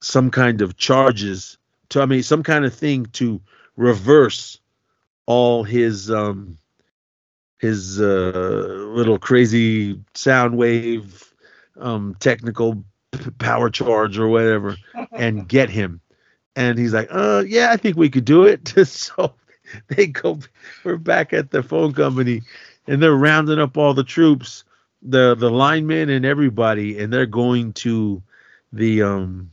some 0.00 0.30
kind 0.30 0.60
of 0.60 0.76
charges 0.76 1.56
to 1.88 2.02
I 2.02 2.06
mean 2.06 2.22
some 2.22 2.42
kind 2.42 2.64
of 2.64 2.74
thing 2.74 3.06
to 3.14 3.40
reverse 3.76 4.60
all 5.26 5.64
his 5.64 6.10
um 6.10 6.58
his 7.58 8.00
uh 8.00 8.84
little 8.94 9.18
crazy 9.18 10.00
sound 10.14 10.56
wave 10.56 11.32
um 11.80 12.14
technical 12.20 12.84
p- 13.12 13.30
power 13.38 13.70
charge 13.70 14.18
or 14.18 14.28
whatever 14.28 14.76
and 15.12 15.48
get 15.48 15.70
him 15.70 16.00
and 16.56 16.78
he's 16.78 16.94
like 16.94 17.08
uh 17.10 17.42
yeah 17.46 17.70
i 17.70 17.76
think 17.76 17.96
we 17.96 18.10
could 18.10 18.24
do 18.24 18.44
it. 18.44 18.72
So 18.86 19.34
they 19.88 20.06
go 20.06 20.38
we're 20.84 20.96
back 20.96 21.32
at 21.32 21.50
the 21.50 21.62
phone 21.62 21.92
company 21.94 22.42
and 22.86 23.02
they're 23.02 23.14
rounding 23.14 23.58
up 23.58 23.76
all 23.76 23.94
the 23.94 24.04
troops 24.04 24.64
the 25.04 25.34
the 25.34 25.50
linemen 25.50 26.08
and 26.08 26.24
everybody 26.24 26.98
and 26.98 27.12
they're 27.12 27.26
going 27.26 27.72
to 27.74 28.22
the 28.72 29.02
um 29.02 29.50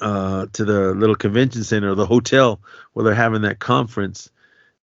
uh 0.00 0.46
to 0.52 0.64
the 0.64 0.94
little 0.94 1.16
convention 1.16 1.64
center 1.64 1.94
the 1.94 2.06
hotel 2.06 2.60
where 2.92 3.04
they're 3.04 3.14
having 3.14 3.42
that 3.42 3.58
conference. 3.58 4.30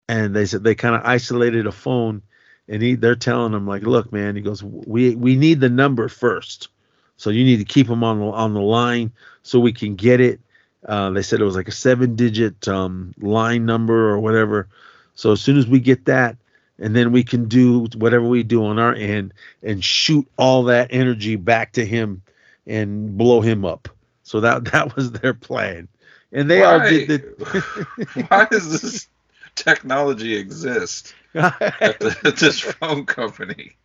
And 0.10 0.36
they 0.36 0.46
said 0.46 0.64
they 0.64 0.76
kind 0.76 0.96
of 0.96 1.02
isolated 1.04 1.68
a 1.68 1.72
phone 1.72 2.22
and 2.68 2.82
he 2.82 2.96
they're 2.96 3.16
telling 3.16 3.54
him 3.54 3.68
like 3.68 3.84
look 3.84 4.12
man 4.12 4.36
he 4.36 4.42
goes 4.42 4.64
we 4.64 5.16
we 5.16 5.36
need 5.36 5.60
the 5.60 5.70
number 5.70 6.08
first. 6.10 6.70
So 7.18 7.30
you 7.30 7.44
need 7.44 7.58
to 7.58 7.66
keep 7.66 7.88
them 7.88 8.04
on 8.04 8.20
the 8.20 8.26
on 8.26 8.54
the 8.54 8.62
line 8.62 9.12
so 9.44 9.60
we 9.60 9.74
can 9.74 9.96
get 9.96 10.20
it 10.20 10.40
uh, 10.86 11.10
they 11.12 11.22
said 11.22 11.42
it 11.42 11.46
was 11.46 11.56
like 11.56 11.68
a 11.68 11.74
seven 11.74 12.16
digit 12.16 12.68
um, 12.68 13.14
line 13.20 13.66
number 13.66 14.10
or 14.10 14.20
whatever. 14.20 14.68
So 15.16 15.32
as 15.32 15.42
soon 15.42 15.58
as 15.58 15.68
we 15.68 15.80
get 15.80 16.06
that 16.06 16.38
and 16.80 16.96
then 16.96 17.12
we 17.12 17.24
can 17.24 17.48
do 17.48 17.88
whatever 17.96 18.28
we 18.28 18.44
do 18.44 18.66
on 18.66 18.80
our 18.80 18.94
end 18.94 19.34
and 19.64 19.84
shoot 19.84 20.28
all 20.38 20.64
that 20.64 20.90
energy 20.92 21.36
back 21.36 21.74
to 21.74 21.86
him 21.86 22.22
and 22.66 23.18
blow 23.18 23.42
him 23.42 23.66
up. 23.66 23.90
So 24.24 24.42
that 24.42 24.66
that 24.72 24.96
was 24.96 25.12
their 25.12 25.34
plan. 25.34 25.88
And 26.32 26.50
they 26.50 26.64
all 26.64 26.80
why, 26.80 26.90
did 26.90 27.08
the 27.08 28.26
why 28.28 28.46
does 28.52 28.82
this 28.82 29.08
technology 29.56 30.36
exist 30.36 31.16
at, 31.34 31.60
the, 32.00 32.16
at 32.26 32.38
this 32.38 32.60
phone 32.60 33.06
company? 33.06 33.76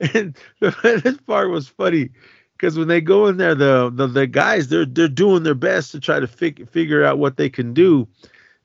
and 0.00 0.36
the, 0.60 1.00
this 1.04 1.16
part 1.18 1.50
was 1.50 1.68
funny 1.68 2.10
because 2.58 2.76
when 2.76 2.88
they 2.88 3.00
go 3.00 3.26
in 3.28 3.36
there, 3.36 3.54
the, 3.54 3.90
the 3.94 4.06
the 4.08 4.26
guys 4.26 4.68
they're 4.68 4.84
they're 4.84 5.08
doing 5.08 5.44
their 5.44 5.54
best 5.54 5.92
to 5.92 6.00
try 6.00 6.18
to 6.18 6.26
fig, 6.26 6.68
figure 6.70 7.04
out 7.04 7.18
what 7.18 7.36
they 7.36 7.48
can 7.48 7.72
do, 7.72 8.08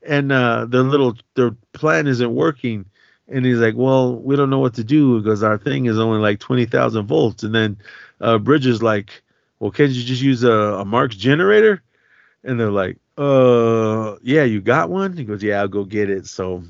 and 0.02 0.32
uh, 0.32 0.66
their 0.66 0.82
little 0.82 1.16
their 1.34 1.52
plan 1.72 2.06
isn't 2.06 2.34
working. 2.34 2.86
And 3.28 3.46
he's 3.46 3.58
like, 3.58 3.74
"Well, 3.76 4.16
we 4.16 4.36
don't 4.36 4.50
know 4.50 4.58
what 4.58 4.74
to 4.74 4.84
do 4.84 5.20
because 5.20 5.42
our 5.42 5.56
thing 5.56 5.86
is 5.86 5.98
only 5.98 6.18
like 6.18 6.40
twenty 6.40 6.66
thousand 6.66 7.06
volts." 7.06 7.44
And 7.44 7.54
then 7.54 7.78
uh, 8.20 8.38
Bridger's 8.38 8.82
like, 8.82 9.22
"Well, 9.60 9.70
can't 9.70 9.92
you 9.92 10.02
just 10.02 10.22
use 10.22 10.42
a, 10.42 10.50
a 10.50 10.84
Marx 10.84 11.14
generator?" 11.14 11.80
And 12.42 12.58
they're 12.58 12.72
like, 12.72 12.98
"Uh, 13.16 14.16
yeah, 14.22 14.42
you 14.42 14.60
got 14.60 14.90
one?" 14.90 15.16
He 15.16 15.24
goes, 15.24 15.42
"Yeah, 15.42 15.60
I'll 15.60 15.68
go 15.68 15.84
get 15.84 16.10
it." 16.10 16.26
So 16.26 16.64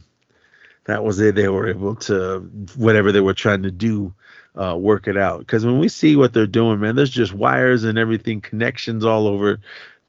that 0.84 1.02
was 1.02 1.18
it. 1.20 1.34
They 1.34 1.48
were 1.48 1.68
able 1.68 1.96
to 1.96 2.40
whatever 2.76 3.12
they 3.12 3.20
were 3.20 3.34
trying 3.34 3.62
to 3.62 3.70
do 3.70 4.14
uh, 4.60 4.76
work 4.76 5.08
it 5.08 5.16
out. 5.16 5.40
Because 5.40 5.64
when 5.64 5.78
we 5.78 5.88
see 5.88 6.16
what 6.16 6.32
they're 6.32 6.46
doing, 6.46 6.80
man, 6.80 6.96
there's 6.96 7.10
just 7.10 7.32
wires 7.32 7.84
and 7.84 7.98
everything, 7.98 8.40
connections 8.40 9.04
all 9.04 9.26
over 9.26 9.60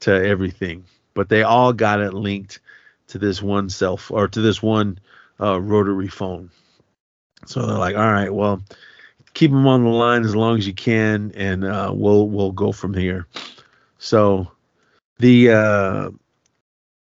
to 0.01 0.11
everything. 0.11 0.85
But 1.13 1.29
they 1.29 1.43
all 1.43 1.73
got 1.73 2.01
it 2.01 2.13
linked 2.13 2.59
to 3.07 3.17
this 3.17 3.41
one 3.41 3.69
self 3.69 4.11
or 4.11 4.27
to 4.27 4.41
this 4.41 4.61
one 4.61 4.99
uh, 5.39 5.59
rotary 5.59 6.07
phone. 6.07 6.51
So 7.45 7.65
they're 7.65 7.77
like, 7.77 7.95
all 7.95 8.11
right, 8.11 8.33
well, 8.33 8.61
keep 9.33 9.51
them 9.51 9.67
on 9.67 9.83
the 9.83 9.89
line 9.89 10.23
as 10.23 10.35
long 10.35 10.57
as 10.57 10.65
you 10.65 10.73
can, 10.73 11.31
and 11.35 11.63
uh, 11.63 11.91
we'll 11.93 12.27
we'll 12.27 12.51
go 12.51 12.71
from 12.71 12.93
here. 12.93 13.27
So 13.99 14.51
the 15.19 15.51
uh, 15.51 16.09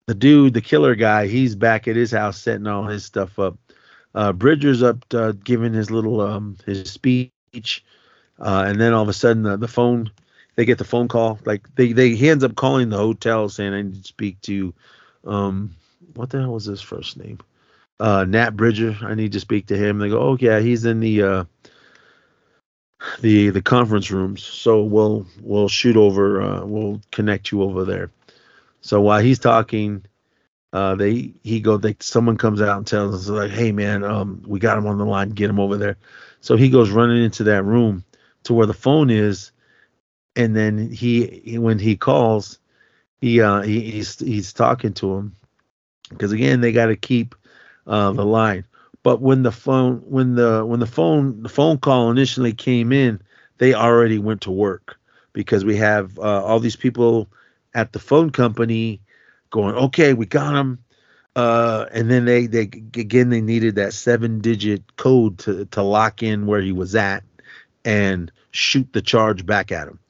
the 0.06 0.14
dude, 0.14 0.54
the 0.54 0.60
killer 0.60 0.94
guy, 0.94 1.26
he's 1.26 1.54
back 1.54 1.88
at 1.88 1.96
his 1.96 2.10
house 2.10 2.38
setting 2.38 2.66
all 2.66 2.84
his 2.84 3.04
stuff 3.04 3.38
up 3.38 3.56
uh, 4.18 4.32
Bridger's 4.32 4.82
up 4.82 5.04
uh, 5.14 5.30
giving 5.44 5.72
his 5.72 5.92
little 5.92 6.20
um, 6.20 6.56
his 6.66 6.90
speech, 6.90 7.84
uh, 8.40 8.64
and 8.66 8.80
then 8.80 8.92
all 8.92 9.04
of 9.04 9.08
a 9.08 9.12
sudden 9.12 9.44
the, 9.44 9.56
the 9.56 9.68
phone 9.68 10.10
they 10.56 10.64
get 10.64 10.78
the 10.78 10.84
phone 10.84 11.06
call. 11.06 11.38
Like 11.44 11.72
they 11.76 11.92
they 11.92 12.16
he 12.16 12.28
ends 12.28 12.42
up 12.42 12.56
calling 12.56 12.88
the 12.88 12.96
hotel 12.96 13.48
saying 13.48 13.72
I 13.72 13.82
need 13.82 14.02
to 14.02 14.08
speak 14.08 14.40
to 14.42 14.74
um 15.24 15.76
what 16.14 16.30
the 16.30 16.40
hell 16.40 16.54
was 16.54 16.64
his 16.64 16.80
first 16.82 17.16
name? 17.16 17.38
Uh 18.00 18.24
Nat 18.28 18.56
Bridger 18.56 18.96
I 19.02 19.14
need 19.14 19.30
to 19.32 19.40
speak 19.40 19.66
to 19.66 19.76
him. 19.76 20.00
They 20.00 20.08
go 20.08 20.20
oh 20.20 20.36
yeah 20.40 20.58
he's 20.58 20.84
in 20.84 20.98
the 20.98 21.22
uh 21.22 21.44
the 23.20 23.50
the 23.50 23.62
conference 23.62 24.10
rooms. 24.10 24.42
So 24.42 24.82
we'll 24.82 25.28
we'll 25.42 25.68
shoot 25.68 25.96
over 25.96 26.42
uh, 26.42 26.64
we'll 26.64 27.00
connect 27.12 27.52
you 27.52 27.62
over 27.62 27.84
there. 27.84 28.10
So 28.80 29.00
while 29.00 29.20
he's 29.20 29.38
talking 29.38 30.04
uh 30.72 30.94
they 30.94 31.32
he 31.42 31.60
go 31.60 31.76
they 31.78 31.96
someone 32.00 32.36
comes 32.36 32.60
out 32.60 32.76
and 32.76 32.86
tells 32.86 33.14
us 33.14 33.28
like 33.28 33.50
hey 33.50 33.72
man 33.72 34.04
um 34.04 34.42
we 34.46 34.58
got 34.58 34.78
him 34.78 34.86
on 34.86 34.98
the 34.98 35.06
line. 35.06 35.30
Get 35.30 35.50
him 35.50 35.60
over 35.60 35.76
there. 35.76 35.96
So 36.40 36.56
he 36.56 36.68
goes 36.68 36.90
running 36.90 37.22
into 37.22 37.44
that 37.44 37.64
room 37.64 38.04
to 38.44 38.54
where 38.54 38.66
the 38.66 38.74
phone 38.74 39.10
is. 39.10 39.50
And 40.36 40.54
then 40.54 40.90
he, 40.90 41.42
he 41.44 41.58
when 41.58 41.78
he 41.78 41.96
calls 41.96 42.58
he 43.20 43.40
uh 43.40 43.62
he, 43.62 43.80
he's 43.80 44.18
he's 44.18 44.52
talking 44.52 44.92
to 44.94 45.14
him. 45.14 45.34
Because 46.10 46.32
again 46.32 46.60
they 46.60 46.72
got 46.72 46.86
to 46.86 46.96
keep 46.96 47.34
uh 47.86 48.12
the 48.12 48.24
line. 48.24 48.64
But 49.02 49.20
when 49.22 49.42
the 49.42 49.52
phone 49.52 50.02
when 50.04 50.34
the 50.34 50.64
when 50.66 50.80
the 50.80 50.86
phone 50.86 51.42
the 51.42 51.48
phone 51.48 51.78
call 51.78 52.10
initially 52.10 52.52
came 52.52 52.92
in 52.92 53.20
they 53.56 53.74
already 53.74 54.18
went 54.18 54.42
to 54.42 54.50
work. 54.50 54.96
Because 55.32 55.64
we 55.64 55.76
have 55.76 56.18
uh, 56.18 56.42
all 56.44 56.58
these 56.60 56.76
people 56.76 57.28
at 57.74 57.92
the 57.92 57.98
phone 57.98 58.30
company 58.30 59.00
going, 59.50 59.74
okay, 59.74 60.14
we 60.14 60.26
got 60.26 60.54
him. 60.54 60.78
Uh, 61.36 61.86
and 61.92 62.10
then 62.10 62.24
they, 62.24 62.46
they 62.46 62.62
again 62.62 63.28
they 63.28 63.40
needed 63.40 63.76
that 63.76 63.92
seven 63.92 64.40
digit 64.40 64.96
code 64.96 65.38
to, 65.38 65.66
to 65.66 65.82
lock 65.82 66.22
in 66.22 66.46
where 66.46 66.60
he 66.60 66.72
was 66.72 66.96
at 66.96 67.22
and 67.84 68.32
shoot 68.50 68.92
the 68.92 69.02
charge 69.02 69.46
back 69.46 69.70
at 69.70 69.86
him. 69.86 70.00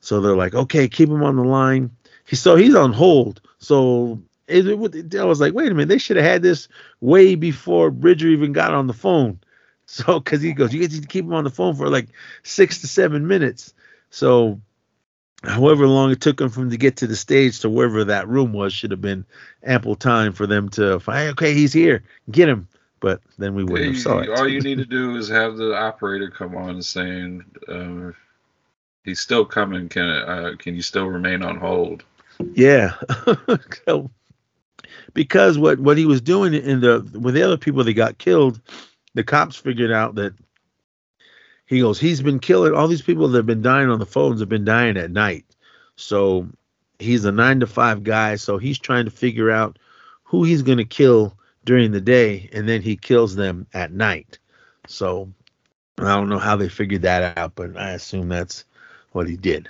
So 0.00 0.20
they're 0.20 0.34
like, 0.34 0.54
okay, 0.54 0.88
keep 0.88 1.08
him 1.08 1.22
on 1.22 1.36
the 1.36 1.44
line. 1.44 1.90
He 2.26 2.34
so 2.36 2.56
he's 2.56 2.74
on 2.74 2.92
hold. 2.92 3.40
So 3.58 4.20
it, 4.48 4.66
it, 4.66 5.14
I 5.14 5.24
was 5.24 5.40
like, 5.40 5.54
wait 5.54 5.70
a 5.70 5.74
minute, 5.74 5.88
they 5.88 5.98
should 5.98 6.16
have 6.16 6.26
had 6.26 6.42
this 6.42 6.68
way 7.00 7.36
before 7.36 7.90
Bridger 7.90 8.28
even 8.28 8.52
got 8.52 8.74
on 8.74 8.86
the 8.86 8.94
phone. 8.94 9.38
So 9.84 10.20
because 10.20 10.40
he 10.40 10.52
goes, 10.52 10.72
you 10.72 10.80
get 10.80 10.92
to 10.92 11.06
keep 11.06 11.26
him 11.26 11.34
on 11.34 11.44
the 11.44 11.50
phone 11.50 11.74
for 11.74 11.90
like 11.90 12.08
six 12.44 12.80
to 12.80 12.86
seven 12.86 13.26
minutes. 13.26 13.74
So 14.08 14.60
however 15.44 15.86
long 15.86 16.10
it 16.10 16.20
took 16.20 16.38
them 16.38 16.50
from 16.50 16.70
to 16.70 16.76
get 16.76 16.96
to 16.96 17.06
the 17.06 17.16
stage 17.16 17.60
to 17.60 17.70
wherever 17.70 18.04
that 18.04 18.28
room 18.28 18.52
was 18.52 18.72
should 18.72 18.90
have 18.90 19.00
been 19.00 19.24
ample 19.64 19.96
time 19.96 20.32
for 20.32 20.46
them 20.46 20.68
to 20.70 21.00
find 21.00 21.30
okay 21.30 21.54
he's 21.54 21.72
here. 21.72 22.02
Get 22.30 22.48
him. 22.48 22.68
But 23.00 23.20
then 23.36 23.54
we 23.54 23.64
wouldn't 23.64 23.94
have 23.94 24.02
saw 24.02 24.18
it. 24.20 24.30
all 24.30 24.48
you 24.48 24.60
need 24.62 24.78
to 24.78 24.84
do 24.84 25.16
is 25.16 25.28
have 25.28 25.56
the 25.56 25.76
operator 25.76 26.30
come 26.30 26.56
on 26.56 26.82
saying 26.82 27.44
uh, 27.68 28.12
he's 29.04 29.20
still 29.20 29.44
coming. 29.44 29.88
Can 29.88 30.04
uh, 30.04 30.52
can 30.58 30.76
you 30.76 30.82
still 30.82 31.06
remain 31.06 31.42
on 31.42 31.56
hold? 31.56 32.04
Yeah. 32.54 32.94
So, 33.84 34.10
because 35.12 35.58
what 35.58 35.80
what 35.80 35.98
he 35.98 36.06
was 36.06 36.20
doing 36.20 36.54
in 36.54 36.80
the 36.80 37.00
with 37.20 37.34
the 37.34 37.42
other 37.42 37.56
people 37.56 37.82
that 37.82 37.92
got 37.94 38.18
killed 38.18 38.60
the 39.14 39.24
cops 39.24 39.56
figured 39.56 39.92
out 39.92 40.14
that 40.16 40.34
he 41.72 41.80
goes 41.80 41.98
he's 41.98 42.22
been 42.22 42.38
killing 42.38 42.74
all 42.74 42.88
these 42.88 43.02
people 43.02 43.28
that 43.28 43.38
have 43.38 43.46
been 43.46 43.62
dying 43.62 43.88
on 43.88 43.98
the 43.98 44.06
phones 44.06 44.40
have 44.40 44.48
been 44.48 44.64
dying 44.64 44.96
at 44.96 45.10
night 45.10 45.44
so 45.96 46.46
he's 46.98 47.24
a 47.24 47.32
nine 47.32 47.60
to 47.60 47.66
five 47.66 48.02
guy 48.04 48.36
so 48.36 48.58
he's 48.58 48.78
trying 48.78 49.04
to 49.04 49.10
figure 49.10 49.50
out 49.50 49.78
who 50.32 50.44
he's 50.44 50.62
going 50.62 50.78
to 50.78 50.84
kill 50.84 51.36
during 51.64 51.92
the 51.92 52.00
day, 52.00 52.48
and 52.52 52.68
then 52.68 52.82
he 52.82 52.96
kills 52.96 53.34
them 53.34 53.66
at 53.72 53.92
night. 53.92 54.38
So 54.86 55.30
I 55.98 56.16
don't 56.16 56.28
know 56.28 56.38
how 56.38 56.56
they 56.56 56.68
figured 56.68 57.02
that 57.02 57.36
out, 57.36 57.54
but 57.54 57.76
I 57.76 57.90
assume 57.90 58.28
that's 58.28 58.64
what 59.12 59.28
he 59.28 59.36
did. 59.36 59.68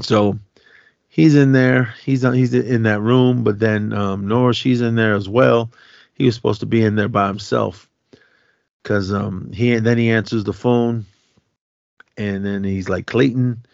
So 0.00 0.38
he's 1.08 1.34
in 1.34 1.52
there. 1.52 1.94
He's 2.04 2.24
on, 2.24 2.34
he's 2.34 2.54
in 2.54 2.84
that 2.84 3.00
room, 3.00 3.42
but 3.42 3.58
then 3.58 3.92
um, 3.92 4.28
Nora 4.28 4.54
she's 4.54 4.80
in 4.80 4.94
there 4.94 5.14
as 5.14 5.28
well. 5.28 5.70
He 6.14 6.26
was 6.26 6.34
supposed 6.34 6.60
to 6.60 6.66
be 6.66 6.82
in 6.82 6.96
there 6.96 7.08
by 7.08 7.26
himself 7.26 7.88
because 8.82 9.12
um, 9.12 9.50
he 9.52 9.74
then 9.78 9.98
he 9.98 10.10
answers 10.10 10.44
the 10.44 10.52
phone, 10.52 11.06
and 12.16 12.44
then 12.44 12.64
he's 12.64 12.88
like 12.88 13.06
Clayton, 13.06 13.64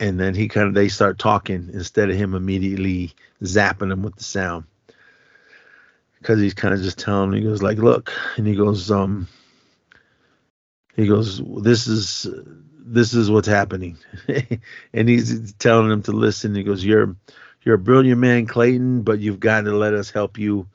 and 0.00 0.18
then 0.18 0.34
he 0.34 0.48
kind 0.48 0.68
of 0.68 0.74
they 0.74 0.88
start 0.88 1.18
talking 1.18 1.70
instead 1.72 2.10
of 2.10 2.16
him 2.16 2.34
immediately 2.34 3.12
zapping 3.42 3.92
him 3.92 4.02
with 4.02 4.16
the 4.16 4.24
sound. 4.24 4.64
Because 6.18 6.40
he's 6.40 6.54
kind 6.54 6.74
of 6.74 6.80
just 6.80 6.98
telling 6.98 7.30
him 7.30 7.34
he 7.34 7.42
goes 7.42 7.62
like 7.62 7.78
look 7.78 8.12
and 8.36 8.46
he 8.46 8.54
goes 8.54 8.90
um 8.92 9.26
he 10.94 11.06
goes 11.06 11.42
this 11.62 11.88
is 11.88 12.28
this 12.84 13.14
is 13.14 13.30
what's 13.30 13.48
happening. 13.48 13.98
And 14.92 15.08
he's 15.08 15.52
telling 15.54 15.90
him 15.90 16.02
to 16.02 16.12
listen. 16.12 16.54
He 16.54 16.62
goes 16.62 16.84
you're 16.84 17.16
you're 17.62 17.76
a 17.76 17.78
brilliant 17.78 18.20
man 18.20 18.46
clayton 18.46 19.02
but 19.02 19.20
you've 19.20 19.40
got 19.40 19.62
to 19.62 19.76
let 19.76 19.94
us 19.94 20.10
help 20.10 20.38
you 20.38 20.66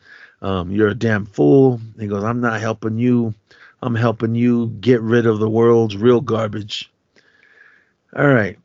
um, 0.41 0.71
you're 0.71 0.89
a 0.89 0.95
damn 0.95 1.25
fool. 1.25 1.79
He 1.99 2.07
goes 2.07 2.23
i'm 2.23 2.41
not 2.41 2.61
helping 2.61 2.97
you. 2.97 3.33
I'm 3.81 3.95
helping 3.95 4.35
you 4.35 4.67
get 4.79 5.01
rid 5.01 5.25
of 5.25 5.39
the 5.39 5.49
world's 5.49 5.95
real 5.95 6.21
garbage. 6.21 6.91
All 8.15 8.27
right. 8.27 8.57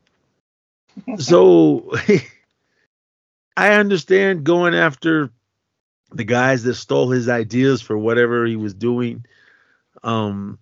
So 1.18 1.92
i 3.56 3.74
understand 3.74 4.44
going 4.44 4.74
after 4.74 5.30
the 6.10 6.24
guys 6.24 6.62
that 6.62 6.74
stole 6.74 7.10
his 7.10 7.28
ideas 7.28 7.82
for 7.82 7.96
whatever 7.96 8.44
he 8.46 8.56
was 8.56 8.74
doing. 8.74 9.24
Um 10.02 10.58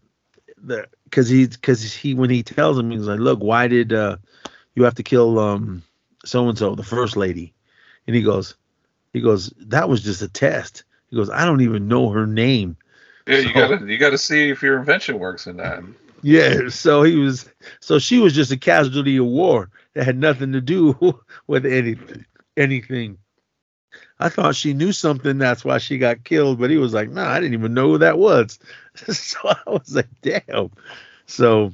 the 0.63 0.87
because 1.05 1.29
he 1.29 1.47
because 1.47 1.93
he 1.93 2.15
when 2.15 2.31
he 2.31 2.43
tells 2.43 2.79
him 2.79 2.91
he's 2.91 3.07
like 3.07 3.19
look 3.19 3.41
why 3.41 3.67
did 3.67 3.93
uh 3.93 4.17
you 4.75 4.85
have 4.85 4.95
to 4.95 5.03
kill 5.03 5.39
um 5.39 5.83
so 6.25 6.49
and 6.49 6.59
so 6.59 6.75
the 6.75 6.85
first 6.85 7.17
lady? 7.17 7.53
And 8.07 8.15
he 8.15 8.23
goes 8.23 8.55
he 9.13 9.21
goes 9.21 9.53
that 9.59 9.89
was 9.89 10.03
just 10.03 10.23
a 10.23 10.29
test 10.29 10.85
he 11.11 11.17
goes 11.17 11.31
i 11.31 11.45
don't 11.45 11.61
even 11.61 11.89
know 11.89 12.09
her 12.11 12.27
name. 12.27 12.77
Yeah, 13.27 13.39
you 13.39 13.53
gotta 13.53 13.85
you 13.87 13.99
gotta 13.99 14.19
see 14.19 14.51
if 14.51 14.63
your 14.63 14.79
invention 14.79 15.19
works 15.19 15.47
in 15.47 15.57
that. 15.59 15.83
yeah 16.23 16.69
so 16.69 17.03
he 17.03 17.17
was 17.17 17.49
so 17.81 17.99
she 17.99 18.19
was 18.19 18.35
just 18.35 18.51
a 18.53 18.57
casualty 18.57 19.17
of 19.19 19.27
war 19.27 19.71
that 19.95 20.05
had 20.05 20.17
nothing 20.19 20.53
to 20.53 20.61
do 20.61 20.97
with 21.47 21.67
anything 21.67 22.25
anything. 22.57 23.19
I 24.19 24.29
thought 24.29 24.55
she 24.55 24.75
knew 24.75 24.93
something 24.93 25.39
that's 25.39 25.65
why 25.65 25.79
she 25.79 25.97
got 25.99 26.25
killed 26.25 26.59
but 26.59 26.71
he 26.71 26.77
was 26.77 26.93
like 26.93 27.11
no 27.11 27.23
i 27.23 27.39
didn't 27.41 27.55
even 27.55 27.75
know 27.75 27.89
who 27.93 27.99
that 27.99 28.19
was. 28.19 28.59
So 29.13 29.39
i 29.45 29.71
was 29.71 29.95
like 29.95 30.09
damn. 30.23 30.71
So 31.27 31.73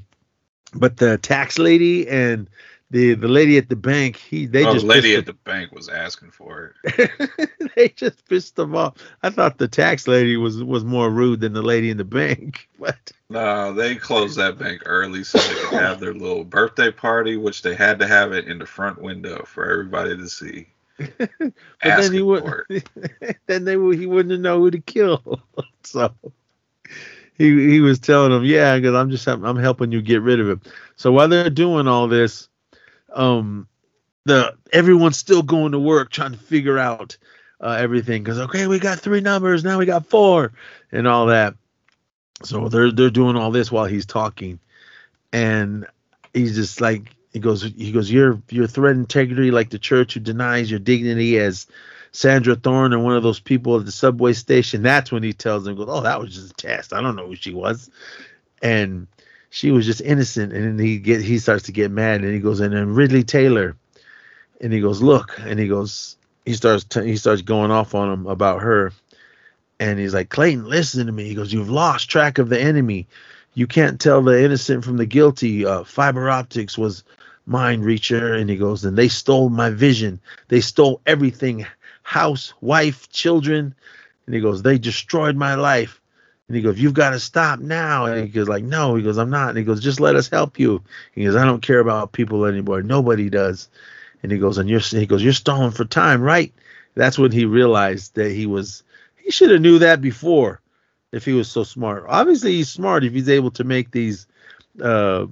but 0.75 0.99
the 0.99 1.17
tax 1.19 1.59
lady 1.59 2.07
and 2.09 2.49
the 2.91 3.15
the 3.15 3.29
lady 3.29 3.59
at 3.59 3.69
the 3.69 3.77
bank 3.77 4.17
he 4.17 4.47
they 4.47 4.65
oh, 4.65 4.73
just 4.73 4.87
the 4.87 4.93
lady 4.93 5.15
at 5.17 5.27
the 5.27 5.33
bank 5.33 5.73
was 5.73 5.89
asking 5.89 6.31
for 6.31 6.75
it. 6.85 7.51
they 7.77 7.89
just 7.89 8.27
pissed 8.29 8.57
them 8.57 8.77
off 8.77 8.95
i 9.23 9.31
thought 9.31 9.59
the 9.59 9.69
tax 9.69 10.07
lady 10.07 10.37
was 10.37 10.63
was 10.63 10.85
more 10.85 11.11
rude 11.11 11.41
than 11.41 11.53
the 11.53 11.63
lady 11.63 11.91
in 11.91 11.97
the 11.97 12.05
bank 12.05 12.69
but 12.79 13.13
No, 13.29 13.73
they 13.73 13.97
closed 13.97 14.39
that 14.39 14.59
bank 14.59 14.83
early 14.87 15.25
so 15.25 15.39
they 15.39 15.55
could 15.55 15.81
have 15.81 15.99
their 15.99 16.15
little 16.15 16.45
birthday 16.45 16.93
party, 16.93 17.37
which 17.37 17.63
they 17.63 17.75
had 17.75 17.99
to 17.99 18.07
have 18.07 18.33
it 18.33 18.47
in 18.47 18.59
the 18.59 18.67
front 18.67 19.03
window 19.03 19.45
for 19.45 19.69
everybody 19.69 20.17
to 20.17 20.29
see. 20.29 20.69
But 21.09 21.53
then 21.83 22.13
he 22.13 22.23
would, 22.23 22.45
then 23.47 23.65
they 23.65 23.77
would, 23.77 23.99
he 23.99 24.07
wouldn't 24.07 24.41
know 24.41 24.61
who 24.61 24.71
to 24.71 24.79
kill. 24.81 25.41
so 25.83 26.13
he 27.37 27.71
he 27.71 27.81
was 27.81 27.99
telling 27.99 28.31
them, 28.31 28.45
yeah, 28.45 28.77
because 28.77 28.95
I'm 28.95 29.11
just 29.11 29.27
I'm 29.27 29.57
helping 29.57 29.93
you 29.93 30.01
get 30.03 30.23
rid 30.23 30.41
of 30.41 30.49
him. 30.49 30.63
So 30.97 31.13
while 31.13 31.29
they're 31.29 31.51
doing 31.51 31.87
all 31.87 32.09
this, 32.09 32.49
um, 33.12 33.69
the 34.24 34.57
everyone's 34.73 35.16
still 35.16 35.43
going 35.43 35.73
to 35.73 35.78
work 35.78 36.11
trying 36.11 36.33
to 36.33 36.39
figure 36.39 36.78
out 36.78 37.16
uh, 37.61 37.77
everything. 37.78 38.23
Because 38.23 38.39
okay, 38.39 38.66
we 38.66 38.78
got 38.78 38.99
three 38.99 39.20
numbers 39.20 39.65
now, 39.65 39.78
we 39.78 39.87
got 39.87 40.07
four, 40.07 40.53
and 40.93 41.07
all 41.07 41.27
that. 41.27 41.55
So 42.43 42.69
they're 42.69 42.93
they're 42.93 43.11
doing 43.11 43.37
all 43.37 43.51
this 43.51 43.73
while 43.73 43.87
he's 43.87 44.07
talking, 44.07 44.59
and 45.33 45.87
he's 46.35 46.55
just 46.55 46.81
like 46.81 47.15
he 47.33 47.39
goes 47.39 47.62
he 47.62 47.93
goes 47.93 48.11
you're 48.11 48.43
you're 48.51 48.66
threat 48.66 48.97
integrity 48.97 49.51
like 49.51 49.70
the 49.70 49.78
church 49.78 50.15
who 50.15 50.20
denies 50.20 50.70
your 50.70 50.81
dignity 50.81 51.39
as 51.39 51.66
Sandra 52.16 52.55
Thorne 52.57 52.95
and 52.95 53.05
one 53.05 53.16
of 53.16 53.23
those 53.23 53.41
people 53.41 53.78
at 53.78 53.85
the 53.85 53.93
subway 53.93 54.33
station. 54.33 54.83
That's 54.83 55.12
when 55.12 55.23
he 55.23 55.35
tells 55.35 55.65
them, 55.65 55.77
goes, 55.77 55.87
Oh, 55.89 56.01
that 56.01 56.19
was 56.19 56.35
just 56.35 56.53
a 56.53 56.55
test. 56.55 56.95
I 56.95 57.03
don't 57.03 57.15
know 57.15 57.27
who 57.27 57.37
she 57.37 57.53
was. 57.53 57.91
And 58.62 59.07
she 59.51 59.70
was 59.70 59.86
just 59.86 60.01
innocent. 60.01 60.52
And 60.52 60.64
then 60.64 60.78
he 60.78 60.98
get 60.98 61.23
he 61.23 61.39
starts 61.39 61.64
to 61.64 61.73
get 61.73 61.90
mad 61.90 62.23
and 62.23 62.32
he 62.32 62.40
goes, 62.40 62.60
and 62.60 62.74
then 62.74 62.94
Ridley 62.94 63.24
Taylor. 63.24 63.77
And 64.60 64.73
he 64.73 64.81
goes, 64.81 65.02
Look, 65.02 65.39
and 65.40 65.59
he 65.59 65.68
goes, 65.68 66.16
he 66.44 66.55
starts 66.55 66.85
t- 66.85 67.05
he 67.05 67.16
starts 67.16 67.43
going 67.43 67.70
off 67.70 67.94
on 67.94 68.12
him 68.12 68.27
about 68.27 68.62
her. 68.62 68.93
And 69.78 69.98
he's 69.98 70.14
like, 70.14 70.31
Clayton, 70.31 70.64
listen 70.64 71.06
to 71.06 71.12
me. 71.12 71.24
He 71.24 71.35
goes, 71.35 71.52
You've 71.52 71.70
lost 71.70 72.09
track 72.09 72.39
of 72.39 72.48
the 72.48 72.60
enemy. 72.60 73.06
You 73.55 73.66
can't 73.66 74.01
tell 74.01 74.23
the 74.23 74.43
innocent 74.43 74.85
from 74.85 74.98
the 74.98 75.06
guilty. 75.06 75.64
Uh, 75.64 75.85
fiber 75.85 76.28
optics 76.28 76.77
was 76.77 77.05
mind 77.47 77.85
reacher. 77.85 78.39
And 78.39 78.51
he 78.51 78.56
goes, 78.56 78.85
and 78.85 78.98
they 78.98 79.09
stole 79.09 79.48
my 79.48 79.70
vision. 79.70 80.20
They 80.48 80.60
stole 80.60 81.01
everything 81.06 81.66
house, 82.02 82.52
wife, 82.60 83.09
children. 83.10 83.74
And 84.27 84.35
he 84.35 84.40
goes, 84.40 84.62
they 84.62 84.78
destroyed 84.78 85.36
my 85.36 85.55
life. 85.55 86.01
And 86.48 86.56
he 86.56 86.62
goes, 86.62 86.78
you've 86.78 86.94
got 86.94 87.10
to 87.10 87.20
stop 87.20 87.59
now. 87.59 88.06
And 88.06 88.23
he 88.23 88.28
goes, 88.28 88.48
like, 88.48 88.62
no. 88.62 88.94
He 88.94 89.02
goes, 89.02 89.18
I'm 89.18 89.31
not. 89.31 89.51
And 89.51 89.59
he 89.59 89.64
goes, 89.64 89.82
just 89.82 90.01
let 90.01 90.14
us 90.14 90.28
help 90.28 90.59
you. 90.59 90.82
He 91.12 91.24
goes, 91.24 91.35
I 91.35 91.44
don't 91.44 91.62
care 91.62 91.81
about 91.81 92.12
people 92.12 92.44
anymore. 92.44 92.82
Nobody 92.82 93.28
does. 93.28 93.68
And 94.23 94.31
he 94.31 94.39
goes, 94.39 94.59
and 94.59 94.68
you're, 94.68 94.81
he 94.81 95.06
goes, 95.06 95.23
you're 95.23 95.32
stalling 95.32 95.73
for 95.73 95.85
time, 95.85 96.23
right? 96.23 96.55
That's 96.94 97.18
when 97.18 97.32
he 97.32 97.44
realized 97.44 98.14
that 98.14 98.31
he 98.31 98.47
was, 98.47 98.85
he 99.16 99.31
should 99.31 99.51
have 99.51 99.60
knew 99.60 99.81
that 99.81 100.01
before 100.01 100.60
if 101.12 101.24
he 101.24 101.32
was 101.32 101.48
so 101.48 101.64
smart. 101.64 102.05
Obviously, 102.09 102.52
he's 102.52 102.68
smart 102.68 103.05
if 103.05 103.12
he's 103.12 103.28
able 103.28 103.51
to 103.52 103.64
make 103.64 103.90
these 103.90 104.27
uh, 104.81 105.27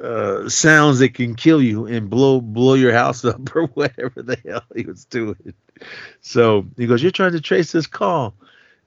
uh, 0.00 0.48
sounds 0.48 1.00
that 1.00 1.14
can 1.14 1.34
kill 1.34 1.62
you 1.62 1.86
and 1.86 2.08
blow 2.08 2.40
blow 2.40 2.74
your 2.74 2.92
house 2.92 3.24
up 3.24 3.54
or 3.54 3.66
whatever 3.66 4.22
the 4.22 4.38
hell 4.44 4.62
he 4.74 4.84
was 4.84 5.04
doing. 5.04 5.54
So 6.20 6.66
he 6.76 6.86
goes, 6.86 7.02
"You're 7.02 7.10
trying 7.10 7.32
to 7.32 7.40
trace 7.40 7.72
this 7.72 7.86
call," 7.86 8.34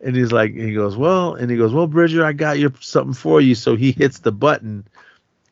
and 0.04 0.16
he's 0.16 0.32
like, 0.32 0.54
he 0.54 0.74
goes, 0.74 0.98
"Well," 0.98 1.36
and 1.36 1.50
he 1.50 1.58
goes, 1.58 1.74
"Well, 1.74 1.88
Bridger, 1.88 2.26
I 2.26 2.34
got 2.34 2.60
you 2.60 2.74
something 2.82 3.14
for 3.14 3.42
you." 3.42 3.56
So 3.56 3.76
he 3.76 3.92
hits 3.92 4.20
the 4.20 4.32
button, 4.32 4.86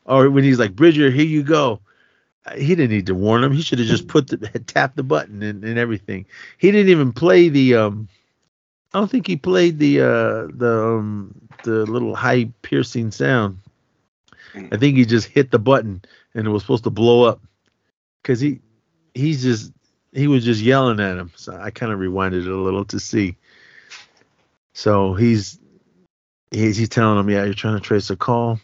or 0.04 0.30
when 0.30 0.44
he's 0.44 0.58
like, 0.58 0.76
"Bridger, 0.76 1.10
here 1.10 1.24
you 1.26 1.42
go." 1.42 1.80
Uh, 2.46 2.54
He 2.56 2.68
didn't 2.74 2.90
need 2.90 3.06
to 3.06 3.14
warn 3.14 3.44
him. 3.44 3.52
He 3.52 3.62
should 3.62 3.78
have 3.78 3.88
just 3.88 4.08
put 4.08 4.28
the 4.28 4.36
tapped 4.66 4.96
the 4.96 5.02
button 5.02 5.42
and, 5.42 5.64
and 5.64 5.78
everything. 5.78 6.26
He 6.58 6.70
didn't 6.70 6.90
even 6.90 7.12
play 7.12 7.48
the 7.48 7.76
um. 7.76 8.08
I 8.94 8.98
don't 8.98 9.10
think 9.10 9.26
he 9.26 9.36
played 9.36 9.78
the 9.78 10.00
uh 10.00 10.46
the 10.54 10.84
um 10.98 11.34
the 11.64 11.86
little 11.86 12.14
high 12.14 12.50
piercing 12.62 13.10
sound. 13.10 13.58
I 14.70 14.76
think 14.76 14.96
he 14.96 15.04
just 15.06 15.28
hit 15.28 15.50
the 15.50 15.58
button 15.58 16.02
and 16.34 16.46
it 16.46 16.50
was 16.50 16.62
supposed 16.62 16.84
to 16.84 16.90
blow 16.90 17.22
up 17.24 17.40
because 18.22 18.40
he 18.40 18.60
he's 19.14 19.42
just 19.42 19.72
he 20.12 20.26
was 20.28 20.44
just 20.44 20.60
yelling 20.60 21.00
at 21.00 21.16
him. 21.18 21.32
So 21.36 21.56
I 21.56 21.70
kind 21.70 21.92
of 21.92 21.98
rewinded 21.98 22.42
it 22.46 22.48
a 22.52 22.56
little 22.56 22.84
to 22.86 23.00
see. 23.00 23.36
So 24.74 25.14
he's 25.14 25.58
he's, 26.50 26.76
he's 26.76 26.88
telling 26.88 27.18
him, 27.18 27.30
yeah, 27.30 27.44
you're 27.44 27.54
trying 27.54 27.76
to 27.76 27.80
trace 27.80 28.10
a 28.10 28.16
call. 28.16 28.60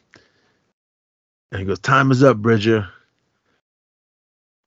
And 1.51 1.61
he 1.61 1.67
goes, 1.67 1.79
time 1.79 2.11
is 2.11 2.23
up, 2.23 2.37
Bridger. 2.37 2.89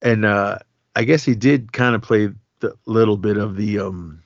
And 0.01 0.25
uh, 0.25 0.59
I 0.95 1.03
guess 1.03 1.23
he 1.23 1.35
did 1.35 1.71
kind 1.71 1.95
of 1.95 2.01
play 2.01 2.29
the 2.59 2.75
little 2.85 3.17
bit 3.17 3.37
of 3.37 3.55
the 3.55 3.79
um 3.79 4.21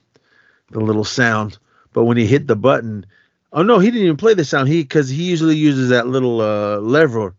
the 0.71 0.79
little 0.79 1.03
sound, 1.03 1.57
but 1.93 2.05
when 2.05 2.17
he 2.17 2.25
hit 2.25 2.47
the 2.47 2.55
button, 2.55 3.05
Oh 3.55 3.63
no, 3.63 3.79
he 3.79 3.89
didn't 3.89 4.03
even 4.03 4.17
play 4.17 4.33
the 4.33 4.43
sound. 4.43 4.67
He 4.67 4.81
because 4.81 5.07
he 5.07 5.23
usually 5.23 5.55
uses 5.55 5.87
that 5.89 6.07
little 6.07 6.41
uh, 6.41 6.77
lever 6.79 7.33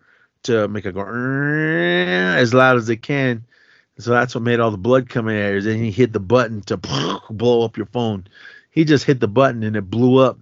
to 0.44 0.66
make 0.66 0.86
it 0.86 0.94
go 0.94 1.02
as 1.02 2.54
loud 2.54 2.78
as 2.78 2.88
it 2.88 3.02
can. 3.02 3.44
So 3.98 4.12
that's 4.12 4.34
what 4.34 4.42
made 4.42 4.58
all 4.58 4.70
the 4.70 4.78
blood 4.78 5.10
come 5.10 5.28
in 5.28 5.36
there. 5.36 5.60
Then 5.60 5.78
he 5.78 5.90
hit 5.90 6.14
the 6.14 6.20
button 6.20 6.62
to 6.62 6.78
blow 6.78 7.64
up 7.64 7.76
your 7.76 7.86
phone. 7.86 8.26
He 8.76 8.84
just 8.84 9.04
hit 9.04 9.18
the 9.18 9.26
button 9.26 9.64
and 9.64 9.74
it 9.74 9.90
blew 9.90 10.18
up. 10.18 10.38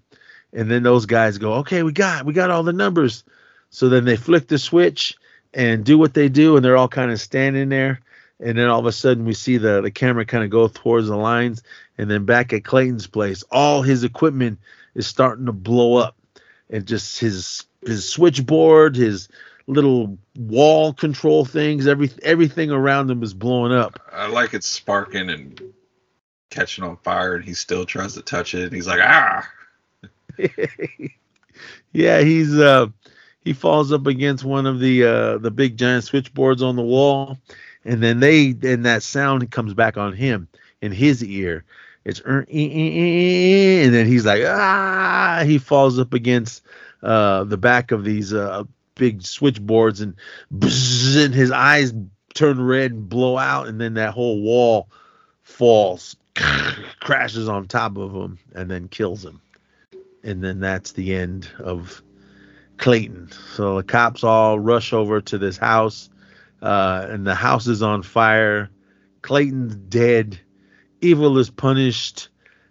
And 0.53 0.71
then 0.71 0.83
those 0.83 1.07
guys 1.07 1.39
go, 1.39 1.55
okay, 1.55 1.83
we 1.83 1.93
got 1.93 2.27
we 2.27 2.35
got 2.35 2.51
all 2.51 2.63
the 2.63 2.73
numbers. 2.75 3.25
So 3.71 3.89
then 3.89 4.05
they 4.05 4.17
flick 4.17 4.47
the 4.47 4.59
switch 4.59 5.17
and 5.55 5.85
do 5.85 5.97
what 5.97 6.13
they 6.13 6.29
do, 6.29 6.57
and 6.57 6.65
they're 6.65 6.77
all 6.77 6.89
kind 6.89 7.11
of 7.11 7.21
standing 7.21 7.71
there. 7.71 8.01
And 8.41 8.59
then 8.59 8.69
all 8.69 8.81
of 8.81 8.87
a 8.87 8.93
sudden 8.93 9.25
we 9.25 9.33
see 9.33 9.57
the 9.57 9.81
the 9.81 9.91
camera 9.91 10.27
kind 10.27 10.45
of 10.45 10.51
go 10.51 10.69
towards 10.69 11.09
the 11.09 11.17
lines, 11.17 11.63
and 11.97 12.11
then 12.11 12.27
back 12.27 12.53
at 12.53 12.65
Clayton's 12.65 13.07
place, 13.07 13.43
all 13.51 13.83
his 13.83 14.05
equipment 14.05 14.59
is 14.95 15.07
starting 15.07 15.47
to 15.47 15.53
blow 15.53 15.97
up 15.97 16.17
and 16.71 16.87
just 16.87 17.19
his 17.19 17.65
his 17.87 18.09
switchboard 18.09 18.97
his 18.97 19.29
little 19.67 20.19
wall 20.37 20.93
control 20.93 21.45
things 21.45 21.87
every 21.87 22.11
everything 22.23 22.71
around 22.71 23.11
him 23.11 23.23
is 23.23 23.35
blowing 23.35 23.73
up 23.73 23.99
I 24.13 24.27
like 24.27 24.55
it 24.55 24.65
sparking 24.65 25.31
and 25.31 25.61
catching 26.55 26.85
on 26.85 26.97
fire, 26.99 27.35
and 27.35 27.45
he 27.45 27.55
still 27.55 27.85
tries 27.85 28.15
to 28.15 28.23
touch 28.23 28.55
it. 28.55 28.65
And 28.65 28.73
he's 28.73 28.87
like, 28.87 29.01
ah. 29.03 29.49
yeah, 31.93 32.21
he's 32.21 32.57
uh 32.59 32.87
he 33.45 33.53
falls 33.53 33.93
up 33.93 34.07
against 34.07 34.45
one 34.45 34.67
of 34.67 34.81
the 34.81 35.05
uh 35.05 35.39
the 35.39 35.51
big 35.51 35.77
giant 35.77 36.05
switchboards 36.05 36.63
on 36.63 36.77
the 36.77 36.83
wall, 36.83 37.39
and 37.85 38.03
then 38.03 38.21
they 38.21 38.51
and 38.63 38.87
that 38.87 39.03
sound 39.03 39.51
comes 39.51 39.75
back 39.75 39.97
on 39.97 40.13
him 40.13 40.49
in 40.81 40.93
his 40.93 41.23
ear. 41.25 41.65
It's 42.05 42.21
er, 42.21 42.47
and 42.51 43.95
then 43.95 44.07
he's 44.07 44.27
like 44.27 44.43
ah 44.45 45.43
he 45.47 45.59
falls 45.59 45.99
up 45.99 46.13
against 46.13 46.63
uh 47.03 47.45
the 47.45 47.57
back 47.57 47.93
of 47.93 48.05
these 48.05 48.35
uh 48.35 48.65
big 48.95 49.23
switchboards 49.23 50.01
and, 50.01 50.15
and 50.51 51.35
his 51.35 51.51
eyes 51.51 51.95
turn 52.35 52.61
red 52.61 52.93
and 52.93 53.09
blow 53.09 53.39
out 53.39 53.67
and 53.69 53.81
then 53.81 53.95
that 53.95 54.13
whole 54.13 54.41
wall 54.41 54.89
falls 55.43 56.17
crashes 57.01 57.49
on 57.49 57.67
top 57.69 57.97
of 57.97 58.13
him 58.13 58.39
and 58.55 58.71
then 58.71 58.89
kills 58.89 59.25
him 59.25 59.41
and 60.25 60.43
then 60.43 60.59
that's 60.59 60.93
the 60.93 61.15
end 61.15 61.49
of 61.59 62.03
Clayton. 62.79 63.31
So 63.55 63.77
the 63.77 63.83
cops 63.83 64.25
all 64.25 64.59
rush 64.59 64.93
over 64.93 65.21
to 65.21 65.39
this 65.39 65.57
house, 65.57 66.09
uh, 66.63 67.07
and 67.09 67.27
the 67.27 67.35
house 67.35 67.67
is 67.67 67.83
on 67.83 68.03
fire. 68.03 68.71
Clayton's 69.23 69.77
dead. 69.77 70.41
Evil 71.01 71.39
is 71.39 71.51
punished. 71.51 72.31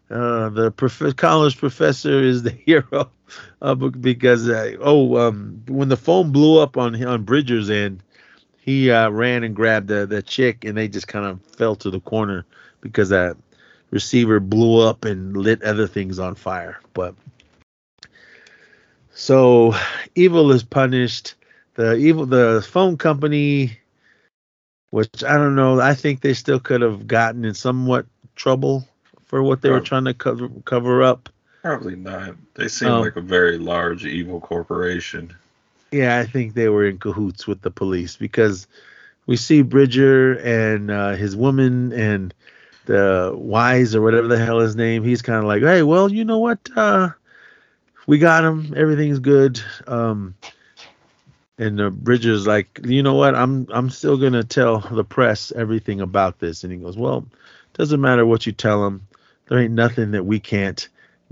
Uh, 0.10 0.50
the 0.50 0.72
prof- 0.72 1.16
college 1.16 1.58
professor 1.58 2.22
is 2.22 2.44
the 2.44 2.52
hero 2.66 3.10
uh, 3.62 3.76
because 3.76 4.50
oh, 4.50 5.18
um, 5.18 5.64
when 5.68 5.90
the 5.90 5.98
phone 5.98 6.32
blew 6.32 6.60
up 6.60 6.76
on 6.76 7.02
on 7.04 7.24
Bridger's 7.24 7.70
end, 7.70 8.04
he 8.60 8.92
uh, 8.92 9.10
ran 9.10 9.44
and 9.44 9.56
grabbed 9.56 9.88
the 9.88 10.06
the 10.08 10.22
chick, 10.22 10.66
and 10.66 10.76
they 10.76 10.88
just 10.88 11.08
kind 11.08 11.26
of 11.26 11.40
fell 11.56 11.76
to 11.78 11.90
the 11.92 12.02
corner 12.02 12.46
because 12.82 13.10
that 13.10 13.38
receiver 13.94 14.40
blew 14.40 14.82
up 14.82 15.06
and 15.06 15.38
lit 15.38 15.62
other 15.62 15.86
things 15.86 16.18
on 16.18 16.34
fire. 16.34 16.80
But 16.96 17.14
so 19.14 19.76
evil 20.16 20.52
is 20.52 20.64
punished. 20.64 21.36
The 21.76 21.96
evil, 21.96 22.26
the 22.26 22.66
phone 22.68 22.98
company, 22.98 23.78
which 24.90 25.24
I 25.24 25.38
don't 25.38 25.56
know. 25.56 25.80
I 25.80 25.94
think 25.94 26.22
they 26.22 26.34
still 26.34 26.60
could 26.60 26.82
have 26.82 27.08
gotten 27.08 27.46
in 27.46 27.54
somewhat 27.54 28.08
trouble 28.36 28.88
for 29.26 29.44
what 29.44 29.62
they 29.62 29.70
were 29.70 29.80
trying 29.80 30.06
to 30.06 30.14
cover 30.14 30.50
cover 30.66 31.04
up. 31.04 31.30
Probably 31.62 31.96
not. 31.96 32.36
They 32.56 32.68
seem 32.68 32.90
Um, 32.90 33.02
like 33.02 33.16
a 33.16 33.22
very 33.22 33.58
large 33.58 34.06
evil 34.06 34.42
corporation. 34.42 35.34
Yeah, 35.92 36.18
I 36.18 36.26
think 36.26 36.56
they 36.56 36.68
were 36.70 36.86
in 36.86 36.98
cahoots 36.98 37.46
with 37.46 37.62
the 37.62 37.72
police 37.72 38.16
because 38.16 38.68
we 39.28 39.38
see 39.38 39.62
Bridger 39.62 40.34
and 40.40 40.90
uh, 40.90 41.12
his 41.12 41.36
woman 41.36 41.94
and 41.94 42.34
the 42.86 43.34
Wise 43.36 43.96
or 43.96 44.02
whatever 44.02 44.28
the 44.28 44.44
hell 44.44 44.60
his 44.60 44.76
name. 44.76 45.04
He's 45.04 45.22
kind 45.22 45.40
of 45.40 45.46
like, 45.46 45.62
hey, 45.62 45.84
well, 45.84 46.12
you 46.12 46.26
know 46.26 46.40
what? 46.40 46.60
Uh, 46.76 47.10
we 48.08 48.18
got 48.18 48.44
him. 48.44 48.74
Everything's 48.76 49.20
good. 49.20 49.62
Um, 49.88 50.36
and 51.58 51.80
uh, 51.80 51.90
Bridger's 51.90 52.48
like, 52.48 52.80
you 52.84 53.04
know 53.04 53.14
what? 53.16 53.36
I'm 53.36 53.68
I'm 53.70 53.90
still 53.90 54.18
gonna 54.18 54.44
tell 54.44 54.80
the 54.80 55.04
press 55.04 55.52
everything 55.56 56.02
about 56.02 56.40
this. 56.40 56.64
And 56.64 56.74
he 56.74 56.80
goes, 56.80 56.98
well, 56.98 57.26
doesn't 57.74 58.02
matter 58.02 58.26
what 58.26 58.46
you 58.46 58.52
tell 58.52 58.84
them. 58.84 59.08
There 59.48 59.60
ain't 59.60 59.74
nothing 59.74 60.12
that 60.12 60.26
we 60.26 60.40
can't 60.40 60.88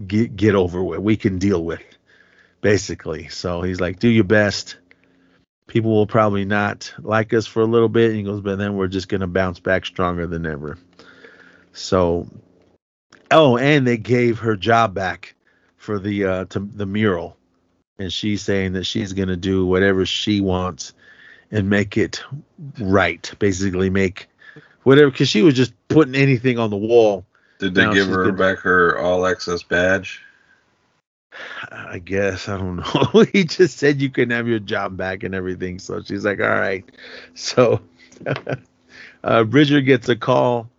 get 0.06 0.36
get 0.36 0.56
over 0.56 0.84
with. 0.84 1.00
We 1.00 1.18
can 1.18 1.40
deal 1.40 1.64
with, 1.64 1.82
basically. 2.62 3.28
So 3.30 3.62
he's 3.62 3.82
like, 3.82 4.00
do 4.00 4.10
your 4.10 4.24
best. 4.24 4.78
People 5.68 5.92
will 5.92 6.08
probably 6.08 6.46
not 6.46 6.94
like 7.00 7.34
us 7.34 7.48
for 7.48 7.62
a 7.62 7.66
little 7.66 7.90
bit. 7.90 8.10
And 8.10 8.18
he 8.18 8.24
goes, 8.24 8.42
but 8.42 8.58
then 8.58 8.76
we're 8.76 8.88
just 8.88 9.10
gonna 9.10 9.28
bounce 9.28 9.60
back 9.60 9.86
stronger 9.86 10.28
than 10.28 10.46
ever. 10.46 10.78
So, 11.74 12.28
oh, 13.32 13.58
and 13.58 13.86
they 13.88 13.98
gave 13.98 14.40
her 14.40 14.56
job 14.56 14.94
back 14.94 15.36
for 15.78 16.00
the 16.00 16.26
uh 16.26 16.46
to 16.46 16.60
the 16.60 16.86
mural. 16.86 17.38
And 18.00 18.12
she's 18.12 18.42
saying 18.42 18.74
that 18.74 18.86
she's 18.86 19.14
going 19.14 19.28
to 19.28 19.38
do 19.38 19.66
whatever 19.66 20.06
she 20.08 20.42
wants 20.42 20.94
and 21.52 21.70
make 21.70 21.98
it 21.98 22.24
right 22.80 23.32
basically 23.38 23.90
make 23.92 24.28
whatever 24.84 25.12
because 25.12 25.30
she 25.30 25.42
was 25.44 25.54
just 25.54 25.74
putting 25.88 26.16
anything 26.16 26.58
on 26.58 26.70
the 26.72 26.78
wall. 26.78 27.26
Did 27.60 27.76
they 27.76 27.84
Now 27.84 27.94
give 27.94 28.08
her 28.08 28.26
gonna- 28.32 28.38
back 28.38 28.60
her 28.60 28.98
all 28.98 29.28
access 29.28 29.62
badge? 29.64 30.22
i 31.72 32.00
guess 32.00 32.50
i 32.50 32.58
don't 32.58 32.78
know. 33.14 33.26
He 33.32 33.44
just 33.46 33.78
said 33.78 34.02
you 34.02 34.10
can 34.10 34.32
have 34.32 34.48
your 34.48 34.60
job 34.60 34.98
back 34.98 35.24
and 35.24 35.34
everything. 35.36 35.78
So 35.80 36.02
she's 36.02 36.26
like 36.26 36.40
all 36.42 36.48
right. 36.50 36.84
So 37.36 37.82
uh 39.24 39.44
bridger 39.44 39.82
gets 39.82 40.10
a 40.10 40.16
call 40.16 40.70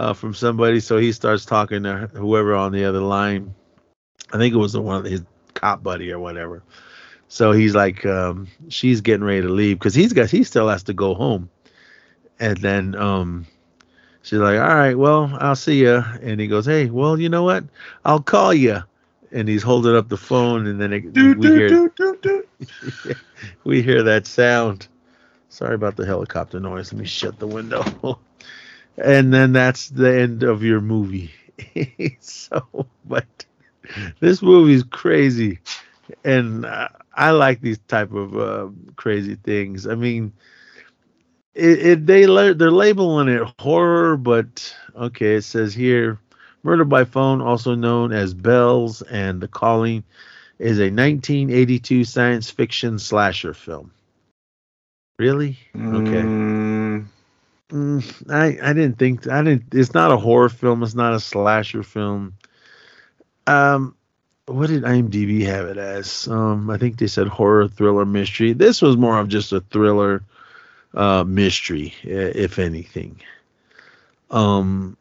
uh 0.00 0.14
from 0.14 0.32
somebody 0.32 0.80
so 0.80 0.96
he 0.96 1.12
starts 1.12 1.44
talking 1.44 1.82
to 1.82 2.08
whoever 2.14 2.54
on 2.54 2.72
the 2.72 2.84
other 2.84 3.00
line. 3.00 3.54
I 4.32 4.38
think 4.38 4.54
it 4.54 4.58
was 4.58 4.72
the 4.72 4.80
one 4.80 5.04
of 5.04 5.10
his 5.10 5.22
cop 5.54 5.82
buddy 5.82 6.10
or 6.10 6.18
whatever. 6.18 6.62
So 7.28 7.52
he's 7.52 7.74
like 7.74 8.06
um 8.06 8.48
she's 8.68 9.02
getting 9.02 9.24
ready 9.24 9.42
to 9.42 9.48
leave 9.48 9.78
because 9.78 9.94
he's 9.94 10.14
got 10.14 10.30
he 10.30 10.42
still 10.42 10.68
has 10.68 10.84
to 10.84 10.94
go 10.94 11.14
home. 11.14 11.50
And 12.38 12.56
then 12.58 12.94
um 12.94 13.46
she's 14.22 14.38
like 14.38 14.58
all 14.58 14.74
right 14.74 14.96
well 14.98 15.34
i'll 15.40 15.56
see 15.56 15.80
you 15.80 15.96
and 16.20 16.38
he 16.40 16.46
goes 16.46 16.66
hey 16.66 16.86
well 16.86 17.20
you 17.20 17.28
know 17.28 17.42
what? 17.42 17.64
I'll 18.06 18.22
call 18.22 18.54
you 18.54 18.78
and 19.32 19.48
he's 19.48 19.62
holding 19.62 19.94
up 19.94 20.08
the 20.08 20.16
phone 20.16 20.66
and 20.66 20.80
then 20.80 20.92
it, 20.94 21.04
we 21.14 21.46
hear 21.48 21.92
we 23.64 23.82
hear 23.82 24.02
that 24.02 24.26
sound. 24.26 24.88
Sorry 25.50 25.74
about 25.74 25.96
the 25.96 26.06
helicopter 26.06 26.58
noise. 26.58 26.90
Let 26.90 27.00
me 27.00 27.06
shut 27.06 27.38
the 27.38 27.46
window 27.46 27.84
and 29.02 29.32
then 29.32 29.52
that's 29.52 29.88
the 29.90 30.20
end 30.20 30.42
of 30.44 30.62
your 30.62 30.80
movie. 30.80 31.30
So 32.20 32.86
but 33.04 33.46
this 34.20 34.42
movie 34.42 34.74
is 34.74 34.84
crazy. 34.84 35.60
And 36.24 36.64
uh, 36.66 36.88
i 37.14 37.30
like 37.32 37.60
these 37.60 37.78
type 37.80 38.12
of 38.12 38.36
uh, 38.36 38.68
crazy 38.96 39.36
things. 39.36 39.86
I 39.86 39.94
mean 39.94 40.32
it, 41.54 41.86
it 41.86 42.06
they 42.06 42.26
they're 42.26 42.70
labeling 42.70 43.28
it 43.28 43.42
horror 43.44 44.06
but 44.16 44.60
okay 44.84 45.26
it 45.26 45.32
says 45.34 45.64
here 45.74 46.18
murder 46.62 46.84
by 46.84 47.04
phone 47.04 47.40
also 47.40 47.74
known 47.74 48.12
as 48.12 48.34
bells 48.34 49.02
and 49.02 49.40
the 49.40 49.48
calling 49.48 50.04
is 50.58 50.78
a 50.78 50.90
1982 50.90 52.04
science 52.04 52.50
fiction 52.50 52.98
slasher 52.98 53.54
film. 53.54 53.92
Really? 55.18 55.58
Okay. 55.90 56.32
Mm, 56.36 57.06
Mm, 57.70 58.30
I 58.30 58.70
I 58.70 58.72
didn't 58.72 58.98
think 58.98 59.28
I 59.28 59.42
didn't. 59.42 59.74
It's 59.74 59.94
not 59.94 60.10
a 60.10 60.16
horror 60.16 60.48
film. 60.48 60.82
It's 60.82 60.94
not 60.94 61.14
a 61.14 61.20
slasher 61.20 61.82
film. 61.82 62.34
Um, 63.46 63.94
what 64.46 64.68
did 64.68 64.82
IMDb 64.82 65.44
have 65.46 65.66
it 65.66 65.78
as? 65.78 66.26
Um, 66.28 66.70
I 66.70 66.78
think 66.78 66.98
they 66.98 67.06
said 67.06 67.28
horror, 67.28 67.68
thriller, 67.68 68.04
mystery. 68.04 68.52
This 68.52 68.82
was 68.82 68.96
more 68.96 69.18
of 69.18 69.28
just 69.28 69.52
a 69.52 69.60
thriller, 69.60 70.22
uh, 70.94 71.24
mystery, 71.24 71.94
if 72.02 72.58
anything. 72.58 73.20
Um, 74.30 74.96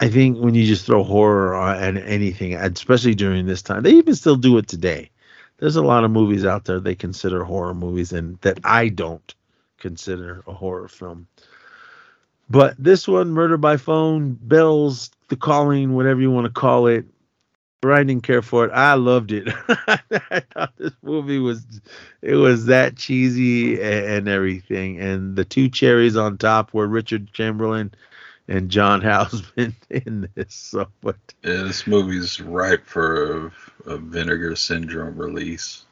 I 0.00 0.08
think 0.08 0.38
when 0.38 0.54
you 0.54 0.66
just 0.66 0.86
throw 0.86 1.02
horror 1.02 1.54
and 1.56 1.98
anything, 1.98 2.54
especially 2.54 3.14
during 3.14 3.46
this 3.46 3.62
time, 3.62 3.82
they 3.82 3.92
even 3.92 4.14
still 4.14 4.36
do 4.36 4.58
it 4.58 4.68
today. 4.68 5.10
There's 5.58 5.76
a 5.76 5.82
lot 5.82 6.04
of 6.04 6.10
movies 6.10 6.44
out 6.44 6.64
there 6.64 6.80
they 6.80 6.94
consider 6.94 7.44
horror 7.44 7.74
movies, 7.74 8.12
and 8.12 8.38
that 8.42 8.60
I 8.64 8.88
don't 8.88 9.34
consider 9.78 10.42
a 10.46 10.52
horror 10.52 10.88
film. 10.88 11.26
But 12.50 12.74
this 12.78 13.08
one, 13.08 13.30
Murder 13.30 13.56
by 13.56 13.76
Phone, 13.76 14.38
Bells, 14.42 15.10
The 15.28 15.36
Calling, 15.36 15.94
whatever 15.94 16.20
you 16.20 16.30
want 16.30 16.46
to 16.46 16.52
call 16.52 16.86
it, 16.86 17.04
I 17.84 18.02
didn't 18.02 18.22
care 18.22 18.40
for 18.42 18.64
it. 18.64 18.70
I 18.72 18.94
loved 18.94 19.30
it. 19.32 19.46
I 19.68 20.40
thought 20.54 20.72
this 20.78 20.92
movie 21.02 21.38
was, 21.38 21.66
it 22.22 22.34
was 22.36 22.66
that 22.66 22.96
cheesy 22.96 23.74
and, 23.74 24.06
and 24.06 24.28
everything. 24.28 24.98
And 25.00 25.36
the 25.36 25.44
two 25.44 25.68
cherries 25.68 26.16
on 26.16 26.38
top 26.38 26.72
were 26.72 26.86
Richard 26.86 27.30
Chamberlain 27.34 27.92
and 28.48 28.70
John 28.70 29.02
Houseman 29.02 29.76
in 29.90 30.28
this. 30.34 30.54
So, 30.54 30.88
but 31.02 31.16
yeah, 31.42 31.62
this 31.62 31.86
movie's 31.86 32.40
ripe 32.40 32.86
for 32.86 33.50
a, 33.86 33.90
a 33.92 33.98
vinegar 33.98 34.56
syndrome 34.56 35.16
release. 35.18 35.84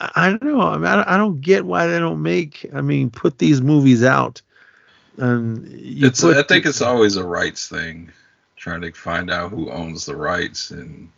I 0.00 0.10
I 0.14 0.28
don't 0.30 0.42
know. 0.44 0.60
I, 0.60 0.76
mean, 0.76 0.84
I 0.86 0.96
don't- 0.96 1.08
I 1.08 1.16
don't 1.16 1.40
get 1.40 1.64
why 1.64 1.86
they 1.86 1.98
don't 1.98 2.22
make. 2.22 2.66
I 2.74 2.82
mean, 2.82 3.08
put 3.10 3.38
these 3.38 3.60
movies 3.62 4.04
out. 4.04 4.42
And 5.18 5.68
you 5.68 6.06
It's 6.06 6.20
put 6.20 6.36
I 6.36 6.42
think 6.42 6.64
it's 6.64 6.82
always 6.82 7.16
a 7.16 7.24
rights 7.24 7.68
thing, 7.68 8.10
trying 8.56 8.80
to 8.82 8.92
find 8.92 9.30
out 9.30 9.50
who 9.50 9.70
owns 9.70 10.06
the 10.06 10.16
rights, 10.16 10.70
and 10.70 11.10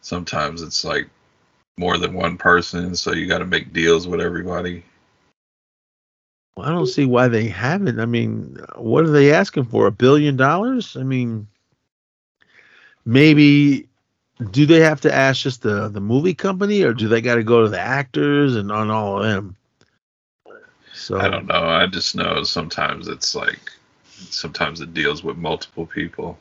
sometimes 0.00 0.62
it's 0.62 0.84
like 0.84 1.08
more 1.76 1.98
than 1.98 2.14
one 2.14 2.36
person, 2.36 2.94
so 2.94 3.12
you 3.12 3.26
got 3.26 3.38
to 3.38 3.46
make 3.46 3.72
deals 3.72 4.06
with 4.06 4.20
everybody. 4.20 4.84
I 6.56 6.68
don't 6.68 6.86
see 6.86 7.06
why 7.06 7.28
they 7.28 7.48
haven't. 7.48 8.00
I 8.00 8.06
mean, 8.06 8.58
what 8.76 9.04
are 9.04 9.10
they 9.10 9.32
asking 9.32 9.64
for? 9.64 9.86
A 9.86 9.92
billion 9.92 10.36
dollars? 10.36 10.96
I 10.96 11.02
mean, 11.02 11.48
maybe 13.04 13.88
do 14.50 14.66
they 14.66 14.80
have 14.80 15.00
to 15.02 15.14
ask 15.14 15.42
just 15.42 15.62
the 15.62 15.88
the 15.88 16.00
movie 16.00 16.34
company, 16.34 16.82
or 16.82 16.92
do 16.92 17.08
they 17.08 17.20
got 17.20 17.36
to 17.36 17.42
go 17.42 17.62
to 17.62 17.68
the 17.68 17.80
actors 17.80 18.56
and 18.56 18.70
on 18.70 18.90
all 18.90 19.18
of 19.18 19.24
them? 19.24 19.56
So 20.92 21.18
I 21.18 21.28
don't 21.28 21.46
know. 21.46 21.64
I 21.64 21.86
just 21.86 22.14
know 22.14 22.42
sometimes 22.42 23.08
it's 23.08 23.34
like 23.34 23.70
sometimes 24.28 24.80
it 24.80 24.94
deals 24.94 25.22
with 25.22 25.36
multiple 25.36 25.86
people. 25.86 26.38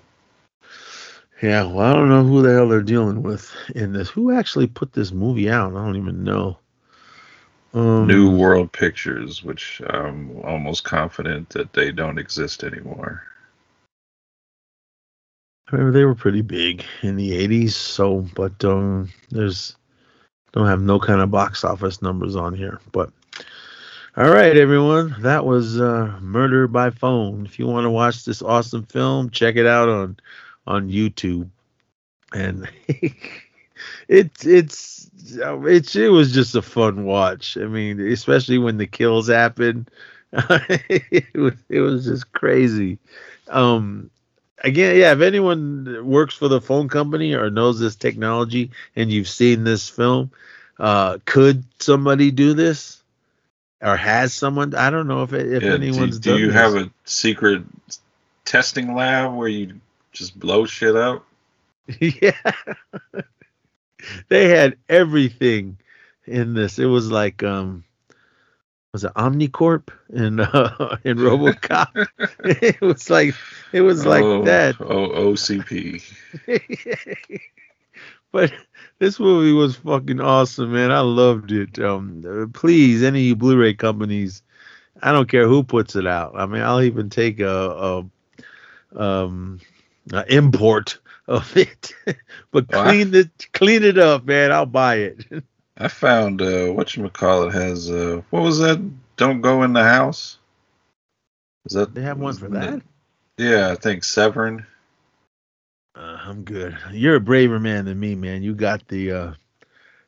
Yeah, 1.41 1.63
well, 1.63 1.91
I 1.91 1.93
don't 1.93 2.09
know 2.09 2.23
who 2.23 2.41
the 2.41 2.53
hell 2.53 2.67
they're 2.67 2.81
dealing 2.81 3.23
with 3.23 3.53
in 3.73 3.93
this. 3.93 4.09
Who 4.09 4.31
actually 4.31 4.67
put 4.67 4.91
this 4.91 5.11
movie 5.11 5.49
out? 5.49 5.73
I 5.73 5.85
don't 5.85 5.95
even 5.95 6.23
know. 6.23 6.57
Um, 7.73 8.07
New 8.07 8.35
World 8.35 8.71
Pictures, 8.71 9.43
which 9.43 9.81
I'm 9.87 10.41
almost 10.41 10.83
confident 10.83 11.49
that 11.49 11.71
they 11.73 11.91
don't 11.91 12.17
exist 12.17 12.63
anymore. 12.63 13.23
I 15.67 15.75
remember 15.75 15.97
they 15.97 16.05
were 16.05 16.15
pretty 16.15 16.41
big 16.41 16.83
in 17.03 17.15
the 17.15 17.31
'80s. 17.31 17.71
So, 17.71 18.27
but 18.35 18.65
um, 18.65 19.09
there's 19.29 19.75
don't 20.51 20.67
have 20.67 20.81
no 20.81 20.99
kind 20.99 21.21
of 21.21 21.29
box 21.31 21.63
office 21.63 22.01
numbers 22.01 22.35
on 22.35 22.55
here. 22.55 22.81
But 22.91 23.11
all 24.17 24.29
right, 24.29 24.57
everyone, 24.57 25.15
that 25.19 25.45
was 25.45 25.79
uh, 25.79 26.17
Murder 26.21 26.67
by 26.67 26.89
Phone. 26.89 27.45
If 27.45 27.59
you 27.59 27.67
want 27.67 27.85
to 27.85 27.89
watch 27.89 28.25
this 28.25 28.41
awesome 28.41 28.83
film, 28.83 29.29
check 29.29 29.55
it 29.55 29.65
out 29.65 29.87
on 29.87 30.17
on 30.67 30.89
YouTube. 30.89 31.49
And 32.33 32.69
it's 34.07 34.45
it's 34.45 35.09
it's 35.23 35.95
it 35.95 36.09
was 36.09 36.33
just 36.33 36.55
a 36.55 36.61
fun 36.61 37.05
watch. 37.05 37.57
I 37.57 37.65
mean, 37.65 37.99
especially 37.99 38.57
when 38.57 38.77
the 38.77 38.87
kills 38.87 39.27
happened. 39.29 39.89
it 40.33 41.33
was 41.35 41.53
it 41.69 41.79
was 41.79 42.05
just 42.05 42.31
crazy. 42.33 42.99
Um 43.47 44.09
again, 44.63 44.97
yeah, 44.97 45.13
if 45.13 45.21
anyone 45.21 46.05
works 46.05 46.35
for 46.35 46.47
the 46.47 46.61
phone 46.61 46.89
company 46.89 47.33
or 47.33 47.49
knows 47.49 47.79
this 47.79 47.95
technology 47.95 48.71
and 48.95 49.11
you've 49.11 49.29
seen 49.29 49.63
this 49.63 49.89
film, 49.89 50.31
uh 50.79 51.19
could 51.25 51.63
somebody 51.79 52.31
do 52.31 52.53
this? 52.53 52.98
Or 53.81 53.95
has 53.95 54.33
someone 54.33 54.75
I 54.75 54.89
don't 54.89 55.07
know 55.07 55.23
if 55.23 55.33
it, 55.33 55.51
if 55.53 55.63
Yeah, 55.63 55.73
anyone's 55.73 56.19
do, 56.19 56.33
do 56.33 56.39
you 56.39 56.47
this. 56.47 56.55
have 56.55 56.75
a 56.75 56.91
secret 57.05 57.63
testing 58.45 58.93
lab 58.93 59.33
where 59.33 59.47
you 59.47 59.79
just 60.11 60.37
blow 60.39 60.65
shit 60.65 60.95
up? 60.95 61.25
yeah. 61.99 62.31
they 64.27 64.49
had 64.49 64.77
everything 64.87 65.77
in 66.25 66.53
this. 66.53 66.77
It 66.77 66.85
was 66.85 67.09
like 67.09 67.41
um 67.43 67.83
was 68.91 69.03
it 69.03 69.13
Omnicorp 69.13 69.89
in 70.11 70.39
uh, 70.39 70.97
in 71.03 71.17
RoboCop? 71.17 72.07
it 72.43 72.81
was 72.81 73.09
like 73.09 73.35
it 73.71 73.81
was 73.81 74.05
like 74.05 74.23
oh, 74.23 74.43
that. 74.43 74.75
Oh, 74.79 75.09
OCP. 75.09 76.03
but 78.31 78.51
this 78.99 79.19
movie 79.19 79.53
was 79.53 79.75
fucking 79.77 80.19
awesome, 80.21 80.73
man. 80.73 80.91
I 80.91 80.99
loved 80.99 81.51
it. 81.51 81.79
Um, 81.79 82.51
please, 82.53 83.01
any 83.03 83.33
Blu-ray 83.33 83.73
companies, 83.75 84.43
I 85.01 85.11
don't 85.11 85.29
care 85.29 85.47
who 85.47 85.63
puts 85.63 85.95
it 85.95 86.05
out. 86.05 86.33
I 86.35 86.45
mean, 86.45 86.61
I'll 86.61 86.81
even 86.81 87.09
take 87.09 87.39
a, 87.39 88.05
a 88.95 89.01
um 89.01 89.59
a 90.11 90.25
import 90.33 90.99
of 91.27 91.55
it, 91.57 91.93
but 92.51 92.73
I- 92.73 92.83
clean 92.83 93.15
it 93.15 93.47
clean 93.53 93.83
it 93.83 93.97
up, 93.97 94.25
man. 94.25 94.51
I'll 94.51 94.65
buy 94.65 94.95
it. 94.95 95.25
I 95.77 95.87
found 95.87 96.41
uh 96.41 96.67
what 96.67 96.95
you 96.95 97.07
call 97.09 97.47
it 97.47 97.53
has 97.53 97.89
uh 97.89 98.21
what 98.31 98.43
was 98.43 98.59
that? 98.59 98.79
Don't 99.15 99.41
go 99.41 99.63
in 99.63 99.73
the 99.73 99.83
house. 99.83 100.37
Is 101.65 101.73
that 101.75 101.93
They 101.93 102.01
have 102.01 102.19
one 102.19 102.33
for 102.33 102.49
that. 102.49 102.81
Yeah, 103.37 103.71
I 103.71 103.75
think 103.75 104.03
Severin. 104.03 104.65
Uh, 105.99 106.17
I'm 106.23 106.43
good. 106.43 106.77
You're 106.93 107.15
a 107.15 107.19
braver 107.19 107.59
man 107.59 107.83
than 107.85 107.99
me, 107.99 108.15
man. 108.15 108.41
You 108.41 108.55
got 108.55 108.87
the 108.87 109.11
uh 109.11 109.33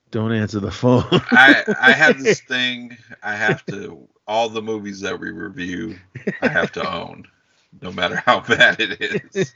don't 0.09 0.31
answer 0.31 0.61
the 0.61 0.71
phone. 0.81 1.03
I 1.11 1.65
I 1.81 1.91
have 1.91 2.23
this 2.23 2.39
thing. 2.39 2.97
I 3.21 3.35
have 3.35 3.65
to 3.65 4.07
all 4.25 4.47
the 4.47 4.61
movies 4.61 5.01
that 5.01 5.19
we 5.19 5.31
review. 5.31 5.97
I 6.41 6.47
have 6.47 6.71
to 6.73 6.89
own, 6.89 7.27
no 7.81 7.91
matter 7.91 8.23
how 8.25 8.39
bad 8.47 8.77
it 8.79 9.01
is. 9.35 9.53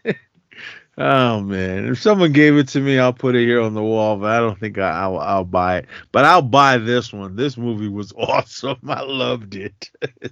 Oh 0.98 1.40
man! 1.40 1.86
If 1.88 2.02
someone 2.02 2.34
gave 2.34 2.58
it 2.58 2.68
to 2.70 2.82
me, 2.82 3.00
I'll 3.00 3.14
put 3.14 3.36
it 3.36 3.46
here 3.46 3.62
on 3.62 3.74
the 3.74 3.84
wall. 3.84 4.18
But 4.18 4.32
I 4.32 4.40
don't 4.40 4.60
think 4.60 4.78
I, 4.78 4.90
I'll 4.90 5.18
I'll 5.18 5.46
buy 5.46 5.78
it. 5.78 5.86
But 6.12 6.26
I'll 6.26 6.42
buy 6.42 6.78
this 6.78 7.14
one. 7.14 7.38
This 7.38 7.56
movie 7.56 7.90
was 7.90 8.12
awesome. 8.18 8.80
I 8.90 9.04
loved 9.04 9.56
it. 9.56 9.90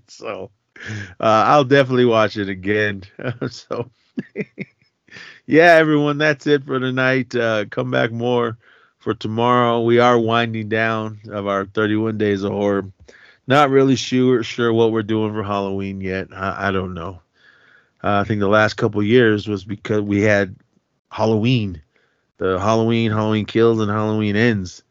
so 0.10 0.52
uh, 0.86 1.44
I'll 1.48 1.64
definitely 1.64 2.06
watch 2.06 2.36
it 2.36 2.50
again. 2.50 3.04
so 3.50 3.90
yeah, 5.46 5.74
everyone, 5.74 6.18
that's 6.18 6.48
it 6.48 6.66
for 6.66 6.80
tonight. 6.80 7.36
Uh, 7.36 7.66
come 7.66 7.92
back 7.92 8.12
more 8.12 8.58
for 9.00 9.14
tomorrow. 9.14 9.82
We 9.82 10.00
are 10.00 10.18
winding 10.18 10.70
down 10.70 11.20
of 11.30 11.48
our 11.48 11.66
31 11.66 12.18
days 12.18 12.44
of 12.44 12.52
horror. 12.52 12.86
Not 13.46 13.70
really 13.70 13.98
sure 13.98 14.42
sure 14.44 14.72
what 14.72 14.94
we're 14.94 15.04
doing 15.04 15.34
for 15.34 15.44
Halloween 15.44 16.00
yet. 16.00 16.30
I, 16.34 16.70
I 16.70 16.72
don't 16.72 16.94
know. 16.94 17.22
Uh, 18.02 18.22
I 18.22 18.24
think 18.24 18.40
the 18.40 18.48
last 18.48 18.76
couple 18.76 19.04
years 19.04 19.48
was 19.48 19.66
because 19.66 20.02
we 20.02 20.22
had 20.22 20.56
Halloween, 21.12 21.82
the 22.38 22.58
Halloween, 22.60 23.12
Halloween 23.12 23.46
Kills, 23.46 23.80
and 23.80 23.92
Halloween 23.92 24.36
Ends 24.38 24.84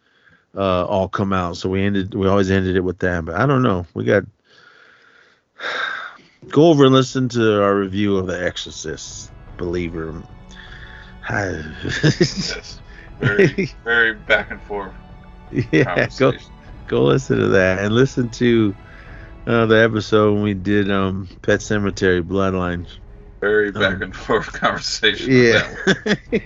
uh, 0.54 0.84
all 0.84 1.08
come 1.08 1.32
out. 1.32 1.56
So 1.56 1.70
we 1.70 1.82
ended, 1.82 2.14
we 2.14 2.28
always 2.28 2.50
ended 2.50 2.76
it 2.76 2.84
with 2.84 2.98
that. 2.98 3.24
But 3.24 3.36
I 3.36 3.46
don't 3.46 3.62
know. 3.62 3.86
We 3.94 4.04
got 4.04 4.24
go 6.48 6.66
over 6.66 6.84
and 6.84 6.94
listen 6.94 7.28
to 7.30 7.62
our 7.62 7.74
review 7.74 8.18
of 8.18 8.26
The 8.26 8.44
Exorcist, 8.44 9.30
Believer. 9.56 10.22
Yes. 11.32 12.80
Very 13.20 13.46
very 13.84 14.14
back 14.14 14.50
and 14.50 14.60
forth 14.62 14.92
yeah, 15.70 16.08
go 16.18 16.32
go 16.88 17.04
listen 17.04 17.38
to 17.38 17.48
that 17.48 17.78
and 17.80 17.94
listen 17.94 18.28
to 18.30 18.74
uh, 19.46 19.66
the 19.66 19.76
episode 19.82 20.34
when 20.34 20.42
we 20.42 20.54
did 20.54 20.90
um 20.90 21.28
Pet 21.42 21.60
Sematary 21.60 22.22
Bloodlines. 22.22 22.98
Very 23.40 23.70
back 23.72 23.96
Um, 23.96 24.02
and 24.02 24.16
forth 24.16 24.52
conversation. 24.52 25.28
with 25.28 25.52
that 25.52 26.16
one. 26.32 26.42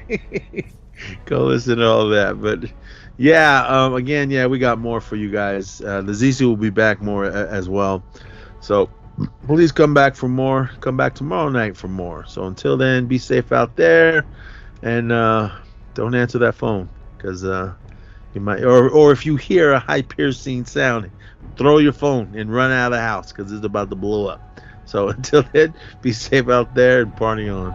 Yeah. 0.55 0.61
Go 1.27 1.45
listen 1.45 1.77
to 1.77 1.87
all 1.87 2.09
that. 2.09 2.41
But 2.41 2.71
yeah, 3.19 3.67
um, 3.67 3.95
again, 3.95 4.31
yeah, 4.31 4.47
we 4.47 4.59
got 4.59 4.79
more 4.79 5.01
for 5.03 5.15
you 5.17 5.31
guys. 5.31 5.83
Uh, 5.83 6.01
the 6.01 6.13
Zissou 6.13 6.47
will 6.47 6.57
be 6.57 6.71
back 6.71 7.03
more 7.03 7.27
a- 7.27 7.49
as 7.51 7.69
well. 7.69 8.03
So 8.61 8.89
please 9.47 9.73
come 9.73 9.93
back 9.93 10.17
for 10.17 10.27
more. 10.29 10.71
Come 10.81 10.97
back 10.97 11.15
tomorrow 11.15 11.51
night 11.51 11.77
for 11.77 11.89
more. 11.89 12.25
So 12.27 12.45
until 12.47 12.79
then, 12.79 13.07
be 13.07 13.19
safe 13.19 13.53
out 13.53 13.77
there 13.77 14.25
and 14.83 15.13
uh, 15.13 15.51
don't 15.95 16.15
answer 16.15 16.39
that 16.39 16.55
phone 16.55 16.91
because 17.17 17.45
uh, 17.45 17.75
you 18.35 18.41
might, 18.41 18.63
or, 18.63 18.91
or 18.91 19.13
if 19.13 19.27
you 19.27 19.37
hear 19.37 19.73
a 19.73 19.81
high 19.81 20.03
piercing 20.03 20.65
sound, 20.65 21.11
throw 21.57 21.79
your 21.79 21.93
phone 21.93 22.35
and 22.37 22.53
run 22.53 22.71
out 22.71 22.93
of 22.93 22.99
the 22.99 23.01
house 23.03 23.33
because 23.33 23.53
it's 23.53 23.65
about 23.65 23.91
to 23.91 23.97
blow 23.97 24.27
up. 24.27 24.43
So 24.85 25.09
until 25.11 25.45
then, 25.53 25.75
be 26.03 26.13
safe 26.13 26.49
out 26.49 26.75
there 26.75 27.03
and 27.03 27.15
party 27.17 27.49
on. 27.49 27.75